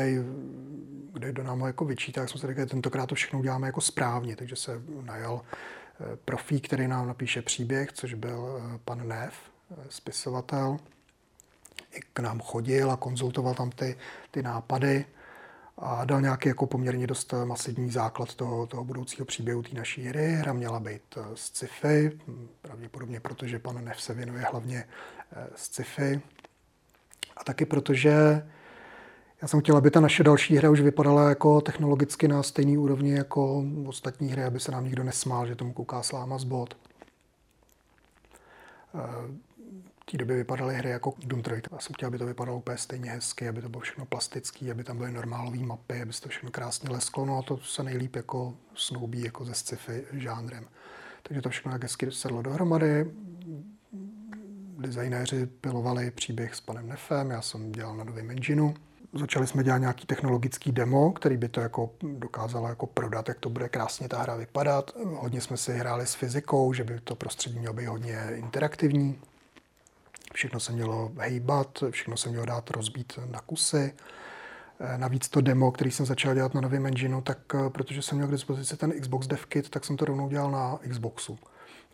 kde 1.13 1.33
do 1.33 1.43
nám 1.43 1.61
ho 1.61 1.67
jako 1.67 1.85
vyčítá, 1.85 2.21
tak 2.21 2.31
jsme 2.31 2.41
se 2.41 2.47
řekli, 2.47 2.67
tentokrát 2.67 3.07
to 3.07 3.15
všechno 3.15 3.39
uděláme 3.39 3.67
jako 3.67 3.81
správně, 3.81 4.37
takže 4.37 4.57
se 4.57 4.83
najal 5.03 5.43
eh, 5.43 6.17
profík, 6.25 6.67
který 6.67 6.89
nám 6.89 7.07
napíše 7.07 7.43
příběh, 7.43 7.93
což 7.93 8.15
byl 8.15 8.59
eh, 8.59 8.79
pan 8.85 9.09
Nev, 9.09 9.35
eh, 9.71 9.75
spisovatel. 9.89 10.77
I 11.93 12.01
k 12.13 12.21
nám 12.21 12.41
chodil 12.41 12.91
a 12.91 12.97
konzultoval 12.97 13.55
tam 13.55 13.71
ty, 13.71 13.97
ty 14.31 14.43
nápady 14.43 15.05
a 15.79 16.05
dal 16.05 16.21
nějaký 16.21 16.49
jako 16.49 16.67
poměrně 16.67 17.07
dost 17.07 17.35
masivní 17.45 17.91
základ 17.91 18.35
toho, 18.35 18.67
toho 18.67 18.85
budoucího 18.85 19.25
příběhu 19.25 19.63
té 19.63 19.75
naší 19.75 20.05
hry. 20.05 20.33
Hra 20.33 20.53
měla 20.53 20.81
být 20.81 21.03
eh, 21.17 21.23
z 21.35 21.41
sci-fi, 21.41 22.19
pravděpodobně 22.63 23.21
protože 23.21 23.59
pan 23.59 23.85
Nev 23.85 24.03
se 24.03 24.15
věnuje 24.15 24.43
hlavně 24.51 24.85
eh, 25.33 25.47
sci-fi. 25.55 26.21
A 27.37 27.45
taky 27.45 27.65
protože 27.67 28.43
já 29.43 29.49
jsem 29.49 29.61
chtěl, 29.61 29.77
aby 29.77 29.91
ta 29.91 30.01
naše 30.01 30.25
další 30.25 30.57
hra 30.57 30.71
už 30.71 30.81
vypadala 30.81 31.29
jako 31.29 31.61
technologicky 31.61 32.29
na 32.29 32.43
stejný 32.43 32.79
úrovni 32.79 33.13
jako 33.13 33.65
ostatní 33.87 34.29
hry, 34.29 34.45
aby 34.45 34.61
se 34.61 34.73
nám 34.73 34.85
nikdo 34.85 35.05
nesmál, 35.05 35.47
že 35.47 35.55
tomu 35.55 35.73
kouká 35.73 36.03
sláma 36.03 36.39
z 36.39 36.45
bod. 36.45 36.77
Té 40.11 40.17
době 40.17 40.37
vypadaly 40.37 40.75
hry 40.75 40.91
jako 40.91 41.15
Doom 41.27 41.43
3. 41.43 41.63
Já 41.73 41.79
jsem 41.79 41.95
chtěl, 41.95 42.07
aby 42.07 42.19
to 42.19 42.27
vypadalo 42.27 42.59
úplně 42.59 42.77
stejně 42.77 43.11
hezky, 43.11 43.49
aby 43.49 43.63
to 43.63 43.69
bylo 43.69 43.81
všechno 43.81 44.05
plastický, 44.05 44.71
aby 44.71 44.85
tam 44.85 44.99
byly 44.99 45.13
normálové 45.13 45.59
mapy, 45.59 46.03
aby 46.03 46.13
se 46.13 46.21
to 46.21 46.29
všechno 46.29 46.51
krásně 46.51 46.91
lesklo. 46.91 47.27
No 47.27 47.39
a 47.39 47.43
to 47.43 47.59
se 47.59 47.83
nejlíp 47.83 48.17
jako 48.17 48.55
snoubí 48.75 49.23
jako 49.23 49.45
ze 49.45 49.55
sci-fi 49.55 50.05
žánrem. 50.13 50.65
Takže 51.23 51.43
to 51.43 51.49
všechno 51.49 51.73
tak 51.73 51.83
hezky 51.83 52.13
sedlo 52.13 52.43
dohromady. 52.43 53.11
Designéři 54.79 55.47
pilovali 55.47 56.11
příběh 56.11 56.55
s 56.55 56.61
panem 56.61 56.89
Nefem, 56.89 57.31
já 57.31 57.43
jsem 57.43 57.73
dělal 57.73 57.97
na 57.97 58.05
novém 58.05 58.31
engineu. 58.31 58.75
Začali 59.13 59.47
jsme 59.47 59.65
dělat 59.65 59.79
nějaký 59.79 60.07
technologický 60.07 60.73
demo, 60.73 61.13
který 61.13 61.37
by 61.37 61.49
to 61.49 61.61
jako 61.61 61.91
dokázalo 62.19 62.69
jako 62.69 62.87
prodat, 62.87 63.29
jak 63.29 63.39
to 63.39 63.51
bude 63.51 63.69
krásně 63.69 64.09
ta 64.09 64.23
hra 64.23 64.37
vypadat. 64.37 64.91
Hodně 65.05 65.41
jsme 65.41 65.57
si 65.57 65.73
hráli 65.73 66.07
s 66.07 66.15
fyzikou, 66.15 66.73
že 66.73 66.85
by 66.85 67.01
to 67.01 67.15
prostředí 67.15 67.59
mělo 67.59 67.75
být 67.75 67.87
hodně 67.87 68.29
interaktivní. 68.35 69.19
Všechno 70.35 70.61
se 70.61 70.73
mělo 70.73 71.13
hejbat, 71.19 71.85
všechno 71.91 72.17
se 72.17 72.29
mělo 72.29 72.47
dát 72.47 72.71
rozbít 72.71 73.19
na 73.27 73.41
kusy. 73.41 73.95
Navíc 74.97 75.29
to 75.29 75.41
demo, 75.41 75.73
který 75.73 75.91
jsem 75.91 76.07
začal 76.07 76.35
dělat 76.35 76.55
na 76.55 76.61
novém 76.61 76.87
engineu, 76.87 77.21
tak 77.21 77.39
eh, 77.55 77.71
protože 77.71 78.03
jsem 78.03 78.19
měl 78.19 78.29
k 78.29 78.31
dispozici 78.31 78.77
ten 78.77 79.01
Xbox 79.01 79.27
Dev 79.27 79.47
Kit, 79.47 79.71
tak 79.71 79.85
jsem 79.85 79.97
to 79.97 80.05
rovnou 80.05 80.29
dělal 80.29 80.51
na 80.51 80.79
Xboxu. 80.91 81.39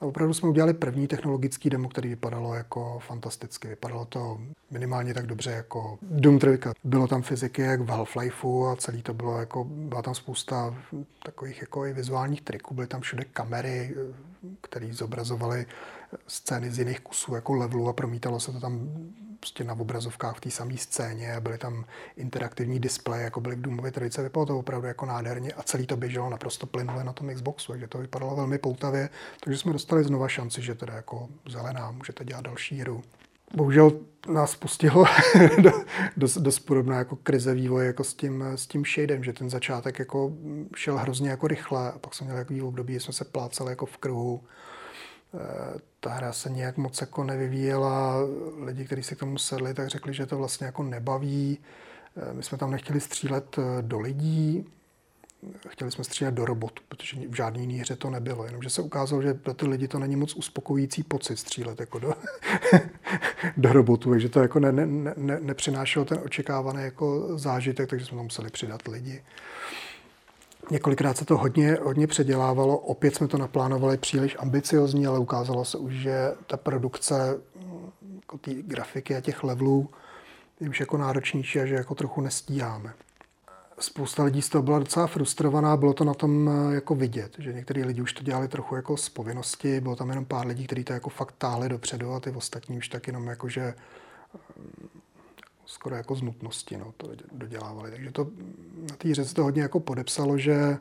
A 0.01 0.07
opravdu 0.07 0.35
jsme 0.35 0.49
udělali 0.49 0.75
první 0.75 1.09
technologický 1.09 1.71
demo, 1.71 1.89
který 1.89 2.09
vypadalo 2.09 2.55
jako 2.55 2.99
fantasticky. 3.07 3.69
Vypadalo 3.69 4.05
to 4.05 4.41
minimálně 4.71 5.15
tak 5.15 5.27
dobře 5.27 5.51
jako 5.51 5.99
Doom 6.03 6.39
3. 6.39 6.49
Bylo 6.85 7.09
tam 7.09 7.23
fyziky 7.23 7.63
jak 7.63 7.81
v 7.81 7.89
Half-Lifeu 7.89 8.73
a 8.73 8.77
celý 8.77 9.03
to 9.03 9.15
bylo 9.15 9.39
jako, 9.39 9.65
byla 9.65 10.03
tam 10.03 10.15
spousta 10.15 10.75
takových 11.23 11.61
jako 11.61 11.87
i 11.87 11.93
vizuálních 11.93 12.43
triků. 12.43 12.75
Byly 12.75 12.87
tam 12.87 13.01
všude 13.01 13.25
kamery, 13.25 13.95
eh, 13.97 14.15
které 14.61 14.93
zobrazovaly 14.93 15.67
scény 16.27 16.71
z 16.71 16.79
jiných 16.79 17.01
kusů 17.01 17.35
jako 17.35 17.55
levelu 17.55 17.89
a 17.89 17.93
promítalo 17.93 18.41
se 18.41 18.53
to 18.53 18.61
tam 18.61 18.89
prostě 19.41 19.65
na 19.65 19.75
obrazovkách 19.75 20.37
v 20.37 20.41
té 20.41 20.51
samé 20.51 20.77
scéně 20.77 21.37
byly 21.41 21.59
tam 21.59 21.85
interaktivní 22.17 22.81
displeje, 22.81 23.25
jako 23.25 23.41
byly 23.41 23.57
v 23.57 23.61
Doomově 23.61 23.93
tradice, 23.93 24.23
vypadalo 24.23 24.47
to 24.47 24.59
opravdu 24.59 24.87
jako 24.87 25.07
nádherně 25.07 25.53
a 25.53 25.63
celý 25.63 25.87
to 25.87 25.97
běželo 25.97 26.31
naprosto 26.31 26.67
plynule 26.67 27.05
na 27.05 27.13
tom 27.13 27.35
Xboxu, 27.35 27.73
takže 27.73 27.87
to 27.89 27.99
vypadalo 27.99 28.37
velmi 28.37 28.59
poutavě, 28.59 29.09
takže 29.41 29.59
jsme 29.59 29.73
dostali 29.73 30.05
znova 30.05 30.29
šanci, 30.29 30.63
že 30.63 30.75
teda 30.75 30.95
jako 30.95 31.29
zelená 31.49 31.91
můžete 31.91 32.25
dělat 32.25 32.45
další 32.45 32.79
hru. 32.81 33.03
bohužel 33.55 33.93
nás 34.29 34.55
pustilo 34.55 35.05
do, 35.63 35.71
dost, 36.17 36.39
dost 36.39 36.59
podobná 36.59 36.99
jako 36.99 37.17
krize 37.17 37.55
vývoje 37.55 37.87
jako 37.87 38.05
s 38.05 38.15
tím, 38.15 38.43
s 38.43 38.67
tím 38.67 38.85
shadem, 38.85 39.25
že 39.25 39.33
ten 39.33 39.51
začátek 39.51 39.99
jako 39.99 40.33
šel 40.77 40.99
hrozně 40.99 41.31
jako 41.31 41.47
rychle 41.47 41.93
a 41.93 41.99
pak 41.99 42.15
jsme 42.15 42.25
měli 42.25 42.41
takový 42.41 42.63
období, 42.63 42.95
že 42.95 43.01
jsme 43.01 43.13
se 43.13 43.25
pláceli 43.25 43.73
jako 43.73 43.87
v 43.87 43.97
kruhu. 43.97 44.45
Ta 46.01 46.11
hra 46.11 46.33
se 46.33 46.51
nějak 46.51 46.77
moc 46.77 47.01
jako 47.01 47.25
nevyvíjela. 47.25 48.15
Lidi, 48.65 48.85
kteří 48.85 49.03
se 49.03 49.15
k 49.15 49.19
tomu 49.19 49.39
sedli, 49.39 49.75
tak 49.75 49.89
řekli, 49.89 50.15
že 50.15 50.27
to 50.27 50.39
vlastně 50.39 50.67
jako 50.67 50.83
nebaví. 50.83 51.59
Eh, 52.17 52.33
my 52.33 52.43
jsme 52.43 52.59
tam 52.59 52.71
nechtěli 52.71 53.01
střílet 53.01 53.59
eh, 53.59 53.83
do 53.83 54.01
lidí, 54.01 54.67
chtěli 55.69 55.91
jsme 55.91 56.05
střílet 56.05 56.35
do 56.35 56.45
robotu, 56.45 56.83
protože 56.89 57.17
v 57.29 57.37
žádné 57.37 57.61
jiné 57.61 57.75
hře 57.75 57.97
to 57.97 58.11
nebylo. 58.11 58.45
Jenomže 58.45 58.71
se 58.71 58.83
ukázalo, 58.83 59.23
že 59.23 59.35
pro 59.35 59.55
ty 59.55 59.67
lidi 59.67 59.89
to 59.89 59.99
není 59.99 60.17
moc 60.17 60.35
uspokojící 60.35 61.03
pocit 61.03 61.37
střílet 61.37 61.81
jako 61.81 61.99
do, 61.99 62.15
do 63.57 63.73
robotu, 63.73 64.11
takže 64.11 64.29
to 64.29 64.41
jako 64.41 64.61
ne, 64.61 64.73
ne, 64.73 65.15
ne, 65.17 65.41
nepřinášelo 65.41 66.05
ten 66.05 66.19
očekávaný 66.25 66.83
jako 66.83 67.39
zážitek, 67.39 67.91
takže 67.91 68.07
jsme 68.07 68.17
tam 68.17 68.25
museli 68.25 68.51
přidat 68.51 68.89
lidi. 68.89 69.23
Několikrát 70.71 71.17
se 71.17 71.25
to 71.25 71.37
hodně, 71.37 71.79
hodně 71.83 72.07
předělávalo, 72.07 72.79
opět 72.79 73.15
jsme 73.15 73.29
to 73.29 73.39
naplánovali 73.39 73.97
příliš 73.97 74.37
ambiciozní, 74.39 75.07
ale 75.07 75.19
ukázalo 75.19 75.65
se 75.65 75.79
už, 75.79 75.93
že 75.95 76.33
ta 76.47 76.57
produkce 76.57 77.41
jako 78.15 78.39
té 78.39 78.55
grafiky 78.55 79.17
a 79.17 79.21
těch 79.21 79.45
levelů 79.45 79.89
je 80.61 80.69
už 80.69 80.81
jako 80.81 80.97
náročnější 80.97 81.61
a 81.61 81.67
že 81.67 81.75
jako 81.75 81.95
trochu 81.95 82.21
nestíháme. 82.21 82.95
Spousta 83.79 84.25
lidí 84.25 84.43
z 84.43 84.49
toho 84.49 84.63
byla 84.63 84.79
docela 84.79 85.07
frustrovaná, 85.07 85.77
bylo 85.77 85.93
to 85.93 86.05
na 86.05 86.15
tom 86.15 86.49
eh, 86.49 86.75
jako 86.75 86.95
vidět, 86.95 87.33
že 87.39 87.53
některý 87.53 87.85
lidi 87.85 88.03
už 88.03 88.13
to 88.13 88.23
dělali 88.23 88.49
trochu 88.49 88.77
jako 88.77 88.97
z 88.97 89.09
povinnosti, 89.09 89.81
bylo 89.81 89.97
tam 89.97 90.09
jenom 90.09 90.25
pár 90.25 90.47
lidí, 90.47 90.67
kteří 90.67 90.85
to 90.85 90.93
jako 90.93 91.11
fakt 91.11 91.35
táhli 91.39 91.69
dopředu 91.69 92.13
a 92.13 92.21
ty 92.21 92.31
ostatní 92.31 92.79
už 92.79 92.89
tak 92.89 93.07
jenom 93.07 93.27
jako, 93.27 93.49
že 93.49 93.75
skoro 95.67 95.97
jako 95.97 96.15
z 96.15 96.23
nutnosti 96.23 96.77
no, 96.77 96.95
to 96.97 97.09
dodělávali. 97.33 97.91
Takže 97.91 98.13
to 98.13 98.27
na 98.91 98.97
té 98.97 99.15
se 99.15 99.35
to 99.35 99.43
hodně 99.43 99.63
jako 99.63 99.81
podepsalo, 99.81 100.39
že 100.39 100.79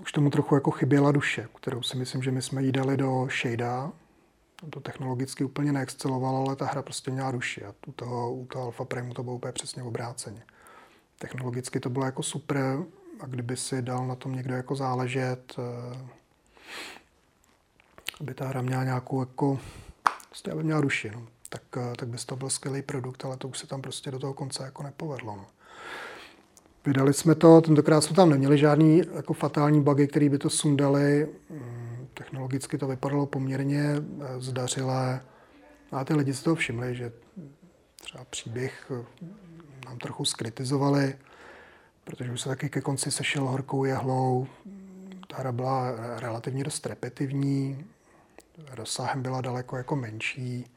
už 0.00 0.12
tomu 0.12 0.30
trochu 0.30 0.54
jako 0.54 0.70
chyběla 0.70 1.12
duše, 1.12 1.48
kterou 1.54 1.82
si 1.82 1.96
myslím, 1.96 2.22
že 2.22 2.30
my 2.30 2.42
jsme 2.42 2.62
jí 2.62 2.72
dali 2.72 2.96
do 2.96 3.28
Shada. 3.30 3.92
To 4.70 4.80
technologicky 4.80 5.44
úplně 5.44 5.72
neexcelovalo, 5.72 6.46
ale 6.46 6.56
ta 6.56 6.66
hra 6.66 6.82
prostě 6.82 7.10
měla 7.10 7.30
duši 7.30 7.64
a 7.64 7.74
u 7.86 7.92
toho, 7.92 8.34
u 8.34 8.46
toho 8.46 8.64
Alpha 8.64 8.84
Prime 8.84 9.14
to 9.14 9.22
bylo 9.22 9.36
úplně 9.36 9.52
přesně 9.52 9.82
obráceně 9.82 10.42
technologicky 11.18 11.80
to 11.80 11.90
bylo 11.90 12.04
jako 12.04 12.22
super 12.22 12.84
a 13.20 13.26
kdyby 13.26 13.56
si 13.56 13.82
dal 13.82 14.06
na 14.06 14.14
tom 14.14 14.34
někdo 14.34 14.54
jako 14.54 14.76
záležet, 14.76 15.54
eh, 15.58 15.98
aby 18.20 18.34
ta 18.34 18.48
hra 18.48 18.62
měla 18.62 18.84
nějakou 18.84 19.20
jako, 19.20 19.60
prostě 20.28 20.50
aby 20.50 20.62
měla 20.64 20.80
duši, 20.80 21.10
no. 21.10 21.26
Tak, 21.56 21.82
eh, 21.92 21.96
tak 21.96 22.08
by 22.08 22.18
to 22.18 22.36
byl 22.36 22.50
skvělý 22.50 22.82
produkt, 22.82 23.24
ale 23.24 23.36
to 23.36 23.48
už 23.48 23.58
se 23.58 23.66
tam 23.66 23.82
prostě 23.82 24.10
do 24.10 24.18
toho 24.18 24.34
konce 24.34 24.62
jako 24.62 24.82
nepovedlo. 24.82 25.36
No. 25.36 25.46
Vydali 26.86 27.14
jsme 27.14 27.34
to, 27.34 27.60
tentokrát 27.60 28.00
jsme 28.00 28.16
tam 28.16 28.30
neměli 28.30 28.58
žádný 28.58 29.02
jako 29.14 29.32
fatální 29.32 29.82
bugy, 29.82 30.06
které 30.06 30.28
by 30.28 30.38
to 30.38 30.50
sundali. 30.50 31.28
Mm, 31.50 32.08
technologicky 32.14 32.78
to 32.78 32.86
vypadalo 32.86 33.26
poměrně 33.26 33.82
eh, 33.82 34.40
zdařilé. 34.40 35.20
A 35.92 36.04
ty 36.04 36.14
lidi 36.14 36.34
si 36.34 36.44
toho 36.44 36.56
všimli, 36.56 36.94
že 36.94 37.12
třeba 38.00 38.24
příběh 38.24 38.92
nám 39.86 39.98
trochu 39.98 40.24
skritizovali, 40.24 41.14
protože 42.04 42.32
už 42.32 42.40
se 42.40 42.48
taky 42.48 42.68
ke 42.68 42.80
konci 42.80 43.10
sešel 43.10 43.44
horkou 43.44 43.84
jehlou. 43.84 44.46
Ta 45.28 45.36
hra 45.36 45.52
byla 45.52 45.94
relativně 46.18 46.64
dost 46.64 46.86
repetitivní, 46.86 47.84
rozsahem 48.70 49.22
byla 49.22 49.40
daleko 49.40 49.76
jako 49.76 49.96
menší. 49.96 50.75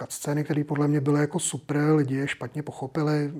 Cutscény, 0.00 0.44
které 0.44 0.64
podle 0.64 0.88
mě 0.88 1.00
byly 1.00 1.20
jako 1.20 1.38
super, 1.38 1.76
lidi 1.76 2.14
je 2.14 2.28
špatně 2.28 2.62
pochopili, 2.62 3.32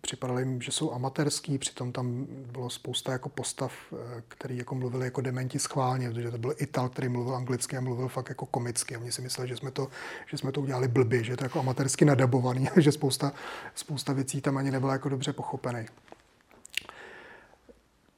připadali 0.00 0.42
jim, 0.42 0.62
že 0.62 0.72
jsou 0.72 0.92
amatérský, 0.92 1.58
přitom 1.58 1.92
tam 1.92 2.26
bylo 2.52 2.70
spousta 2.70 3.12
jako 3.12 3.28
postav, 3.28 3.72
eh, 3.92 4.22
který 4.28 4.56
jako 4.56 4.74
mluvili 4.74 5.04
jako 5.04 5.20
dementi 5.20 5.58
schválně, 5.58 6.10
protože 6.10 6.30
to 6.30 6.38
byl 6.38 6.54
Ital, 6.58 6.88
který 6.88 7.08
mluvil 7.08 7.34
anglicky 7.34 7.76
a 7.76 7.80
mluvil 7.80 8.08
fakt 8.08 8.28
jako 8.28 8.46
komicky. 8.46 8.96
A 8.96 8.98
oni 8.98 9.12
si 9.12 9.22
mysleli, 9.22 9.48
že 9.48 9.56
jsme 9.56 9.70
to, 9.70 9.88
že 10.30 10.38
jsme 10.38 10.52
to 10.52 10.60
udělali 10.60 10.88
blbě, 10.88 11.24
že 11.24 11.32
je 11.32 11.36
to 11.36 11.44
jako 11.44 11.58
amatérsky 11.58 12.04
nadabovaný, 12.04 12.68
že 12.76 12.92
spousta, 12.92 13.32
spousta 13.74 14.12
věcí 14.12 14.40
tam 14.40 14.56
ani 14.56 14.70
nebyla 14.70 14.92
jako 14.92 15.08
dobře 15.08 15.32
pochopený. 15.32 15.86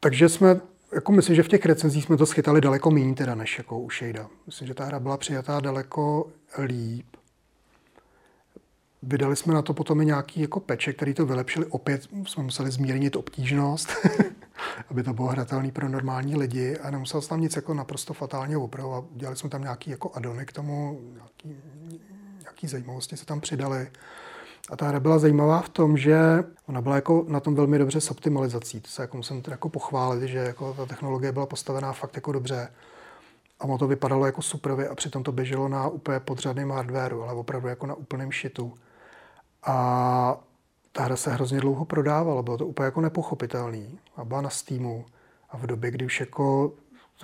Takže 0.00 0.28
jsme, 0.28 0.60
jako 0.94 1.12
myslím, 1.12 1.36
že 1.36 1.42
v 1.42 1.48
těch 1.48 1.66
recenzích 1.66 2.04
jsme 2.04 2.16
to 2.16 2.26
schytali 2.26 2.60
daleko 2.60 2.90
méně 2.90 3.14
teda 3.14 3.34
než 3.34 3.58
jako 3.58 3.78
u 3.78 3.90
Shada. 3.90 4.28
Myslím, 4.46 4.68
že 4.68 4.74
ta 4.74 4.84
hra 4.84 5.00
byla 5.00 5.16
přijatá 5.16 5.60
daleko 5.60 6.30
líp. 6.64 7.11
Vydali 9.02 9.36
jsme 9.36 9.54
na 9.54 9.62
to 9.62 9.74
potom 9.74 10.00
i 10.00 10.06
nějaký 10.06 10.40
jako 10.40 10.60
peče, 10.60 10.92
který 10.92 11.14
to 11.14 11.26
vylepšili. 11.26 11.66
Opět 11.66 12.08
jsme 12.26 12.42
museli 12.42 12.70
zmírnit 12.70 13.16
obtížnost, 13.16 13.90
aby 14.90 15.02
to 15.02 15.12
bylo 15.12 15.28
hratelné 15.28 15.70
pro 15.70 15.88
normální 15.88 16.36
lidi 16.36 16.76
a 16.76 16.90
nemusel 16.90 17.20
se 17.20 17.28
tam 17.28 17.40
nic 17.40 17.56
jako 17.56 17.74
naprosto 17.74 18.14
fatálně 18.14 18.56
opravovat. 18.56 19.04
Udělali 19.14 19.36
jsme 19.36 19.50
tam 19.50 19.62
nějaký 19.62 19.90
jako 19.90 20.10
adony 20.14 20.46
k 20.46 20.52
tomu, 20.52 21.00
nějaký, 21.14 21.62
nějaký 22.40 22.66
zajímavosti 22.66 23.16
se 23.16 23.26
tam 23.26 23.40
přidali. 23.40 23.90
A 24.70 24.76
ta 24.76 24.88
hra 24.88 25.00
byla 25.00 25.18
zajímavá 25.18 25.60
v 25.62 25.68
tom, 25.68 25.96
že 25.96 26.44
ona 26.66 26.80
byla 26.80 26.94
jako 26.94 27.24
na 27.28 27.40
tom 27.40 27.54
velmi 27.54 27.78
dobře 27.78 28.00
s 28.00 28.10
optimalizací. 28.10 28.80
To 28.80 28.88
se 28.88 29.02
jako 29.02 29.16
musím 29.16 29.42
jako 29.48 29.68
pochválit, 29.68 30.28
že 30.28 30.38
jako 30.38 30.74
ta 30.74 30.86
technologie 30.86 31.32
byla 31.32 31.46
postavená 31.46 31.92
fakt 31.92 32.16
jako 32.16 32.32
dobře. 32.32 32.68
A 33.60 33.64
ono 33.64 33.78
to 33.78 33.86
vypadalo 33.86 34.26
jako 34.26 34.42
super 34.42 34.88
a 34.90 34.94
přitom 34.94 35.22
to 35.22 35.32
běželo 35.32 35.68
na 35.68 35.88
úplně 35.88 36.20
podřadném 36.20 36.70
hardwareu, 36.70 37.22
ale 37.22 37.32
opravdu 37.32 37.68
jako 37.68 37.86
na 37.86 37.94
úplném 37.94 38.32
šitu. 38.32 38.74
A 39.62 40.36
ta 40.92 41.02
hra 41.02 41.16
se 41.16 41.30
hrozně 41.30 41.60
dlouho 41.60 41.84
prodávala, 41.84 42.42
bylo 42.42 42.58
to 42.58 42.66
úplně 42.66 42.84
jako 42.84 43.00
nepochopitelný. 43.00 43.98
A 44.16 44.24
byla 44.24 44.40
na 44.40 44.50
Steamu. 44.50 45.04
A 45.50 45.56
v 45.56 45.66
době, 45.66 45.90
kdy 45.90 46.04
už 46.04 46.20
jako 46.20 46.72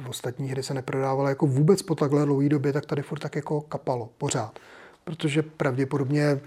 v 0.05 0.09
ostatní 0.09 0.49
hry 0.49 0.63
se 0.63 0.75
neprodávala 0.75 1.29
jako 1.29 1.47
vůbec 1.47 1.83
po 1.83 1.95
takhle 1.95 2.25
dlouhé 2.25 2.49
době, 2.49 2.73
tak 2.73 2.87
tady 2.87 3.03
furt 3.03 3.19
tak 3.19 3.37
jako 3.37 3.61
kapalo, 3.61 4.09
pořád. 4.19 4.59
Protože 5.05 5.43
pravděpodobně 5.43 6.41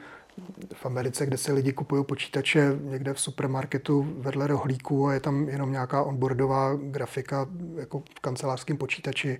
v 0.73 0.85
Americe, 0.85 1.25
kde 1.25 1.37
se 1.37 1.53
lidi 1.53 1.73
kupují 1.73 2.03
počítače 2.03 2.79
někde 2.81 3.13
v 3.13 3.19
supermarketu 3.19 4.13
vedle 4.17 4.47
rohlíku 4.47 5.07
a 5.07 5.13
je 5.13 5.19
tam 5.19 5.49
jenom 5.49 5.71
nějaká 5.71 6.03
onboardová 6.03 6.75
grafika 6.75 7.47
jako 7.75 7.99
v 7.99 8.19
kancelářském 8.19 8.77
počítači, 8.77 9.39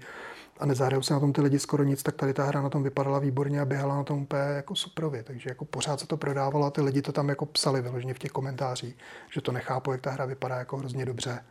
a 0.62 0.66
nezahrajou 0.66 1.01
se 1.01 1.14
na 1.14 1.20
tom 1.20 1.34
ty 1.34 1.41
lidi 1.41 1.59
skoro 1.59 1.84
nic, 1.84 2.03
tak 2.03 2.16
tady 2.16 2.34
ta 2.34 2.43
hra 2.43 2.62
na 2.62 2.70
tom 2.70 2.84
vypadala 2.84 3.20
výborně 3.20 3.62
a 3.62 3.66
běhala 3.66 3.95
na 3.95 4.03
tom 4.03 4.22
úplně 4.22 4.41
jako 4.41 4.76
suprově. 4.76 5.24
Takže 5.24 5.49
jako 5.49 5.66
pořád 5.66 5.99
se 5.99 6.07
to 6.07 6.18
prodávalo 6.18 6.66
a 6.66 6.72
ty 6.72 6.82
lidi 6.82 7.01
to 7.01 7.12
tam 7.12 7.30
jako 7.30 7.45
psali 7.45 7.82
vyloženě 7.82 8.14
v 8.14 8.20
těch 8.20 8.32
komentářích, 8.32 8.95
že 9.34 9.41
to 9.41 9.51
nechápu, 9.51 9.91
jak 9.91 10.01
ta 10.01 10.12
hra 10.12 10.26
vypadá 10.26 10.55
jako 10.55 10.78
hrozně 10.78 11.05
dobře. 11.05 11.43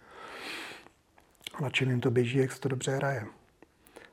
A 1.55 1.63
na 1.63 1.71
čem 1.71 1.91
jim 1.91 2.01
to 2.01 2.11
běží, 2.11 2.39
jak 2.39 2.53
se 2.53 2.61
to 2.61 2.69
dobře 2.69 2.97
hraje. 2.97 3.27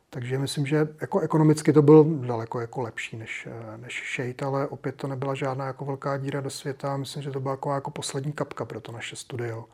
Takže 0.10 0.40
myslím, 0.40 0.66
že 0.66 0.88
jako 1.02 1.20
ekonomicky 1.20 1.74
to 1.74 1.82
bylo 1.82 2.04
daleko 2.04 2.60
jako 2.60 2.82
lepší 2.82 3.18
než, 3.18 3.48
než 3.78 4.16
Shade, 4.16 4.46
ale 4.46 4.68
opět 4.68 4.96
to 4.96 5.08
nebyla 5.08 5.36
žádná 5.36 5.66
jako 5.66 5.86
velká 5.86 6.18
díra 6.18 6.42
do 6.42 6.50
světa. 6.50 6.98
Myslím, 6.98 7.24
že 7.24 7.32
to 7.32 7.40
byla 7.40 7.54
jako, 7.54 7.74
jako 7.74 7.92
poslední 7.92 8.34
kapka 8.34 8.66
pro 8.66 8.82
to 8.82 8.92
naše 8.92 9.16
studio 9.16 9.66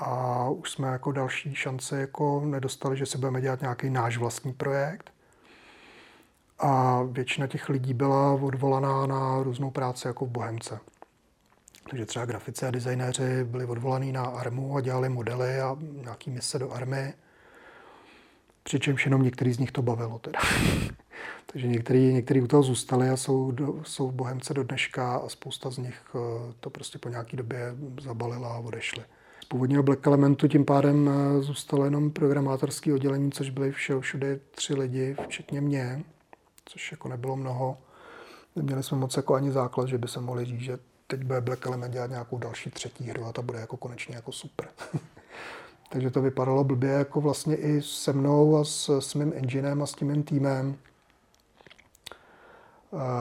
a 0.00 0.48
už 0.48 0.70
jsme 0.70 0.88
jako 0.88 1.12
další 1.12 1.54
šance 1.54 2.00
jako 2.00 2.42
nedostali, 2.44 2.96
že 2.96 3.06
si 3.06 3.18
budeme 3.18 3.40
dělat 3.40 3.60
nějaký 3.60 3.90
náš 3.90 4.16
vlastní 4.16 4.52
projekt. 4.52 5.12
A 6.58 7.02
většina 7.02 7.46
těch 7.46 7.68
lidí 7.68 7.94
byla 7.94 8.32
odvolaná 8.32 9.06
na 9.06 9.42
různou 9.42 9.70
práci 9.70 10.06
jako 10.06 10.26
v 10.26 10.28
Bohemce. 10.28 10.80
Takže 11.90 12.06
třeba 12.06 12.24
grafici 12.24 12.66
a 12.66 12.70
designéři 12.70 13.44
byli 13.44 13.64
odvolaní 13.64 14.12
na 14.12 14.24
armu 14.24 14.76
a 14.76 14.80
dělali 14.80 15.08
modely 15.08 15.60
a 15.60 15.76
nějaký 15.80 16.30
mise 16.30 16.58
do 16.58 16.72
army. 16.72 17.14
Přičemž 18.62 19.04
jenom 19.04 19.22
některý 19.22 19.52
z 19.52 19.58
nich 19.58 19.72
to 19.72 19.82
bavilo 19.82 20.18
teda. 20.18 20.40
Takže 21.46 21.68
některý, 21.68 22.12
některý 22.12 22.40
u 22.40 22.46
toho 22.46 22.62
zůstali 22.62 23.08
a 23.08 23.16
jsou, 23.16 23.50
do, 23.50 23.84
jsou 23.84 24.08
v 24.08 24.14
Bohemce 24.14 24.54
do 24.54 24.64
dneška 24.64 25.16
a 25.16 25.28
spousta 25.28 25.70
z 25.70 25.78
nich 25.78 26.02
eh, 26.14 26.52
to 26.60 26.70
prostě 26.70 26.98
po 26.98 27.08
nějaký 27.08 27.36
době 27.36 27.74
zabalila 28.00 28.54
a 28.54 28.58
odešli 28.58 29.04
původního 29.50 29.82
Black 29.82 30.06
Elementu 30.06 30.48
tím 30.48 30.64
pádem 30.64 31.08
eh, 31.08 31.42
zůstalo 31.42 31.84
jenom 31.84 32.10
programátorské 32.10 32.94
oddělení, 32.94 33.32
což 33.32 33.50
byly 33.50 33.72
všeho 33.72 34.00
všude 34.00 34.40
tři 34.50 34.74
lidi, 34.74 35.16
včetně 35.26 35.60
mě, 35.60 36.04
což 36.64 36.92
jako 36.92 37.08
nebylo 37.08 37.36
mnoho. 37.36 37.78
Neměli 38.56 38.82
jsme 38.82 38.98
moc 38.98 39.16
jako 39.16 39.34
ani 39.34 39.52
základ, 39.52 39.88
že 39.88 39.98
by 39.98 40.08
se 40.08 40.20
mohli 40.20 40.44
říct, 40.44 40.60
že 40.60 40.78
teď 41.06 41.24
bude 41.24 41.40
Black 41.40 41.66
Element 41.66 41.92
dělat 41.92 42.10
nějakou 42.10 42.38
další 42.38 42.70
třetí 42.70 43.04
hru 43.04 43.24
a 43.24 43.32
ta 43.32 43.42
bude 43.42 43.60
jako 43.60 43.76
konečně 43.76 44.14
jako 44.14 44.32
super. 44.32 44.68
Takže 45.92 46.10
to 46.10 46.22
vypadalo 46.22 46.64
blbě 46.64 46.90
jako 46.90 47.20
vlastně 47.20 47.56
i 47.56 47.82
se 47.82 48.12
mnou 48.12 48.56
a 48.56 48.64
s, 48.64 48.98
s 48.98 49.14
mým 49.14 49.32
enginem 49.36 49.82
a 49.82 49.86
s 49.86 49.92
tím 49.92 50.08
mým 50.08 50.22
týmem. 50.22 50.76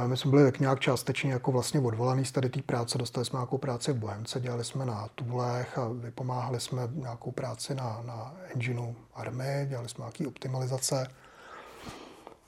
My 0.08 0.18
jsme 0.18 0.32
byli 0.32 0.44
tak 0.44 0.60
nějak 0.60 0.80
částečně 0.80 1.32
jako 1.32 1.52
vlastně 1.52 1.80
odvolaný 1.80 2.26
z 2.26 2.32
tady 2.32 2.50
té 2.50 2.62
práce, 2.62 2.98
dostali 2.98 3.26
jsme 3.26 3.38
nějakou 3.38 3.58
práci 3.58 3.94
v 3.94 3.98
Bohemce, 3.98 4.40
dělali 4.40 4.64
jsme 4.64 4.86
na 4.86 5.10
tubulech 5.16 5.78
a 5.78 5.88
vypomáhali 5.88 6.60
jsme 6.60 6.90
nějakou 6.94 7.32
práci 7.32 7.76
na, 7.76 8.02
na 8.06 8.36
engineu 8.54 8.96
army, 9.14 9.66
dělali 9.70 9.90
jsme 9.90 10.02
nějaký 10.02 10.28
optimalizace. 10.28 11.08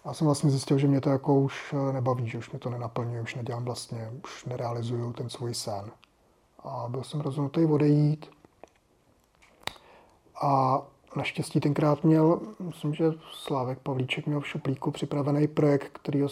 Já 0.05 0.13
jsem 0.13 0.25
vlastně 0.27 0.49
zjistil, 0.49 0.77
že 0.77 0.87
mě 0.87 1.01
to 1.01 1.09
jako 1.09 1.39
už 1.39 1.75
nebaví, 1.91 2.29
že 2.29 2.37
už 2.37 2.51
mě 2.51 2.59
to 2.59 2.69
nenaplňuje, 2.69 3.21
už 3.21 3.35
nedělám 3.35 3.65
vlastně, 3.65 4.11
už 4.23 4.45
nerealizuju 4.45 5.13
ten 5.13 5.29
svůj 5.29 5.53
sen. 5.53 5.91
A 6.59 6.85
byl 6.89 7.03
jsem 7.03 7.21
rozhodnutý 7.21 7.65
odejít. 7.65 8.31
A 10.41 10.81
naštěstí 11.15 11.59
tenkrát 11.59 12.03
měl, 12.03 12.41
myslím, 12.59 12.93
že 12.93 13.05
Slávek 13.31 13.79
Pavlíček 13.79 14.27
měl 14.27 14.39
v 14.39 14.47
šuplíku 14.47 14.91
připravený 14.91 15.47
projekt, 15.47 15.99
který 16.01 16.23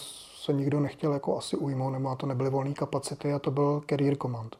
se 0.43 0.53
nikdo 0.53 0.79
nechtěl 0.79 1.13
jako 1.13 1.37
asi 1.37 1.57
ujmout, 1.57 1.93
nebo 1.93 2.15
to 2.15 2.25
nebyly 2.25 2.49
volné 2.49 2.73
kapacity 2.73 3.33
a 3.33 3.39
to 3.39 3.51
byl 3.51 3.81
Career 3.89 4.15
Command. 4.15 4.55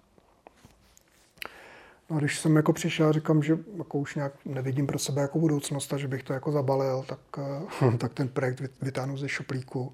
No 2.09 2.17
a 2.17 2.20
když 2.20 2.39
jsem 2.39 2.55
jako 2.55 2.74
přišel 2.74 3.07
a 3.07 3.11
říkám, 3.11 3.43
že 3.43 3.57
jako 3.78 3.97
už 3.97 4.15
nějak 4.15 4.34
nevidím 4.45 4.88
pro 4.88 4.99
sebe 4.99 5.22
jako 5.22 5.39
budoucnost 5.39 5.93
a 5.93 5.97
že 5.97 6.07
bych 6.07 6.24
to 6.24 6.34
jako 6.34 6.51
zabalil, 6.51 7.05
tak, 7.07 7.20
eh, 7.38 7.97
tak 7.97 8.13
ten 8.13 8.28
projekt 8.28 8.61
vytáhnu 8.82 9.17
ze 9.17 9.30
šuplíku 9.30 9.93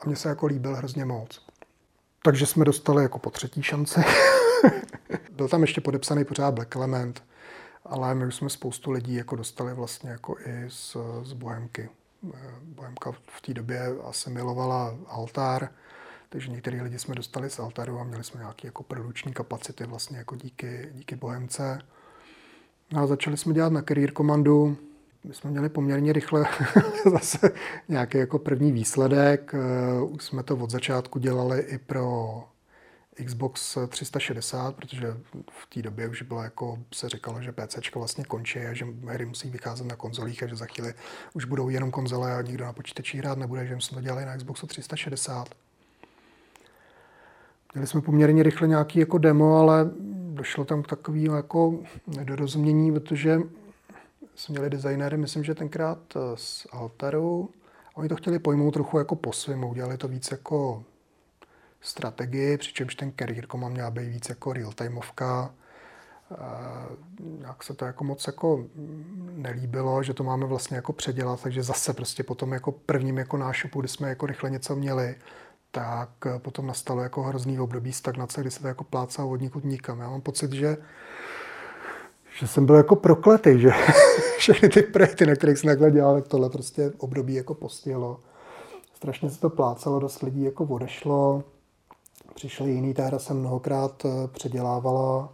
a 0.00 0.06
mně 0.06 0.16
se 0.16 0.28
jako 0.28 0.46
líbil 0.46 0.74
hrozně 0.74 1.04
moc. 1.04 1.46
Takže 2.22 2.46
jsme 2.46 2.64
dostali 2.64 3.02
jako 3.02 3.18
po 3.18 3.30
třetí 3.30 3.62
šanci. 3.62 4.00
Byl 5.32 5.48
tam 5.48 5.60
ještě 5.62 5.80
podepsaný 5.80 6.24
pořád 6.24 6.54
Black 6.54 6.76
Element, 6.76 7.22
ale 7.84 8.14
my 8.14 8.26
už 8.26 8.34
jsme 8.34 8.50
spoustu 8.50 8.90
lidí 8.90 9.14
jako 9.14 9.36
dostali 9.36 9.74
vlastně 9.74 10.10
jako 10.10 10.36
i 10.46 10.64
z, 10.68 10.96
z 11.22 11.32
Bohemky. 11.32 11.88
Eh, 12.34 12.38
Bohemka 12.62 13.12
v 13.12 13.40
té 13.40 13.54
době 13.54 13.80
asimilovala 14.04 14.96
altár, 15.06 15.68
takže 16.28 16.50
některý 16.50 16.80
lidi 16.80 16.98
jsme 16.98 17.14
dostali 17.14 17.50
z 17.50 17.58
altaru 17.58 17.98
a 18.00 18.04
měli 18.04 18.24
jsme 18.24 18.40
nějaké 18.40 18.68
jako 18.68 18.82
produční 18.82 19.32
kapacity 19.32 19.86
vlastně 19.86 20.18
jako 20.18 20.36
díky, 20.36 20.88
díky 20.92 21.16
Bohemce. 21.16 21.78
No 22.92 23.02
a 23.02 23.06
začali 23.06 23.36
jsme 23.36 23.54
dělat 23.54 23.72
na 23.72 23.82
Career 23.82 24.12
Commandu. 24.12 24.76
My 25.24 25.34
jsme 25.34 25.50
měli 25.50 25.68
poměrně 25.68 26.12
rychle 26.12 26.44
zase 27.12 27.50
nějaký 27.88 28.18
jako 28.18 28.38
první 28.38 28.72
výsledek. 28.72 29.54
Eh, 29.54 30.02
už 30.02 30.24
jsme 30.24 30.42
to 30.42 30.56
od 30.56 30.70
začátku 30.70 31.18
dělali 31.18 31.60
i 31.60 31.78
pro 31.78 32.44
Xbox 33.24 33.78
360, 33.88 34.76
protože 34.76 35.16
v 35.50 35.66
té 35.74 35.82
době 35.82 36.08
už 36.08 36.22
bylo 36.22 36.42
jako 36.42 36.78
se 36.94 37.08
říkalo, 37.08 37.42
že 37.42 37.52
PC 37.52 37.94
vlastně 37.94 38.24
končí 38.24 38.58
a 38.58 38.74
že 38.74 38.86
hry 39.06 39.26
musí 39.26 39.50
vycházet 39.50 39.86
na 39.86 39.96
konzolích 39.96 40.42
a 40.42 40.46
že 40.46 40.56
za 40.56 40.66
chvíli 40.66 40.94
už 41.34 41.44
budou 41.44 41.68
jenom 41.68 41.90
konzole 41.90 42.34
a 42.36 42.42
nikdo 42.42 42.64
na 42.64 42.72
počítači 42.72 43.18
hrát 43.18 43.38
nebude, 43.38 43.66
že 43.66 43.74
jsme 43.80 43.94
to 43.94 44.02
dělali 44.02 44.24
na 44.24 44.36
Xboxu 44.36 44.66
360. 44.66 45.48
Měli 47.74 47.86
jsme 47.86 48.00
poměrně 48.00 48.42
rychle 48.42 48.68
nějaký 48.68 48.98
jako 48.98 49.18
demo, 49.18 49.58
ale 49.58 49.90
došlo 50.32 50.64
tam 50.64 50.82
k 50.82 50.86
takovým 50.86 51.32
jako 51.34 51.78
nedorozumění, 52.06 52.92
protože 52.92 53.40
jsme 54.34 54.52
měli 54.52 54.70
designéry, 54.70 55.16
myslím, 55.16 55.44
že 55.44 55.54
tenkrát 55.54 55.98
z 56.34 56.66
Alteru, 56.72 57.50
oni 57.94 58.08
to 58.08 58.16
chtěli 58.16 58.38
pojmout 58.38 58.74
trochu 58.74 58.98
jako 58.98 59.16
po 59.16 59.32
svým, 59.32 59.64
udělali 59.64 59.96
to 59.96 60.08
víc 60.08 60.30
jako 60.30 60.84
strategii, 61.80 62.56
přičemž 62.56 62.94
ten 62.94 63.12
career 63.18 63.46
command 63.46 63.74
měl 63.74 63.90
být 63.90 64.08
víc 64.08 64.28
jako 64.28 64.52
real-timeovka. 64.52 65.50
Jak 67.40 67.62
se 67.62 67.74
to 67.74 67.84
jako 67.84 68.04
moc 68.04 68.26
jako 68.26 68.64
nelíbilo, 69.32 70.02
že 70.02 70.14
to 70.14 70.24
máme 70.24 70.46
vlastně 70.46 70.76
jako 70.76 70.92
předělat, 70.92 71.42
takže 71.42 71.62
zase 71.62 71.92
prostě 71.92 72.22
potom 72.22 72.52
jako 72.52 72.72
prvním 72.72 73.18
jako 73.18 73.36
nášupu, 73.36 73.80
kdy 73.80 73.88
jsme 73.88 74.08
jako 74.08 74.26
rychle 74.26 74.50
něco 74.50 74.76
měli, 74.76 75.14
tak 75.70 76.10
potom 76.38 76.66
nastalo 76.66 77.02
jako 77.02 77.22
hrozný 77.22 77.60
období 77.60 77.92
stagnace, 77.92 78.40
kdy 78.40 78.50
se 78.50 78.60
to 78.60 78.68
jako 78.68 78.84
plácalo 78.84 79.30
od 79.30 79.40
nikud 79.40 79.64
nikam. 79.64 80.00
Já 80.00 80.10
mám 80.10 80.20
pocit, 80.20 80.52
že 80.52 80.76
že 82.38 82.46
jsem 82.46 82.66
byl 82.66 82.74
jako 82.74 82.96
prokletý, 82.96 83.60
že 83.60 83.70
všechny 84.38 84.68
ty 84.68 84.82
projekty, 84.82 85.26
na 85.26 85.34
kterých 85.34 85.58
jsem 85.58 85.68
takhle 85.68 85.90
dělal, 85.90 86.14
tak 86.14 86.28
tohle 86.28 86.50
prostě 86.50 86.92
období 86.98 87.34
jako 87.34 87.54
postihlo. 87.54 88.20
Strašně 88.94 89.30
se 89.30 89.40
to 89.40 89.50
plácalo, 89.50 90.00
dost 90.00 90.22
lidí 90.22 90.44
jako 90.44 90.64
odešlo 90.64 91.44
přišli 92.40 92.70
jiný, 92.70 92.94
ta 92.94 93.04
hra 93.04 93.18
se 93.18 93.34
mnohokrát 93.34 94.04
eh, 94.04 94.28
předělávala. 94.28 95.32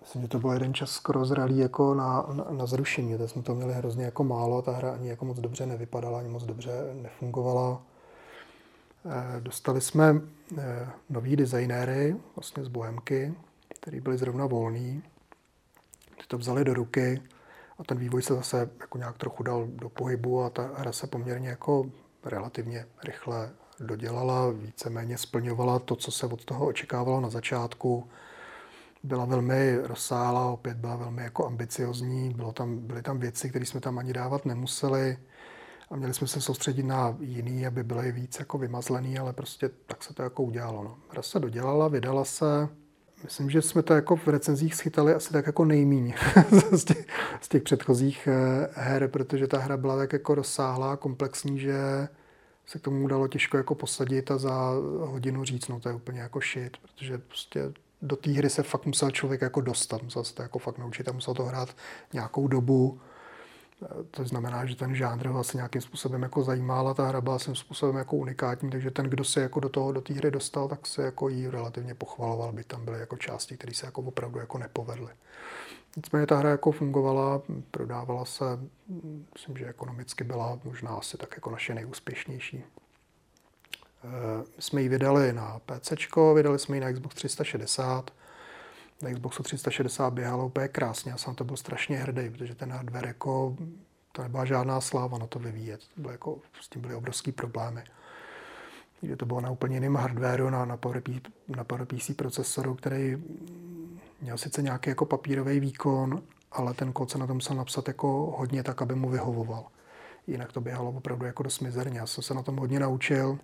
Myslím, 0.00 0.22
že 0.22 0.28
to 0.28 0.38
byl 0.38 0.50
jeden 0.52 0.74
čas 0.74 0.90
skoro 0.90 1.24
zralý 1.24 1.58
jako 1.58 1.94
na, 1.94 2.26
na, 2.32 2.46
na 2.50 2.66
zrušení. 2.66 3.18
Tak 3.18 3.30
jsme 3.30 3.42
to 3.42 3.54
měli 3.54 3.72
hrozně 3.72 4.04
jako 4.04 4.24
málo, 4.24 4.62
ta 4.62 4.72
hra 4.72 4.92
ani 4.92 5.08
jako 5.08 5.24
moc 5.24 5.38
dobře 5.38 5.66
nevypadala, 5.66 6.18
ani 6.18 6.28
moc 6.28 6.44
dobře 6.44 6.70
nefungovala. 7.02 7.82
Eh, 9.06 9.40
dostali 9.40 9.80
jsme 9.80 10.20
eh, 10.58 10.88
nový 11.10 11.36
designéry 11.36 12.16
vlastně 12.36 12.64
z 12.64 12.68
Bohemky, 12.68 13.34
který 13.80 14.00
byli 14.00 14.18
zrovna 14.18 14.46
volný. 14.46 15.02
Ty 16.16 16.26
to 16.28 16.38
vzali 16.38 16.64
do 16.64 16.74
ruky 16.74 17.22
a 17.78 17.84
ten 17.84 17.98
vývoj 17.98 18.22
se 18.22 18.34
zase 18.34 18.70
jako 18.80 18.98
nějak 18.98 19.18
trochu 19.18 19.42
dal 19.42 19.66
do 19.66 19.88
pohybu 19.88 20.42
a 20.42 20.50
ta 20.50 20.70
hra 20.74 20.92
se 20.92 21.06
poměrně 21.06 21.48
jako 21.48 21.86
relativně 22.24 22.86
rychle 23.04 23.50
dodělala, 23.80 24.50
víceméně 24.50 25.18
splňovala 25.18 25.78
to, 25.78 25.96
co 25.96 26.10
se 26.10 26.26
od 26.26 26.44
toho 26.44 26.66
očekávalo 26.66 27.20
na 27.20 27.30
začátku. 27.30 28.08
Byla 29.02 29.24
velmi 29.24 29.78
rozsáhlá, 29.82 30.46
opět 30.46 30.76
byla 30.76 30.96
velmi 30.96 31.22
jako 31.22 31.46
ambiciozní, 31.46 32.34
bylo 32.34 32.52
tam, 32.52 32.78
byly 32.78 33.02
tam 33.02 33.18
věci, 33.18 33.50
které 33.50 33.66
jsme 33.66 33.80
tam 33.80 33.98
ani 33.98 34.12
dávat 34.12 34.46
nemuseli 34.46 35.18
a 35.90 35.96
měli 35.96 36.14
jsme 36.14 36.26
se 36.26 36.40
soustředit 36.40 36.82
na 36.82 37.16
jiný, 37.20 37.66
aby 37.66 37.84
byly 37.84 38.12
víc 38.12 38.38
jako 38.38 38.58
vymazlený, 38.58 39.18
ale 39.18 39.32
prostě 39.32 39.70
tak 39.86 40.04
se 40.04 40.14
to 40.14 40.22
jako 40.22 40.42
udělalo. 40.42 40.84
No. 40.84 40.98
Hra 41.10 41.22
se 41.22 41.40
dodělala, 41.40 41.88
vydala 41.88 42.24
se, 42.24 42.68
Myslím, 43.24 43.50
že 43.50 43.62
jsme 43.62 43.82
to 43.82 43.94
jako 43.94 44.16
v 44.16 44.28
recenzích 44.28 44.74
schytali 44.74 45.14
asi 45.14 45.32
tak 45.32 45.46
jako 45.46 45.64
nejmíň 45.64 46.14
z, 46.72 46.84
těch, 46.84 47.06
z 47.40 47.48
těch 47.48 47.62
předchozích 47.62 48.28
eh, 48.28 48.68
her, 48.72 49.08
protože 49.08 49.46
ta 49.46 49.58
hra 49.58 49.76
byla 49.76 49.96
tak 49.96 50.12
jako 50.12 50.34
rozsáhlá, 50.34 50.96
komplexní, 50.96 51.58
že 51.58 52.08
se 52.66 52.78
k 52.78 52.82
tomu 52.82 53.08
dalo 53.08 53.28
těžko 53.28 53.56
jako 53.56 53.74
posadit 53.74 54.30
a 54.30 54.38
za 54.38 54.72
hodinu 54.98 55.44
říct, 55.44 55.68
no 55.68 55.80
to 55.80 55.88
je 55.88 55.94
úplně 55.94 56.20
jako 56.20 56.40
shit, 56.40 56.76
protože 56.76 57.18
prostě 57.18 57.72
do 58.02 58.16
té 58.16 58.30
hry 58.30 58.50
se 58.50 58.62
fakt 58.62 58.86
musel 58.86 59.10
člověk 59.10 59.40
jako 59.40 59.60
dostat, 59.60 60.02
musel 60.02 60.24
se 60.24 60.34
to 60.34 60.42
jako 60.42 60.58
fakt 60.58 60.78
naučit 60.78 61.08
a 61.08 61.12
musel 61.12 61.34
to 61.34 61.44
hrát 61.44 61.76
nějakou 62.12 62.48
dobu. 62.48 63.00
To 64.10 64.24
znamená, 64.24 64.66
že 64.66 64.76
ten 64.76 64.94
žánr 64.94 65.28
asi 65.28 65.56
nějakým 65.56 65.82
způsobem 65.82 66.22
jako 66.22 66.42
zajímal 66.42 66.88
a 66.88 66.94
ta 66.94 67.06
hra 67.08 67.20
byla 67.20 67.38
svým 67.38 67.54
způsobem 67.56 67.96
jako 67.96 68.16
unikátní, 68.16 68.70
takže 68.70 68.90
ten, 68.90 69.06
kdo 69.06 69.24
se 69.24 69.40
jako 69.40 69.60
do 69.60 69.68
toho, 69.68 69.92
do 69.92 70.00
té 70.00 70.14
hry 70.14 70.30
dostal, 70.30 70.68
tak 70.68 70.86
se 70.86 71.02
jako 71.02 71.28
jí 71.28 71.48
relativně 71.48 71.94
pochvaloval, 71.94 72.52
by 72.52 72.64
tam 72.64 72.84
byly 72.84 73.00
jako 73.00 73.16
části, 73.16 73.56
které 73.56 73.74
se 73.74 73.86
jako 73.86 74.02
opravdu 74.02 74.38
jako 74.38 74.58
nepovedly. 74.58 75.12
Nicméně 75.96 76.26
ta 76.26 76.36
hra 76.36 76.50
jako 76.50 76.72
fungovala, 76.72 77.42
prodávala 77.70 78.24
se, 78.24 78.44
myslím, 79.34 79.56
že 79.56 79.66
ekonomicky 79.66 80.24
byla 80.24 80.60
možná 80.64 80.90
asi 80.90 81.16
tak 81.16 81.34
jako 81.36 81.50
naše 81.50 81.74
nejúspěšnější. 81.74 82.64
Eh, 84.04 84.44
my 84.56 84.62
jsme 84.62 84.82
ji 84.82 84.88
vydali 84.88 85.32
na 85.32 85.60
PC, 85.66 85.92
vydali 86.34 86.58
jsme 86.58 86.76
ji 86.76 86.80
na 86.80 86.92
Xbox 86.92 87.14
360. 87.14 88.10
Na 89.02 89.10
Xboxu 89.10 89.42
360 89.42 90.10
běhalo 90.10 90.46
úplně 90.46 90.68
krásně, 90.68 91.10
já 91.10 91.16
jsem 91.16 91.34
to 91.34 91.44
byl 91.44 91.56
strašně 91.56 91.98
hrdý, 91.98 92.30
protože 92.30 92.54
ten 92.54 92.72
hardware 92.72 93.06
jako, 93.06 93.56
to 94.12 94.22
nebyla 94.22 94.44
žádná 94.44 94.80
sláva 94.80 95.18
na 95.18 95.26
to 95.26 95.38
vyvíjet. 95.38 95.80
To 95.94 96.00
bylo 96.00 96.12
jako, 96.12 96.38
s 96.60 96.68
tím 96.68 96.82
byly 96.82 96.94
obrovský 96.94 97.32
problémy. 97.32 97.84
Kde 99.00 99.16
to 99.16 99.26
bylo 99.26 99.40
na 99.40 99.50
úplně 99.50 99.76
jiném 99.76 99.94
hardwareu, 99.94 100.50
na, 100.50 100.64
na, 100.64 100.78
na 101.48 101.64
PowerPC 101.64 102.10
procesoru, 102.16 102.74
který 102.74 103.16
Měl 104.20 104.38
sice 104.38 104.62
nějaký 104.62 104.90
jako 104.90 105.06
papírový 105.06 105.60
výkon, 105.60 106.22
ale 106.52 106.74
ten 106.74 106.92
kód 106.92 107.10
se 107.10 107.18
na 107.18 107.26
tom 107.26 107.36
musel 107.36 107.56
napsat 107.56 107.88
jako 107.88 108.34
hodně 108.38 108.62
tak, 108.62 108.82
aby 108.82 108.94
mu 108.94 109.08
vyhovoval. 109.08 109.66
Jinak 110.26 110.52
to 110.52 110.60
běhalo 110.60 110.90
opravdu 110.90 111.26
jako 111.26 111.42
dost 111.42 111.60
mizerně. 111.60 111.98
Já 111.98 112.06
jsem 112.06 112.24
se 112.24 112.34
na 112.34 112.42
tom 112.42 112.56
hodně 112.56 112.80
naučil 112.80 113.38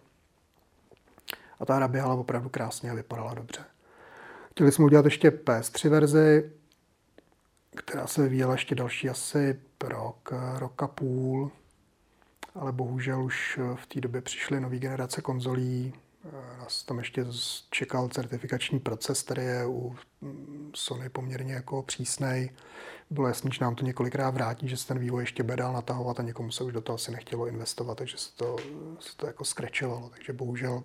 a 1.61 1.65
ta 1.65 1.75
hra 1.75 1.89
běhala 1.89 2.15
opravdu 2.15 2.49
krásně 2.49 2.91
a 2.91 2.95
vypadala 2.95 3.35
dobře. 3.35 3.65
Chtěli 4.51 4.73
jsme 4.73 4.85
udělat 4.85 5.05
ještě 5.05 5.31
PS3 5.31 5.89
verzi, 5.89 6.51
která 7.77 8.07
se 8.07 8.23
vyvíjela 8.23 8.53
ještě 8.53 8.75
další 8.75 9.11
asi 9.11 9.61
rok, 9.85 10.33
rok 10.59 10.83
a 10.83 10.87
půl, 10.87 11.51
ale 12.55 12.73
bohužel 12.73 13.25
už 13.25 13.61
v 13.75 13.87
té 13.87 14.01
době 14.01 14.21
přišly 14.21 14.61
nové 14.61 14.79
generace 14.79 15.23
konzolí, 15.23 15.95
nás 16.59 16.83
tam 16.83 16.99
ještě 16.99 17.25
čekal 17.71 18.09
certifikační 18.09 18.81
proces, 18.81 19.23
který 19.23 19.43
je 19.43 19.67
u 19.67 19.97
Sony 20.75 21.09
poměrně 21.09 21.55
jako 21.55 21.83
přísnej. 21.83 22.51
Bylo 23.11 23.29
jasný, 23.29 23.51
že 23.53 23.65
nám 23.65 23.75
to 23.75 23.85
několikrát 23.85 24.31
vrátí, 24.31 24.69
že 24.69 24.77
se 24.77 24.89
ten 24.89 24.99
vývoj 24.99 25.23
ještě 25.23 25.43
bude 25.43 25.57
dál 25.57 25.73
natahovat 25.73 26.21
a 26.21 26.23
někomu 26.23 26.51
se 26.51 26.65
už 26.65 26.73
do 26.73 26.81
toho 26.81 26.95
asi 26.95 27.11
nechtělo 27.11 27.47
investovat, 27.47 27.95
takže 27.95 28.19
se 28.19 28.37
to, 28.37 28.57
se 28.99 29.17
to 29.17 29.27
jako 29.27 29.45
skrečovalo. 29.45 30.09
Takže 30.09 30.33
bohužel 30.33 30.83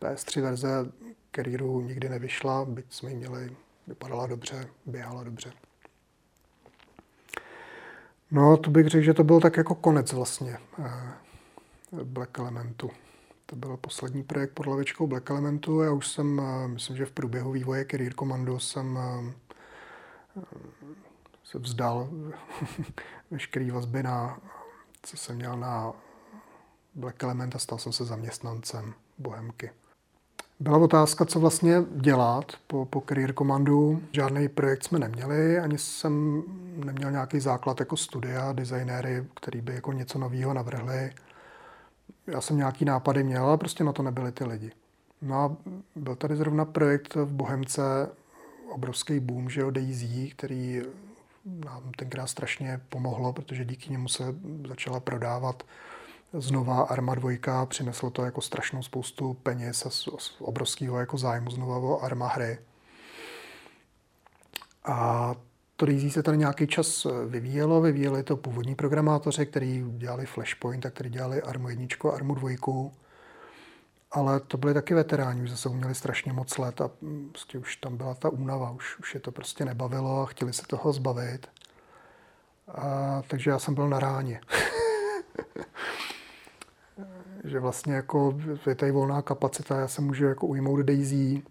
PS3 0.00 0.42
verze 0.42 0.68
Careeru 1.36 1.80
nikdy 1.80 2.08
nevyšla, 2.08 2.64
byť 2.64 2.84
jsme 2.88 3.10
ji 3.10 3.16
měli, 3.16 3.56
vypadala 3.86 4.26
dobře, 4.26 4.68
běhala 4.86 5.24
dobře. 5.24 5.52
No, 8.30 8.56
to 8.56 8.70
bych 8.70 8.86
řekl, 8.86 9.04
že 9.04 9.14
to 9.14 9.24
byl 9.24 9.40
tak 9.40 9.56
jako 9.56 9.74
konec 9.74 10.12
vlastně 10.12 10.58
eh, 10.78 11.14
Black 12.04 12.38
Elementu. 12.38 12.90
To 13.46 13.56
byl 13.56 13.76
poslední 13.76 14.22
projekt 14.22 14.50
pod 14.50 14.66
lavičkou 14.66 15.06
Black 15.06 15.30
Elementu. 15.30 15.80
Já 15.80 15.92
už 15.92 16.08
jsem, 16.08 16.40
eh, 16.40 16.68
myslím, 16.68 16.96
že 16.96 17.06
v 17.06 17.12
průběhu 17.12 17.52
vývoje 17.52 17.86
Career 17.90 18.14
Commando 18.14 18.58
jsem 18.58 18.98
eh, 18.98 20.42
se 21.44 21.58
vzdal 21.58 22.08
veškerý 23.30 23.70
vazby 23.70 24.02
na, 24.02 24.38
co 25.02 25.16
jsem 25.16 25.36
měl 25.36 25.56
na 25.56 25.92
Black 26.94 27.22
Element 27.22 27.56
a 27.56 27.58
stal 27.58 27.78
jsem 27.78 27.92
se 27.92 28.04
zaměstnancem 28.04 28.94
Bohemky. 29.18 29.70
Byla 30.60 30.78
otázka, 30.78 31.24
co 31.24 31.40
vlastně 31.40 31.82
dělat 31.90 32.52
po, 32.66 32.84
po 32.84 33.02
Career 33.08 33.34
Commandu. 33.34 34.02
Žádný 34.12 34.48
projekt 34.48 34.84
jsme 34.84 34.98
neměli, 34.98 35.58
ani 35.58 35.78
jsem 35.78 36.42
neměl 36.84 37.10
nějaký 37.10 37.40
základ 37.40 37.80
jako 37.80 37.96
studia, 37.96 38.52
designéry, 38.52 39.24
který 39.34 39.60
by 39.60 39.74
jako 39.74 39.92
něco 39.92 40.18
nového 40.18 40.54
navrhli. 40.54 41.12
Já 42.26 42.40
jsem 42.40 42.56
nějaký 42.56 42.84
nápady 42.84 43.24
měl, 43.24 43.44
ale 43.44 43.58
prostě 43.58 43.84
na 43.84 43.92
to 43.92 44.02
nebyly 44.02 44.32
ty 44.32 44.44
lidi. 44.44 44.72
No 45.22 45.34
a 45.34 45.56
byl 45.96 46.16
tady 46.16 46.36
zrovna 46.36 46.64
projekt 46.64 47.14
v 47.14 47.32
Bohemce, 47.32 48.10
obrovský 48.70 49.20
boom, 49.20 49.50
že 49.50 49.60
jo, 49.60 49.70
Daisy, 49.70 50.30
který 50.36 50.82
nám 51.44 51.92
tenkrát 51.96 52.26
strašně 52.26 52.80
pomohlo, 52.88 53.32
protože 53.32 53.64
díky 53.64 53.90
němu 53.90 54.08
se 54.08 54.24
začala 54.68 55.00
prodávat 55.00 55.62
znova 56.32 56.82
Arma 56.82 57.14
2, 57.14 57.66
přineslo 57.66 58.10
to 58.10 58.24
jako 58.24 58.40
strašnou 58.40 58.82
spoustu 58.82 59.34
peněz 59.34 59.86
a 59.86 59.90
obrovského 60.38 60.98
jako 60.98 61.18
zájmu 61.18 61.50
znova 61.50 61.76
o 61.76 62.00
Arma 62.00 62.28
hry. 62.28 62.58
A 64.84 65.34
to 65.76 65.86
Daisy 65.86 66.10
se 66.10 66.22
tady 66.22 66.38
nějaký 66.38 66.66
čas 66.66 67.06
vyvíjelo, 67.26 67.80
vyvíjeli 67.80 68.22
to 68.22 68.36
původní 68.36 68.74
programátoři, 68.74 69.46
kteří 69.46 69.84
dělali 69.88 70.26
Flashpoint 70.26 70.86
a 70.86 70.90
kteří 70.90 71.10
dělali 71.10 71.42
Armu 71.42 71.68
1 71.68 71.86
a 72.04 72.14
Armu 72.14 72.34
2 72.34 72.50
ale 74.14 74.40
to 74.40 74.56
byli 74.56 74.74
taky 74.74 74.94
veteráni, 74.94 75.42
už 75.42 75.50
zase 75.50 75.68
uměli 75.68 75.94
strašně 75.94 76.32
moc 76.32 76.58
let 76.58 76.80
a 76.80 76.90
prostě 77.30 77.58
už 77.58 77.76
tam 77.76 77.96
byla 77.96 78.14
ta 78.14 78.28
únava, 78.28 78.70
už, 78.70 78.98
už 78.98 79.14
je 79.14 79.20
to 79.20 79.32
prostě 79.32 79.64
nebavilo 79.64 80.22
a 80.22 80.26
chtěli 80.26 80.52
se 80.52 80.62
toho 80.66 80.92
zbavit. 80.92 81.46
A, 82.68 83.22
takže 83.28 83.50
já 83.50 83.58
jsem 83.58 83.74
byl 83.74 83.88
na 83.88 84.00
ráně. 84.00 84.40
že 87.44 87.60
vlastně 87.60 87.94
jako 87.94 88.38
je 88.66 88.74
tady 88.74 88.92
volná 88.92 89.22
kapacita, 89.22 89.80
já 89.80 89.88
se 89.88 90.02
můžu 90.02 90.24
jako 90.24 90.46
ujmout 90.46 90.80
Daisy, 90.80 91.42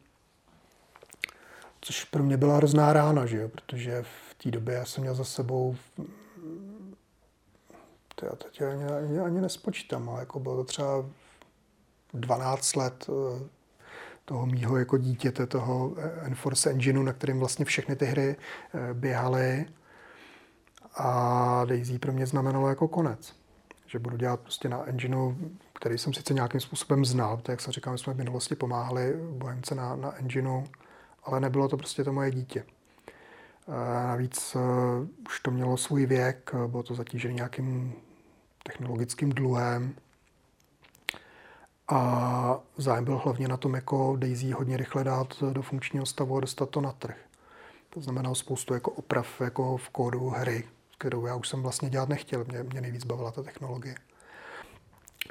což 1.83 2.03
pro 2.03 2.23
mě 2.23 2.37
byla 2.37 2.57
hrozná 2.57 2.93
rána, 2.93 3.25
že 3.25 3.37
jo? 3.37 3.49
protože 3.49 4.03
v 4.03 4.33
té 4.43 4.51
době 4.51 4.75
já 4.75 4.85
jsem 4.85 5.01
měl 5.01 5.15
za 5.15 5.23
sebou 5.23 5.75
to 8.15 8.25
já 8.25 8.31
teď 8.35 8.61
ani, 8.61 8.85
ani, 8.85 9.19
ani 9.19 9.41
nespočítám, 9.41 10.09
ale 10.09 10.19
jako 10.19 10.39
bylo 10.39 10.55
to 10.55 10.63
třeba 10.63 11.05
12 12.13 12.75
let 12.75 13.09
eh, 13.09 13.49
toho 14.25 14.45
mýho 14.45 14.77
jako 14.77 14.97
dítěte, 14.97 15.47
toho 15.47 15.95
Enforce 16.21 16.69
Engineu, 16.69 17.03
na 17.03 17.13
kterém 17.13 17.39
vlastně 17.39 17.65
všechny 17.65 17.95
ty 17.95 18.05
hry 18.05 18.35
eh, 18.35 18.93
běhaly. 18.93 19.65
A 20.95 21.65
Daisy 21.65 21.99
pro 21.99 22.11
mě 22.11 22.25
znamenalo 22.25 22.69
jako 22.69 22.87
konec. 22.87 23.35
Že 23.87 23.99
budu 23.99 24.17
dělat 24.17 24.39
prostě 24.39 24.69
na 24.69 24.89
engineu, 24.89 25.35
který 25.73 25.97
jsem 25.97 26.13
sice 26.13 26.33
nějakým 26.33 26.59
způsobem 26.59 27.05
znal, 27.05 27.37
tak 27.37 27.49
jak 27.49 27.61
jsem 27.61 27.73
říkal, 27.73 27.93
my 27.93 27.99
jsme 27.99 28.13
v 28.13 28.17
minulosti 28.17 28.55
pomáhali 28.55 29.13
Bohemce 29.31 29.75
na, 29.75 29.95
na 29.95 30.17
engineu, 30.17 30.63
ale 31.25 31.39
nebylo 31.39 31.67
to 31.67 31.77
prostě 31.77 32.03
to 32.03 32.13
moje 32.13 32.31
dítě. 32.31 32.65
Navíc 34.07 34.55
uh, 34.55 34.61
už 35.25 35.39
to 35.39 35.51
mělo 35.51 35.77
svůj 35.77 36.05
věk, 36.05 36.51
bylo 36.67 36.83
to 36.83 36.95
zatížené 36.95 37.33
nějakým 37.33 37.93
technologickým 38.63 39.29
dluhem, 39.29 39.95
a 41.87 42.59
zájem 42.77 43.05
byl 43.05 43.17
hlavně 43.17 43.47
na 43.47 43.57
tom, 43.57 43.73
jako 43.73 44.15
Daisy 44.19 44.51
hodně 44.51 44.77
rychle 44.77 45.03
dát 45.03 45.43
do 45.53 45.61
funkčního 45.61 46.05
stavu 46.05 46.37
a 46.37 46.39
dostat 46.39 46.69
to 46.69 46.81
na 46.81 46.91
trh. 46.91 47.17
To 47.89 48.01
znamená 48.01 48.35
spoustu 48.35 48.73
jako 48.73 48.91
oprav 48.91 49.41
jako 49.41 49.77
v 49.77 49.89
kódu 49.89 50.29
hry, 50.29 50.63
kterou 50.97 51.25
já 51.25 51.35
už 51.35 51.47
jsem 51.47 51.61
vlastně 51.61 51.89
dělat 51.89 52.09
nechtěl. 52.09 52.45
Mě, 52.47 52.63
mě 52.63 52.81
nejvíc 52.81 53.05
bavila 53.05 53.31
ta 53.31 53.43
technologie. 53.43 53.95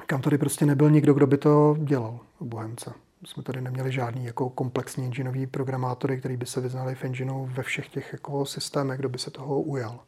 Kam 0.05 0.21
tady 0.21 0.37
prostě 0.37 0.65
nebyl 0.65 0.89
nikdo, 0.89 1.13
kdo 1.13 1.27
by 1.27 1.37
to 1.37 1.75
dělal 1.79 2.19
Bohemce. 2.39 2.93
Jsme 3.25 3.43
tady 3.43 3.61
neměli 3.61 3.91
žádný 3.91 4.25
jako 4.25 4.49
komplexní 4.49 5.05
engineový 5.05 5.47
programátory, 5.47 6.19
který 6.19 6.37
by 6.37 6.45
se 6.45 6.61
vyznali 6.61 6.95
v 6.95 7.03
engineu 7.03 7.45
ve 7.45 7.63
všech 7.63 7.89
těch 7.89 8.13
jako 8.13 8.45
systémech, 8.45 8.99
kdo 8.99 9.09
by 9.09 9.19
se 9.19 9.31
toho 9.31 9.61
ujal. 9.61 9.99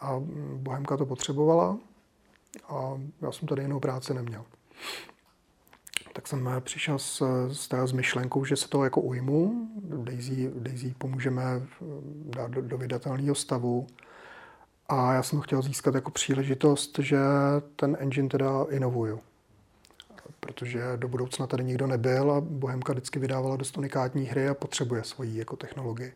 A 0.00 0.22
Bohemka 0.56 0.96
to 0.96 1.06
potřebovala 1.06 1.78
a 2.68 3.00
já 3.22 3.32
jsem 3.32 3.48
tady 3.48 3.62
jinou 3.62 3.80
práci 3.80 4.14
neměl 4.14 4.44
tak 6.14 6.28
jsem 6.28 6.48
eh, 6.48 6.60
přišel 6.60 6.98
s, 6.98 7.22
s, 7.52 7.68
s 7.72 7.92
myšlenkou, 7.92 8.44
že 8.44 8.56
se 8.56 8.68
toho 8.68 8.84
jako 8.84 9.00
ujmu. 9.00 9.68
Daisy, 10.04 10.50
Daisy 10.54 10.94
pomůžeme 10.98 11.42
eh, 11.42 11.84
dát 12.24 12.50
do, 12.50 12.62
do 12.62 12.78
vydatelného 12.78 13.34
stavu. 13.34 13.86
A 14.88 15.12
já 15.12 15.22
jsem 15.22 15.40
chtěl 15.40 15.62
získat 15.62 15.94
jako 15.94 16.10
příležitost, 16.10 16.98
že 16.98 17.18
ten 17.76 17.96
engine 18.00 18.28
teda 18.28 18.66
inovuju. 18.70 19.20
Protože 20.46 20.82
do 20.96 21.08
budoucna 21.08 21.46
tady 21.46 21.64
nikdo 21.64 21.86
nebyl 21.86 22.32
a 22.32 22.40
Bohemka 22.40 22.92
vždycky 22.92 23.18
vydávala 23.18 23.56
dost 23.56 23.78
unikátní 23.78 24.24
hry 24.24 24.48
a 24.48 24.54
potřebuje 24.54 25.04
svoji 25.04 25.38
jako 25.38 25.56
technologii 25.56 26.12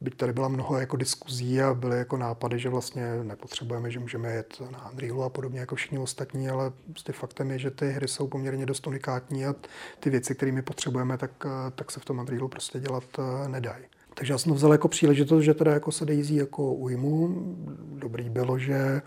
byť 0.00 0.16
tady 0.16 0.32
byla 0.32 0.48
mnoho 0.48 0.78
jako 0.78 0.96
diskuzí 0.96 1.62
a 1.62 1.74
byly 1.74 1.98
jako 1.98 2.16
nápady, 2.16 2.58
že 2.58 2.68
vlastně 2.68 3.02
nepotřebujeme, 3.22 3.90
že 3.90 4.00
můžeme 4.00 4.32
jet 4.32 4.62
na 4.70 4.90
Unrealu 4.90 5.22
a 5.22 5.28
podobně 5.28 5.60
jako 5.60 5.74
všichni 5.74 5.98
ostatní, 5.98 6.48
ale 6.48 6.72
prostě 6.90 7.12
faktem 7.12 7.50
je, 7.50 7.58
že 7.58 7.70
ty 7.70 7.90
hry 7.90 8.08
jsou 8.08 8.28
poměrně 8.28 8.66
dost 8.66 8.86
unikátní 8.86 9.46
a 9.46 9.54
ty 10.00 10.10
věci, 10.10 10.34
které 10.34 10.52
my 10.52 10.62
potřebujeme, 10.62 11.18
tak, 11.18 11.30
tak 11.74 11.90
se 11.90 12.00
v 12.00 12.04
tom 12.04 12.18
Unrealu 12.18 12.48
prostě 12.48 12.80
dělat 12.80 13.04
eh, 13.18 13.48
nedají. 13.48 13.84
Takže 14.14 14.32
já 14.32 14.38
jsem 14.38 14.50
to 14.50 14.56
vzal 14.56 14.72
jako 14.72 14.88
příležitost, 14.88 15.42
že 15.42 15.54
teda 15.54 15.72
jako 15.72 15.92
se 15.92 16.04
Daisy 16.04 16.34
jako 16.34 16.72
ujmu. 16.74 17.44
Dobrý 17.78 18.30
bylo, 18.30 18.58
že 18.58 18.74
eh, 18.74 19.02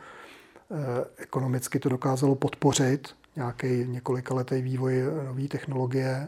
ekonomicky 1.17 1.79
to 1.79 1.89
dokázalo 1.89 2.35
podpořit 2.35 3.15
nějaký 3.37 3.67
několika 3.67 4.33
letý 4.33 4.61
vývoj 4.61 5.03
nové 5.25 5.47
technologie. 5.47 6.27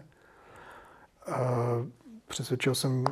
Eh, 1.27 1.33
přesvědčil 2.27 2.75
jsem 2.75 3.05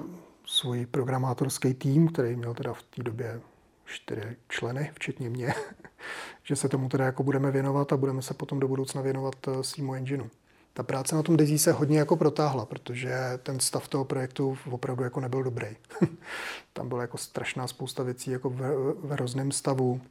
svůj 0.45 0.85
programátorský 0.85 1.73
tým, 1.73 2.07
který 2.07 2.35
měl 2.35 2.53
teda 2.53 2.73
v 2.73 2.83
té 2.83 3.03
době 3.03 3.41
čtyři 3.85 4.37
členy, 4.49 4.91
včetně 4.93 5.29
mě, 5.29 5.53
že 6.43 6.55
se 6.55 6.69
tomu 6.69 6.89
teda 6.89 7.05
jako 7.05 7.23
budeme 7.23 7.51
věnovat 7.51 7.93
a 7.93 7.97
budeme 7.97 8.21
se 8.21 8.33
potom 8.33 8.59
do 8.59 8.67
budoucna 8.67 9.01
věnovat 9.01 9.35
eh, 9.47 9.63
svýmu 9.63 9.93
engineu. 9.93 10.29
Ta 10.73 10.83
práce 10.83 11.15
na 11.15 11.23
tom 11.23 11.37
Daisy 11.37 11.59
se 11.59 11.71
hodně 11.71 11.99
jako 11.99 12.15
protáhla, 12.15 12.65
protože 12.65 13.13
ten 13.43 13.59
stav 13.59 13.87
toho 13.87 14.05
projektu 14.05 14.57
opravdu 14.69 15.03
jako 15.03 15.19
nebyl 15.19 15.43
dobrý. 15.43 15.67
Tam 16.73 16.89
byla 16.89 17.01
jako 17.01 17.17
strašná 17.17 17.67
spousta 17.67 18.03
věcí 18.03 18.31
jako 18.31 18.49
v, 18.49 18.55
v 19.03 19.09
hrozném 19.11 19.51
stavu. 19.51 20.01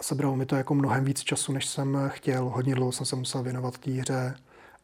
A 0.00 0.02
sebralo 0.02 0.36
mi 0.36 0.46
to 0.46 0.56
jako 0.56 0.74
mnohem 0.74 1.04
víc 1.04 1.20
času, 1.20 1.52
než 1.52 1.66
jsem 1.66 1.98
chtěl. 2.08 2.48
Hodně 2.48 2.74
dlouho 2.74 2.92
jsem 2.92 3.06
se 3.06 3.16
musel 3.16 3.42
věnovat 3.42 3.78
té 3.78 3.90
hře 3.90 4.34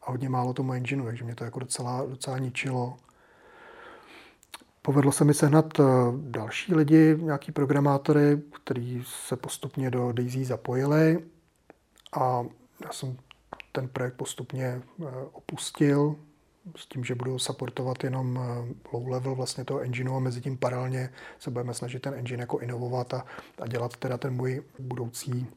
a 0.01 0.11
hodně 0.11 0.29
málo 0.29 0.53
tomu 0.53 0.73
engineu, 0.73 1.05
takže 1.05 1.23
mě 1.23 1.35
to 1.35 1.43
jako 1.43 1.59
docela, 1.59 2.05
docela 2.05 2.37
ničilo. 2.37 2.97
Povedlo 4.81 5.11
se 5.11 5.23
mi 5.23 5.33
sehnat 5.33 5.79
eh, 5.79 5.83
další 6.17 6.75
lidi, 6.75 7.17
nějaký 7.21 7.51
programátory, 7.51 8.41
kteří 8.63 9.03
se 9.05 9.35
postupně 9.35 9.91
do 9.91 10.11
Daisy 10.11 10.45
zapojili 10.45 11.25
a 12.13 12.45
já 12.85 12.91
jsem 12.91 13.17
ten 13.71 13.87
projekt 13.87 14.15
postupně 14.15 14.65
eh, 14.65 15.05
opustil 15.31 16.15
s 16.75 16.85
tím, 16.85 17.03
že 17.03 17.15
budu 17.15 17.39
supportovat 17.39 18.03
jenom 18.03 18.39
eh, 18.41 18.75
low 18.93 19.07
level 19.07 19.35
vlastně 19.35 19.65
toho 19.65 19.79
engineu 19.79 20.15
a 20.15 20.19
mezi 20.19 20.41
tím 20.41 20.57
paralelně 20.57 21.09
se 21.39 21.51
budeme 21.51 21.73
snažit 21.73 22.01
ten 22.01 22.13
engine 22.13 22.43
jako 22.43 22.59
inovovat 22.59 23.13
a, 23.13 23.25
a 23.61 23.67
dělat 23.67 23.97
teda 23.97 24.17
ten 24.17 24.33
můj 24.33 24.63
budoucí 24.79 25.47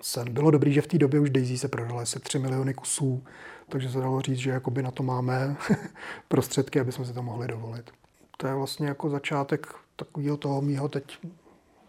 sen. 0.00 0.32
Bylo 0.32 0.50
dobrý, 0.50 0.72
že 0.72 0.82
v 0.82 0.86
té 0.86 0.98
době 0.98 1.20
už 1.20 1.30
Daisy 1.30 1.58
se 1.58 1.68
prodala 1.68 2.02
asi 2.02 2.20
3 2.20 2.38
miliony 2.38 2.74
kusů, 2.74 3.24
takže 3.68 3.90
se 3.90 3.98
dalo 3.98 4.20
říct, 4.20 4.38
že 4.38 4.50
jakoby 4.50 4.82
na 4.82 4.90
to 4.90 5.02
máme 5.02 5.56
prostředky, 6.28 6.80
aby 6.80 6.92
jsme 6.92 7.04
si 7.04 7.12
to 7.12 7.22
mohli 7.22 7.48
dovolit 7.48 7.90
to 8.36 8.46
je 8.46 8.54
vlastně 8.54 8.86
jako 8.88 9.10
začátek 9.10 9.74
takového 9.96 10.36
toho 10.36 10.62
mýho 10.62 10.88
teď 10.88 11.18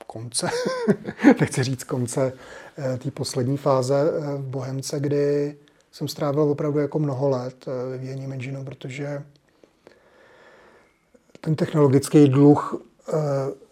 konce, 0.08 0.50
nechci 1.40 1.64
říct 1.64 1.84
konce 1.84 2.34
eh, 2.78 2.98
té 2.98 3.12
poslední 3.12 3.58
fáze 3.58 3.96
eh, 3.96 4.38
v 4.38 4.44
Bohemce, 4.44 5.00
kdy 5.00 5.58
jsem 5.92 6.08
strávil 6.08 6.42
opravdu 6.42 6.80
jako 6.80 7.00
mnoho 7.00 7.30
let 7.30 7.66
eh, 7.68 7.92
vyvíjením 7.92 8.34
engineu, 8.34 8.64
protože 8.64 9.24
ten 11.42 11.56
technologický 11.56 12.30
dluh 12.30 12.84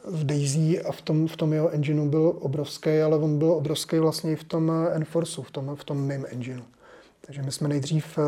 v 0.05 0.24
Daisy 0.24 0.82
a 0.82 0.91
v 0.91 1.01
tom, 1.01 1.28
v 1.28 1.38
tom 1.38 1.53
jeho 1.53 1.70
engineu 1.70 2.09
byl 2.09 2.34
obrovský, 2.39 3.01
ale 3.01 3.18
on 3.18 3.38
byl 3.38 3.51
obrovský 3.51 3.99
vlastně 3.99 4.32
i 4.32 4.36
v 4.36 4.43
tom 4.43 4.72
Enforceu, 4.91 5.41
v 5.41 5.51
tom, 5.51 5.76
v 5.76 5.84
tom 5.84 5.97
mým 5.97 6.26
engineu. 6.30 6.63
Takže 7.22 7.41
my 7.41 7.51
jsme 7.51 7.68
nejdřív 7.68 8.20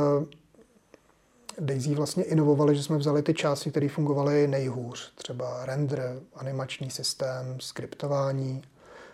Daisy 1.59 1.95
vlastně 1.95 2.23
inovovali, 2.23 2.75
že 2.75 2.83
jsme 2.83 2.97
vzali 2.97 3.23
ty 3.23 3.33
části, 3.33 3.71
které 3.71 3.89
fungovaly 3.89 4.47
nejhůř, 4.47 5.13
třeba 5.15 5.65
render, 5.65 6.19
animační 6.35 6.89
systém, 6.89 7.57
skriptování 7.59 8.61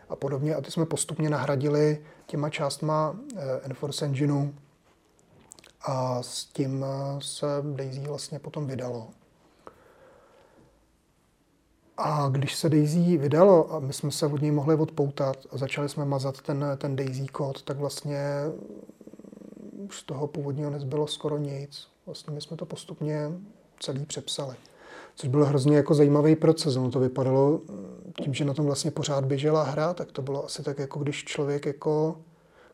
a 0.09 0.15
podobně. 0.15 0.55
A 0.55 0.61
ty 0.61 0.71
jsme 0.71 0.85
postupně 0.85 1.29
nahradili 1.29 2.01
těma 2.25 2.49
částma 2.49 3.15
eh, 3.35 3.39
Enforce 3.63 4.05
Engineu 4.05 4.53
a 5.83 6.23
s 6.23 6.45
tím 6.45 6.85
se 7.19 7.45
Daisy 7.75 7.99
vlastně 7.99 8.39
potom 8.39 8.67
vydalo. 8.67 9.07
A 11.97 12.29
když 12.29 12.55
se 12.55 12.69
Daisy 12.69 13.17
vydalo 13.17 13.73
a 13.73 13.79
my 13.79 13.93
jsme 13.93 14.11
se 14.11 14.25
od 14.25 14.41
něj 14.41 14.51
mohli 14.51 14.75
odpoutat 14.75 15.37
a 15.51 15.57
začali 15.57 15.89
jsme 15.89 16.05
mazat 16.05 16.41
ten, 16.41 16.65
ten 16.77 16.95
Daisy 16.95 17.27
kód, 17.27 17.61
tak 17.61 17.77
vlastně 17.77 18.19
z 19.91 20.03
toho 20.03 20.27
původního 20.27 20.69
nezbylo 20.69 21.07
skoro 21.07 21.37
nic. 21.37 21.87
Vlastně 22.05 22.33
my 22.33 22.41
jsme 22.41 22.57
to 22.57 22.65
postupně 22.65 23.31
celý 23.79 24.05
přepsali. 24.05 24.55
Což 25.15 25.29
byl 25.29 25.45
hrozně 25.45 25.77
jako 25.77 25.93
zajímavý 25.93 26.35
proces. 26.35 26.75
Ono 26.75 26.91
to 26.91 26.99
vypadalo 26.99 27.61
tím, 28.23 28.33
že 28.33 28.45
na 28.45 28.53
tom 28.53 28.65
vlastně 28.65 28.91
pořád 28.91 29.25
běžela 29.25 29.63
hra, 29.63 29.93
tak 29.93 30.11
to 30.11 30.21
bylo 30.21 30.45
asi 30.45 30.63
tak, 30.63 30.79
jako 30.79 30.99
když 30.99 31.23
člověk 31.23 31.65
jako 31.65 32.17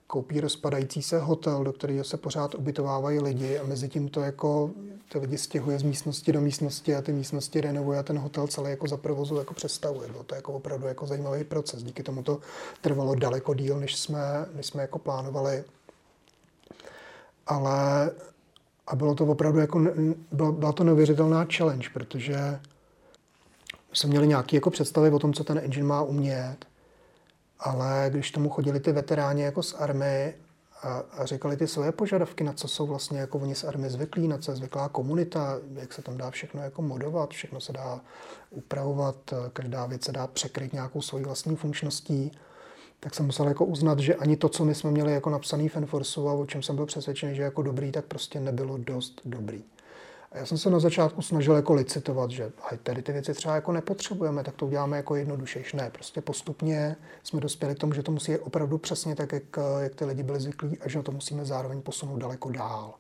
koupí 0.10 0.42
rozpadající 0.42 1.02
se 1.02 1.20
hotel, 1.20 1.64
do 1.64 1.74
kterého 1.74 2.04
se 2.04 2.18
pořád 2.18 2.56
ubytovávají 2.56 3.20
lidi 3.20 3.60
a 3.60 3.64
mezi 3.64 3.90
tím 3.90 4.10
to 4.10 4.22
jako 4.22 4.72
ty 5.12 5.20
lidi 5.20 5.38
stěhuje 5.38 5.80
z 5.80 5.84
místnosti 5.84 6.32
do 6.32 6.42
místnosti 6.42 6.96
a 6.96 7.02
ty 7.02 7.14
místnosti 7.14 7.62
renovuje 7.62 8.00
a 8.00 8.04
ten 8.04 8.20
hotel 8.20 8.48
celý 8.48 8.70
jako 8.70 8.88
za 8.88 8.98
provozu 8.98 9.36
jako 9.36 9.54
přestavuje. 9.54 10.10
Bylo 10.10 10.24
to 10.24 10.36
jako 10.36 10.54
opravdu 10.54 10.88
jako 10.88 11.08
zajímavý 11.08 11.44
proces. 11.44 11.84
Díky 11.84 12.04
tomu 12.04 12.24
to 12.24 12.40
trvalo 12.82 13.16
daleko 13.16 13.54
díl, 13.54 13.80
než 13.80 13.96
jsme, 13.96 14.46
než 14.56 14.66
jsme 14.66 14.82
jako 14.82 15.00
plánovali. 15.00 15.64
Ale 17.48 18.12
a 18.88 18.96
bylo 18.96 19.16
to 19.16 19.26
opravdu 19.26 19.60
jako, 19.60 19.82
byla, 20.32 20.52
byla 20.52 20.72
to 20.72 20.84
neuvěřitelná 20.84 21.48
challenge, 21.58 21.90
protože 21.94 22.60
jsme 23.94 24.10
měli 24.10 24.28
nějaké 24.28 24.58
jako 24.58 24.70
představy 24.70 25.10
o 25.10 25.20
tom, 25.20 25.34
co 25.34 25.44
ten 25.44 25.58
engine 25.58 25.88
má 25.88 26.02
umět, 26.02 26.69
ale 27.60 28.06
když 28.10 28.32
tomu 28.32 28.50
chodili 28.50 28.80
ty 28.80 28.92
veteráni 28.92 29.42
jako 29.42 29.64
z 29.64 29.74
army 29.74 30.36
a, 30.84 31.04
a 31.12 31.26
říkali 31.26 31.58
ty 31.58 31.68
svoje 31.68 31.92
požadavky, 31.92 32.44
na 32.44 32.54
co 32.54 32.68
jsou 32.68 32.88
vlastně 32.88 33.20
jako 33.20 33.38
oni 33.40 33.56
z 33.56 33.64
army 33.64 33.90
zvyklí, 33.90 34.28
na 34.28 34.38
co 34.38 34.52
je 34.52 34.58
zvyklá 34.58 34.90
komunita, 34.90 35.58
jak 35.74 35.94
se 35.94 36.02
tam 36.02 36.18
dá 36.18 36.32
všechno 36.32 36.62
jako 36.62 36.82
modovat, 36.82 37.30
všechno 37.30 37.62
se 37.62 37.74
dá 37.74 38.02
upravovat, 38.50 39.16
každá 39.54 39.86
věc 39.86 40.04
se 40.04 40.12
dá 40.12 40.28
překryt 40.28 40.74
nějakou 40.74 41.02
svojí 41.02 41.24
vlastní 41.24 41.56
funkčností, 41.56 42.32
tak 43.00 43.16
jsem 43.16 43.26
musel 43.26 43.48
jako 43.48 43.66
uznat, 43.66 44.00
že 44.00 44.16
ani 44.16 44.38
to, 44.38 44.50
co 44.50 44.66
my 44.66 44.76
jsme 44.76 44.92
měli 44.92 45.14
jako 45.14 45.30
napsaný 45.30 45.70
Fenforsu 45.70 46.30
a 46.30 46.34
o 46.34 46.46
čem 46.46 46.64
jsem 46.64 46.76
byl 46.76 46.86
přesvědčený, 46.86 47.36
že 47.36 47.42
jako 47.42 47.62
dobrý, 47.62 47.92
tak 47.92 48.06
prostě 48.06 48.40
nebylo 48.40 48.78
dost 48.78 49.22
dobrý. 49.26 49.64
A 50.32 50.38
já 50.38 50.46
jsem 50.46 50.58
se 50.58 50.70
na 50.70 50.80
začátku 50.80 51.22
snažil 51.22 51.56
jako 51.56 51.74
licitovat, 51.74 52.32
že 52.32 52.52
tady 52.84 53.02
ty 53.02 53.12
věci 53.12 53.34
třeba 53.34 53.56
jako 53.56 53.72
nepotřebujeme, 53.72 54.44
tak 54.44 54.56
to 54.56 54.66
uděláme 54.66 54.98
jako 54.98 55.16
jednodušejší. 55.16 55.78
Ne, 55.78 55.90
prostě 55.90 56.22
postupně 56.22 56.96
jsme 57.24 57.40
dospěli 57.40 57.76
k 57.76 57.80
tomu, 57.80 57.94
že 57.94 58.04
to 58.04 58.12
musí 58.12 58.32
být 58.32 58.40
opravdu 58.40 58.78
přesně 58.78 59.16
tak, 59.16 59.32
jak, 59.32 59.44
jak 59.80 59.96
ty 59.96 60.06
lidi 60.06 60.24
byli 60.24 60.40
zvyklí 60.40 60.78
a 60.80 60.90
že 60.90 61.04
to 61.04 61.12
musíme 61.12 61.46
zároveň 61.46 61.82
posunout 61.82 62.18
daleko 62.18 62.52
dál. 62.52 62.94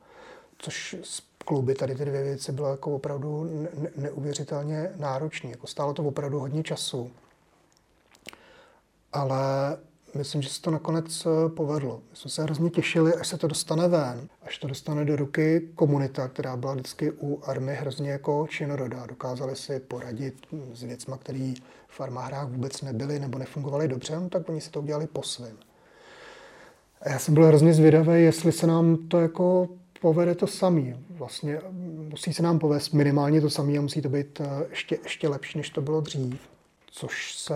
Což 0.58 0.96
z 1.04 1.22
kluby 1.46 1.76
tady 1.76 1.96
ty 1.96 2.06
dvě 2.06 2.24
věci 2.24 2.52
bylo 2.52 2.72
jako 2.72 2.96
opravdu 2.96 3.44
ne- 3.74 3.90
neuvěřitelně 3.96 4.92
náročné. 4.96 5.50
Jako 5.50 5.68
stálo 5.68 5.94
to 5.94 6.04
opravdu 6.04 6.40
hodně 6.40 6.64
času. 6.64 7.12
Ale 9.14 9.78
myslím, 10.16 10.42
že 10.42 10.50
se 10.50 10.62
to 10.62 10.72
nakonec 10.72 11.26
eh, 11.26 11.50
povedlo. 11.50 12.02
My 12.10 12.16
jsme 12.16 12.32
se 12.32 12.44
hrozně 12.44 12.70
těšili, 12.70 13.14
až 13.14 13.28
se 13.28 13.38
to 13.38 13.48
dostane 13.48 13.88
ven, 13.88 14.28
až 14.42 14.58
to 14.58 14.68
dostane 14.68 15.06
do 15.06 15.16
ruky 15.16 15.70
komunita, 15.76 16.28
která 16.28 16.58
byla 16.58 16.74
vždycky 16.74 17.12
u 17.12 17.42
army 17.44 17.76
hrozně 17.76 18.12
jako 18.12 18.48
činorodá. 18.50 19.06
Dokázali 19.06 19.56
si 19.56 19.80
poradit 19.80 20.36
s 20.74 20.84
věcmi, 20.84 21.14
které 21.20 21.54
v 21.88 22.02
armáhrách 22.02 22.48
vůbec 22.50 22.82
nebyly 22.82 23.20
nebo 23.20 23.38
nefungovaly 23.38 23.88
dobře, 23.88 24.16
no, 24.20 24.30
tak 24.30 24.50
oni 24.50 24.62
si 24.62 24.70
to 24.70 24.82
udělali 24.82 25.08
po 25.08 25.24
svém. 25.24 25.58
A 27.02 27.10
já 27.10 27.20
jsem 27.20 27.34
byl 27.34 27.46
hrozně 27.46 27.74
zvědavý, 27.74 28.24
jestli 28.24 28.52
se 28.52 28.68
nám 28.68 28.98
to 28.98 29.20
jako 29.20 29.70
povede 30.02 30.36
to 30.36 30.48
samý. 30.48 30.96
Vlastně 31.10 31.62
musí 32.10 32.34
se 32.34 32.44
nám 32.44 32.60
povést 32.60 32.94
minimálně 32.94 33.42
to 33.42 33.50
samé 33.50 33.78
a 33.78 33.82
musí 33.82 34.02
to 34.02 34.10
být 34.10 34.42
eh, 34.42 34.66
ještě, 34.70 34.98
ještě 35.04 35.28
lepší, 35.28 35.58
než 35.58 35.70
to 35.70 35.82
bylo 35.82 36.02
dřív 36.02 36.40
což 36.92 37.36
se 37.36 37.54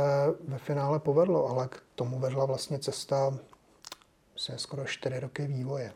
ve 0.48 0.58
finále 0.58 1.00
povedlo, 1.00 1.50
ale 1.50 1.68
k 1.68 1.82
tomu 1.96 2.20
vedla 2.20 2.46
vlastně 2.46 2.80
cesta 2.80 3.40
myslím, 4.34 4.58
skoro 4.58 4.86
čtyři 4.86 5.20
roky 5.20 5.48
vývoje. 5.48 5.94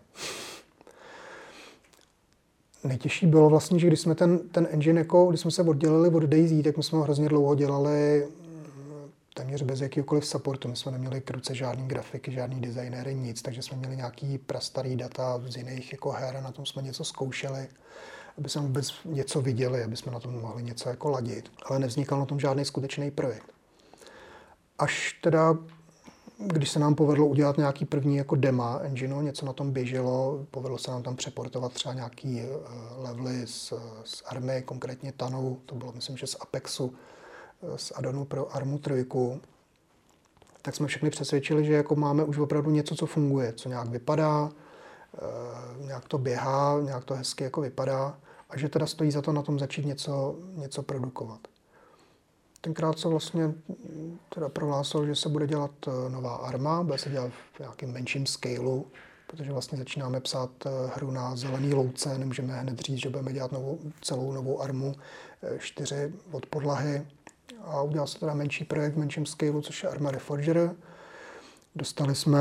Nejtěžší 2.83 3.27
bylo 3.27 3.49
vlastně, 3.49 3.79
že 3.79 3.88
když 3.88 3.99
jsme 3.99 4.15
ten, 4.15 4.49
ten 4.49 4.67
engine, 4.71 4.99
jako, 4.99 5.25
když 5.25 5.41
jsme 5.41 5.51
se 5.51 5.61
oddělili 5.61 6.09
od 6.09 6.23
Daisy, 6.23 6.63
tak 6.63 6.77
my 6.77 6.83
jsme 6.83 6.97
ho 6.97 7.03
hrozně 7.03 7.29
dlouho 7.29 7.55
dělali 7.55 8.27
mm, 8.27 9.11
téměř 9.33 9.61
bez 9.61 9.81
jakýkoliv 9.81 10.25
supportu. 10.25 10.67
My 10.67 10.75
jsme 10.75 10.91
neměli 10.91 11.21
k 11.21 11.31
ruce 11.31 11.55
žádný 11.55 11.88
grafiky, 11.88 12.31
žádný 12.31 12.61
designéry, 12.61 13.15
nic, 13.15 13.41
takže 13.41 13.61
jsme 13.61 13.77
měli 13.77 13.95
nějaký 13.95 14.38
prastarý 14.38 14.95
data 14.95 15.41
z 15.47 15.57
jiných 15.57 15.91
jako 15.91 16.11
her 16.11 16.38
a 16.38 16.41
na 16.41 16.51
tom 16.51 16.65
jsme 16.65 16.81
něco 16.81 17.03
zkoušeli 17.03 17.67
aby 18.38 18.49
jsme 18.49 18.61
vůbec 18.61 18.93
něco 19.05 19.41
viděli, 19.41 19.83
aby 19.83 19.97
jsme 19.97 20.11
na 20.11 20.19
tom 20.19 20.41
mohli 20.41 20.63
něco 20.63 20.89
jako 20.89 21.09
ladit. 21.09 21.51
Ale 21.65 21.79
nevznikal 21.79 22.19
na 22.19 22.25
tom 22.25 22.39
žádný 22.39 22.65
skutečný 22.65 23.11
projekt. 23.11 23.53
Až 24.79 25.19
teda, 25.23 25.57
když 26.38 26.69
se 26.69 26.79
nám 26.79 26.95
povedlo 26.95 27.25
udělat 27.27 27.57
nějaký 27.57 27.85
první 27.85 28.15
jako 28.15 28.35
dema 28.35 28.79
engineu, 28.83 29.21
něco 29.21 29.45
na 29.45 29.53
tom 29.53 29.71
běželo, 29.71 30.45
povedlo 30.51 30.77
se 30.77 30.91
nám 30.91 31.03
tam 31.03 31.15
přeportovat 31.15 31.73
třeba 31.73 31.93
nějaký 31.93 32.39
eh, 32.39 32.47
levely 32.97 33.47
z, 33.47 33.73
z 34.03 34.23
Army, 34.25 34.61
konkrétně 34.65 35.11
Tanou, 35.11 35.59
to 35.65 35.75
bylo 35.75 35.91
myslím, 35.91 36.17
že 36.17 36.27
z 36.27 36.35
Apexu, 36.39 36.93
eh, 37.63 37.77
z 37.77 37.91
Adonu 37.95 38.25
pro 38.25 38.55
Armu 38.55 38.77
3, 38.77 39.05
tak 40.61 40.75
jsme 40.75 40.88
všechny 40.88 41.09
přesvědčili, 41.09 41.65
že 41.65 41.73
jako 41.73 41.95
máme 41.95 42.23
už 42.23 42.38
opravdu 42.38 42.71
něco, 42.71 42.95
co 42.95 43.05
funguje, 43.05 43.53
co 43.53 43.69
nějak 43.69 43.88
vypadá, 43.88 44.49
eh, 45.15 45.85
nějak 45.85 46.07
to 46.07 46.17
běhá, 46.17 46.81
nějak 46.81 47.05
to 47.05 47.15
hezky 47.15 47.43
jako 47.43 47.61
vypadá 47.61 48.17
a 48.49 48.57
že 48.57 48.69
teda 48.69 48.85
stojí 48.85 49.11
za 49.11 49.21
to 49.21 49.33
na 49.33 49.41
tom 49.41 49.59
začít 49.59 49.85
něco, 49.85 50.35
něco 50.55 50.83
produkovat. 50.83 51.39
Tenkrát 52.61 52.99
se 52.99 53.07
vlastně 53.07 53.53
teda 54.35 54.49
prohlásil, 54.49 55.05
že 55.05 55.15
se 55.15 55.29
bude 55.29 55.47
dělat 55.47 55.71
eh, 55.87 56.09
nová 56.09 56.35
arma, 56.35 56.83
bude 56.83 56.97
se 56.97 57.09
dělat 57.09 57.31
v 57.53 57.59
nějakém 57.59 57.91
menším 57.91 58.25
scaleu, 58.25 58.85
protože 59.27 59.51
vlastně 59.51 59.77
začínáme 59.77 60.19
psát 60.19 60.49
eh, 60.65 60.69
hru 60.95 61.11
na 61.11 61.35
zelený 61.35 61.73
louce, 61.73 62.17
nemůžeme 62.17 62.59
hned 62.59 62.79
říct, 62.79 62.97
že 62.97 63.09
budeme 63.09 63.33
dělat 63.33 63.51
novou, 63.51 63.79
celou 64.01 64.31
novou 64.31 64.61
armu, 64.61 64.95
eh, 65.43 65.59
čtyři 65.59 66.13
od 66.31 66.45
podlahy 66.45 67.07
a 67.61 67.81
udělal 67.81 68.07
se 68.07 68.19
teda 68.19 68.33
menší 68.33 68.65
projekt 68.65 68.93
v 68.93 68.97
menším 68.97 69.25
scaleu, 69.25 69.61
což 69.61 69.83
je 69.83 69.89
Arma 69.89 70.11
Reforger. 70.11 70.75
Dostali 71.75 72.15
jsme 72.15 72.39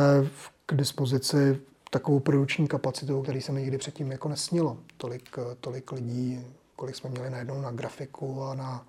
k 0.67 0.75
dispozici 0.75 1.61
takovou 1.91 2.21
produkční 2.21 2.69
kapacitu, 2.69 3.23
který 3.23 3.43
se 3.43 3.53
mi 3.53 3.61
nikdy 3.61 3.79
předtím 3.79 4.13
jako 4.13 4.29
nesnilo. 4.29 4.79
Tolik, 4.97 5.37
tolik 5.61 5.93
lidí, 5.93 6.47
kolik 6.77 6.97
jsme 6.97 7.11
měli 7.11 7.31
najednou 7.31 7.61
na 7.61 7.71
grafiku 7.71 8.43
a 8.43 8.55
na, 8.55 8.87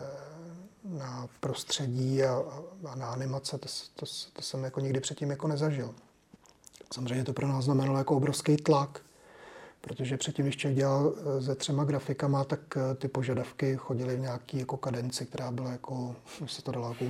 eh, 0.00 0.04
na 0.84 1.28
prostředí 1.40 2.22
a, 2.22 2.42
a 2.88 2.94
na 2.94 3.06
animace, 3.06 3.58
to, 3.58 3.68
to, 3.94 4.06
to 4.32 4.42
jsem 4.42 4.64
jako 4.64 4.80
nikdy 4.80 5.00
předtím 5.00 5.30
jako 5.30 5.48
nezažil. 5.48 5.94
Samozřejmě 6.94 7.24
to 7.24 7.32
pro 7.32 7.48
nás 7.48 7.64
znamenalo 7.64 7.98
jako 7.98 8.16
obrovský 8.16 8.56
tlak, 8.56 9.00
protože 9.80 10.16
předtím, 10.16 10.44
když 10.44 10.56
člověk 10.56 10.78
dělal 10.78 11.12
eh, 11.16 11.42
se 11.42 11.54
třema 11.54 11.84
grafikama, 11.84 12.44
tak 12.44 12.60
eh, 12.76 12.94
ty 12.94 13.08
požadavky 13.08 13.76
chodily 13.76 14.16
v 14.16 14.20
nějaký 14.20 14.58
jako 14.58 14.76
kadenci, 14.76 15.26
která 15.26 15.50
byla 15.50 15.70
jako, 15.70 16.16
už 16.40 16.52
se 16.52 16.62
to 16.62 16.72
dalo 16.72 16.88
jako 16.88 17.04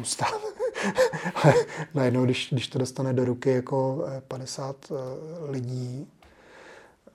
ustát. 0.87 1.55
najednou, 1.95 2.24
když, 2.24 2.49
když 2.53 2.68
to 2.68 2.79
dostane 2.79 3.12
do 3.12 3.24
ruky 3.24 3.51
jako 3.51 4.05
50 4.29 4.76
eh, 4.91 4.95
lidí 5.51 6.07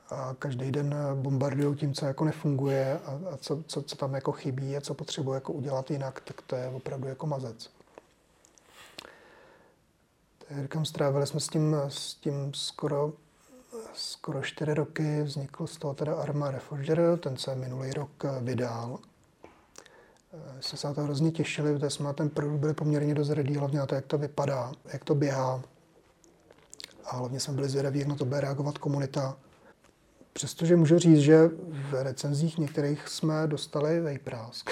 a 0.09 0.36
každý 0.39 0.72
den 0.72 0.95
bombardují 1.14 1.76
tím, 1.76 1.93
co 1.93 2.05
jako 2.05 2.26
nefunguje 2.26 2.99
a, 3.05 3.11
a 3.32 3.38
co, 3.38 3.64
co, 3.68 3.82
co, 3.82 3.95
tam 3.95 4.14
jako 4.14 4.32
chybí 4.32 4.78
a 4.78 4.82
co 4.82 4.93
potřebuje 4.93 5.36
jako 5.36 5.53
udělat 5.53 5.91
jinak, 5.91 6.20
tak 6.20 6.41
to 6.41 6.55
je 6.55 6.68
opravdu 6.68 7.07
jako 7.07 7.28
mazec. 7.28 7.70
Říkám, 10.61 10.86
strávili 10.86 11.28
jsme 11.28 11.39
s 11.39 11.47
tím, 11.47 11.76
s 11.88 12.16
tím 12.16 12.53
skoro 12.53 13.14
skoro 13.93 14.41
čtyři 14.41 14.74
roky 14.74 15.22
vznikl 15.24 15.68
z 15.68 15.78
toho 15.78 15.93
teda 15.93 16.16
Arma 16.16 16.51
Reforger, 16.51 17.18
ten 17.20 17.38
se 17.38 17.55
minulý 17.55 17.93
rok 17.93 18.26
eh, 18.26 18.39
vydal. 18.41 18.99
Eh, 20.34 20.62
jsme 20.62 20.78
se 20.78 20.88
na 20.88 20.94
to 20.94 21.02
hrozně 21.02 21.32
těšili, 21.32 21.74
protože 21.74 21.90
jsme 21.90 22.06
na 22.06 22.14
ten 22.14 22.30
produkt 22.30 22.60
byli 22.60 22.74
poměrně 22.74 23.16
dost 23.16 23.30
ready, 23.30 23.54
hlavně 23.54 23.80
na 23.80 23.86
to, 23.86 23.96
jak 23.96 24.06
to 24.06 24.18
vypadá, 24.18 24.72
jak 24.94 25.04
to 25.04 25.16
běhá. 25.16 25.62
A 27.06 27.18
hlavně 27.18 27.40
jsme 27.40 27.54
byli 27.54 27.70
zvědaví, 27.70 28.00
jak 28.00 28.08
na 28.08 28.16
to 28.16 28.26
bude 28.26 28.42
reagovat 28.42 28.78
komunita. 28.78 29.38
Přestože 30.34 30.76
můžu 30.76 31.00
říct, 31.00 31.20
že 31.20 31.50
v 31.70 32.04
recenzích 32.04 32.58
některých 32.58 33.08
jsme 33.08 33.48
dostali 33.48 34.00
vejprásk, 34.00 34.70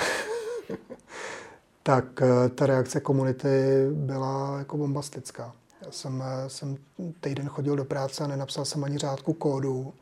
tak 1.84 2.22
eh, 2.22 2.50
ta 2.50 2.66
reakce 2.66 3.00
komunity 3.00 3.88
byla 3.92 4.60
jako 4.60 4.78
bombastická. 4.78 5.54
Já 5.86 5.92
jsem, 5.92 6.24
eh, 6.26 6.50
jsem 6.50 6.78
týden 7.20 7.50
chodil 7.50 7.76
do 7.76 7.86
práce 7.86 8.24
a 8.24 8.28
nenapsal 8.28 8.66
jsem 8.66 8.84
ani 8.84 8.98
řádku 8.98 9.34
kódu 9.34 9.94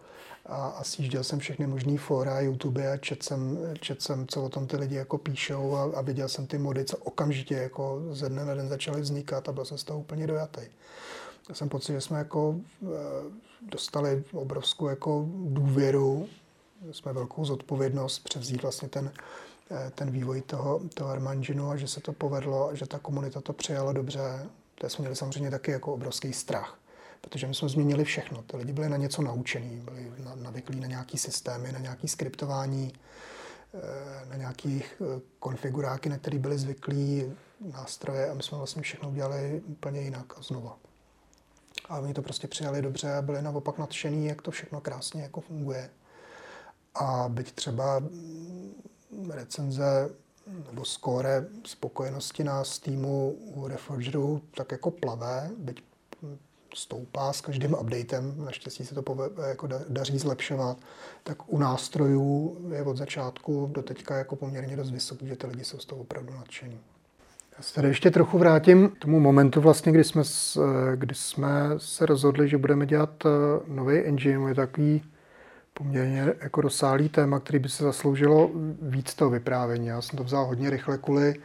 a, 0.49 0.67
a 0.67 0.83
sjížděl 0.83 1.23
jsem 1.23 1.39
všechny 1.39 1.67
možné 1.67 1.97
fora, 1.97 2.39
YouTube 2.39 2.91
a 2.93 2.97
čet 2.97 3.23
jsem, 3.23 3.57
čet 3.79 4.01
jsem, 4.01 4.27
co 4.27 4.43
o 4.43 4.49
tom 4.49 4.67
ty 4.67 4.77
lidi 4.77 4.95
jako 4.95 5.17
píšou 5.17 5.75
a, 5.75 5.83
a 5.97 6.01
viděl 6.01 6.29
jsem 6.29 6.47
ty 6.47 6.57
mody, 6.57 6.85
co 6.85 6.97
okamžitě 6.97 7.55
jako 7.55 8.01
ze 8.11 8.29
dne 8.29 8.45
na 8.45 8.53
den 8.53 8.69
začaly 8.69 9.01
vznikat 9.01 9.49
a 9.49 9.51
byl 9.51 9.65
jsem 9.65 9.77
z 9.77 9.83
toho 9.83 9.99
úplně 9.99 10.27
dojatý. 10.27 10.61
Já 11.49 11.55
jsem 11.55 11.69
pocit, 11.69 11.93
že 11.93 12.01
jsme 12.01 12.17
jako 12.17 12.55
eh, 12.83 12.87
dostali 13.61 14.23
obrovskou 14.33 14.87
jako 14.87 15.25
důvěru, 15.45 16.27
jsme 16.91 17.13
velkou 17.13 17.45
zodpovědnost 17.45 18.19
převzít 18.19 18.61
vlastně 18.61 18.89
ten 18.89 19.11
eh, 19.71 19.91
ten 19.95 20.11
vývoj 20.11 20.41
toho, 20.41 20.81
toho 20.93 21.09
Armanginu 21.09 21.69
a 21.69 21.77
že 21.77 21.87
se 21.87 22.01
to 22.01 22.13
povedlo 22.13 22.69
že 22.73 22.85
ta 22.85 22.99
komunita 22.99 23.41
to 23.41 23.53
přijala 23.53 23.93
dobře. 23.93 24.45
To 24.75 24.89
jsme 24.89 25.01
měli 25.01 25.15
samozřejmě 25.15 25.51
taky 25.51 25.71
jako 25.71 25.93
obrovský 25.93 26.33
strach, 26.33 26.79
protože 27.22 27.47
my 27.47 27.55
jsme 27.55 27.70
změnili 27.70 28.03
všechno. 28.03 28.41
Ty 28.41 28.57
lidi 28.57 28.74
byli 28.74 28.89
na 28.89 28.97
něco 28.97 29.22
naučení, 29.22 29.82
byli 29.82 30.11
navyklí 30.36 30.80
na 30.80 30.88
nějaký 30.88 31.17
systémy, 31.17 31.72
na 31.72 31.80
nějaký 31.80 32.07
skriptování, 32.07 32.93
eh, 33.74 34.26
na 34.30 34.36
nějakých 34.36 35.01
konfiguráky, 35.39 36.09
na 36.09 36.17
které 36.17 36.39
byli 36.39 36.57
zvyklí 36.57 37.34
nástroje 37.74 38.30
a 38.30 38.34
my 38.34 38.43
jsme 38.43 38.57
vlastně 38.57 38.82
všechno 38.82 39.09
udělali 39.09 39.61
úplně 39.65 40.01
jinak 40.01 40.34
a 40.38 40.41
znova. 40.41 40.78
A 41.89 41.99
oni 41.99 42.13
to 42.13 42.22
prostě 42.22 42.47
přijali 42.47 42.82
dobře 42.82 43.13
a 43.13 43.22
byli 43.22 43.41
naopak 43.41 43.78
nadšený, 43.78 44.26
jak 44.26 44.41
to 44.41 44.51
všechno 44.51 44.82
krásně 44.82 45.22
jako 45.22 45.41
funguje. 45.41 45.89
A 46.95 47.26
byť 47.30 47.51
třeba 47.51 47.99
mm, 47.99 49.32
recenze 49.32 50.09
nebo 50.67 50.86
skóre 50.86 51.47
spokojenosti 51.65 52.43
na 52.43 52.63
týmu 52.84 53.32
u 53.32 53.67
Reforgeru 53.67 54.41
tak 54.55 54.72
jako 54.72 54.91
plavé, 54.91 55.49
byť 55.57 55.84
stoupá 56.74 57.34
s 57.34 57.41
každým 57.41 57.74
updatem, 57.74 58.34
naštěstí 58.45 58.86
se 58.86 58.95
to 58.95 59.01
pove, 59.01 59.30
jako 59.47 59.70
daří 59.89 60.17
zlepšovat, 60.17 60.78
tak 61.24 61.53
u 61.53 61.57
nástrojů 61.57 62.57
je 62.76 62.84
od 62.84 62.97
začátku 62.97 63.70
do 63.72 63.82
teďka 63.82 64.17
jako 64.17 64.36
poměrně 64.36 64.76
dost 64.76 64.91
vysoký, 64.91 65.28
že 65.28 65.36
ty 65.36 65.47
lidi 65.47 65.63
jsou 65.63 65.80
z 65.80 65.86
toho 65.86 66.01
opravdu 66.01 66.34
nadšení. 66.34 66.80
Já 67.57 67.63
se 67.63 67.74
tady 67.74 67.88
ještě 67.88 68.11
trochu 68.11 68.38
vrátím 68.38 68.89
k 68.89 68.97
tomu 68.97 69.20
momentu, 69.20 69.61
vlastně, 69.61 69.91
kdy, 69.91 70.03
jsme, 70.03 70.24
kdy 70.95 71.15
jsme 71.15 71.51
se 71.78 72.05
rozhodli, 72.05 72.49
že 72.49 72.57
budeme 72.57 72.86
dělat 72.86 73.26
eh, 73.26 73.30
nový 73.67 73.97
engine. 73.97 74.49
Je 74.49 74.55
takový 74.55 75.01
poměrně 75.74 76.34
jako 76.41 76.61
rozsáhlý 76.61 77.09
téma, 77.09 77.39
který 77.39 77.59
by 77.59 77.70
se 77.70 77.84
zasloužilo 77.84 78.51
víc 78.82 79.13
toho 79.13 79.32
vyprávění. 79.32 79.88
Já 79.88 80.01
jsem 80.01 80.17
to 80.17 80.24
vzal 80.24 80.45
hodně 80.45 80.70
rychle 80.70 80.97
kvůli, 80.97 81.36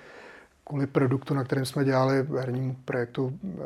kvůli 0.64 0.86
produktu, 0.86 1.34
na 1.34 1.44
kterém 1.44 1.64
jsme 1.64 1.84
dělali 1.84 2.26
hernímu 2.38 2.76
projektu 2.84 3.38
eh, 3.44 3.58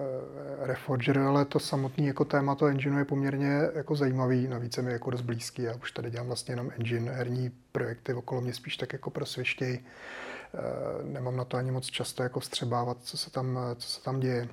Reforger, 0.66 1.18
ale 1.18 1.44
to 1.44 1.58
samotné 1.58 2.06
jako 2.06 2.24
téma 2.24 2.54
toho 2.54 2.68
engineu 2.68 2.98
je 2.98 3.04
poměrně 3.04 3.60
jako 3.74 3.96
zajímavý, 3.96 4.48
navíc 4.48 4.76
je 4.76 4.82
mi 4.82 4.92
jako 4.92 5.10
dost 5.10 5.20
blízký. 5.20 5.62
Já 5.62 5.74
už 5.74 5.92
tady 5.92 6.10
dělám 6.10 6.26
vlastně 6.26 6.52
jenom 6.52 6.70
engine, 6.78 7.12
herní 7.12 7.50
projekty 7.72 8.14
okolo 8.14 8.40
mě 8.40 8.54
spíš 8.54 8.76
tak 8.76 8.92
jako 8.92 9.10
prosvěštěj. 9.10 9.80
Eh, 10.54 10.58
nemám 11.04 11.36
na 11.36 11.44
to 11.44 11.56
ani 11.56 11.70
moc 11.70 11.86
často 11.86 12.22
jako 12.22 12.40
vstřebávat, 12.40 12.96
co 13.00 13.16
se 13.16 13.30
tam, 13.30 13.58
co 13.76 13.88
se 13.88 14.02
tam 14.02 14.20
děje. 14.20 14.48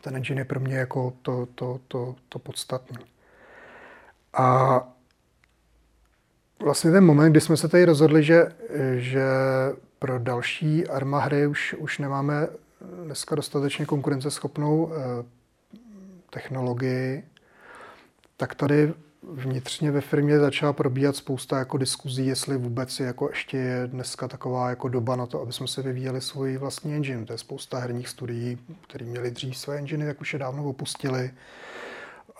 Ten 0.00 0.16
engine 0.16 0.40
je 0.40 0.44
pro 0.44 0.60
mě 0.60 0.76
jako 0.76 1.12
to, 1.22 1.46
to, 1.54 1.80
to, 1.88 2.14
to 2.28 2.38
podstatné. 2.38 2.98
A 4.32 4.88
vlastně 6.62 6.90
ten 6.90 7.04
moment, 7.04 7.30
kdy 7.30 7.40
jsme 7.40 7.56
se 7.56 7.68
tady 7.68 7.84
rozhodli, 7.84 8.22
že, 8.22 8.52
že 8.96 9.24
pro 10.04 10.18
další 10.18 10.86
Arma 10.86 11.20
hry 11.20 11.46
už, 11.46 11.74
už 11.78 11.98
nemáme 11.98 12.48
dneska 13.04 13.34
dostatečně 13.34 13.86
konkurenceschopnou 13.86 14.92
eh, 14.92 15.24
technologii, 16.30 17.24
tak 18.36 18.54
tady 18.54 18.92
vnitřně 19.22 19.90
ve 19.90 20.00
firmě 20.00 20.38
začala 20.38 20.72
probíhat 20.72 21.16
spousta 21.16 21.58
jako 21.58 21.78
diskuzí, 21.78 22.26
jestli 22.26 22.56
vůbec 22.56 23.00
je 23.00 23.06
jako 23.06 23.28
ještě 23.28 23.56
je 23.56 23.86
dneska 23.86 24.28
taková 24.28 24.70
jako 24.70 24.88
doba 24.88 25.16
na 25.16 25.26
to, 25.26 25.40
aby 25.40 25.52
jsme 25.52 25.68
se 25.68 25.82
vyvíjeli 25.82 26.20
svůj 26.20 26.56
vlastní 26.56 26.94
engine. 26.94 27.26
To 27.26 27.32
je 27.32 27.38
spousta 27.38 27.78
herních 27.78 28.08
studií, 28.08 28.58
které 28.88 29.06
měli 29.06 29.30
dřív 29.30 29.56
své 29.56 29.76
enginy, 29.76 30.06
tak 30.06 30.20
už 30.20 30.32
je 30.32 30.38
dávno 30.38 30.64
opustili. 30.64 31.30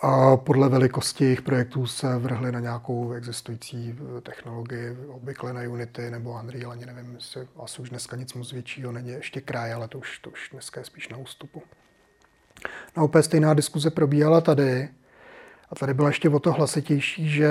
A 0.01 0.37
podle 0.37 0.69
velikosti 0.69 1.23
jejich 1.23 1.41
projektů 1.41 1.87
se 1.87 2.17
vrhli 2.17 2.51
na 2.51 2.59
nějakou 2.59 3.13
existující 3.13 3.99
eh, 4.17 4.21
technologii, 4.21 4.97
obvykle 5.07 5.53
na 5.53 5.61
Unity 5.61 6.11
nebo 6.11 6.39
Unreal, 6.43 6.71
ani 6.71 6.85
nevím, 6.85 7.13
jestli 7.15 7.47
asi 7.63 7.81
už 7.81 7.89
dneska 7.89 8.15
nic 8.15 8.33
moc 8.33 8.51
většího 8.51 8.91
není, 8.91 9.09
ještě 9.09 9.41
kraj, 9.41 9.73
ale 9.73 9.87
to 9.87 9.97
už, 9.97 10.19
to 10.19 10.29
už 10.29 10.49
dneska 10.51 10.81
je 10.81 10.85
spíš 10.85 11.09
na 11.09 11.17
ústupu. 11.17 11.61
No 12.97 13.05
úplně 13.05 13.23
stejná 13.23 13.53
diskuze 13.53 13.89
probíhala 13.89 14.41
tady, 14.41 14.89
a 15.69 15.75
tady 15.75 15.93
byla 15.93 16.07
ještě 16.07 16.29
o 16.29 16.39
to 16.39 16.51
hlasitější, 16.51 17.29
že 17.29 17.49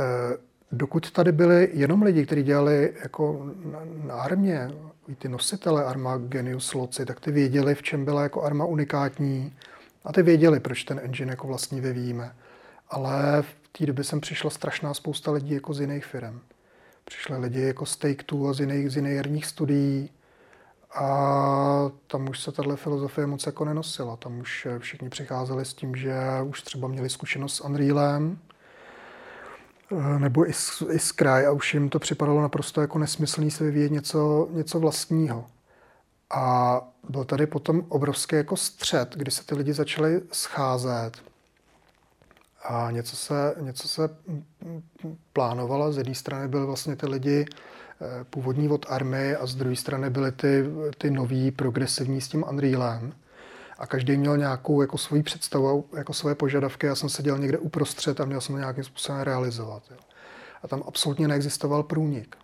eh, 0.00 0.36
dokud 0.72 1.10
tady 1.10 1.32
byli 1.32 1.68
jenom 1.72 2.02
lidi, 2.02 2.26
kteří 2.26 2.42
dělali 2.42 2.94
jako 3.02 3.46
na, 3.72 3.80
na 3.84 4.14
armě, 4.14 4.70
ty 5.18 5.28
nositele 5.28 5.84
Arma 5.84 6.16
Genius 6.16 6.74
Loci, 6.74 7.06
tak 7.06 7.20
ty 7.20 7.32
věděli, 7.32 7.74
v 7.74 7.82
čem 7.82 8.04
byla 8.04 8.22
jako 8.22 8.42
Arma 8.42 8.64
unikátní 8.64 9.56
a 10.04 10.12
ty 10.12 10.22
věděli, 10.22 10.60
proč 10.60 10.84
ten 10.84 11.00
engine 11.04 11.32
jako 11.32 11.46
vlastně 11.46 11.80
vyvíjíme. 11.80 12.34
Ale 12.88 13.42
v 13.42 13.68
té 13.78 13.86
době 13.86 14.04
jsem 14.04 14.20
přišla 14.20 14.50
strašná 14.50 14.94
spousta 14.94 15.30
lidí 15.30 15.54
jako 15.54 15.74
z 15.74 15.80
jiných 15.80 16.04
firm. 16.04 16.40
Přišli 17.04 17.38
lidi 17.38 17.60
jako 17.60 17.86
z 17.86 17.98
Take-Two 17.98 18.50
a 18.50 18.52
z 18.52 18.60
jiných, 18.60 18.90
z 18.90 18.96
jiných 18.96 19.16
herních 19.16 19.46
studií, 19.46 20.10
a 20.94 21.90
tam 22.06 22.28
už 22.28 22.40
se 22.40 22.52
tahle 22.52 22.76
filozofie 22.76 23.26
moc 23.26 23.46
jako 23.46 23.64
nenosila. 23.64 24.16
Tam 24.16 24.40
už 24.40 24.66
všichni 24.78 25.08
přicházeli 25.08 25.64
s 25.64 25.74
tím, 25.74 25.96
že 25.96 26.14
už 26.44 26.62
třeba 26.62 26.88
měli 26.88 27.08
zkušenost 27.08 27.54
s 27.54 27.64
Unrealem, 27.64 28.38
eh, 29.92 30.18
nebo 30.18 30.48
i 30.48 30.52
s, 30.52 30.86
i 30.90 30.98
s 30.98 31.12
Cry 31.12 31.46
a 31.46 31.50
už 31.50 31.74
jim 31.74 31.88
to 31.88 31.98
připadalo 31.98 32.42
naprosto 32.42 32.80
jako 32.80 32.98
nesmyslný 32.98 33.50
se 33.50 33.64
vyvíjet 33.64 33.92
něco, 33.92 34.48
něco 34.50 34.80
vlastního. 34.80 35.46
A 36.30 36.80
byl 37.08 37.24
tady 37.24 37.46
potom 37.46 37.86
obrovský 37.88 38.36
jako 38.36 38.56
střed, 38.56 39.16
kdy 39.16 39.30
se 39.30 39.44
ty 39.44 39.54
lidi 39.54 39.72
začali 39.72 40.22
scházet 40.32 41.12
a 42.64 42.90
něco 42.90 43.16
se, 43.16 43.54
něco 43.60 43.88
se 43.88 44.16
plánovalo. 45.32 45.92
Z 45.92 45.98
jedné 45.98 46.14
strany 46.14 46.48
byly 46.48 46.66
vlastně 46.66 46.96
ty 46.96 47.06
lidi 47.06 47.46
Eh, 48.02 48.24
původní 48.24 48.68
od 48.68 48.86
army 48.88 49.34
a 49.34 49.46
z 49.46 49.54
druhé 49.54 49.76
strany 49.76 50.10
byly 50.10 50.32
ty, 50.32 50.64
ty 50.98 51.10
nový 51.10 51.50
progresivní 51.50 52.20
s 52.20 52.28
tím 52.28 52.44
Unrealem. 52.50 53.12
A 53.78 53.86
každý 53.86 54.16
měl 54.16 54.36
nějakou 54.36 54.80
jako 54.80 54.98
svoji 54.98 55.22
představu, 55.22 55.84
jako 55.96 56.12
své 56.12 56.34
požadavky. 56.34 56.86
Já 56.86 56.94
jsem 56.94 57.08
seděl 57.08 57.38
někde 57.38 57.58
uprostřed 57.58 58.20
a 58.20 58.24
měl 58.24 58.40
jsem 58.40 58.54
to 58.54 58.58
nějakým 58.58 58.84
způsobem 58.84 59.20
realizovat. 59.20 59.82
Jo. 59.90 59.96
A 60.62 60.68
tam 60.68 60.82
absolutně 60.86 61.28
neexistoval 61.28 61.82
průnik. 61.82 62.36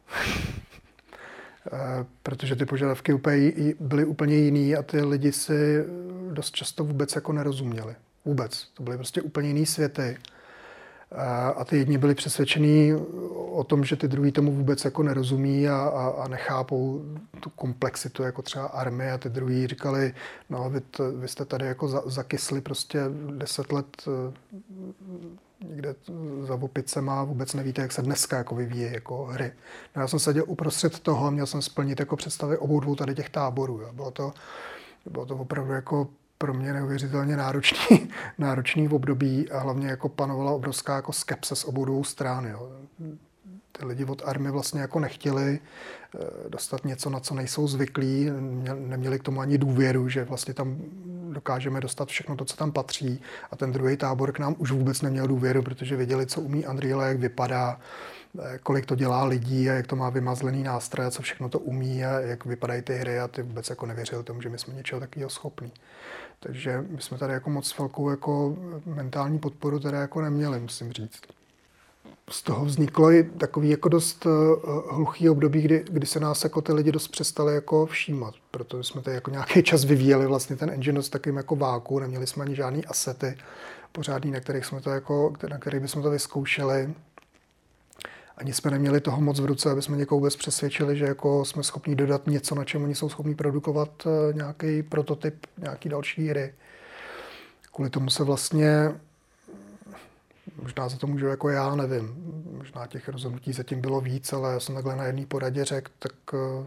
Eh, 1.72 2.06
protože 2.22 2.56
ty 2.56 2.66
požadavky 2.66 3.12
úplně, 3.12 3.52
byly 3.80 4.04
úplně 4.04 4.36
jiný 4.36 4.76
a 4.76 4.82
ty 4.82 5.02
lidi 5.02 5.32
si 5.32 5.84
dost 6.32 6.54
často 6.54 6.84
vůbec 6.84 7.14
jako 7.14 7.32
nerozuměli. 7.32 7.94
Vůbec. 8.24 8.68
To 8.74 8.82
byly 8.82 8.96
prostě 8.96 9.22
úplně 9.22 9.48
jiný 9.48 9.66
světy. 9.66 10.18
A 11.56 11.64
ty 11.64 11.78
jedni 11.78 11.98
byli 11.98 12.14
přesvědčení 12.14 12.94
o 13.52 13.64
tom, 13.64 13.84
že 13.84 13.96
ty 13.96 14.08
druhý 14.08 14.32
tomu 14.32 14.52
vůbec 14.52 14.84
jako 14.84 15.02
nerozumí 15.02 15.68
a, 15.68 15.76
a, 15.76 16.24
a 16.24 16.28
nechápou 16.28 17.02
tu 17.40 17.50
komplexitu 17.50 18.22
jako 18.22 18.42
třeba 18.42 18.66
armie 18.66 19.12
a 19.12 19.18
ty 19.18 19.28
druhý 19.28 19.66
říkali, 19.66 20.14
no 20.50 20.70
vy, 20.70 20.80
t, 20.80 21.10
vy 21.10 21.28
jste 21.28 21.44
tady 21.44 21.66
jako 21.66 21.88
za, 21.88 22.02
zakysli 22.06 22.60
prostě 22.60 23.00
deset 23.30 23.72
let 23.72 23.86
eh, 24.08 24.32
někde 25.68 25.94
za 26.42 26.54
opicema 26.54 27.24
vůbec 27.24 27.54
nevíte, 27.54 27.82
jak 27.82 27.92
se 27.92 28.02
dneska 28.02 28.36
jako 28.36 28.54
vyvíjí 28.54 28.92
jako 28.92 29.24
hry. 29.24 29.52
No 29.96 30.02
já 30.02 30.08
jsem 30.08 30.18
seděl 30.18 30.44
uprostřed 30.46 31.00
toho 31.00 31.30
měl 31.30 31.46
jsem 31.46 31.62
splnit 31.62 32.00
jako 32.00 32.16
představy 32.16 32.58
obou 32.58 32.80
dvou 32.80 32.94
tady 32.94 33.14
těch 33.14 33.30
táborů. 33.30 33.80
Jo. 33.80 33.92
Bylo 33.92 34.10
to, 34.10 34.32
bylo 35.10 35.26
to 35.26 35.36
opravdu 35.36 35.72
jako 35.72 36.08
pro 36.38 36.54
mě 36.54 36.72
neuvěřitelně 36.72 37.36
náročný, 37.36 38.10
náročný 38.38 38.88
v 38.88 38.94
období 38.94 39.50
a 39.50 39.58
hlavně 39.58 39.88
jako 39.88 40.08
panovala 40.08 40.52
obrovská 40.52 40.96
jako 40.96 41.12
skepse 41.12 41.56
z 41.56 41.64
obou 41.64 41.84
dvou 41.84 42.04
stran. 42.04 42.46
Jo. 42.46 42.72
Ty 43.78 43.86
lidi 43.86 44.04
od 44.04 44.22
army 44.24 44.50
vlastně 44.50 44.80
jako 44.80 45.00
nechtěli 45.00 45.58
eh, 45.58 46.18
dostat 46.48 46.84
něco, 46.84 47.10
na 47.10 47.20
co 47.20 47.34
nejsou 47.34 47.68
zvyklí, 47.68 48.30
neměli 48.74 49.18
k 49.18 49.22
tomu 49.22 49.40
ani 49.40 49.58
důvěru, 49.58 50.08
že 50.08 50.24
vlastně 50.24 50.54
tam 50.54 50.78
dokážeme 51.32 51.80
dostat 51.80 52.08
všechno 52.08 52.36
to, 52.36 52.44
co 52.44 52.56
tam 52.56 52.72
patří. 52.72 53.20
A 53.50 53.56
ten 53.56 53.72
druhý 53.72 53.96
tábor 53.96 54.32
k 54.32 54.38
nám 54.38 54.54
už 54.58 54.70
vůbec 54.70 55.02
neměl 55.02 55.26
důvěru, 55.26 55.62
protože 55.62 55.96
věděli, 55.96 56.26
co 56.26 56.40
umí 56.40 56.66
Unreal, 56.66 57.00
jak 57.00 57.18
vypadá, 57.18 57.80
eh, 58.40 58.58
kolik 58.62 58.86
to 58.86 58.94
dělá 58.94 59.24
lidí 59.24 59.70
a 59.70 59.72
jak 59.72 59.86
to 59.86 59.96
má 59.96 60.10
vymazlený 60.10 60.62
nástroj 60.62 61.06
a 61.06 61.10
co 61.10 61.22
všechno 61.22 61.48
to 61.48 61.58
umí 61.58 62.04
a 62.04 62.20
jak 62.20 62.44
vypadají 62.44 62.82
ty 62.82 62.94
hry 62.94 63.20
a 63.20 63.28
ty 63.28 63.42
vůbec 63.42 63.70
jako 63.70 63.86
nevěřili 63.86 64.24
tomu, 64.24 64.42
že 64.42 64.48
my 64.48 64.58
jsme 64.58 64.74
něčeho 64.74 65.00
takového 65.00 65.30
schopní. 65.30 65.72
Takže 66.40 66.84
my 66.90 67.02
jsme 67.02 67.18
tady 67.18 67.32
jako 67.32 67.50
moc 67.50 67.78
velkou 67.78 68.10
jako 68.10 68.56
mentální 68.86 69.38
podporu 69.38 69.80
tady 69.80 69.96
jako 69.96 70.20
neměli, 70.20 70.60
musím 70.60 70.92
říct. 70.92 71.35
Z 72.30 72.42
toho 72.42 72.64
vzniklo 72.64 73.10
i 73.10 73.24
takový 73.24 73.70
jako 73.70 73.88
dost 73.88 74.26
uh, 74.26 74.32
hluchý 74.90 75.28
období, 75.28 75.62
kdy, 75.62 75.84
kdy 75.90 76.06
se 76.06 76.20
nás 76.20 76.44
jako 76.44 76.62
ty 76.62 76.72
lidi 76.72 76.92
dost 76.92 77.08
přestali 77.08 77.54
jako 77.54 77.86
všímat, 77.86 78.34
protože 78.50 78.82
jsme 78.82 79.02
tady 79.02 79.14
jako 79.14 79.30
nějaký 79.30 79.62
čas 79.62 79.84
vyvíjeli 79.84 80.26
vlastně 80.26 80.56
ten 80.56 80.70
engine 80.70 81.02
s 81.02 81.08
takovým 81.08 81.36
jako 81.36 81.56
váku, 81.56 81.98
neměli 81.98 82.26
jsme 82.26 82.44
ani 82.44 82.56
žádný 82.56 82.86
asety 82.86 83.38
pořádný, 83.92 84.30
na 84.30 84.40
kterých 84.40 84.64
jsme 84.64 84.80
to 84.80 84.90
jako, 84.90 85.32
na 85.50 85.58
kterých 85.58 85.80
bychom 85.80 86.02
to 86.02 86.10
vyzkoušeli 86.10 86.94
ani 88.36 88.52
jsme 88.52 88.70
neměli 88.70 89.00
toho 89.00 89.20
moc 89.20 89.40
v 89.40 89.44
ruce, 89.44 89.70
aby 89.70 89.82
jsme 89.82 89.96
někoho 89.96 90.18
vůbec 90.18 90.36
přesvědčili, 90.36 90.96
že 90.96 91.04
jako 91.04 91.44
jsme 91.44 91.62
schopni 91.62 91.94
dodat 91.94 92.26
něco, 92.26 92.54
na 92.54 92.64
čem 92.64 92.82
oni 92.82 92.94
jsou 92.94 93.08
schopni 93.08 93.34
produkovat 93.34 94.06
eh, 94.06 94.32
nějaký 94.32 94.82
prototyp, 94.82 95.46
nějaký 95.58 95.88
další 95.88 96.28
hry. 96.28 96.54
Kvůli 97.72 97.90
tomu 97.90 98.10
se 98.10 98.24
vlastně 98.24 99.00
možná 100.62 100.88
za 100.88 100.96
to 100.96 101.06
můžu 101.06 101.26
jako 101.26 101.48
já, 101.48 101.74
nevím. 101.74 102.14
Možná 102.58 102.86
těch 102.86 103.08
rozhodnutí 103.08 103.52
zatím 103.52 103.80
bylo 103.80 104.00
víc, 104.00 104.32
ale 104.32 104.52
já 104.52 104.60
jsem 104.60 104.74
takhle 104.74 104.96
na 104.96 105.04
jedné 105.04 105.26
poradě 105.26 105.64
řekl, 105.64 105.92
tak 105.98 106.12
eh, 106.34 106.66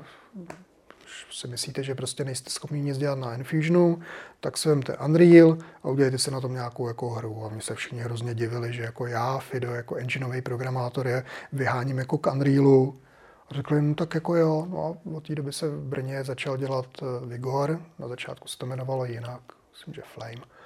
si 1.31 1.47
myslíte, 1.47 1.83
že 1.83 1.95
prostě 1.95 2.23
nejste 2.23 2.49
schopni 2.49 2.81
nic 2.81 2.97
dělat 2.97 3.19
na 3.19 3.33
Enfusionu, 3.33 3.99
tak 4.39 4.57
si 4.57 4.69
vemte 4.69 4.97
Unreal 4.97 5.57
a 5.83 5.87
udělejte 5.87 6.17
si 6.17 6.31
na 6.31 6.41
tom 6.41 6.53
nějakou 6.53 6.87
jako 6.87 7.09
hru. 7.09 7.45
A 7.45 7.49
mi 7.49 7.61
se 7.61 7.75
všichni 7.75 7.99
hrozně 7.99 8.33
divili, 8.33 8.73
že 8.73 8.83
jako 8.83 9.07
já, 9.07 9.37
Fido, 9.37 9.71
jako 9.71 9.95
engineový 9.95 10.41
programátor 10.41 11.07
je 11.07 11.25
vyháním 11.53 11.97
jako 11.97 12.17
k 12.17 12.31
Unrealu. 12.31 13.01
A 13.49 13.53
řekli, 13.53 13.81
no 13.81 13.95
tak 13.95 14.15
jako 14.15 14.35
jo. 14.35 14.67
No 14.69 14.85
a 14.85 15.15
od 15.15 15.27
té 15.27 15.35
doby 15.35 15.53
se 15.53 15.69
v 15.69 15.81
Brně 15.81 16.23
začal 16.23 16.57
dělat 16.57 16.87
eh, 17.01 17.25
Vigor. 17.25 17.81
Na 17.99 18.07
začátku 18.07 18.47
se 18.47 18.57
to 18.57 18.65
jmenovalo 18.65 19.05
jinak, 19.05 19.41
myslím, 19.71 19.93
že 19.93 20.01
Flame. 20.13 20.58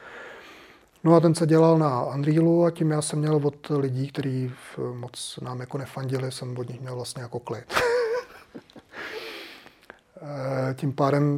No 1.04 1.16
a 1.16 1.20
ten 1.20 1.36
se 1.36 1.48
dělal 1.48 1.78
na 1.78 2.04
Unrealu 2.06 2.66
a 2.66 2.72
tím 2.72 2.92
já 2.92 3.02
jsem 3.02 3.20
měl 3.20 3.36
od 3.36 3.70
lidí, 3.70 4.08
kteří 4.08 4.52
moc 4.94 5.40
nám 5.42 5.60
jako 5.60 5.78
nefandili, 5.78 6.32
jsem 6.32 6.58
od 6.58 6.70
nich 6.70 6.82
měl 6.82 6.96
vlastně 6.96 7.22
jako 7.22 7.40
klid. 7.40 7.74
Eh, 10.26 10.74
tím 10.74 10.94
pádem 10.94 11.38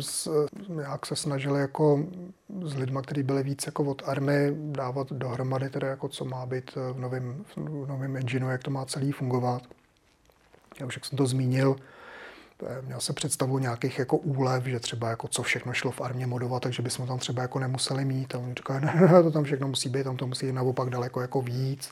jak 0.81 1.05
se 1.05 1.15
snažili 1.15 1.59
jako 1.59 2.05
s 2.63 2.75
lidmi, 2.75 2.99
kteří 3.03 3.23
byli 3.23 3.43
víc 3.43 3.65
jako 3.65 3.83
od 3.83 4.01
army, 4.05 4.55
dávat 4.57 5.11
dohromady 5.11 5.69
teda 5.69 5.87
jako 5.87 6.07
co 6.07 6.25
má 6.25 6.45
být 6.45 6.71
v 6.75 6.99
novém, 6.99 7.45
v 7.55 7.87
novém 7.87 8.17
engineu, 8.17 8.49
jak 8.49 8.63
to 8.63 8.71
má 8.71 8.85
celý 8.85 9.11
fungovat. 9.11 9.61
Já 10.79 10.85
už 10.85 10.95
jak 10.95 11.05
jsem 11.05 11.17
to 11.17 11.27
zmínil, 11.27 11.75
měl 12.81 12.99
se 12.99 13.13
představu 13.13 13.59
nějakých 13.59 13.99
jako 13.99 14.17
úlev, 14.17 14.65
že 14.65 14.79
třeba 14.79 15.09
jako 15.09 15.27
co 15.27 15.43
všechno 15.43 15.73
šlo 15.73 15.91
v 15.91 16.01
armě 16.01 16.27
modovat, 16.27 16.63
takže 16.63 16.83
bychom 16.83 17.07
tam 17.07 17.19
třeba 17.19 17.41
jako 17.41 17.59
nemuseli 17.59 18.05
mít. 18.05 18.35
A 18.35 18.37
oni 18.37 18.53
říkají, 18.53 18.85
ne, 18.85 19.07
ne, 19.11 19.23
to 19.23 19.31
tam 19.31 19.43
všechno 19.43 19.67
musí 19.67 19.89
být, 19.89 20.03
tam 20.03 20.17
to 20.17 20.27
musí 20.27 20.51
naopak 20.51 20.89
daleko 20.89 21.21
jako 21.21 21.41
víc. 21.41 21.91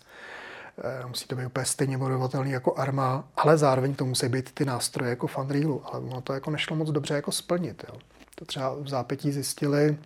Eh, 0.77 1.05
musí 1.07 1.27
to 1.27 1.35
být 1.35 1.45
úplně 1.45 1.65
stejně 1.65 1.97
modovatelný 1.97 2.51
jako 2.51 2.75
Arma, 2.77 3.23
ale 3.35 3.57
zároveň 3.57 3.95
to 3.95 4.05
musí 4.05 4.27
být 4.27 4.51
ty 4.51 4.65
nástroje 4.65 5.09
jako 5.09 5.27
v 5.27 5.37
Unrealu, 5.37 5.81
ale 5.85 5.99
ono 5.99 6.21
to 6.21 6.33
jako 6.33 6.51
nešlo 6.51 6.75
moc 6.75 6.89
dobře 6.89 7.13
jako 7.13 7.31
splnit. 7.31 7.85
Jo. 7.89 7.99
To 8.35 8.45
třeba 8.45 8.75
v 8.75 8.87
zápětí 8.87 9.31
zjistili 9.31 9.97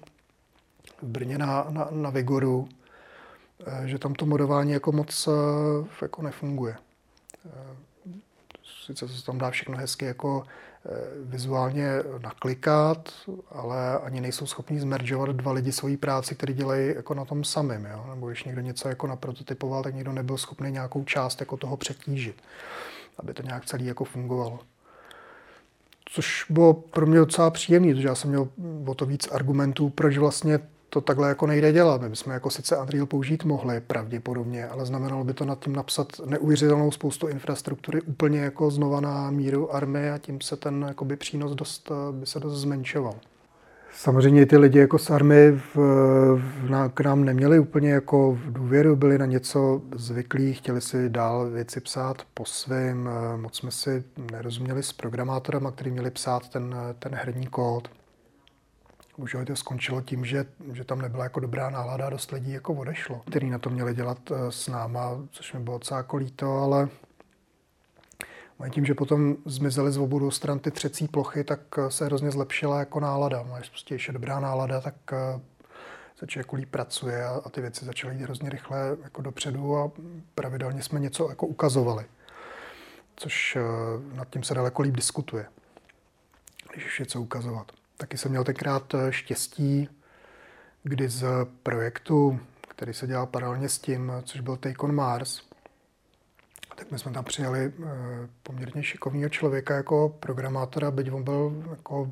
v 1.01 1.03
Brně 1.03 1.37
na, 1.37 1.65
na, 1.69 1.87
na 1.91 2.09
Vigoru, 2.09 2.69
eh, 3.65 3.87
že 3.87 3.99
tam 3.99 4.13
to 4.13 4.25
modování 4.25 4.71
jako 4.71 4.91
moc 4.91 5.27
eh, 5.27 5.87
jako 6.01 6.21
nefunguje. 6.21 6.75
Sice 8.87 9.07
se 9.07 9.25
tam 9.25 9.37
dá 9.37 9.51
všechno 9.51 9.77
hezky 9.77 10.05
jako 10.05 10.43
Eh, 10.89 10.99
vizuálně 11.23 11.89
naklikat, 12.23 13.11
ale 13.51 13.99
ani 13.99 14.21
nejsou 14.21 14.45
schopni 14.45 14.79
zmeržovat 14.79 15.29
dva 15.29 15.51
lidi 15.51 15.71
svoji 15.71 15.97
práci, 15.97 16.35
který 16.35 16.53
dělají 16.53 16.95
jako 16.95 17.13
na 17.13 17.25
tom 17.25 17.43
samém. 17.43 17.87
Nebo 18.09 18.27
když 18.27 18.43
někdo 18.43 18.61
něco 18.61 18.89
jako 18.89 19.07
naprototypoval, 19.07 19.83
tak 19.83 19.95
někdo 19.95 20.13
nebyl 20.13 20.37
schopný 20.37 20.71
nějakou 20.71 21.03
část 21.03 21.39
jako 21.39 21.57
toho 21.57 21.77
přetížit, 21.77 22.41
aby 23.19 23.33
to 23.33 23.43
nějak 23.43 23.65
celý 23.65 23.85
jako 23.85 24.03
fungovalo. 24.03 24.59
Což 26.05 26.45
bylo 26.49 26.73
pro 26.73 27.05
mě 27.05 27.19
docela 27.19 27.49
příjemné, 27.49 27.93
protože 27.93 28.07
já 28.07 28.15
jsem 28.15 28.29
měl 28.29 28.47
o 28.85 28.93
to 28.93 29.05
víc 29.05 29.27
argumentů, 29.31 29.89
proč 29.89 30.17
vlastně 30.17 30.59
to 30.89 31.01
takhle 31.01 31.29
jako 31.29 31.47
nejde 31.47 31.71
dělat. 31.71 32.01
My 32.01 32.09
bychom 32.09 32.33
jako 32.33 32.49
sice 32.49 32.77
Unreal 32.77 33.05
použít 33.05 33.43
mohli 33.43 33.81
pravděpodobně, 33.81 34.67
ale 34.67 34.85
znamenalo 34.85 35.23
by 35.23 35.33
to 35.33 35.45
nad 35.45 35.59
tím 35.59 35.75
napsat 35.75 36.07
neuvěřitelnou 36.25 36.91
spoustu 36.91 37.27
infrastruktury 37.27 38.01
úplně 38.01 38.39
jako 38.39 38.71
znova 38.71 39.01
na 39.01 39.31
míru 39.31 39.75
army 39.75 40.11
a 40.11 40.17
tím 40.17 40.41
se 40.41 40.55
ten 40.55 40.85
jakoby 40.87 41.15
přínos 41.15 41.55
dost, 41.55 41.91
by 42.11 42.25
se 42.25 42.39
dost 42.39 42.59
zmenšoval. 42.59 43.15
Samozřejmě 43.93 44.45
ty 44.45 44.57
lidi 44.57 44.79
jako 44.79 44.97
z 44.97 45.09
army 45.09 45.51
v, 45.51 45.75
v, 46.35 46.69
na, 46.69 46.89
k 46.89 47.01
nám 47.01 47.25
neměli 47.25 47.59
úplně 47.59 47.91
jako 47.91 48.31
v 48.31 48.53
důvěru, 48.53 48.95
byli 48.95 49.17
na 49.17 49.25
něco 49.25 49.81
zvyklí, 49.95 50.53
chtěli 50.53 50.81
si 50.81 51.09
dál 51.09 51.49
věci 51.49 51.79
psát 51.81 52.17
po 52.33 52.45
svém, 52.45 53.09
moc 53.35 53.57
jsme 53.57 53.71
si 53.71 54.03
nerozuměli 54.31 54.83
s 54.83 54.93
programátorama, 54.93 55.71
kteří 55.71 55.91
měli 55.91 56.11
psát 56.11 56.49
ten, 56.49 56.75
ten 56.99 57.15
herní 57.15 57.47
kód. 57.47 57.87
Bohužel 59.17 59.45
to 59.45 59.55
skončilo 59.55 60.01
tím, 60.01 60.25
že, 60.25 60.45
že 60.73 60.83
tam 60.83 61.01
nebyla 61.01 61.23
jako 61.23 61.39
dobrá 61.39 61.69
nálada 61.69 62.07
a 62.07 62.09
dost 62.09 62.31
lidí 62.31 62.51
jako 62.51 62.73
odešlo, 62.73 63.21
který 63.29 63.49
na 63.49 63.59
to 63.59 63.69
měli 63.69 63.95
dělat 63.95 64.31
eh, 64.31 64.51
s 64.51 64.67
náma, 64.67 65.17
což 65.31 65.53
mi 65.53 65.59
bylo 65.59 65.77
docela 65.77 65.97
jako 65.97 66.17
líto, 66.17 66.57
ale 66.57 66.89
tím, 68.69 68.85
že 68.85 68.93
potom 68.93 69.35
zmizely 69.45 69.91
z 69.91 69.97
obou 69.97 70.31
stran 70.31 70.59
ty 70.59 70.71
třecí 70.71 71.07
plochy, 71.07 71.43
tak 71.43 71.59
eh, 71.77 71.91
se 71.91 72.05
hrozně 72.05 72.31
zlepšila 72.31 72.79
jako 72.79 72.99
nálada. 72.99 73.43
Máš 73.43 73.69
prostě 73.69 73.95
ještě 73.95 74.11
dobrá 74.11 74.39
nálada, 74.39 74.81
tak 74.81 74.95
eh, 75.11 75.39
se 76.15 76.27
člověk 76.27 76.53
líp 76.53 76.69
pracuje 76.69 77.25
a, 77.25 77.41
a 77.45 77.49
ty 77.49 77.61
věci 77.61 77.85
začaly 77.85 78.15
jít 78.15 78.21
hrozně 78.21 78.49
rychle 78.49 78.97
jako 79.03 79.21
dopředu 79.21 79.77
a 79.77 79.91
pravidelně 80.35 80.83
jsme 80.83 80.99
něco 80.99 81.29
jako 81.29 81.47
ukazovali. 81.47 82.05
Což 83.15 83.57
nad 84.13 84.29
tím 84.29 84.43
se 84.43 84.53
daleko 84.53 84.81
líp 84.81 84.95
diskutuje, 84.95 85.45
když 86.73 86.85
už 86.85 86.99
něco 86.99 87.21
ukazovat. 87.21 87.76
Taky 87.97 88.17
jsem 88.17 88.31
měl 88.31 88.43
tenkrát 88.43 88.93
eh, 88.93 89.11
štěstí, 89.11 89.89
kdy 90.83 91.09
z 91.09 91.25
projektu, 91.63 92.39
který 92.67 92.93
se 92.93 93.07
dělal 93.07 93.25
paralelně 93.25 93.69
s 93.69 93.79
tím, 93.79 94.11
což 94.23 94.41
byl 94.41 94.57
Take 94.57 94.77
on 94.77 94.95
Mars, 94.95 95.41
tak 96.75 96.91
my 96.91 96.99
jsme 96.99 97.11
tam 97.11 97.23
přijali 97.23 97.59
eh, 97.59 97.87
poměrně 98.43 98.83
šikovného 98.83 99.29
člověka 99.29 99.75
jako 99.75 100.15
programátora, 100.19 100.91
byť 100.91 101.11
on 101.11 101.23
byl 101.23 101.63
jako 101.69 102.11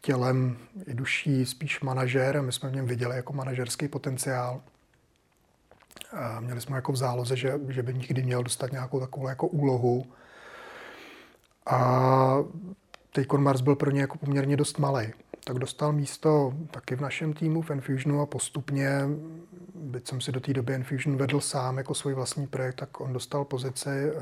tělem 0.00 0.56
i 0.86 0.94
duší 0.94 1.46
spíš 1.46 1.80
manažer. 1.80 2.42
My 2.42 2.52
jsme 2.52 2.68
v 2.68 2.74
něm 2.74 2.86
viděli 2.86 3.16
jako 3.16 3.32
manažerský 3.32 3.88
potenciál. 3.88 4.62
A 6.12 6.40
měli 6.40 6.60
jsme 6.60 6.76
jako 6.76 6.92
v 6.92 6.96
záloze, 6.96 7.36
že, 7.36 7.60
že 7.68 7.82
by 7.82 7.94
nikdy 7.94 8.22
měl 8.22 8.42
dostat 8.42 8.72
nějakou 8.72 9.00
takovou 9.00 9.28
jako 9.28 9.46
úlohu. 9.46 10.06
A 11.66 12.36
Take 13.14 13.38
Mars 13.38 13.60
byl 13.60 13.76
pro 13.76 13.90
ně 13.90 14.00
jako 14.00 14.18
poměrně 14.18 14.56
dost 14.56 14.78
malý. 14.78 15.12
Tak 15.44 15.58
dostal 15.58 15.92
místo 15.92 16.52
taky 16.70 16.96
v 16.96 17.00
našem 17.00 17.32
týmu 17.32 17.62
v 17.62 17.70
Enfusionu 17.70 18.20
a 18.20 18.26
postupně, 18.26 19.00
byť 19.74 20.08
jsem 20.08 20.20
si 20.20 20.32
do 20.32 20.40
té 20.40 20.52
doby 20.52 20.74
Enfusion 20.74 21.16
vedl 21.16 21.40
sám 21.40 21.78
jako 21.78 21.94
svůj 21.94 22.14
vlastní 22.14 22.46
projekt, 22.46 22.74
tak 22.74 23.00
on 23.00 23.12
dostal 23.12 23.44
pozici 23.44 23.88
eh, 23.90 24.12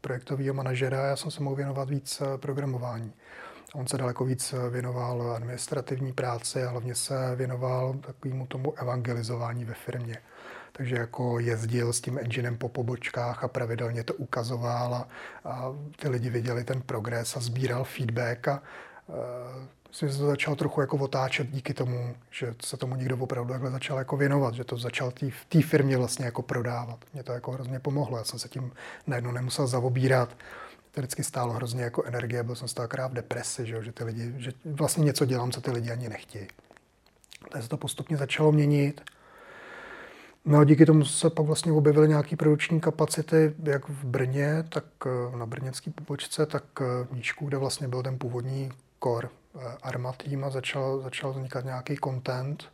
projektového 0.00 0.54
manažera 0.54 1.02
a 1.02 1.06
já 1.06 1.16
jsem 1.16 1.30
se 1.30 1.42
mohl 1.42 1.56
věnovat 1.56 1.90
víc 1.90 2.20
eh, 2.20 2.38
programování. 2.38 3.12
On 3.74 3.86
se 3.86 3.98
daleko 3.98 4.24
víc 4.24 4.52
eh, 4.52 4.70
věnoval 4.70 5.32
administrativní 5.36 6.12
práci 6.12 6.64
a 6.64 6.70
hlavně 6.70 6.94
se 6.94 7.36
věnoval 7.36 7.94
takovému 7.94 8.46
tomu 8.46 8.78
evangelizování 8.78 9.64
ve 9.64 9.74
firmě 9.74 10.16
takže 10.80 10.96
jako 10.96 11.38
jezdil 11.38 11.92
s 11.92 12.00
tím 12.00 12.18
enginem 12.18 12.56
po 12.56 12.68
pobočkách 12.68 13.44
a 13.44 13.48
pravidelně 13.48 14.04
to 14.04 14.14
ukazoval 14.14 14.94
a, 14.94 15.08
a 15.44 15.74
ty 15.96 16.08
lidi 16.08 16.30
viděli 16.30 16.64
ten 16.64 16.82
progres 16.82 17.36
a 17.36 17.40
sbíral 17.40 17.84
feedback 17.84 18.48
a 18.48 18.62
uh, 19.06 19.16
myslím, 19.88 20.08
že 20.08 20.14
se 20.14 20.20
to 20.20 20.26
začal 20.26 20.56
trochu 20.56 20.80
jako 20.80 20.96
otáčet 20.96 21.50
díky 21.50 21.74
tomu, 21.74 22.14
že 22.30 22.54
se 22.64 22.76
tomu 22.76 22.96
někdo 22.96 23.16
opravdu 23.16 23.52
takhle 23.52 23.70
začal 23.70 23.98
jako 23.98 24.16
věnovat, 24.16 24.54
že 24.54 24.64
to 24.64 24.76
začal 24.76 25.10
v 25.30 25.44
té 25.48 25.62
firmě 25.62 25.96
vlastně 25.96 26.24
jako 26.24 26.42
prodávat. 26.42 26.98
Mě 27.12 27.22
to 27.22 27.32
jako 27.32 27.52
hrozně 27.52 27.78
pomohlo, 27.78 28.18
já 28.18 28.24
jsem 28.24 28.38
se 28.38 28.48
tím 28.48 28.72
najednou 29.06 29.32
nemusel 29.32 29.66
zaobírat. 29.66 30.36
To 30.90 31.00
vždycky 31.00 31.24
stálo 31.24 31.52
hrozně 31.52 31.82
jako 31.82 32.04
energie, 32.04 32.42
byl 32.42 32.54
jsem 32.54 32.68
toho 32.68 33.08
v 33.08 33.12
depresi, 33.12 33.66
že, 33.66 33.82
že 33.82 33.92
ty 33.92 34.04
lidi, 34.04 34.34
že 34.36 34.52
vlastně 34.64 35.04
něco 35.04 35.24
dělám, 35.24 35.52
co 35.52 35.60
ty 35.60 35.70
lidi 35.70 35.90
ani 35.90 36.08
nechtějí. 36.08 36.48
Takže 37.48 37.62
se 37.62 37.68
to 37.68 37.76
postupně 37.76 38.16
začalo 38.16 38.52
měnit. 38.52 39.00
No 40.44 40.58
a 40.58 40.64
díky 40.64 40.86
tomu 40.86 41.04
se 41.04 41.30
pak 41.30 41.46
vlastně 41.46 41.72
objevily 41.72 42.08
nějaké 42.08 42.36
produkční 42.36 42.80
kapacity, 42.80 43.54
jak 43.62 43.88
v 43.88 44.04
Brně, 44.04 44.64
tak 44.68 44.84
eh, 45.06 45.36
na 45.36 45.46
brněnské 45.46 45.90
pobočce, 45.90 46.46
tak 46.46 46.64
eh, 46.80 47.04
v 47.04 47.12
Níčku, 47.12 47.46
kde 47.46 47.56
vlastně 47.56 47.88
byl 47.88 48.02
ten 48.02 48.18
původní 48.18 48.70
core 49.02 49.28
eh, 49.28 49.76
Arma 49.82 50.12
tým 50.12 50.44
a 50.44 50.50
začal, 50.50 51.00
začal 51.00 51.32
vznikat 51.32 51.64
nějaký 51.64 51.96
content. 52.04 52.64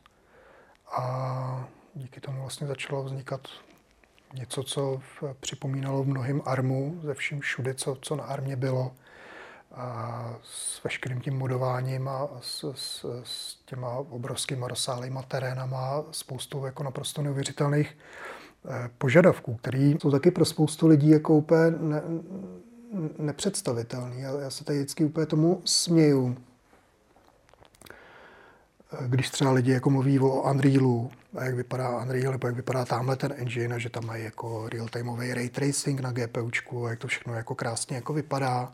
A 0.93 1.69
díky 1.95 2.21
tomu 2.21 2.41
vlastně 2.41 2.67
začalo 2.67 3.05
vznikat 3.05 3.49
něco, 4.35 4.63
co 4.63 5.01
připomínalo 5.41 6.05
mnohým 6.05 6.43
Armu, 6.45 7.01
ze 7.03 7.15
vším 7.15 7.41
všude, 7.41 7.75
co, 7.75 7.97
co 8.03 8.17
na 8.17 8.25
Armě 8.25 8.57
bylo 8.57 8.93
a 9.77 10.39
s 10.43 10.85
veškerým 10.85 11.21
tím 11.21 11.39
modováním 11.39 12.09
a 12.09 12.29
s, 12.41 12.73
s, 12.75 13.07
s 13.25 13.57
těma 13.65 13.89
obrovskýma 13.91 14.69
rozsáhlýma 14.69 15.23
terénama, 15.23 16.05
spoustou 16.11 16.65
jako 16.65 16.83
naprosto 16.83 17.23
neuvěřitelných 17.23 17.99
eh, 18.69 18.91
požadavků, 18.99 19.55
které 19.55 19.79
jsou 19.79 20.11
taky 20.11 20.31
pro 20.31 20.45
spoustu 20.45 20.87
lidí 20.87 21.11
jako 21.11 21.35
úplně 21.35 21.71
ne, 21.71 22.03
nepředstavitelný. 23.19 24.21
Já, 24.21 24.41
já 24.41 24.51
se 24.51 24.65
tady 24.65 24.79
vždycky 24.79 25.05
úplně 25.05 25.27
tomu 25.27 25.63
směju. 25.65 26.37
Eh, 28.93 29.09
když 29.09 29.31
třeba 29.31 29.53
lidi 29.53 29.73
jako 29.73 29.91
mluví 29.91 30.19
o 30.19 30.51
Unrealu, 30.51 31.11
a 31.37 31.45
jak 31.45 31.55
vypadá 31.55 32.03
Unreal, 32.03 32.33
nebo 32.33 32.47
jak 32.47 32.57
vypadá 32.57 32.85
tamhle 32.85 33.17
ten 33.17 33.35
engine, 33.37 33.75
a 33.75 33.79
že 33.79 33.91
tam 33.91 34.07
mají 34.07 34.25
jako 34.25 34.69
real-timeový 34.69 35.35
ray 35.35 35.49
tracing 35.49 36.01
na 36.01 36.13
GPUčku, 36.13 36.87
a 36.87 36.91
jak 36.91 36.99
to 36.99 37.09
všechno 37.09 37.35
jako 37.35 37.55
krásně 37.55 37.97
jako 37.97 38.13
vypadá, 38.13 38.73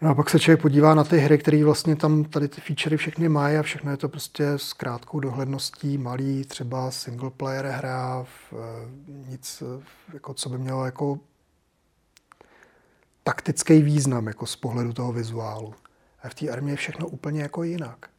No 0.00 0.10
a 0.10 0.14
pak 0.14 0.30
se 0.30 0.38
člověk 0.38 0.62
podívá 0.62 0.94
na 0.94 1.04
ty 1.04 1.18
hry, 1.18 1.38
které 1.38 1.64
vlastně 1.64 1.96
tam 1.96 2.24
tady 2.24 2.48
ty 2.48 2.60
featurey 2.60 2.96
všechny 2.96 3.28
mají 3.28 3.56
a 3.56 3.62
všechno 3.62 3.90
je 3.90 3.96
to 3.96 4.08
prostě 4.08 4.46
s 4.48 4.72
krátkou 4.72 5.20
dohledností, 5.20 5.98
malý, 5.98 6.44
třeba 6.44 6.90
single 6.90 7.30
player 7.30 7.66
hra, 7.66 8.24
v, 8.24 8.54
nic, 9.08 9.62
jako 10.14 10.34
co 10.34 10.48
by 10.48 10.58
mělo 10.58 10.84
jako 10.84 11.18
taktický 13.24 13.82
význam 13.82 14.26
jako 14.26 14.46
z 14.46 14.56
pohledu 14.56 14.92
toho 14.92 15.12
vizuálu. 15.12 15.74
A 16.22 16.28
v 16.28 16.34
té 16.34 16.48
armii 16.48 16.72
je 16.72 16.76
všechno 16.76 17.06
úplně 17.08 17.42
jako 17.42 17.62
jinak. 17.62 18.10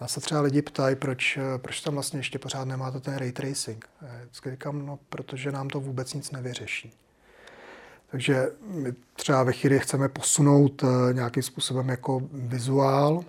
Nás 0.00 0.12
se 0.12 0.20
třeba 0.20 0.40
lidi 0.40 0.62
ptají, 0.62 0.96
proč, 0.96 1.38
proč 1.56 1.80
tam 1.80 1.94
vlastně 1.94 2.18
ještě 2.18 2.38
pořád 2.38 2.64
nemáte 2.64 3.00
ten 3.00 3.16
ray 3.16 3.32
tracing. 3.32 3.88
Já 4.02 4.50
říkám, 4.50 4.86
no, 4.86 4.98
protože 5.08 5.52
nám 5.52 5.68
to 5.68 5.80
vůbec 5.80 6.14
nic 6.14 6.30
nevyřeší. 6.30 6.92
Takže 8.10 8.50
my 8.62 8.92
třeba 9.16 9.42
ve 9.42 9.52
chvíli 9.52 9.78
chceme 9.78 10.08
posunout 10.08 10.82
eh, 10.84 11.14
nějakým 11.14 11.42
způsobem 11.42 11.88
jako 11.88 12.22
vizuál, 12.32 13.24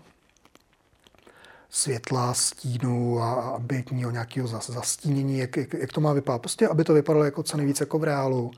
světla, 1.69 2.33
stínu 2.33 3.21
a 3.21 3.61
měl 3.91 4.11
nějakého 4.11 4.47
zastínění, 4.47 5.37
jak, 5.37 5.57
jak, 5.57 5.73
jak, 5.73 5.93
to 5.93 6.01
má 6.01 6.13
vypadat. 6.13 6.39
Prostě, 6.39 6.67
aby 6.67 6.83
to 6.83 6.93
vypadalo 6.93 7.25
jako 7.25 7.43
co 7.43 7.57
nejvíce 7.57 7.81
jako 7.83 7.99
v 7.99 8.03
reálu, 8.03 8.51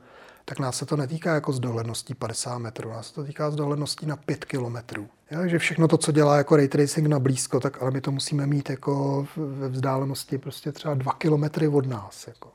tak 0.44 0.58
nás 0.58 0.76
se 0.76 0.86
to 0.86 0.96
netýká 0.96 1.34
jako 1.34 1.52
z 1.52 1.60
dohledností 1.60 2.14
50 2.14 2.58
metrů, 2.58 2.90
nás 2.90 3.08
se 3.08 3.14
to 3.14 3.24
týká 3.24 3.50
z 3.50 3.56
dohledností 3.56 4.06
na 4.06 4.16
5 4.16 4.44
kilometrů. 4.44 5.08
Takže 5.28 5.58
všechno 5.58 5.88
to, 5.88 5.98
co 5.98 6.12
dělá 6.12 6.36
jako 6.36 6.56
ray 6.56 6.68
tracing 6.68 7.06
na 7.06 7.18
blízko, 7.18 7.60
tak 7.60 7.82
ale 7.82 7.90
my 7.90 8.00
to 8.00 8.10
musíme 8.12 8.46
mít 8.46 8.70
jako 8.70 9.26
ve 9.36 9.68
vzdálenosti 9.68 10.38
prostě 10.38 10.72
třeba 10.72 10.94
2 10.94 11.12
kilometry 11.12 11.68
od 11.68 11.86
nás. 11.86 12.26
Jako. 12.26 12.48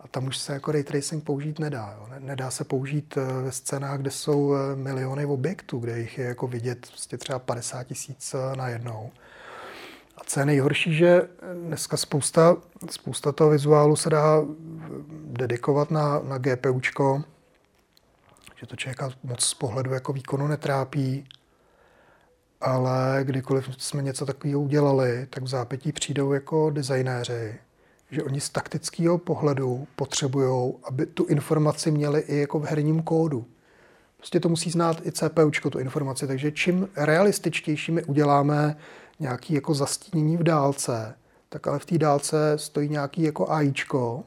A 0.00 0.08
tam 0.08 0.26
už 0.26 0.38
se 0.38 0.52
jako 0.52 0.72
ray 0.72 0.82
tracing 0.82 1.24
použít 1.24 1.58
nedá. 1.58 1.96
Jo. 1.98 2.08
Nedá 2.18 2.50
se 2.50 2.64
použít 2.64 3.16
eh, 3.16 3.42
ve 3.42 3.52
scénách, 3.52 4.00
kde 4.00 4.10
jsou 4.10 4.54
eh, 4.54 4.76
miliony 4.76 5.24
objektů, 5.26 5.78
kde 5.78 5.98
jich 5.98 6.18
je 6.18 6.24
jako 6.24 6.46
vidět 6.46 6.86
prostě 6.88 7.18
třeba 7.18 7.38
50 7.38 7.84
tisíc 7.84 8.34
eh, 8.34 8.56
na 8.56 8.68
jednou. 8.68 9.10
A 10.16 10.20
co 10.26 10.40
je 10.40 10.46
nejhorší, 10.46 10.94
že 10.94 11.28
dneska 11.54 11.96
spousta, 11.96 12.56
spousta 12.90 13.32
toho 13.32 13.50
vizuálu 13.50 13.96
se 13.96 14.10
dá 14.10 14.42
dedikovat 15.24 15.90
na, 15.90 16.18
na 16.18 16.38
GPUčko, 16.38 17.22
že 18.60 18.66
to 18.66 18.76
člověka 18.76 19.10
moc 19.22 19.44
z 19.44 19.54
pohledu 19.54 19.92
jako 19.92 20.12
výkonu 20.12 20.46
netrápí, 20.46 21.28
ale 22.60 23.20
kdykoliv 23.22 23.68
jsme 23.78 24.02
něco 24.02 24.26
takového 24.26 24.60
udělali, 24.60 25.26
tak 25.30 25.42
v 25.42 25.48
zápětí 25.48 25.92
přijdou 25.92 26.32
jako 26.32 26.70
designéři 26.70 27.58
že 28.10 28.22
oni 28.22 28.40
z 28.40 28.50
taktického 28.50 29.18
pohledu 29.18 29.86
potřebují, 29.96 30.74
aby 30.84 31.06
tu 31.06 31.24
informaci 31.24 31.90
měli 31.90 32.20
i 32.20 32.36
jako 32.36 32.58
v 32.58 32.64
herním 32.64 33.02
kódu. 33.02 33.46
Prostě 34.16 34.40
to 34.40 34.48
musí 34.48 34.70
znát 34.70 35.06
i 35.06 35.12
CPU, 35.12 35.70
tu 35.70 35.78
informaci. 35.78 36.26
Takže 36.26 36.52
čím 36.52 36.88
realističtější 36.96 37.92
my 37.92 38.04
uděláme 38.04 38.76
nějaký 39.20 39.54
jako 39.54 39.74
zastínění 39.74 40.36
v 40.36 40.42
dálce, 40.42 41.14
tak 41.48 41.66
ale 41.66 41.78
v 41.78 41.84
té 41.84 41.98
dálce 41.98 42.52
stojí 42.56 42.88
nějaký 42.88 43.22
jako 43.22 43.50
AIčko, 43.50 44.24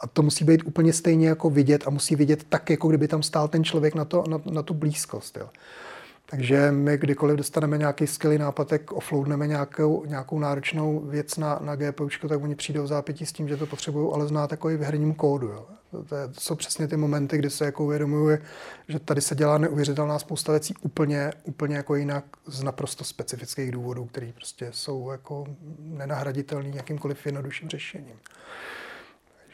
a 0.00 0.06
to 0.06 0.22
musí 0.22 0.44
být 0.44 0.62
úplně 0.66 0.92
stejně 0.92 1.28
jako 1.28 1.50
vidět 1.50 1.86
a 1.86 1.90
musí 1.90 2.16
vidět 2.16 2.44
tak, 2.48 2.70
jako 2.70 2.88
kdyby 2.88 3.08
tam 3.08 3.22
stál 3.22 3.48
ten 3.48 3.64
člověk 3.64 3.94
na, 3.94 4.04
to, 4.04 4.24
na, 4.28 4.40
na 4.50 4.62
tu 4.62 4.74
blízkost. 4.74 5.36
Jo. 5.36 5.48
Takže 6.30 6.72
my 6.72 6.98
kdykoliv 6.98 7.36
dostaneme 7.36 7.78
nějaký 7.78 8.06
skvělý 8.06 8.38
nápad, 8.38 8.68
tak 8.68 8.92
offloadneme 8.92 9.46
nějakou, 9.46 10.04
nějakou 10.06 10.38
náročnou 10.38 11.00
věc 11.00 11.36
na, 11.36 11.58
na 11.62 11.76
GPU, 11.76 12.08
tak 12.28 12.42
oni 12.42 12.54
přijdou 12.54 12.82
v 12.82 12.86
zápětí 12.86 13.26
s 13.26 13.32
tím, 13.32 13.48
že 13.48 13.56
to 13.56 13.66
potřebují, 13.66 14.12
ale 14.14 14.26
znát 14.26 14.50
jako 14.50 14.70
i 14.70 14.76
v 14.76 14.82
herním 14.82 15.14
kódu. 15.14 15.48
Jo. 15.48 15.66
To, 16.08 16.16
je, 16.16 16.28
to 16.28 16.40
jsou 16.40 16.54
přesně 16.54 16.88
ty 16.88 16.96
momenty, 16.96 17.38
kdy 17.38 17.50
se 17.50 17.64
jako 17.64 17.84
uvědomují, 17.84 18.38
že 18.88 18.98
tady 18.98 19.20
se 19.20 19.34
dělá 19.34 19.58
neuvěřitelná 19.58 20.18
spousta 20.18 20.52
věcí 20.52 20.74
úplně, 20.80 21.32
úplně 21.44 21.76
jako 21.76 21.94
jinak 21.94 22.24
z 22.46 22.62
naprosto 22.62 23.04
specifických 23.04 23.70
důvodů, 23.70 24.04
které 24.04 24.32
prostě 24.34 24.68
jsou 24.70 25.10
jako 25.10 25.44
nenahraditelné 25.78 26.68
jakýmkoliv 26.68 27.26
jednodušším 27.26 27.68
řešením 27.68 28.16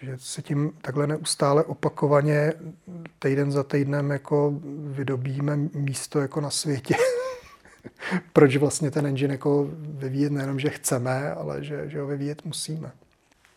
že 0.03 0.17
se 0.19 0.43
tím 0.43 0.73
takhle 0.81 1.07
neustále 1.07 1.65
opakovaně 1.65 2.53
týden 3.19 3.53
za 3.53 3.63
týdnem 3.63 4.11
jako 4.11 4.55
vydobíme 4.87 5.57
místo 5.75 6.21
jako 6.21 6.41
na 6.41 6.51
světě. 6.51 6.95
Proč 8.33 8.57
vlastně 8.57 8.91
ten 8.91 9.07
engine 9.07 9.35
jako 9.35 9.71
vyvíjet 9.79 10.33
nejenom, 10.33 10.59
že 10.59 10.71
chceme, 10.71 11.33
ale 11.33 11.65
že, 11.65 11.89
že 11.89 12.01
ho 12.01 12.07
vyvíjet 12.07 12.45
musíme. 12.45 12.93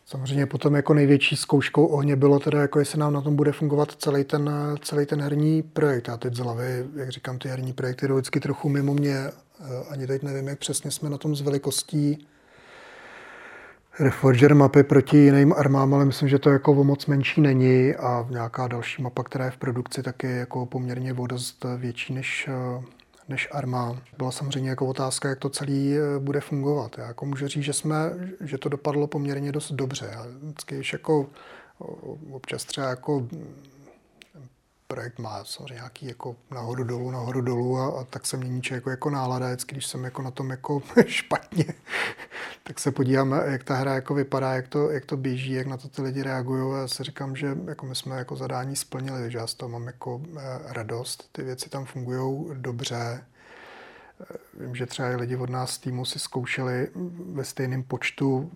Samozřejmě 0.05 0.45
potom 0.45 0.76
jako 0.76 0.93
největší 0.93 1.35
zkouškou 1.35 1.85
ohně 1.85 2.15
bylo 2.15 2.39
teda, 2.39 2.61
jako 2.61 2.80
jestli 2.80 2.99
nám 2.99 3.13
na 3.13 3.22
tom 3.22 3.35
bude 3.35 3.51
fungovat 3.51 3.91
celý 3.91 4.23
ten, 4.23 4.49
celý 4.81 5.05
ten 5.05 5.22
herní 5.22 5.63
projekt. 5.63 6.07
Já 6.07 6.17
teď 6.17 6.35
z 6.35 6.39
hlavy, 6.39 6.85
jak 6.95 7.09
říkám, 7.09 7.39
ty 7.39 7.49
herní 7.49 7.73
projekty 7.73 8.07
jdou 8.07 8.15
vždycky 8.15 8.39
trochu 8.39 8.69
mimo 8.69 8.93
mě. 8.93 9.31
Ani 9.89 10.07
teď 10.07 10.23
nevím, 10.23 10.47
jak 10.47 10.59
přesně 10.59 10.91
jsme 10.91 11.09
na 11.09 11.17
tom 11.17 11.35
s 11.35 11.41
velikostí 11.41 12.27
Reforger 13.99 14.55
mapy 14.55 14.84
proti 14.84 15.17
jiným 15.17 15.53
armám, 15.53 15.93
ale 15.93 16.05
myslím, 16.05 16.30
že 16.30 16.39
to 16.39 16.49
jako 16.49 16.72
o 16.72 16.84
moc 16.84 17.05
menší 17.05 17.41
není 17.41 17.95
a 17.95 18.27
nějaká 18.30 18.67
další 18.67 19.01
mapa, 19.01 19.23
která 19.23 19.45
je 19.45 19.51
v 19.51 19.57
produkci, 19.57 20.03
tak 20.03 20.23
je 20.23 20.30
jako 20.30 20.65
poměrně 20.65 21.13
o 21.13 21.27
dost 21.27 21.65
větší 21.77 22.13
než, 22.13 22.49
než 23.30 23.49
arma. 23.51 23.97
Byla 24.17 24.31
samozřejmě 24.31 24.69
jako 24.69 24.88
otázka, 24.88 25.30
jak 25.30 25.39
to 25.39 25.49
celý 25.49 25.97
eh, 25.97 26.19
bude 26.19 26.39
fungovat. 26.41 26.97
Já 26.97 27.07
jako 27.07 27.26
můžu 27.26 27.47
říct, 27.47 27.63
že, 27.63 27.73
jsme, 27.73 27.97
že 28.41 28.57
to 28.57 28.69
dopadlo 28.69 29.07
poměrně 29.07 29.51
dost 29.51 29.72
dobře. 29.72 30.09
Já 30.11 30.26
vždycky 30.41 30.81
jako 30.93 31.27
občas 32.31 32.65
třeba 32.65 32.89
jako 32.89 33.27
projekt 34.95 35.19
má 35.19 35.43
samozřejmě 35.43 35.73
nějaký 35.73 36.07
jako 36.07 36.35
nahoru 36.51 36.84
dolů, 36.84 37.11
nahoru 37.11 37.41
dolů 37.41 37.77
a, 37.77 38.01
a 38.01 38.03
tak 38.03 38.26
se 38.26 38.38
mění 38.38 38.61
člověk 38.61 38.81
jako, 38.81 38.89
jako 38.89 39.09
nálada, 39.09 39.47
vždycky, 39.47 39.76
když 39.76 39.85
jsem 39.85 40.03
jako 40.03 40.22
na 40.22 40.31
tom 40.31 40.49
jako 40.49 40.81
špatně, 41.05 41.65
tak 42.63 42.80
se 42.80 42.91
podívám, 42.91 43.31
jak 43.45 43.63
ta 43.63 43.76
hra 43.76 43.95
jako 43.95 44.13
vypadá, 44.13 44.53
jak 44.53 44.67
to, 44.67 44.91
jak 44.91 45.05
to 45.05 45.17
běží, 45.17 45.51
jak 45.51 45.67
na 45.67 45.77
to 45.77 45.89
ty 45.89 46.01
lidi 46.01 46.23
reagují. 46.23 46.73
A 46.73 46.77
já 46.77 46.88
si 46.88 47.03
říkám, 47.03 47.35
že 47.35 47.57
jako 47.67 47.85
my 47.85 47.95
jsme 47.95 48.17
jako 48.17 48.35
zadání 48.35 48.76
splnili, 48.76 49.22
takže 49.22 49.38
já 49.38 49.47
z 49.47 49.53
toho 49.53 49.69
mám 49.69 49.88
jako 49.88 50.22
eh, 50.38 50.41
radost, 50.65 51.30
ty 51.31 51.43
věci 51.43 51.69
tam 51.69 51.85
fungují 51.85 52.45
dobře, 52.53 53.26
Vím, 54.59 54.76
že 54.76 54.85
třeba 54.85 55.07
lidi 55.07 55.35
od 55.35 55.49
nás 55.49 55.72
z 55.72 55.77
týmu 55.77 56.05
si 56.05 56.19
zkoušeli 56.19 56.88
ve 57.34 57.43
stejném 57.43 57.84
počtu 57.84 58.51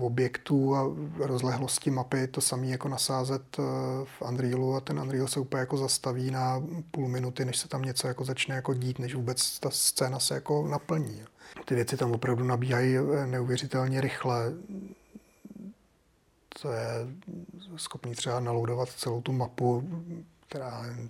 objektů 0.00 0.76
a 0.76 0.86
rozlehlosti 1.18 1.90
mapy 1.90 2.26
to 2.26 2.40
samé 2.40 2.66
jako 2.66 2.88
nasázet 2.88 3.42
eh, 3.58 3.62
v 4.04 4.22
Unrealu 4.22 4.74
a 4.74 4.80
ten 4.80 5.00
Unreal 5.00 5.28
se 5.28 5.40
úplně 5.40 5.60
jako 5.60 5.76
zastaví 5.76 6.30
na 6.30 6.62
půl 6.90 7.08
minuty, 7.08 7.44
než 7.44 7.58
se 7.58 7.68
tam 7.68 7.82
něco 7.82 8.08
jako 8.08 8.24
začne 8.24 8.54
jako 8.54 8.74
dít, 8.74 8.98
než 8.98 9.14
vůbec 9.14 9.58
ta 9.58 9.70
scéna 9.70 10.18
se 10.18 10.34
jako 10.34 10.68
naplní. 10.68 11.22
Ty 11.64 11.74
věci 11.74 11.96
tam 11.96 12.12
opravdu 12.12 12.44
nabíhají 12.44 12.96
eh, 12.96 13.26
neuvěřitelně 13.26 14.00
rychle. 14.00 14.52
To 16.62 16.72
je 16.72 16.88
schopný 17.76 18.14
třeba 18.14 18.40
naloudovat 18.40 18.88
celou 18.88 19.20
tu 19.20 19.32
mapu, 19.32 19.88
která 20.48 20.84
je 20.86 21.08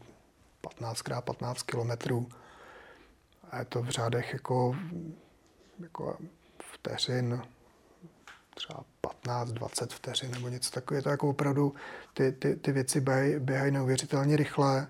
15x15 0.63 1.55
kilometrů 1.67 2.29
a 3.51 3.59
je 3.59 3.65
to 3.65 3.83
v 3.83 3.89
řádech 3.89 4.33
jako, 4.33 4.77
jako 5.81 6.17
vteřin, 6.73 7.43
třeba 8.55 8.85
15-20 9.25 9.87
vteřin 9.89 10.31
nebo 10.31 10.49
něco 10.49 10.71
takového. 10.71 10.99
Je 10.99 11.03
to 11.03 11.09
jako 11.09 11.29
opravdu, 11.29 11.75
ty, 12.15 12.33
ty, 12.33 12.57
ty 12.57 12.73
věci 12.73 13.01
běhají, 13.01 13.39
běhají 13.39 13.73
neuvěřitelně 13.73 14.37
rychle. 14.37 14.87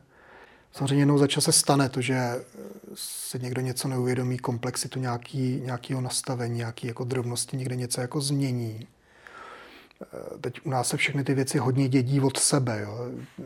Samozřejmě 0.73 1.03
jednou 1.03 1.19
za 1.19 1.27
čas 1.27 1.45
se 1.45 1.53
stane 1.53 1.89
to, 1.89 2.01
že 2.01 2.45
si 2.95 3.39
někdo 3.39 3.61
něco 3.61 3.89
neuvědomí, 3.89 4.39
komplexitu 4.39 4.99
nějaký, 4.99 5.61
nějakého 5.65 6.01
nastavení, 6.01 6.57
nějaký 6.57 6.87
jako 6.87 7.05
drobnosti, 7.05 7.57
někde 7.57 7.77
něco 7.77 8.01
jako 8.01 8.21
změní. 8.21 8.89
Eh, 10.03 10.39
teď 10.41 10.61
u 10.65 10.71
nás 10.71 10.89
se 10.89 10.97
všechny 10.97 11.25
ty 11.25 11.35
věci 11.35 11.59
hodně 11.59 11.89
dědí 11.89 12.21
od 12.21 12.37
sebe. 12.37 12.81
Jo. 12.81 12.99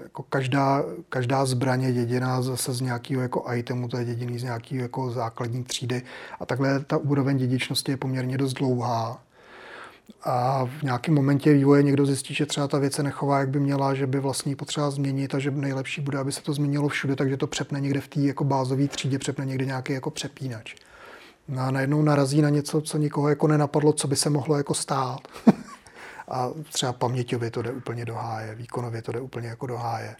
Jako 0.02 0.22
každá, 0.22 0.84
každá 1.08 1.46
zbraň 1.46 1.82
je 1.82 1.92
děděná 1.92 2.42
zase 2.42 2.72
z 2.74 2.80
nějakého 2.80 3.22
jako 3.22 3.44
itemu, 3.54 3.88
to 3.88 3.96
je 3.96 4.04
děděný 4.04 4.38
z 4.38 4.42
nějakého 4.42 4.82
jako 4.82 5.10
základní 5.10 5.64
třídy. 5.64 6.02
A 6.40 6.46
takhle 6.46 6.80
ta 6.80 6.96
úroveň 6.96 7.38
dědičnosti 7.38 7.92
je 7.92 7.96
poměrně 7.96 8.38
dost 8.38 8.52
dlouhá. 8.52 9.22
A 10.22 10.64
v 10.64 10.82
nějakém 10.82 11.14
momentě 11.14 11.52
vývoje 11.52 11.82
někdo 11.82 12.06
zjistí, 12.06 12.34
že 12.34 12.46
třeba 12.46 12.68
ta 12.68 12.78
věc 12.78 12.92
se 12.92 13.02
nechová, 13.02 13.38
jak 13.38 13.48
by 13.48 13.60
měla, 13.60 13.94
že 13.94 14.06
by 14.06 14.20
vlastně 14.20 14.56
potřeba 14.56 14.90
změnit 14.90 15.34
a 15.34 15.38
že 15.38 15.50
nejlepší 15.50 16.00
bude, 16.00 16.18
aby 16.18 16.32
se 16.32 16.42
to 16.42 16.52
změnilo 16.52 16.88
všude, 16.88 17.16
takže 17.16 17.36
to 17.36 17.46
přepne 17.46 17.80
někde 17.80 18.00
v 18.00 18.08
té 18.08 18.20
jako 18.20 18.44
bázové 18.44 18.88
třídě, 18.88 19.18
přepne 19.18 19.46
někde 19.46 19.64
nějaký 19.64 19.92
jako 19.92 20.10
přepínač. 20.10 20.74
No 21.48 21.62
a 21.62 21.70
najednou 21.70 22.02
narazí 22.02 22.42
na 22.42 22.48
něco, 22.48 22.80
co 22.80 22.98
nikoho 22.98 23.28
jako 23.28 23.46
nenapadlo, 23.46 23.92
co 23.92 24.08
by 24.08 24.16
se 24.16 24.30
mohlo 24.30 24.56
jako 24.56 24.74
stát. 24.74 25.20
a 26.28 26.50
třeba 26.72 26.92
paměťově 26.92 27.50
to 27.50 27.62
jde 27.62 27.72
úplně 27.72 28.04
do 28.04 28.14
háje, 28.14 28.54
výkonově 28.54 29.02
to 29.02 29.12
jde 29.12 29.20
úplně 29.20 29.48
jako 29.48 29.66
do 29.66 29.76
háje. 29.76 30.16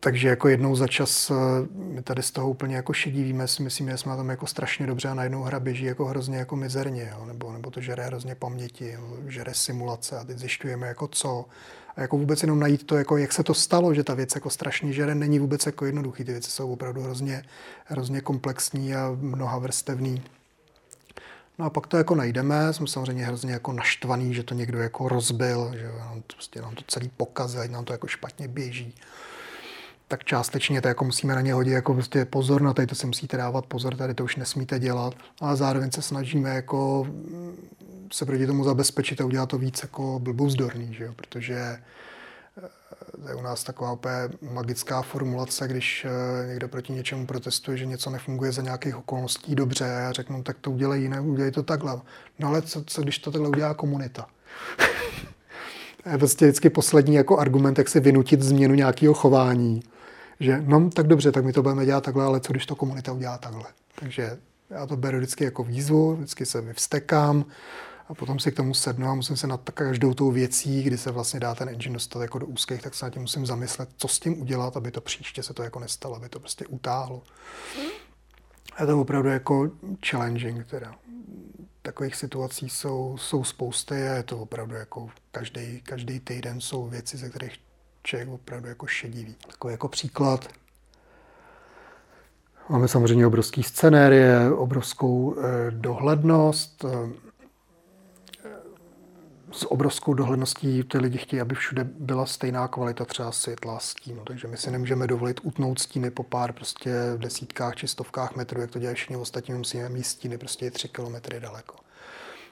Takže 0.00 0.28
jako 0.28 0.48
jednou 0.48 0.76
za 0.76 0.86
čas 0.86 1.30
eh, 1.30 1.34
my 1.74 2.02
tady 2.02 2.22
z 2.22 2.30
toho 2.30 2.50
úplně 2.50 2.76
jako 2.76 2.92
šedivíme, 2.92 3.48
si 3.48 3.62
myslíme, 3.62 3.92
že 3.92 3.98
jsme 3.98 4.16
tom 4.16 4.28
jako 4.28 4.46
strašně 4.46 4.86
dobře 4.86 5.08
a 5.08 5.14
najednou 5.14 5.42
hra 5.42 5.60
běží 5.60 5.84
jako 5.84 6.04
hrozně 6.04 6.38
jako 6.38 6.56
mizerně, 6.56 7.08
jo? 7.12 7.26
Nebo, 7.26 7.52
nebo 7.52 7.70
to 7.70 7.80
žere 7.80 8.04
hrozně 8.04 8.34
paměti, 8.34 8.90
jo? 8.90 9.16
žere 9.26 9.54
simulace 9.54 10.18
a 10.18 10.24
teď 10.24 10.38
zjišťujeme 10.38 10.86
jako 10.86 11.08
co. 11.08 11.44
A 11.96 12.00
jako 12.00 12.18
vůbec 12.18 12.42
jenom 12.42 12.60
najít 12.60 12.86
to, 12.86 12.96
jako 12.96 13.16
jak 13.16 13.32
se 13.32 13.42
to 13.42 13.54
stalo, 13.54 13.94
že 13.94 14.04
ta 14.04 14.14
věc 14.14 14.34
jako 14.34 14.50
strašně 14.50 14.92
žere, 14.92 15.14
není 15.14 15.38
vůbec 15.38 15.66
jako 15.66 15.86
jednoduchý. 15.86 16.24
Ty 16.24 16.32
věci 16.32 16.50
jsou 16.50 16.72
opravdu 16.72 17.02
hrozně, 17.02 17.42
hrozně 17.84 18.20
komplexní 18.20 18.94
a 18.94 19.16
mnoha 19.20 19.58
vrstevný. 19.58 20.22
No 21.58 21.64
a 21.64 21.70
pak 21.70 21.86
to 21.86 21.96
jako 21.96 22.14
najdeme, 22.14 22.72
jsme 22.72 22.86
samozřejmě 22.86 23.24
hrozně 23.24 23.52
jako 23.52 23.72
naštvaný, 23.72 24.34
že 24.34 24.42
to 24.42 24.54
někdo 24.54 24.78
jako 24.78 25.08
rozbil, 25.08 25.72
že 25.76 25.92
nám 25.98 26.22
to, 26.26 26.36
prostě 26.36 26.62
nám 26.62 26.74
to 26.74 26.82
celý 26.86 27.10
pokazil, 27.16 27.68
nám 27.68 27.84
to 27.84 27.92
jako 27.92 28.06
špatně 28.06 28.48
běží 28.48 28.94
tak 30.08 30.24
částečně 30.24 30.82
to 30.82 30.88
jako 30.88 31.04
musíme 31.04 31.34
na 31.34 31.40
ně 31.40 31.54
hodit 31.54 31.70
jako 31.70 31.94
prostě 31.94 32.24
pozor, 32.24 32.62
na 32.62 32.74
tady 32.74 32.86
to 32.86 32.94
si 32.94 33.06
musíte 33.06 33.36
dávat 33.36 33.66
pozor, 33.66 33.96
tady 33.96 34.14
to 34.14 34.24
už 34.24 34.36
nesmíte 34.36 34.78
dělat, 34.78 35.14
ale 35.40 35.56
zároveň 35.56 35.90
se 35.90 36.02
snažíme 36.02 36.50
jako 36.50 37.06
se 38.12 38.26
proti 38.26 38.46
tomu 38.46 38.64
zabezpečit 38.64 39.20
a 39.20 39.24
udělat 39.24 39.48
to 39.48 39.58
víc 39.58 39.82
jako 39.82 40.18
blbouzdorný, 40.18 40.94
že 40.94 41.04
jo? 41.04 41.12
protože 41.16 41.54
eh, 41.54 41.80
to 43.22 43.28
je 43.28 43.34
u 43.34 43.42
nás 43.42 43.64
taková 43.64 43.92
úplně 43.92 44.14
magická 44.50 45.02
formulace, 45.02 45.68
když 45.68 46.04
eh, 46.04 46.46
někdo 46.46 46.68
proti 46.68 46.92
něčemu 46.92 47.26
protestuje, 47.26 47.76
že 47.76 47.86
něco 47.86 48.10
nefunguje 48.10 48.52
za 48.52 48.62
nějakých 48.62 48.96
okolností 48.96 49.54
dobře 49.54 49.96
a 49.96 50.12
řeknu, 50.12 50.42
tak 50.42 50.56
to 50.60 50.70
udělej 50.70 51.02
jiné, 51.02 51.20
udělej 51.20 51.50
to 51.50 51.62
takhle. 51.62 52.00
No 52.38 52.48
ale 52.48 52.62
co, 52.62 52.84
co 52.86 53.02
když 53.02 53.18
to 53.18 53.30
takhle 53.30 53.48
udělá 53.48 53.74
komunita? 53.74 54.26
Je 56.12 56.18
prostě 56.18 56.44
vždycky 56.44 56.70
poslední 56.70 57.14
jako 57.14 57.38
argument, 57.38 57.78
jak 57.78 57.88
si 57.88 58.00
vynutit 58.00 58.42
změnu 58.42 58.74
nějakého 58.74 59.14
chování 59.14 59.82
že 60.40 60.62
no 60.66 60.90
tak 60.90 61.06
dobře, 61.06 61.32
tak 61.32 61.44
my 61.44 61.52
to 61.52 61.62
budeme 61.62 61.86
dělat 61.86 62.04
takhle, 62.04 62.24
ale 62.24 62.40
co 62.40 62.52
když 62.52 62.66
to 62.66 62.76
komunita 62.76 63.12
udělá 63.12 63.38
takhle. 63.38 63.64
Takže 63.94 64.38
já 64.70 64.86
to 64.86 64.96
beru 64.96 65.18
vždycky 65.18 65.44
jako 65.44 65.64
výzvu, 65.64 66.16
vždycky 66.16 66.46
se 66.46 66.60
vyvstekám 66.60 67.44
a 68.08 68.14
potom 68.14 68.38
si 68.38 68.52
k 68.52 68.56
tomu 68.56 68.74
sednu 68.74 69.08
a 69.08 69.14
musím 69.14 69.36
se 69.36 69.46
nad 69.46 69.70
každou 69.70 70.14
tou 70.14 70.30
věcí, 70.30 70.82
kdy 70.82 70.98
se 70.98 71.10
vlastně 71.10 71.40
dá 71.40 71.54
ten 71.54 71.68
engine 71.68 71.92
dostat 71.92 72.22
jako 72.22 72.38
do 72.38 72.46
úzkých, 72.46 72.82
tak 72.82 72.94
se 72.94 73.06
nad 73.06 73.10
tím 73.10 73.22
musím 73.22 73.46
zamyslet, 73.46 73.88
co 73.96 74.08
s 74.08 74.20
tím 74.20 74.40
udělat, 74.40 74.76
aby 74.76 74.90
to 74.90 75.00
příště 75.00 75.42
se 75.42 75.54
to 75.54 75.62
jako 75.62 75.80
nestalo, 75.80 76.16
aby 76.16 76.28
to 76.28 76.40
prostě 76.40 76.66
utáhlo. 76.66 77.22
A 78.76 78.86
to 78.86 79.00
opravdu 79.00 79.28
jako 79.28 79.70
challenging 80.06 80.66
teda. 80.66 80.94
Takových 81.86 82.16
situací 82.16 82.68
jsou, 82.68 83.16
jsou 83.18 83.44
spousty 83.44 83.94
a 84.08 84.14
je 84.14 84.22
to 84.22 84.38
opravdu 84.38 84.74
jako 84.74 85.10
každý, 85.30 85.80
každý 85.80 86.20
týden 86.20 86.60
jsou 86.60 86.88
věci, 86.88 87.16
ze 87.16 87.28
kterých 87.28 87.60
člověk 88.02 88.28
opravdu 88.28 88.68
jako 88.68 88.86
šedivý. 88.86 89.36
Takový 89.46 89.72
jako 89.72 89.88
příklad. 89.88 90.48
Máme 92.68 92.88
samozřejmě 92.88 93.26
obrovský 93.26 93.62
scenérie, 93.62 94.52
obrovskou 94.52 95.36
eh, 95.38 95.70
dohlednost. 95.70 96.84
Eh, 96.84 96.88
s 99.56 99.70
obrovskou 99.70 100.14
dohledností 100.14 100.82
ty 100.82 100.98
lidi 100.98 101.18
chtějí, 101.18 101.40
aby 101.40 101.54
všude 101.54 101.84
byla 101.84 102.26
stejná 102.26 102.68
kvalita 102.68 103.04
třeba 103.04 103.32
světla, 103.32 103.78
stínu. 103.78 104.24
Takže 104.24 104.48
my 104.48 104.56
si 104.56 104.70
nemůžeme 104.70 105.06
dovolit 105.06 105.40
utnout 105.42 105.78
stíny 105.78 106.10
po 106.10 106.22
pár 106.22 106.52
prostě 106.52 106.92
desítkách 107.16 107.76
či 107.76 107.88
stovkách 107.88 108.36
metrů, 108.36 108.60
jak 108.60 108.70
to 108.70 108.78
dělají 108.78 108.94
všichni 108.94 109.16
ostatní, 109.16 109.54
musíme 109.54 109.88
mít 109.88 110.04
stíny 110.04 110.38
prostě 110.38 110.70
tři 110.70 110.88
kilometry 110.88 111.40
daleko. 111.40 111.74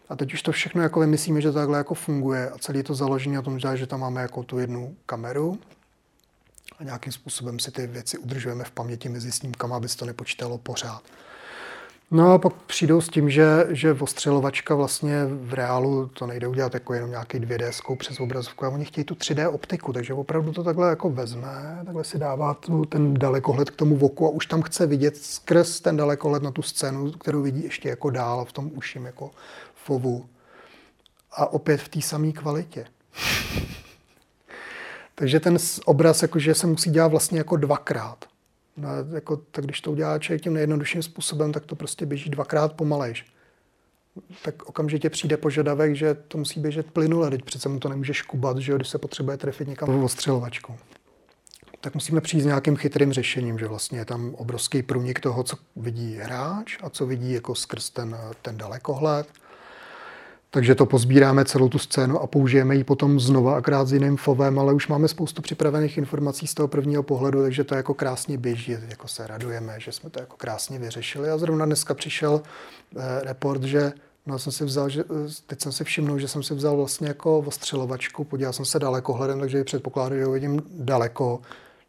A 0.08 0.16
teď 0.16 0.34
už 0.34 0.42
to 0.42 0.52
všechno 0.52 0.82
jako 0.82 1.00
vymyslíme, 1.00 1.40
že 1.40 1.52
to 1.52 1.58
takhle 1.58 1.78
jako 1.78 1.94
funguje 1.94 2.50
a 2.50 2.58
celý 2.58 2.82
to 2.82 2.94
založení 2.94 3.38
o 3.38 3.42
tom, 3.42 3.58
že 3.74 3.86
tam 3.86 4.00
máme 4.00 4.22
jako 4.22 4.42
tu 4.42 4.58
jednu 4.58 4.96
kameru 5.06 5.58
a 6.78 6.84
nějakým 6.84 7.12
způsobem 7.12 7.58
si 7.58 7.70
ty 7.70 7.86
věci 7.86 8.18
udržujeme 8.18 8.64
v 8.64 8.70
paměti 8.70 9.08
mezi 9.08 9.32
snímkama, 9.32 9.76
aby 9.76 9.88
se 9.88 9.96
to 9.96 10.04
nepočítalo 10.04 10.58
pořád. 10.58 11.02
No 12.10 12.32
a 12.32 12.38
pak 12.38 12.52
přijdou 12.52 13.00
s 13.00 13.08
tím, 13.08 13.30
že, 13.30 13.66
že 13.70 13.92
ostřelovačka 13.92 14.74
vlastně 14.74 15.24
v 15.26 15.54
reálu 15.54 16.06
to 16.06 16.26
nejde 16.26 16.48
udělat 16.48 16.74
jako 16.74 16.94
jenom 16.94 17.10
nějaký 17.10 17.38
2D 17.38 17.96
přes 17.96 18.20
obrazovku 18.20 18.64
a 18.64 18.68
oni 18.68 18.84
chtějí 18.84 19.04
tu 19.04 19.14
3D 19.14 19.54
optiku, 19.54 19.92
takže 19.92 20.14
opravdu 20.14 20.52
to 20.52 20.64
takhle 20.64 20.88
jako 20.90 21.10
vezme, 21.10 21.82
takhle 21.84 22.04
si 22.04 22.18
dává 22.18 22.54
tu, 22.54 22.84
ten 22.84 23.14
dalekohled 23.14 23.70
k 23.70 23.76
tomu 23.76 23.96
voku 23.96 24.26
a 24.26 24.30
už 24.30 24.46
tam 24.46 24.62
chce 24.62 24.86
vidět 24.86 25.16
skrz 25.16 25.80
ten 25.80 25.96
dalekohled 25.96 26.42
na 26.42 26.50
tu 26.50 26.62
scénu, 26.62 27.12
kterou 27.12 27.42
vidí 27.42 27.64
ještě 27.64 27.88
jako 27.88 28.10
dál 28.10 28.44
v 28.44 28.52
tom 28.52 28.70
uším 28.74 29.06
jako 29.06 29.30
fovu. 29.74 30.26
A 31.32 31.52
opět 31.52 31.80
v 31.80 31.88
té 31.88 32.00
samé 32.00 32.32
kvalitě. 32.32 32.86
takže 35.14 35.40
ten 35.40 35.56
obraz 35.84 36.22
jakože 36.22 36.54
se 36.54 36.66
musí 36.66 36.90
dělat 36.90 37.08
vlastně 37.08 37.38
jako 37.38 37.56
dvakrát. 37.56 38.24
No, 38.76 38.88
jako, 39.14 39.36
tak 39.36 39.64
když 39.64 39.80
to 39.80 39.92
udělá 39.92 40.18
člověk 40.18 40.42
tím 40.42 40.54
nejjednodušším 40.54 41.02
způsobem, 41.02 41.52
tak 41.52 41.66
to 41.66 41.76
prostě 41.76 42.06
běží 42.06 42.30
dvakrát 42.30 42.72
pomalejš. 42.72 43.26
Tak 44.42 44.62
okamžitě 44.62 45.10
přijde 45.10 45.36
požadavek, 45.36 45.96
že 45.96 46.14
to 46.14 46.38
musí 46.38 46.60
běžet 46.60 46.90
plynule, 46.90 47.30
teď 47.30 47.42
přece 47.42 47.68
mu 47.68 47.80
to 47.80 47.88
nemůže 47.88 48.14
škubat, 48.14 48.58
že 48.58 48.74
když 48.74 48.88
se 48.88 48.98
potřebuje 48.98 49.36
trefit 49.36 49.68
někam 49.68 50.04
ostřelovačkou. 50.04 50.76
Tak 51.80 51.94
musíme 51.94 52.20
přijít 52.20 52.42
s 52.42 52.46
nějakým 52.46 52.76
chytrým 52.76 53.12
řešením, 53.12 53.58
že 53.58 53.68
vlastně 53.68 53.98
je 53.98 54.04
tam 54.04 54.34
obrovský 54.34 54.82
průnik 54.82 55.20
toho, 55.20 55.42
co 55.42 55.56
vidí 55.76 56.16
hráč 56.16 56.78
a 56.82 56.90
co 56.90 57.06
vidí 57.06 57.32
jako 57.32 57.54
skrz 57.54 57.90
ten, 57.90 58.16
ten 58.42 58.58
dalekohled 58.58 59.28
takže 60.54 60.74
to 60.74 60.86
pozbíráme 60.86 61.44
celou 61.44 61.68
tu 61.68 61.78
scénu 61.78 62.20
a 62.20 62.26
použijeme 62.26 62.76
ji 62.76 62.84
potom 62.84 63.20
znova, 63.20 63.56
akrát 63.56 63.88
s 63.88 63.92
jiným 63.92 64.16
fovem, 64.16 64.58
ale 64.58 64.74
už 64.74 64.88
máme 64.88 65.08
spoustu 65.08 65.42
připravených 65.42 65.98
informací 65.98 66.46
z 66.46 66.54
toho 66.54 66.68
prvního 66.68 67.02
pohledu, 67.02 67.42
takže 67.42 67.64
to 67.64 67.74
jako 67.74 67.94
krásně 67.94 68.38
běží, 68.38 68.76
jako 68.88 69.08
se 69.08 69.26
radujeme, 69.26 69.74
že 69.78 69.92
jsme 69.92 70.10
to 70.10 70.20
jako 70.20 70.36
krásně 70.36 70.78
vyřešili. 70.78 71.30
A 71.30 71.38
zrovna 71.38 71.66
dneska 71.66 71.94
přišel 71.94 72.42
eh, 72.96 73.20
report, 73.24 73.62
že 73.62 73.92
No, 74.26 74.38
jsem 74.38 74.52
si 74.52 74.64
vzal, 74.64 74.88
že, 74.88 75.00
eh, 75.00 75.30
teď 75.46 75.62
jsem 75.62 75.72
si 75.72 75.84
všiml, 75.84 76.18
že 76.18 76.28
jsem 76.28 76.42
si 76.42 76.54
vzal 76.54 76.76
vlastně 76.76 77.08
jako 77.08 77.38
ostřelovačku, 77.38 78.24
podíval 78.24 78.52
jsem 78.52 78.64
se 78.64 78.78
dalekohledem, 78.78 79.40
takže 79.40 79.64
předpokládám, 79.64 80.18
že 80.18 80.24
ho 80.24 80.32
vidím 80.32 80.62
daleko. 80.70 81.40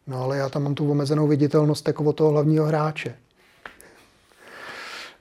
No 0.06 0.22
ale 0.22 0.36
já 0.36 0.48
tam 0.48 0.62
mám 0.62 0.74
tu 0.74 0.90
omezenou 0.90 1.28
viditelnost 1.28 1.88
jako 1.88 2.04
od 2.04 2.12
toho 2.12 2.30
hlavního 2.30 2.66
hráče 2.66 3.14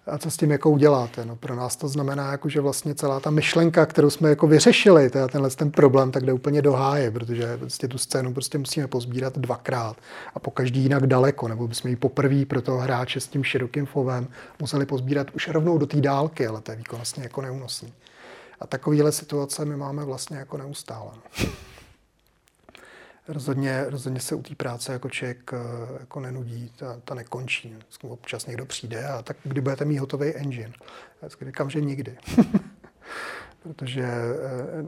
a 0.07 0.17
co 0.17 0.31
s 0.31 0.37
tím 0.37 0.51
jako 0.51 0.69
uděláte. 0.69 1.25
No, 1.25 1.35
pro 1.35 1.55
nás 1.55 1.75
to 1.75 1.87
znamená, 1.87 2.31
jako, 2.31 2.49
že 2.49 2.61
vlastně 2.61 2.95
celá 2.95 3.19
ta 3.19 3.29
myšlenka, 3.29 3.85
kterou 3.85 4.09
jsme 4.09 4.29
jako 4.29 4.47
vyřešili, 4.47 5.09
teda 5.09 5.27
tenhle 5.27 5.49
ten 5.49 5.71
problém, 5.71 6.11
tak 6.11 6.25
jde 6.25 6.33
úplně 6.33 6.61
do 6.61 6.73
háje, 6.73 7.11
protože 7.11 7.57
prostě 7.57 7.87
tu 7.87 7.97
scénu 7.97 8.33
prostě 8.33 8.57
musíme 8.57 8.87
pozbírat 8.87 9.37
dvakrát 9.37 9.97
a 10.35 10.39
po 10.39 10.51
každý 10.51 10.81
jinak 10.81 11.07
daleko, 11.07 11.47
nebo 11.47 11.67
bychom 11.67 11.89
ji 11.89 11.95
poprvé 11.95 12.45
pro 12.45 12.61
toho 12.61 12.77
hráče 12.77 13.19
s 13.19 13.27
tím 13.27 13.43
širokým 13.43 13.85
fovem 13.85 14.27
museli 14.59 14.85
pozbírat 14.85 15.27
už 15.31 15.47
rovnou 15.47 15.77
do 15.77 15.85
té 15.85 16.01
dálky, 16.01 16.47
ale 16.47 16.61
to 16.61 16.71
je 16.71 16.77
výkonnostně 16.77 17.23
jako 17.23 17.41
neúnosný. 17.41 17.93
A 18.59 18.67
takovéhle 18.67 19.11
situace 19.11 19.65
my 19.65 19.77
máme 19.77 20.05
vlastně 20.05 20.37
jako 20.37 20.57
neustále. 20.57 21.11
No 21.43 21.49
rozhodně, 23.27 23.85
rozhodně 23.89 24.19
se 24.19 24.35
u 24.35 24.41
té 24.41 24.55
práce 24.55 24.93
jako 24.93 25.09
člověk 25.09 25.51
eh, 25.53 25.57
jako 25.99 26.19
nenudí, 26.19 26.71
ta, 26.75 26.99
ta 27.05 27.15
nekončí. 27.15 27.75
Občas 28.01 28.45
někdo 28.45 28.65
přijde 28.65 29.07
a 29.07 29.21
tak 29.21 29.37
kdy 29.43 29.61
budete 29.61 29.85
mít 29.85 29.97
hotový 29.97 30.35
engine? 30.35 30.73
Já 31.21 31.29
říkám, 31.45 31.69
že 31.69 31.81
nikdy. 31.81 32.17
Protože 33.63 34.03
eh, 34.03 34.85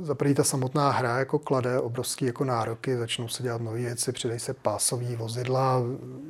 za 0.00 0.14
první 0.14 0.34
ta 0.34 0.44
samotná 0.44 0.90
hra 0.90 1.18
jako 1.18 1.38
klade 1.38 1.80
obrovský 1.80 2.24
jako 2.24 2.44
nároky, 2.44 2.96
začnou 2.96 3.28
se 3.28 3.42
dělat 3.42 3.60
nové 3.60 3.78
věci, 3.78 4.12
přidají 4.12 4.40
se 4.40 4.54
pásové 4.54 5.16
vozidla, 5.16 5.82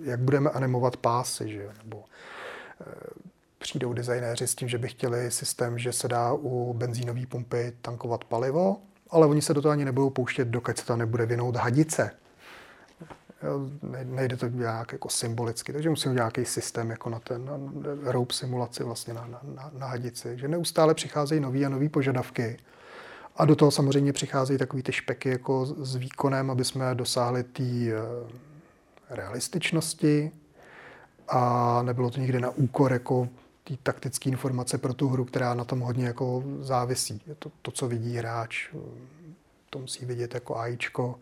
jak 0.02 0.20
budeme 0.20 0.50
animovat 0.50 0.96
pásy, 0.96 1.52
že? 1.52 1.68
nebo 1.84 2.04
eh, 2.80 2.94
přijdou 3.58 3.92
designéři 3.92 4.46
s 4.46 4.54
tím, 4.54 4.68
že 4.68 4.78
by 4.78 4.88
chtěli 4.88 5.30
systém, 5.30 5.78
že 5.78 5.92
se 5.92 6.08
dá 6.08 6.32
u 6.32 6.74
benzínové 6.74 7.26
pumpy 7.26 7.72
tankovat 7.82 8.24
palivo, 8.24 8.76
ale 9.10 9.26
oni 9.26 9.42
se 9.42 9.54
do 9.54 9.62
toho 9.62 9.72
ani 9.72 9.84
nebudou 9.84 10.10
pouštět, 10.10 10.48
dokud 10.48 10.78
se 10.78 10.86
tam 10.86 10.98
nebude 10.98 11.26
vinout 11.26 11.56
hadice. 11.56 12.10
Nejde 14.04 14.36
to 14.36 14.48
nějak 14.48 14.92
jako 14.92 15.08
symbolicky, 15.08 15.72
takže 15.72 15.90
musím 15.90 16.14
nějaký 16.14 16.44
systém 16.44 16.90
jako 16.90 17.10
na 17.10 17.20
ten 17.20 17.44
na 17.44 18.12
rope 18.12 18.34
simulaci 18.34 18.84
vlastně 18.84 19.14
na, 19.14 19.28
na, 19.54 19.70
na 19.78 19.86
hadici. 19.86 20.38
Že 20.38 20.48
neustále 20.48 20.94
přicházejí 20.94 21.40
nové 21.40 21.64
a 21.64 21.68
nové 21.68 21.88
požadavky. 21.88 22.58
A 23.36 23.44
do 23.44 23.56
toho 23.56 23.70
samozřejmě 23.70 24.12
přicházejí 24.12 24.58
takové 24.58 24.82
ty 24.82 24.92
špeky 24.92 25.28
jako 25.28 25.66
s 25.66 25.96
výkonem, 25.96 26.50
aby 26.50 26.64
jsme 26.64 26.94
dosáhli 26.94 27.42
té 27.42 27.62
eh, 27.62 27.94
realističnosti 29.10 30.32
a 31.28 31.82
nebylo 31.82 32.10
to 32.10 32.20
nikdy 32.20 32.40
na 32.40 32.50
úkor 32.50 32.92
jako 32.92 33.28
té 33.76 33.82
taktické 33.82 34.28
informace 34.30 34.78
pro 34.78 34.94
tu 34.94 35.09
hru, 35.09 35.24
která 35.24 35.55
na 35.55 35.64
tom 35.64 35.80
hodně 35.80 36.06
jako 36.06 36.44
závisí. 36.60 37.22
Je 37.26 37.34
to, 37.34 37.52
to, 37.62 37.70
co 37.70 37.88
vidí 37.88 38.16
hráč, 38.16 38.68
to 39.70 39.78
musí 39.78 40.05
vidět 40.05 40.34
jako 40.34 40.59
AIčko. 40.59 41.18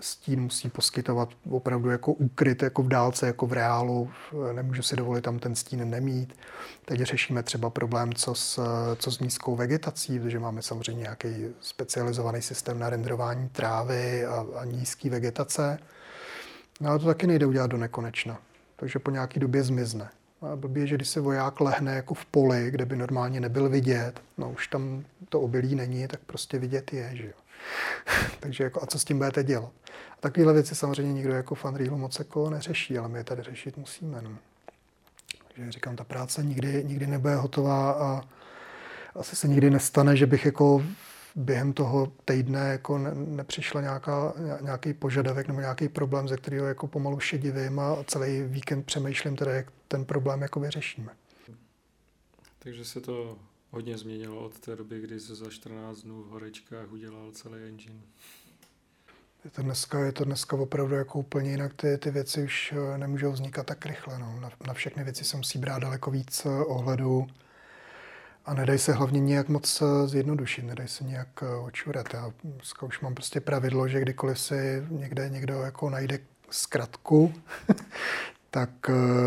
stín 0.00 0.40
musí 0.40 0.70
poskytovat 0.70 1.28
opravdu 1.50 1.90
jako 1.90 2.12
úkryt, 2.12 2.62
jako 2.62 2.82
v 2.82 2.88
dálce, 2.88 3.26
jako 3.26 3.46
v 3.46 3.52
reálu. 3.52 4.10
Nemůžu 4.52 4.82
si 4.82 4.96
dovolit 4.96 5.22
tam 5.22 5.38
ten 5.38 5.54
stín 5.54 5.90
nemít. 5.90 6.38
Teď 6.84 7.00
řešíme 7.00 7.42
třeba 7.42 7.70
problém, 7.70 8.14
co 8.14 8.34
s, 8.34 8.60
co 8.96 9.10
s 9.10 9.20
nízkou 9.20 9.56
vegetací, 9.56 10.18
protože 10.18 10.38
máme 10.38 10.62
samozřejmě 10.62 11.02
nějaký 11.02 11.28
specializovaný 11.60 12.42
systém 12.42 12.78
na 12.78 12.90
renderování 12.90 13.48
trávy 13.48 14.26
a, 14.26 14.46
a 14.56 14.64
nízké 14.64 15.10
vegetace. 15.10 15.78
No 16.80 16.90
ale 16.90 16.98
to 16.98 17.06
taky 17.06 17.26
nejde 17.26 17.46
udělat 17.46 17.70
do 17.70 17.76
nekonečna. 17.76 18.38
Takže 18.76 18.98
po 18.98 19.10
nějaké 19.10 19.40
době 19.40 19.62
zmizne. 19.62 20.10
Blbě, 20.56 20.86
že 20.86 20.94
když 20.94 21.08
se 21.08 21.20
voják 21.20 21.60
lehne 21.60 21.94
jako 21.94 22.14
v 22.14 22.24
poli, 22.24 22.70
kde 22.70 22.86
by 22.86 22.96
normálně 22.96 23.40
nebyl 23.40 23.68
vidět, 23.68 24.20
no 24.38 24.50
už 24.50 24.68
tam 24.68 25.04
to 25.28 25.40
obilí 25.40 25.74
není, 25.74 26.08
tak 26.08 26.20
prostě 26.26 26.58
vidět 26.58 26.92
je, 26.92 27.10
že 27.12 27.26
jo. 27.26 27.32
Takže 28.40 28.64
jako, 28.64 28.82
a 28.82 28.86
co 28.86 28.98
s 28.98 29.04
tím 29.04 29.18
budete 29.18 29.44
dělat? 29.44 29.72
A 30.12 30.20
takovéhle 30.20 30.52
věci 30.52 30.74
samozřejmě 30.74 31.12
nikdo 31.12 31.34
jako 31.34 31.54
fan 31.54 31.74
Reelu 31.74 31.98
moc 31.98 32.18
jako 32.18 32.50
neřeší, 32.50 32.98
ale 32.98 33.08
my 33.08 33.18
je 33.18 33.24
tady 33.24 33.42
řešit 33.42 33.76
musíme. 33.76 34.22
No. 34.22 34.30
Takže 35.54 35.72
říkám, 35.72 35.96
ta 35.96 36.04
práce 36.04 36.42
nikdy, 36.42 36.84
nikdy 36.84 37.06
nebude 37.06 37.34
hotová 37.34 37.92
a 37.92 38.22
asi 39.14 39.36
se 39.36 39.48
nikdy 39.48 39.70
nestane, 39.70 40.16
že 40.16 40.26
bych 40.26 40.44
jako 40.44 40.82
během 41.34 41.72
toho 41.72 42.12
týdne 42.24 42.58
jako 42.58 42.98
ne, 42.98 43.10
nepřišla 43.14 43.80
nějaká, 43.80 44.32
nějaký 44.60 44.92
požadavek 44.92 45.48
nebo 45.48 45.60
nějaký 45.60 45.88
problém, 45.88 46.28
ze 46.28 46.36
kterého 46.36 46.66
jako 46.66 46.86
pomalu 46.86 47.20
šedivím 47.20 47.80
a 47.80 47.96
celý 48.06 48.42
víkend 48.42 48.86
přemýšlím 48.86 49.36
teda, 49.36 49.52
jak 49.52 49.66
ten 49.94 50.04
problém 50.04 50.42
jako 50.42 50.60
vyřešíme. 50.60 51.12
Takže 52.58 52.84
se 52.84 53.00
to 53.00 53.38
hodně 53.70 53.98
změnilo 53.98 54.44
od 54.44 54.58
té 54.58 54.76
doby, 54.76 55.00
kdy 55.00 55.20
se 55.20 55.34
za 55.34 55.50
14 55.50 56.02
dnů 56.02 56.22
v 56.22 56.28
horečkách 56.28 56.92
udělal 56.92 57.32
celý 57.32 57.62
engine. 57.68 58.00
Je 59.44 59.50
to 59.50 59.62
dneska, 59.62 59.98
je 59.98 60.12
to 60.12 60.24
dneska 60.24 60.56
opravdu 60.56 60.94
jako 60.94 61.18
úplně 61.18 61.50
jinak. 61.50 61.74
Ty, 61.74 61.98
ty 61.98 62.10
věci 62.10 62.42
už 62.42 62.74
eh, 62.76 62.98
nemůžou 62.98 63.32
vznikat 63.32 63.66
tak 63.66 63.86
rychle. 63.86 64.18
No. 64.18 64.40
Na, 64.40 64.50
na 64.66 64.74
všechny 64.74 65.04
věci 65.04 65.24
se 65.24 65.36
musí 65.36 65.58
brát 65.58 65.78
daleko 65.78 66.10
víc 66.10 66.46
eh, 66.46 66.48
ohledu 66.48 67.26
a 68.44 68.54
nedají 68.54 68.78
se 68.78 68.92
hlavně 68.92 69.20
nějak 69.20 69.48
moc 69.48 69.82
eh, 69.82 70.08
zjednodušit, 70.08 70.62
nedají 70.62 70.88
se 70.88 71.04
nějak 71.04 71.42
očurat. 71.62 72.14
Já 72.14 72.32
dneska 72.44 72.86
už 72.86 73.00
mám 73.00 73.14
prostě 73.14 73.40
pravidlo, 73.40 73.88
že 73.88 74.00
kdykoliv 74.00 74.38
si 74.40 74.86
někde 74.90 75.28
někdo 75.28 75.54
jako 75.54 75.90
najde 75.90 76.18
zkratku, 76.50 77.34
tak 78.54 78.70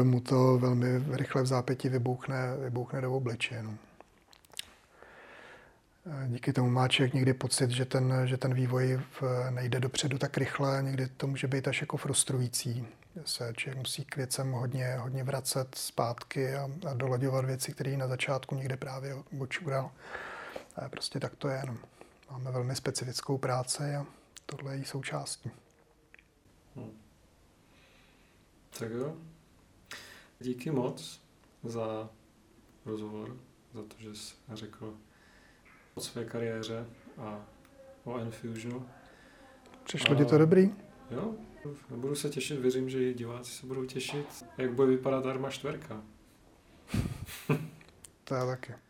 mu 0.04 0.20
to 0.20 0.58
velmi 0.58 0.88
rychle 1.12 1.42
v 1.42 1.46
zápěti 1.46 1.90
vybouchne, 1.90 2.58
vybouchne 2.58 3.02
do 3.02 3.14
obličeje. 3.14 3.64
No 3.64 3.78
díky 6.28 6.54
tomu 6.54 6.70
má 6.70 6.88
člověk 6.88 7.14
někdy 7.14 7.34
pocit, 7.34 7.72
že 7.72 7.86
ten, 7.86 8.14
že 8.26 8.38
ten 8.38 8.54
vývoj 8.54 9.00
nejde 9.50 9.80
dopředu 9.80 10.18
tak 10.18 10.38
rychle, 10.38 10.84
někdy 10.84 11.08
to 11.08 11.28
může 11.28 11.48
být 11.48 11.68
až 11.68 11.82
jako 11.82 11.98
frustrující. 11.98 12.88
Se 13.26 13.54
člověk 13.58 13.78
musí 13.78 14.06
k 14.06 14.16
věcem 14.16 14.52
hodně, 14.52 14.96
hodně 15.00 15.24
vracet 15.24 15.76
zpátky 15.76 16.56
a, 16.56 16.70
a 16.90 16.94
dolaďovat 16.94 17.46
věci, 17.46 17.72
které 17.72 17.98
na 17.98 18.08
začátku 18.08 18.56
někde 18.56 18.78
právě 18.78 19.16
očural. 19.40 19.92
Prostě 20.90 21.20
tak 21.20 21.36
to 21.36 21.48
je. 21.48 21.62
No. 21.68 21.78
Máme 22.32 22.52
velmi 22.52 22.76
specifickou 22.76 23.38
práci 23.38 23.96
a 23.96 24.06
tohle 24.46 24.72
je 24.72 24.78
její 24.78 24.86
součástí. 24.86 25.52
Hmm. 26.76 26.92
Tak 28.80 28.92
jo. 28.92 29.18
Díky 30.40 30.72
moc 30.72 31.22
za 31.64 32.10
rozhovor, 32.86 33.38
za 33.74 33.82
to, 33.82 33.96
že 34.00 34.16
jsi 34.16 34.36
řekl 34.54 34.98
o 35.96 36.02
své 36.02 36.26
kariéře 36.26 36.86
a 37.18 37.46
o 38.04 38.18
Enfusionu. 38.18 38.90
Přišlo 39.84 40.16
a... 40.16 40.18
ti 40.18 40.26
to 40.26 40.38
dobrý? 40.38 40.76
Jo, 41.12 41.36
budu 41.90 42.16
se 42.16 42.30
těšit, 42.30 42.60
věřím, 42.60 42.90
že 42.90 43.04
i 43.04 43.14
diváci 43.14 43.52
se 43.52 43.66
budou 43.66 43.86
těšit, 43.86 44.46
jak 44.58 44.74
bude 44.74 44.88
vypadat 44.88 45.26
Arma 45.26 45.50
4. 45.50 45.80
to 48.24 48.34
já 48.34 48.46
taky. 48.46 48.87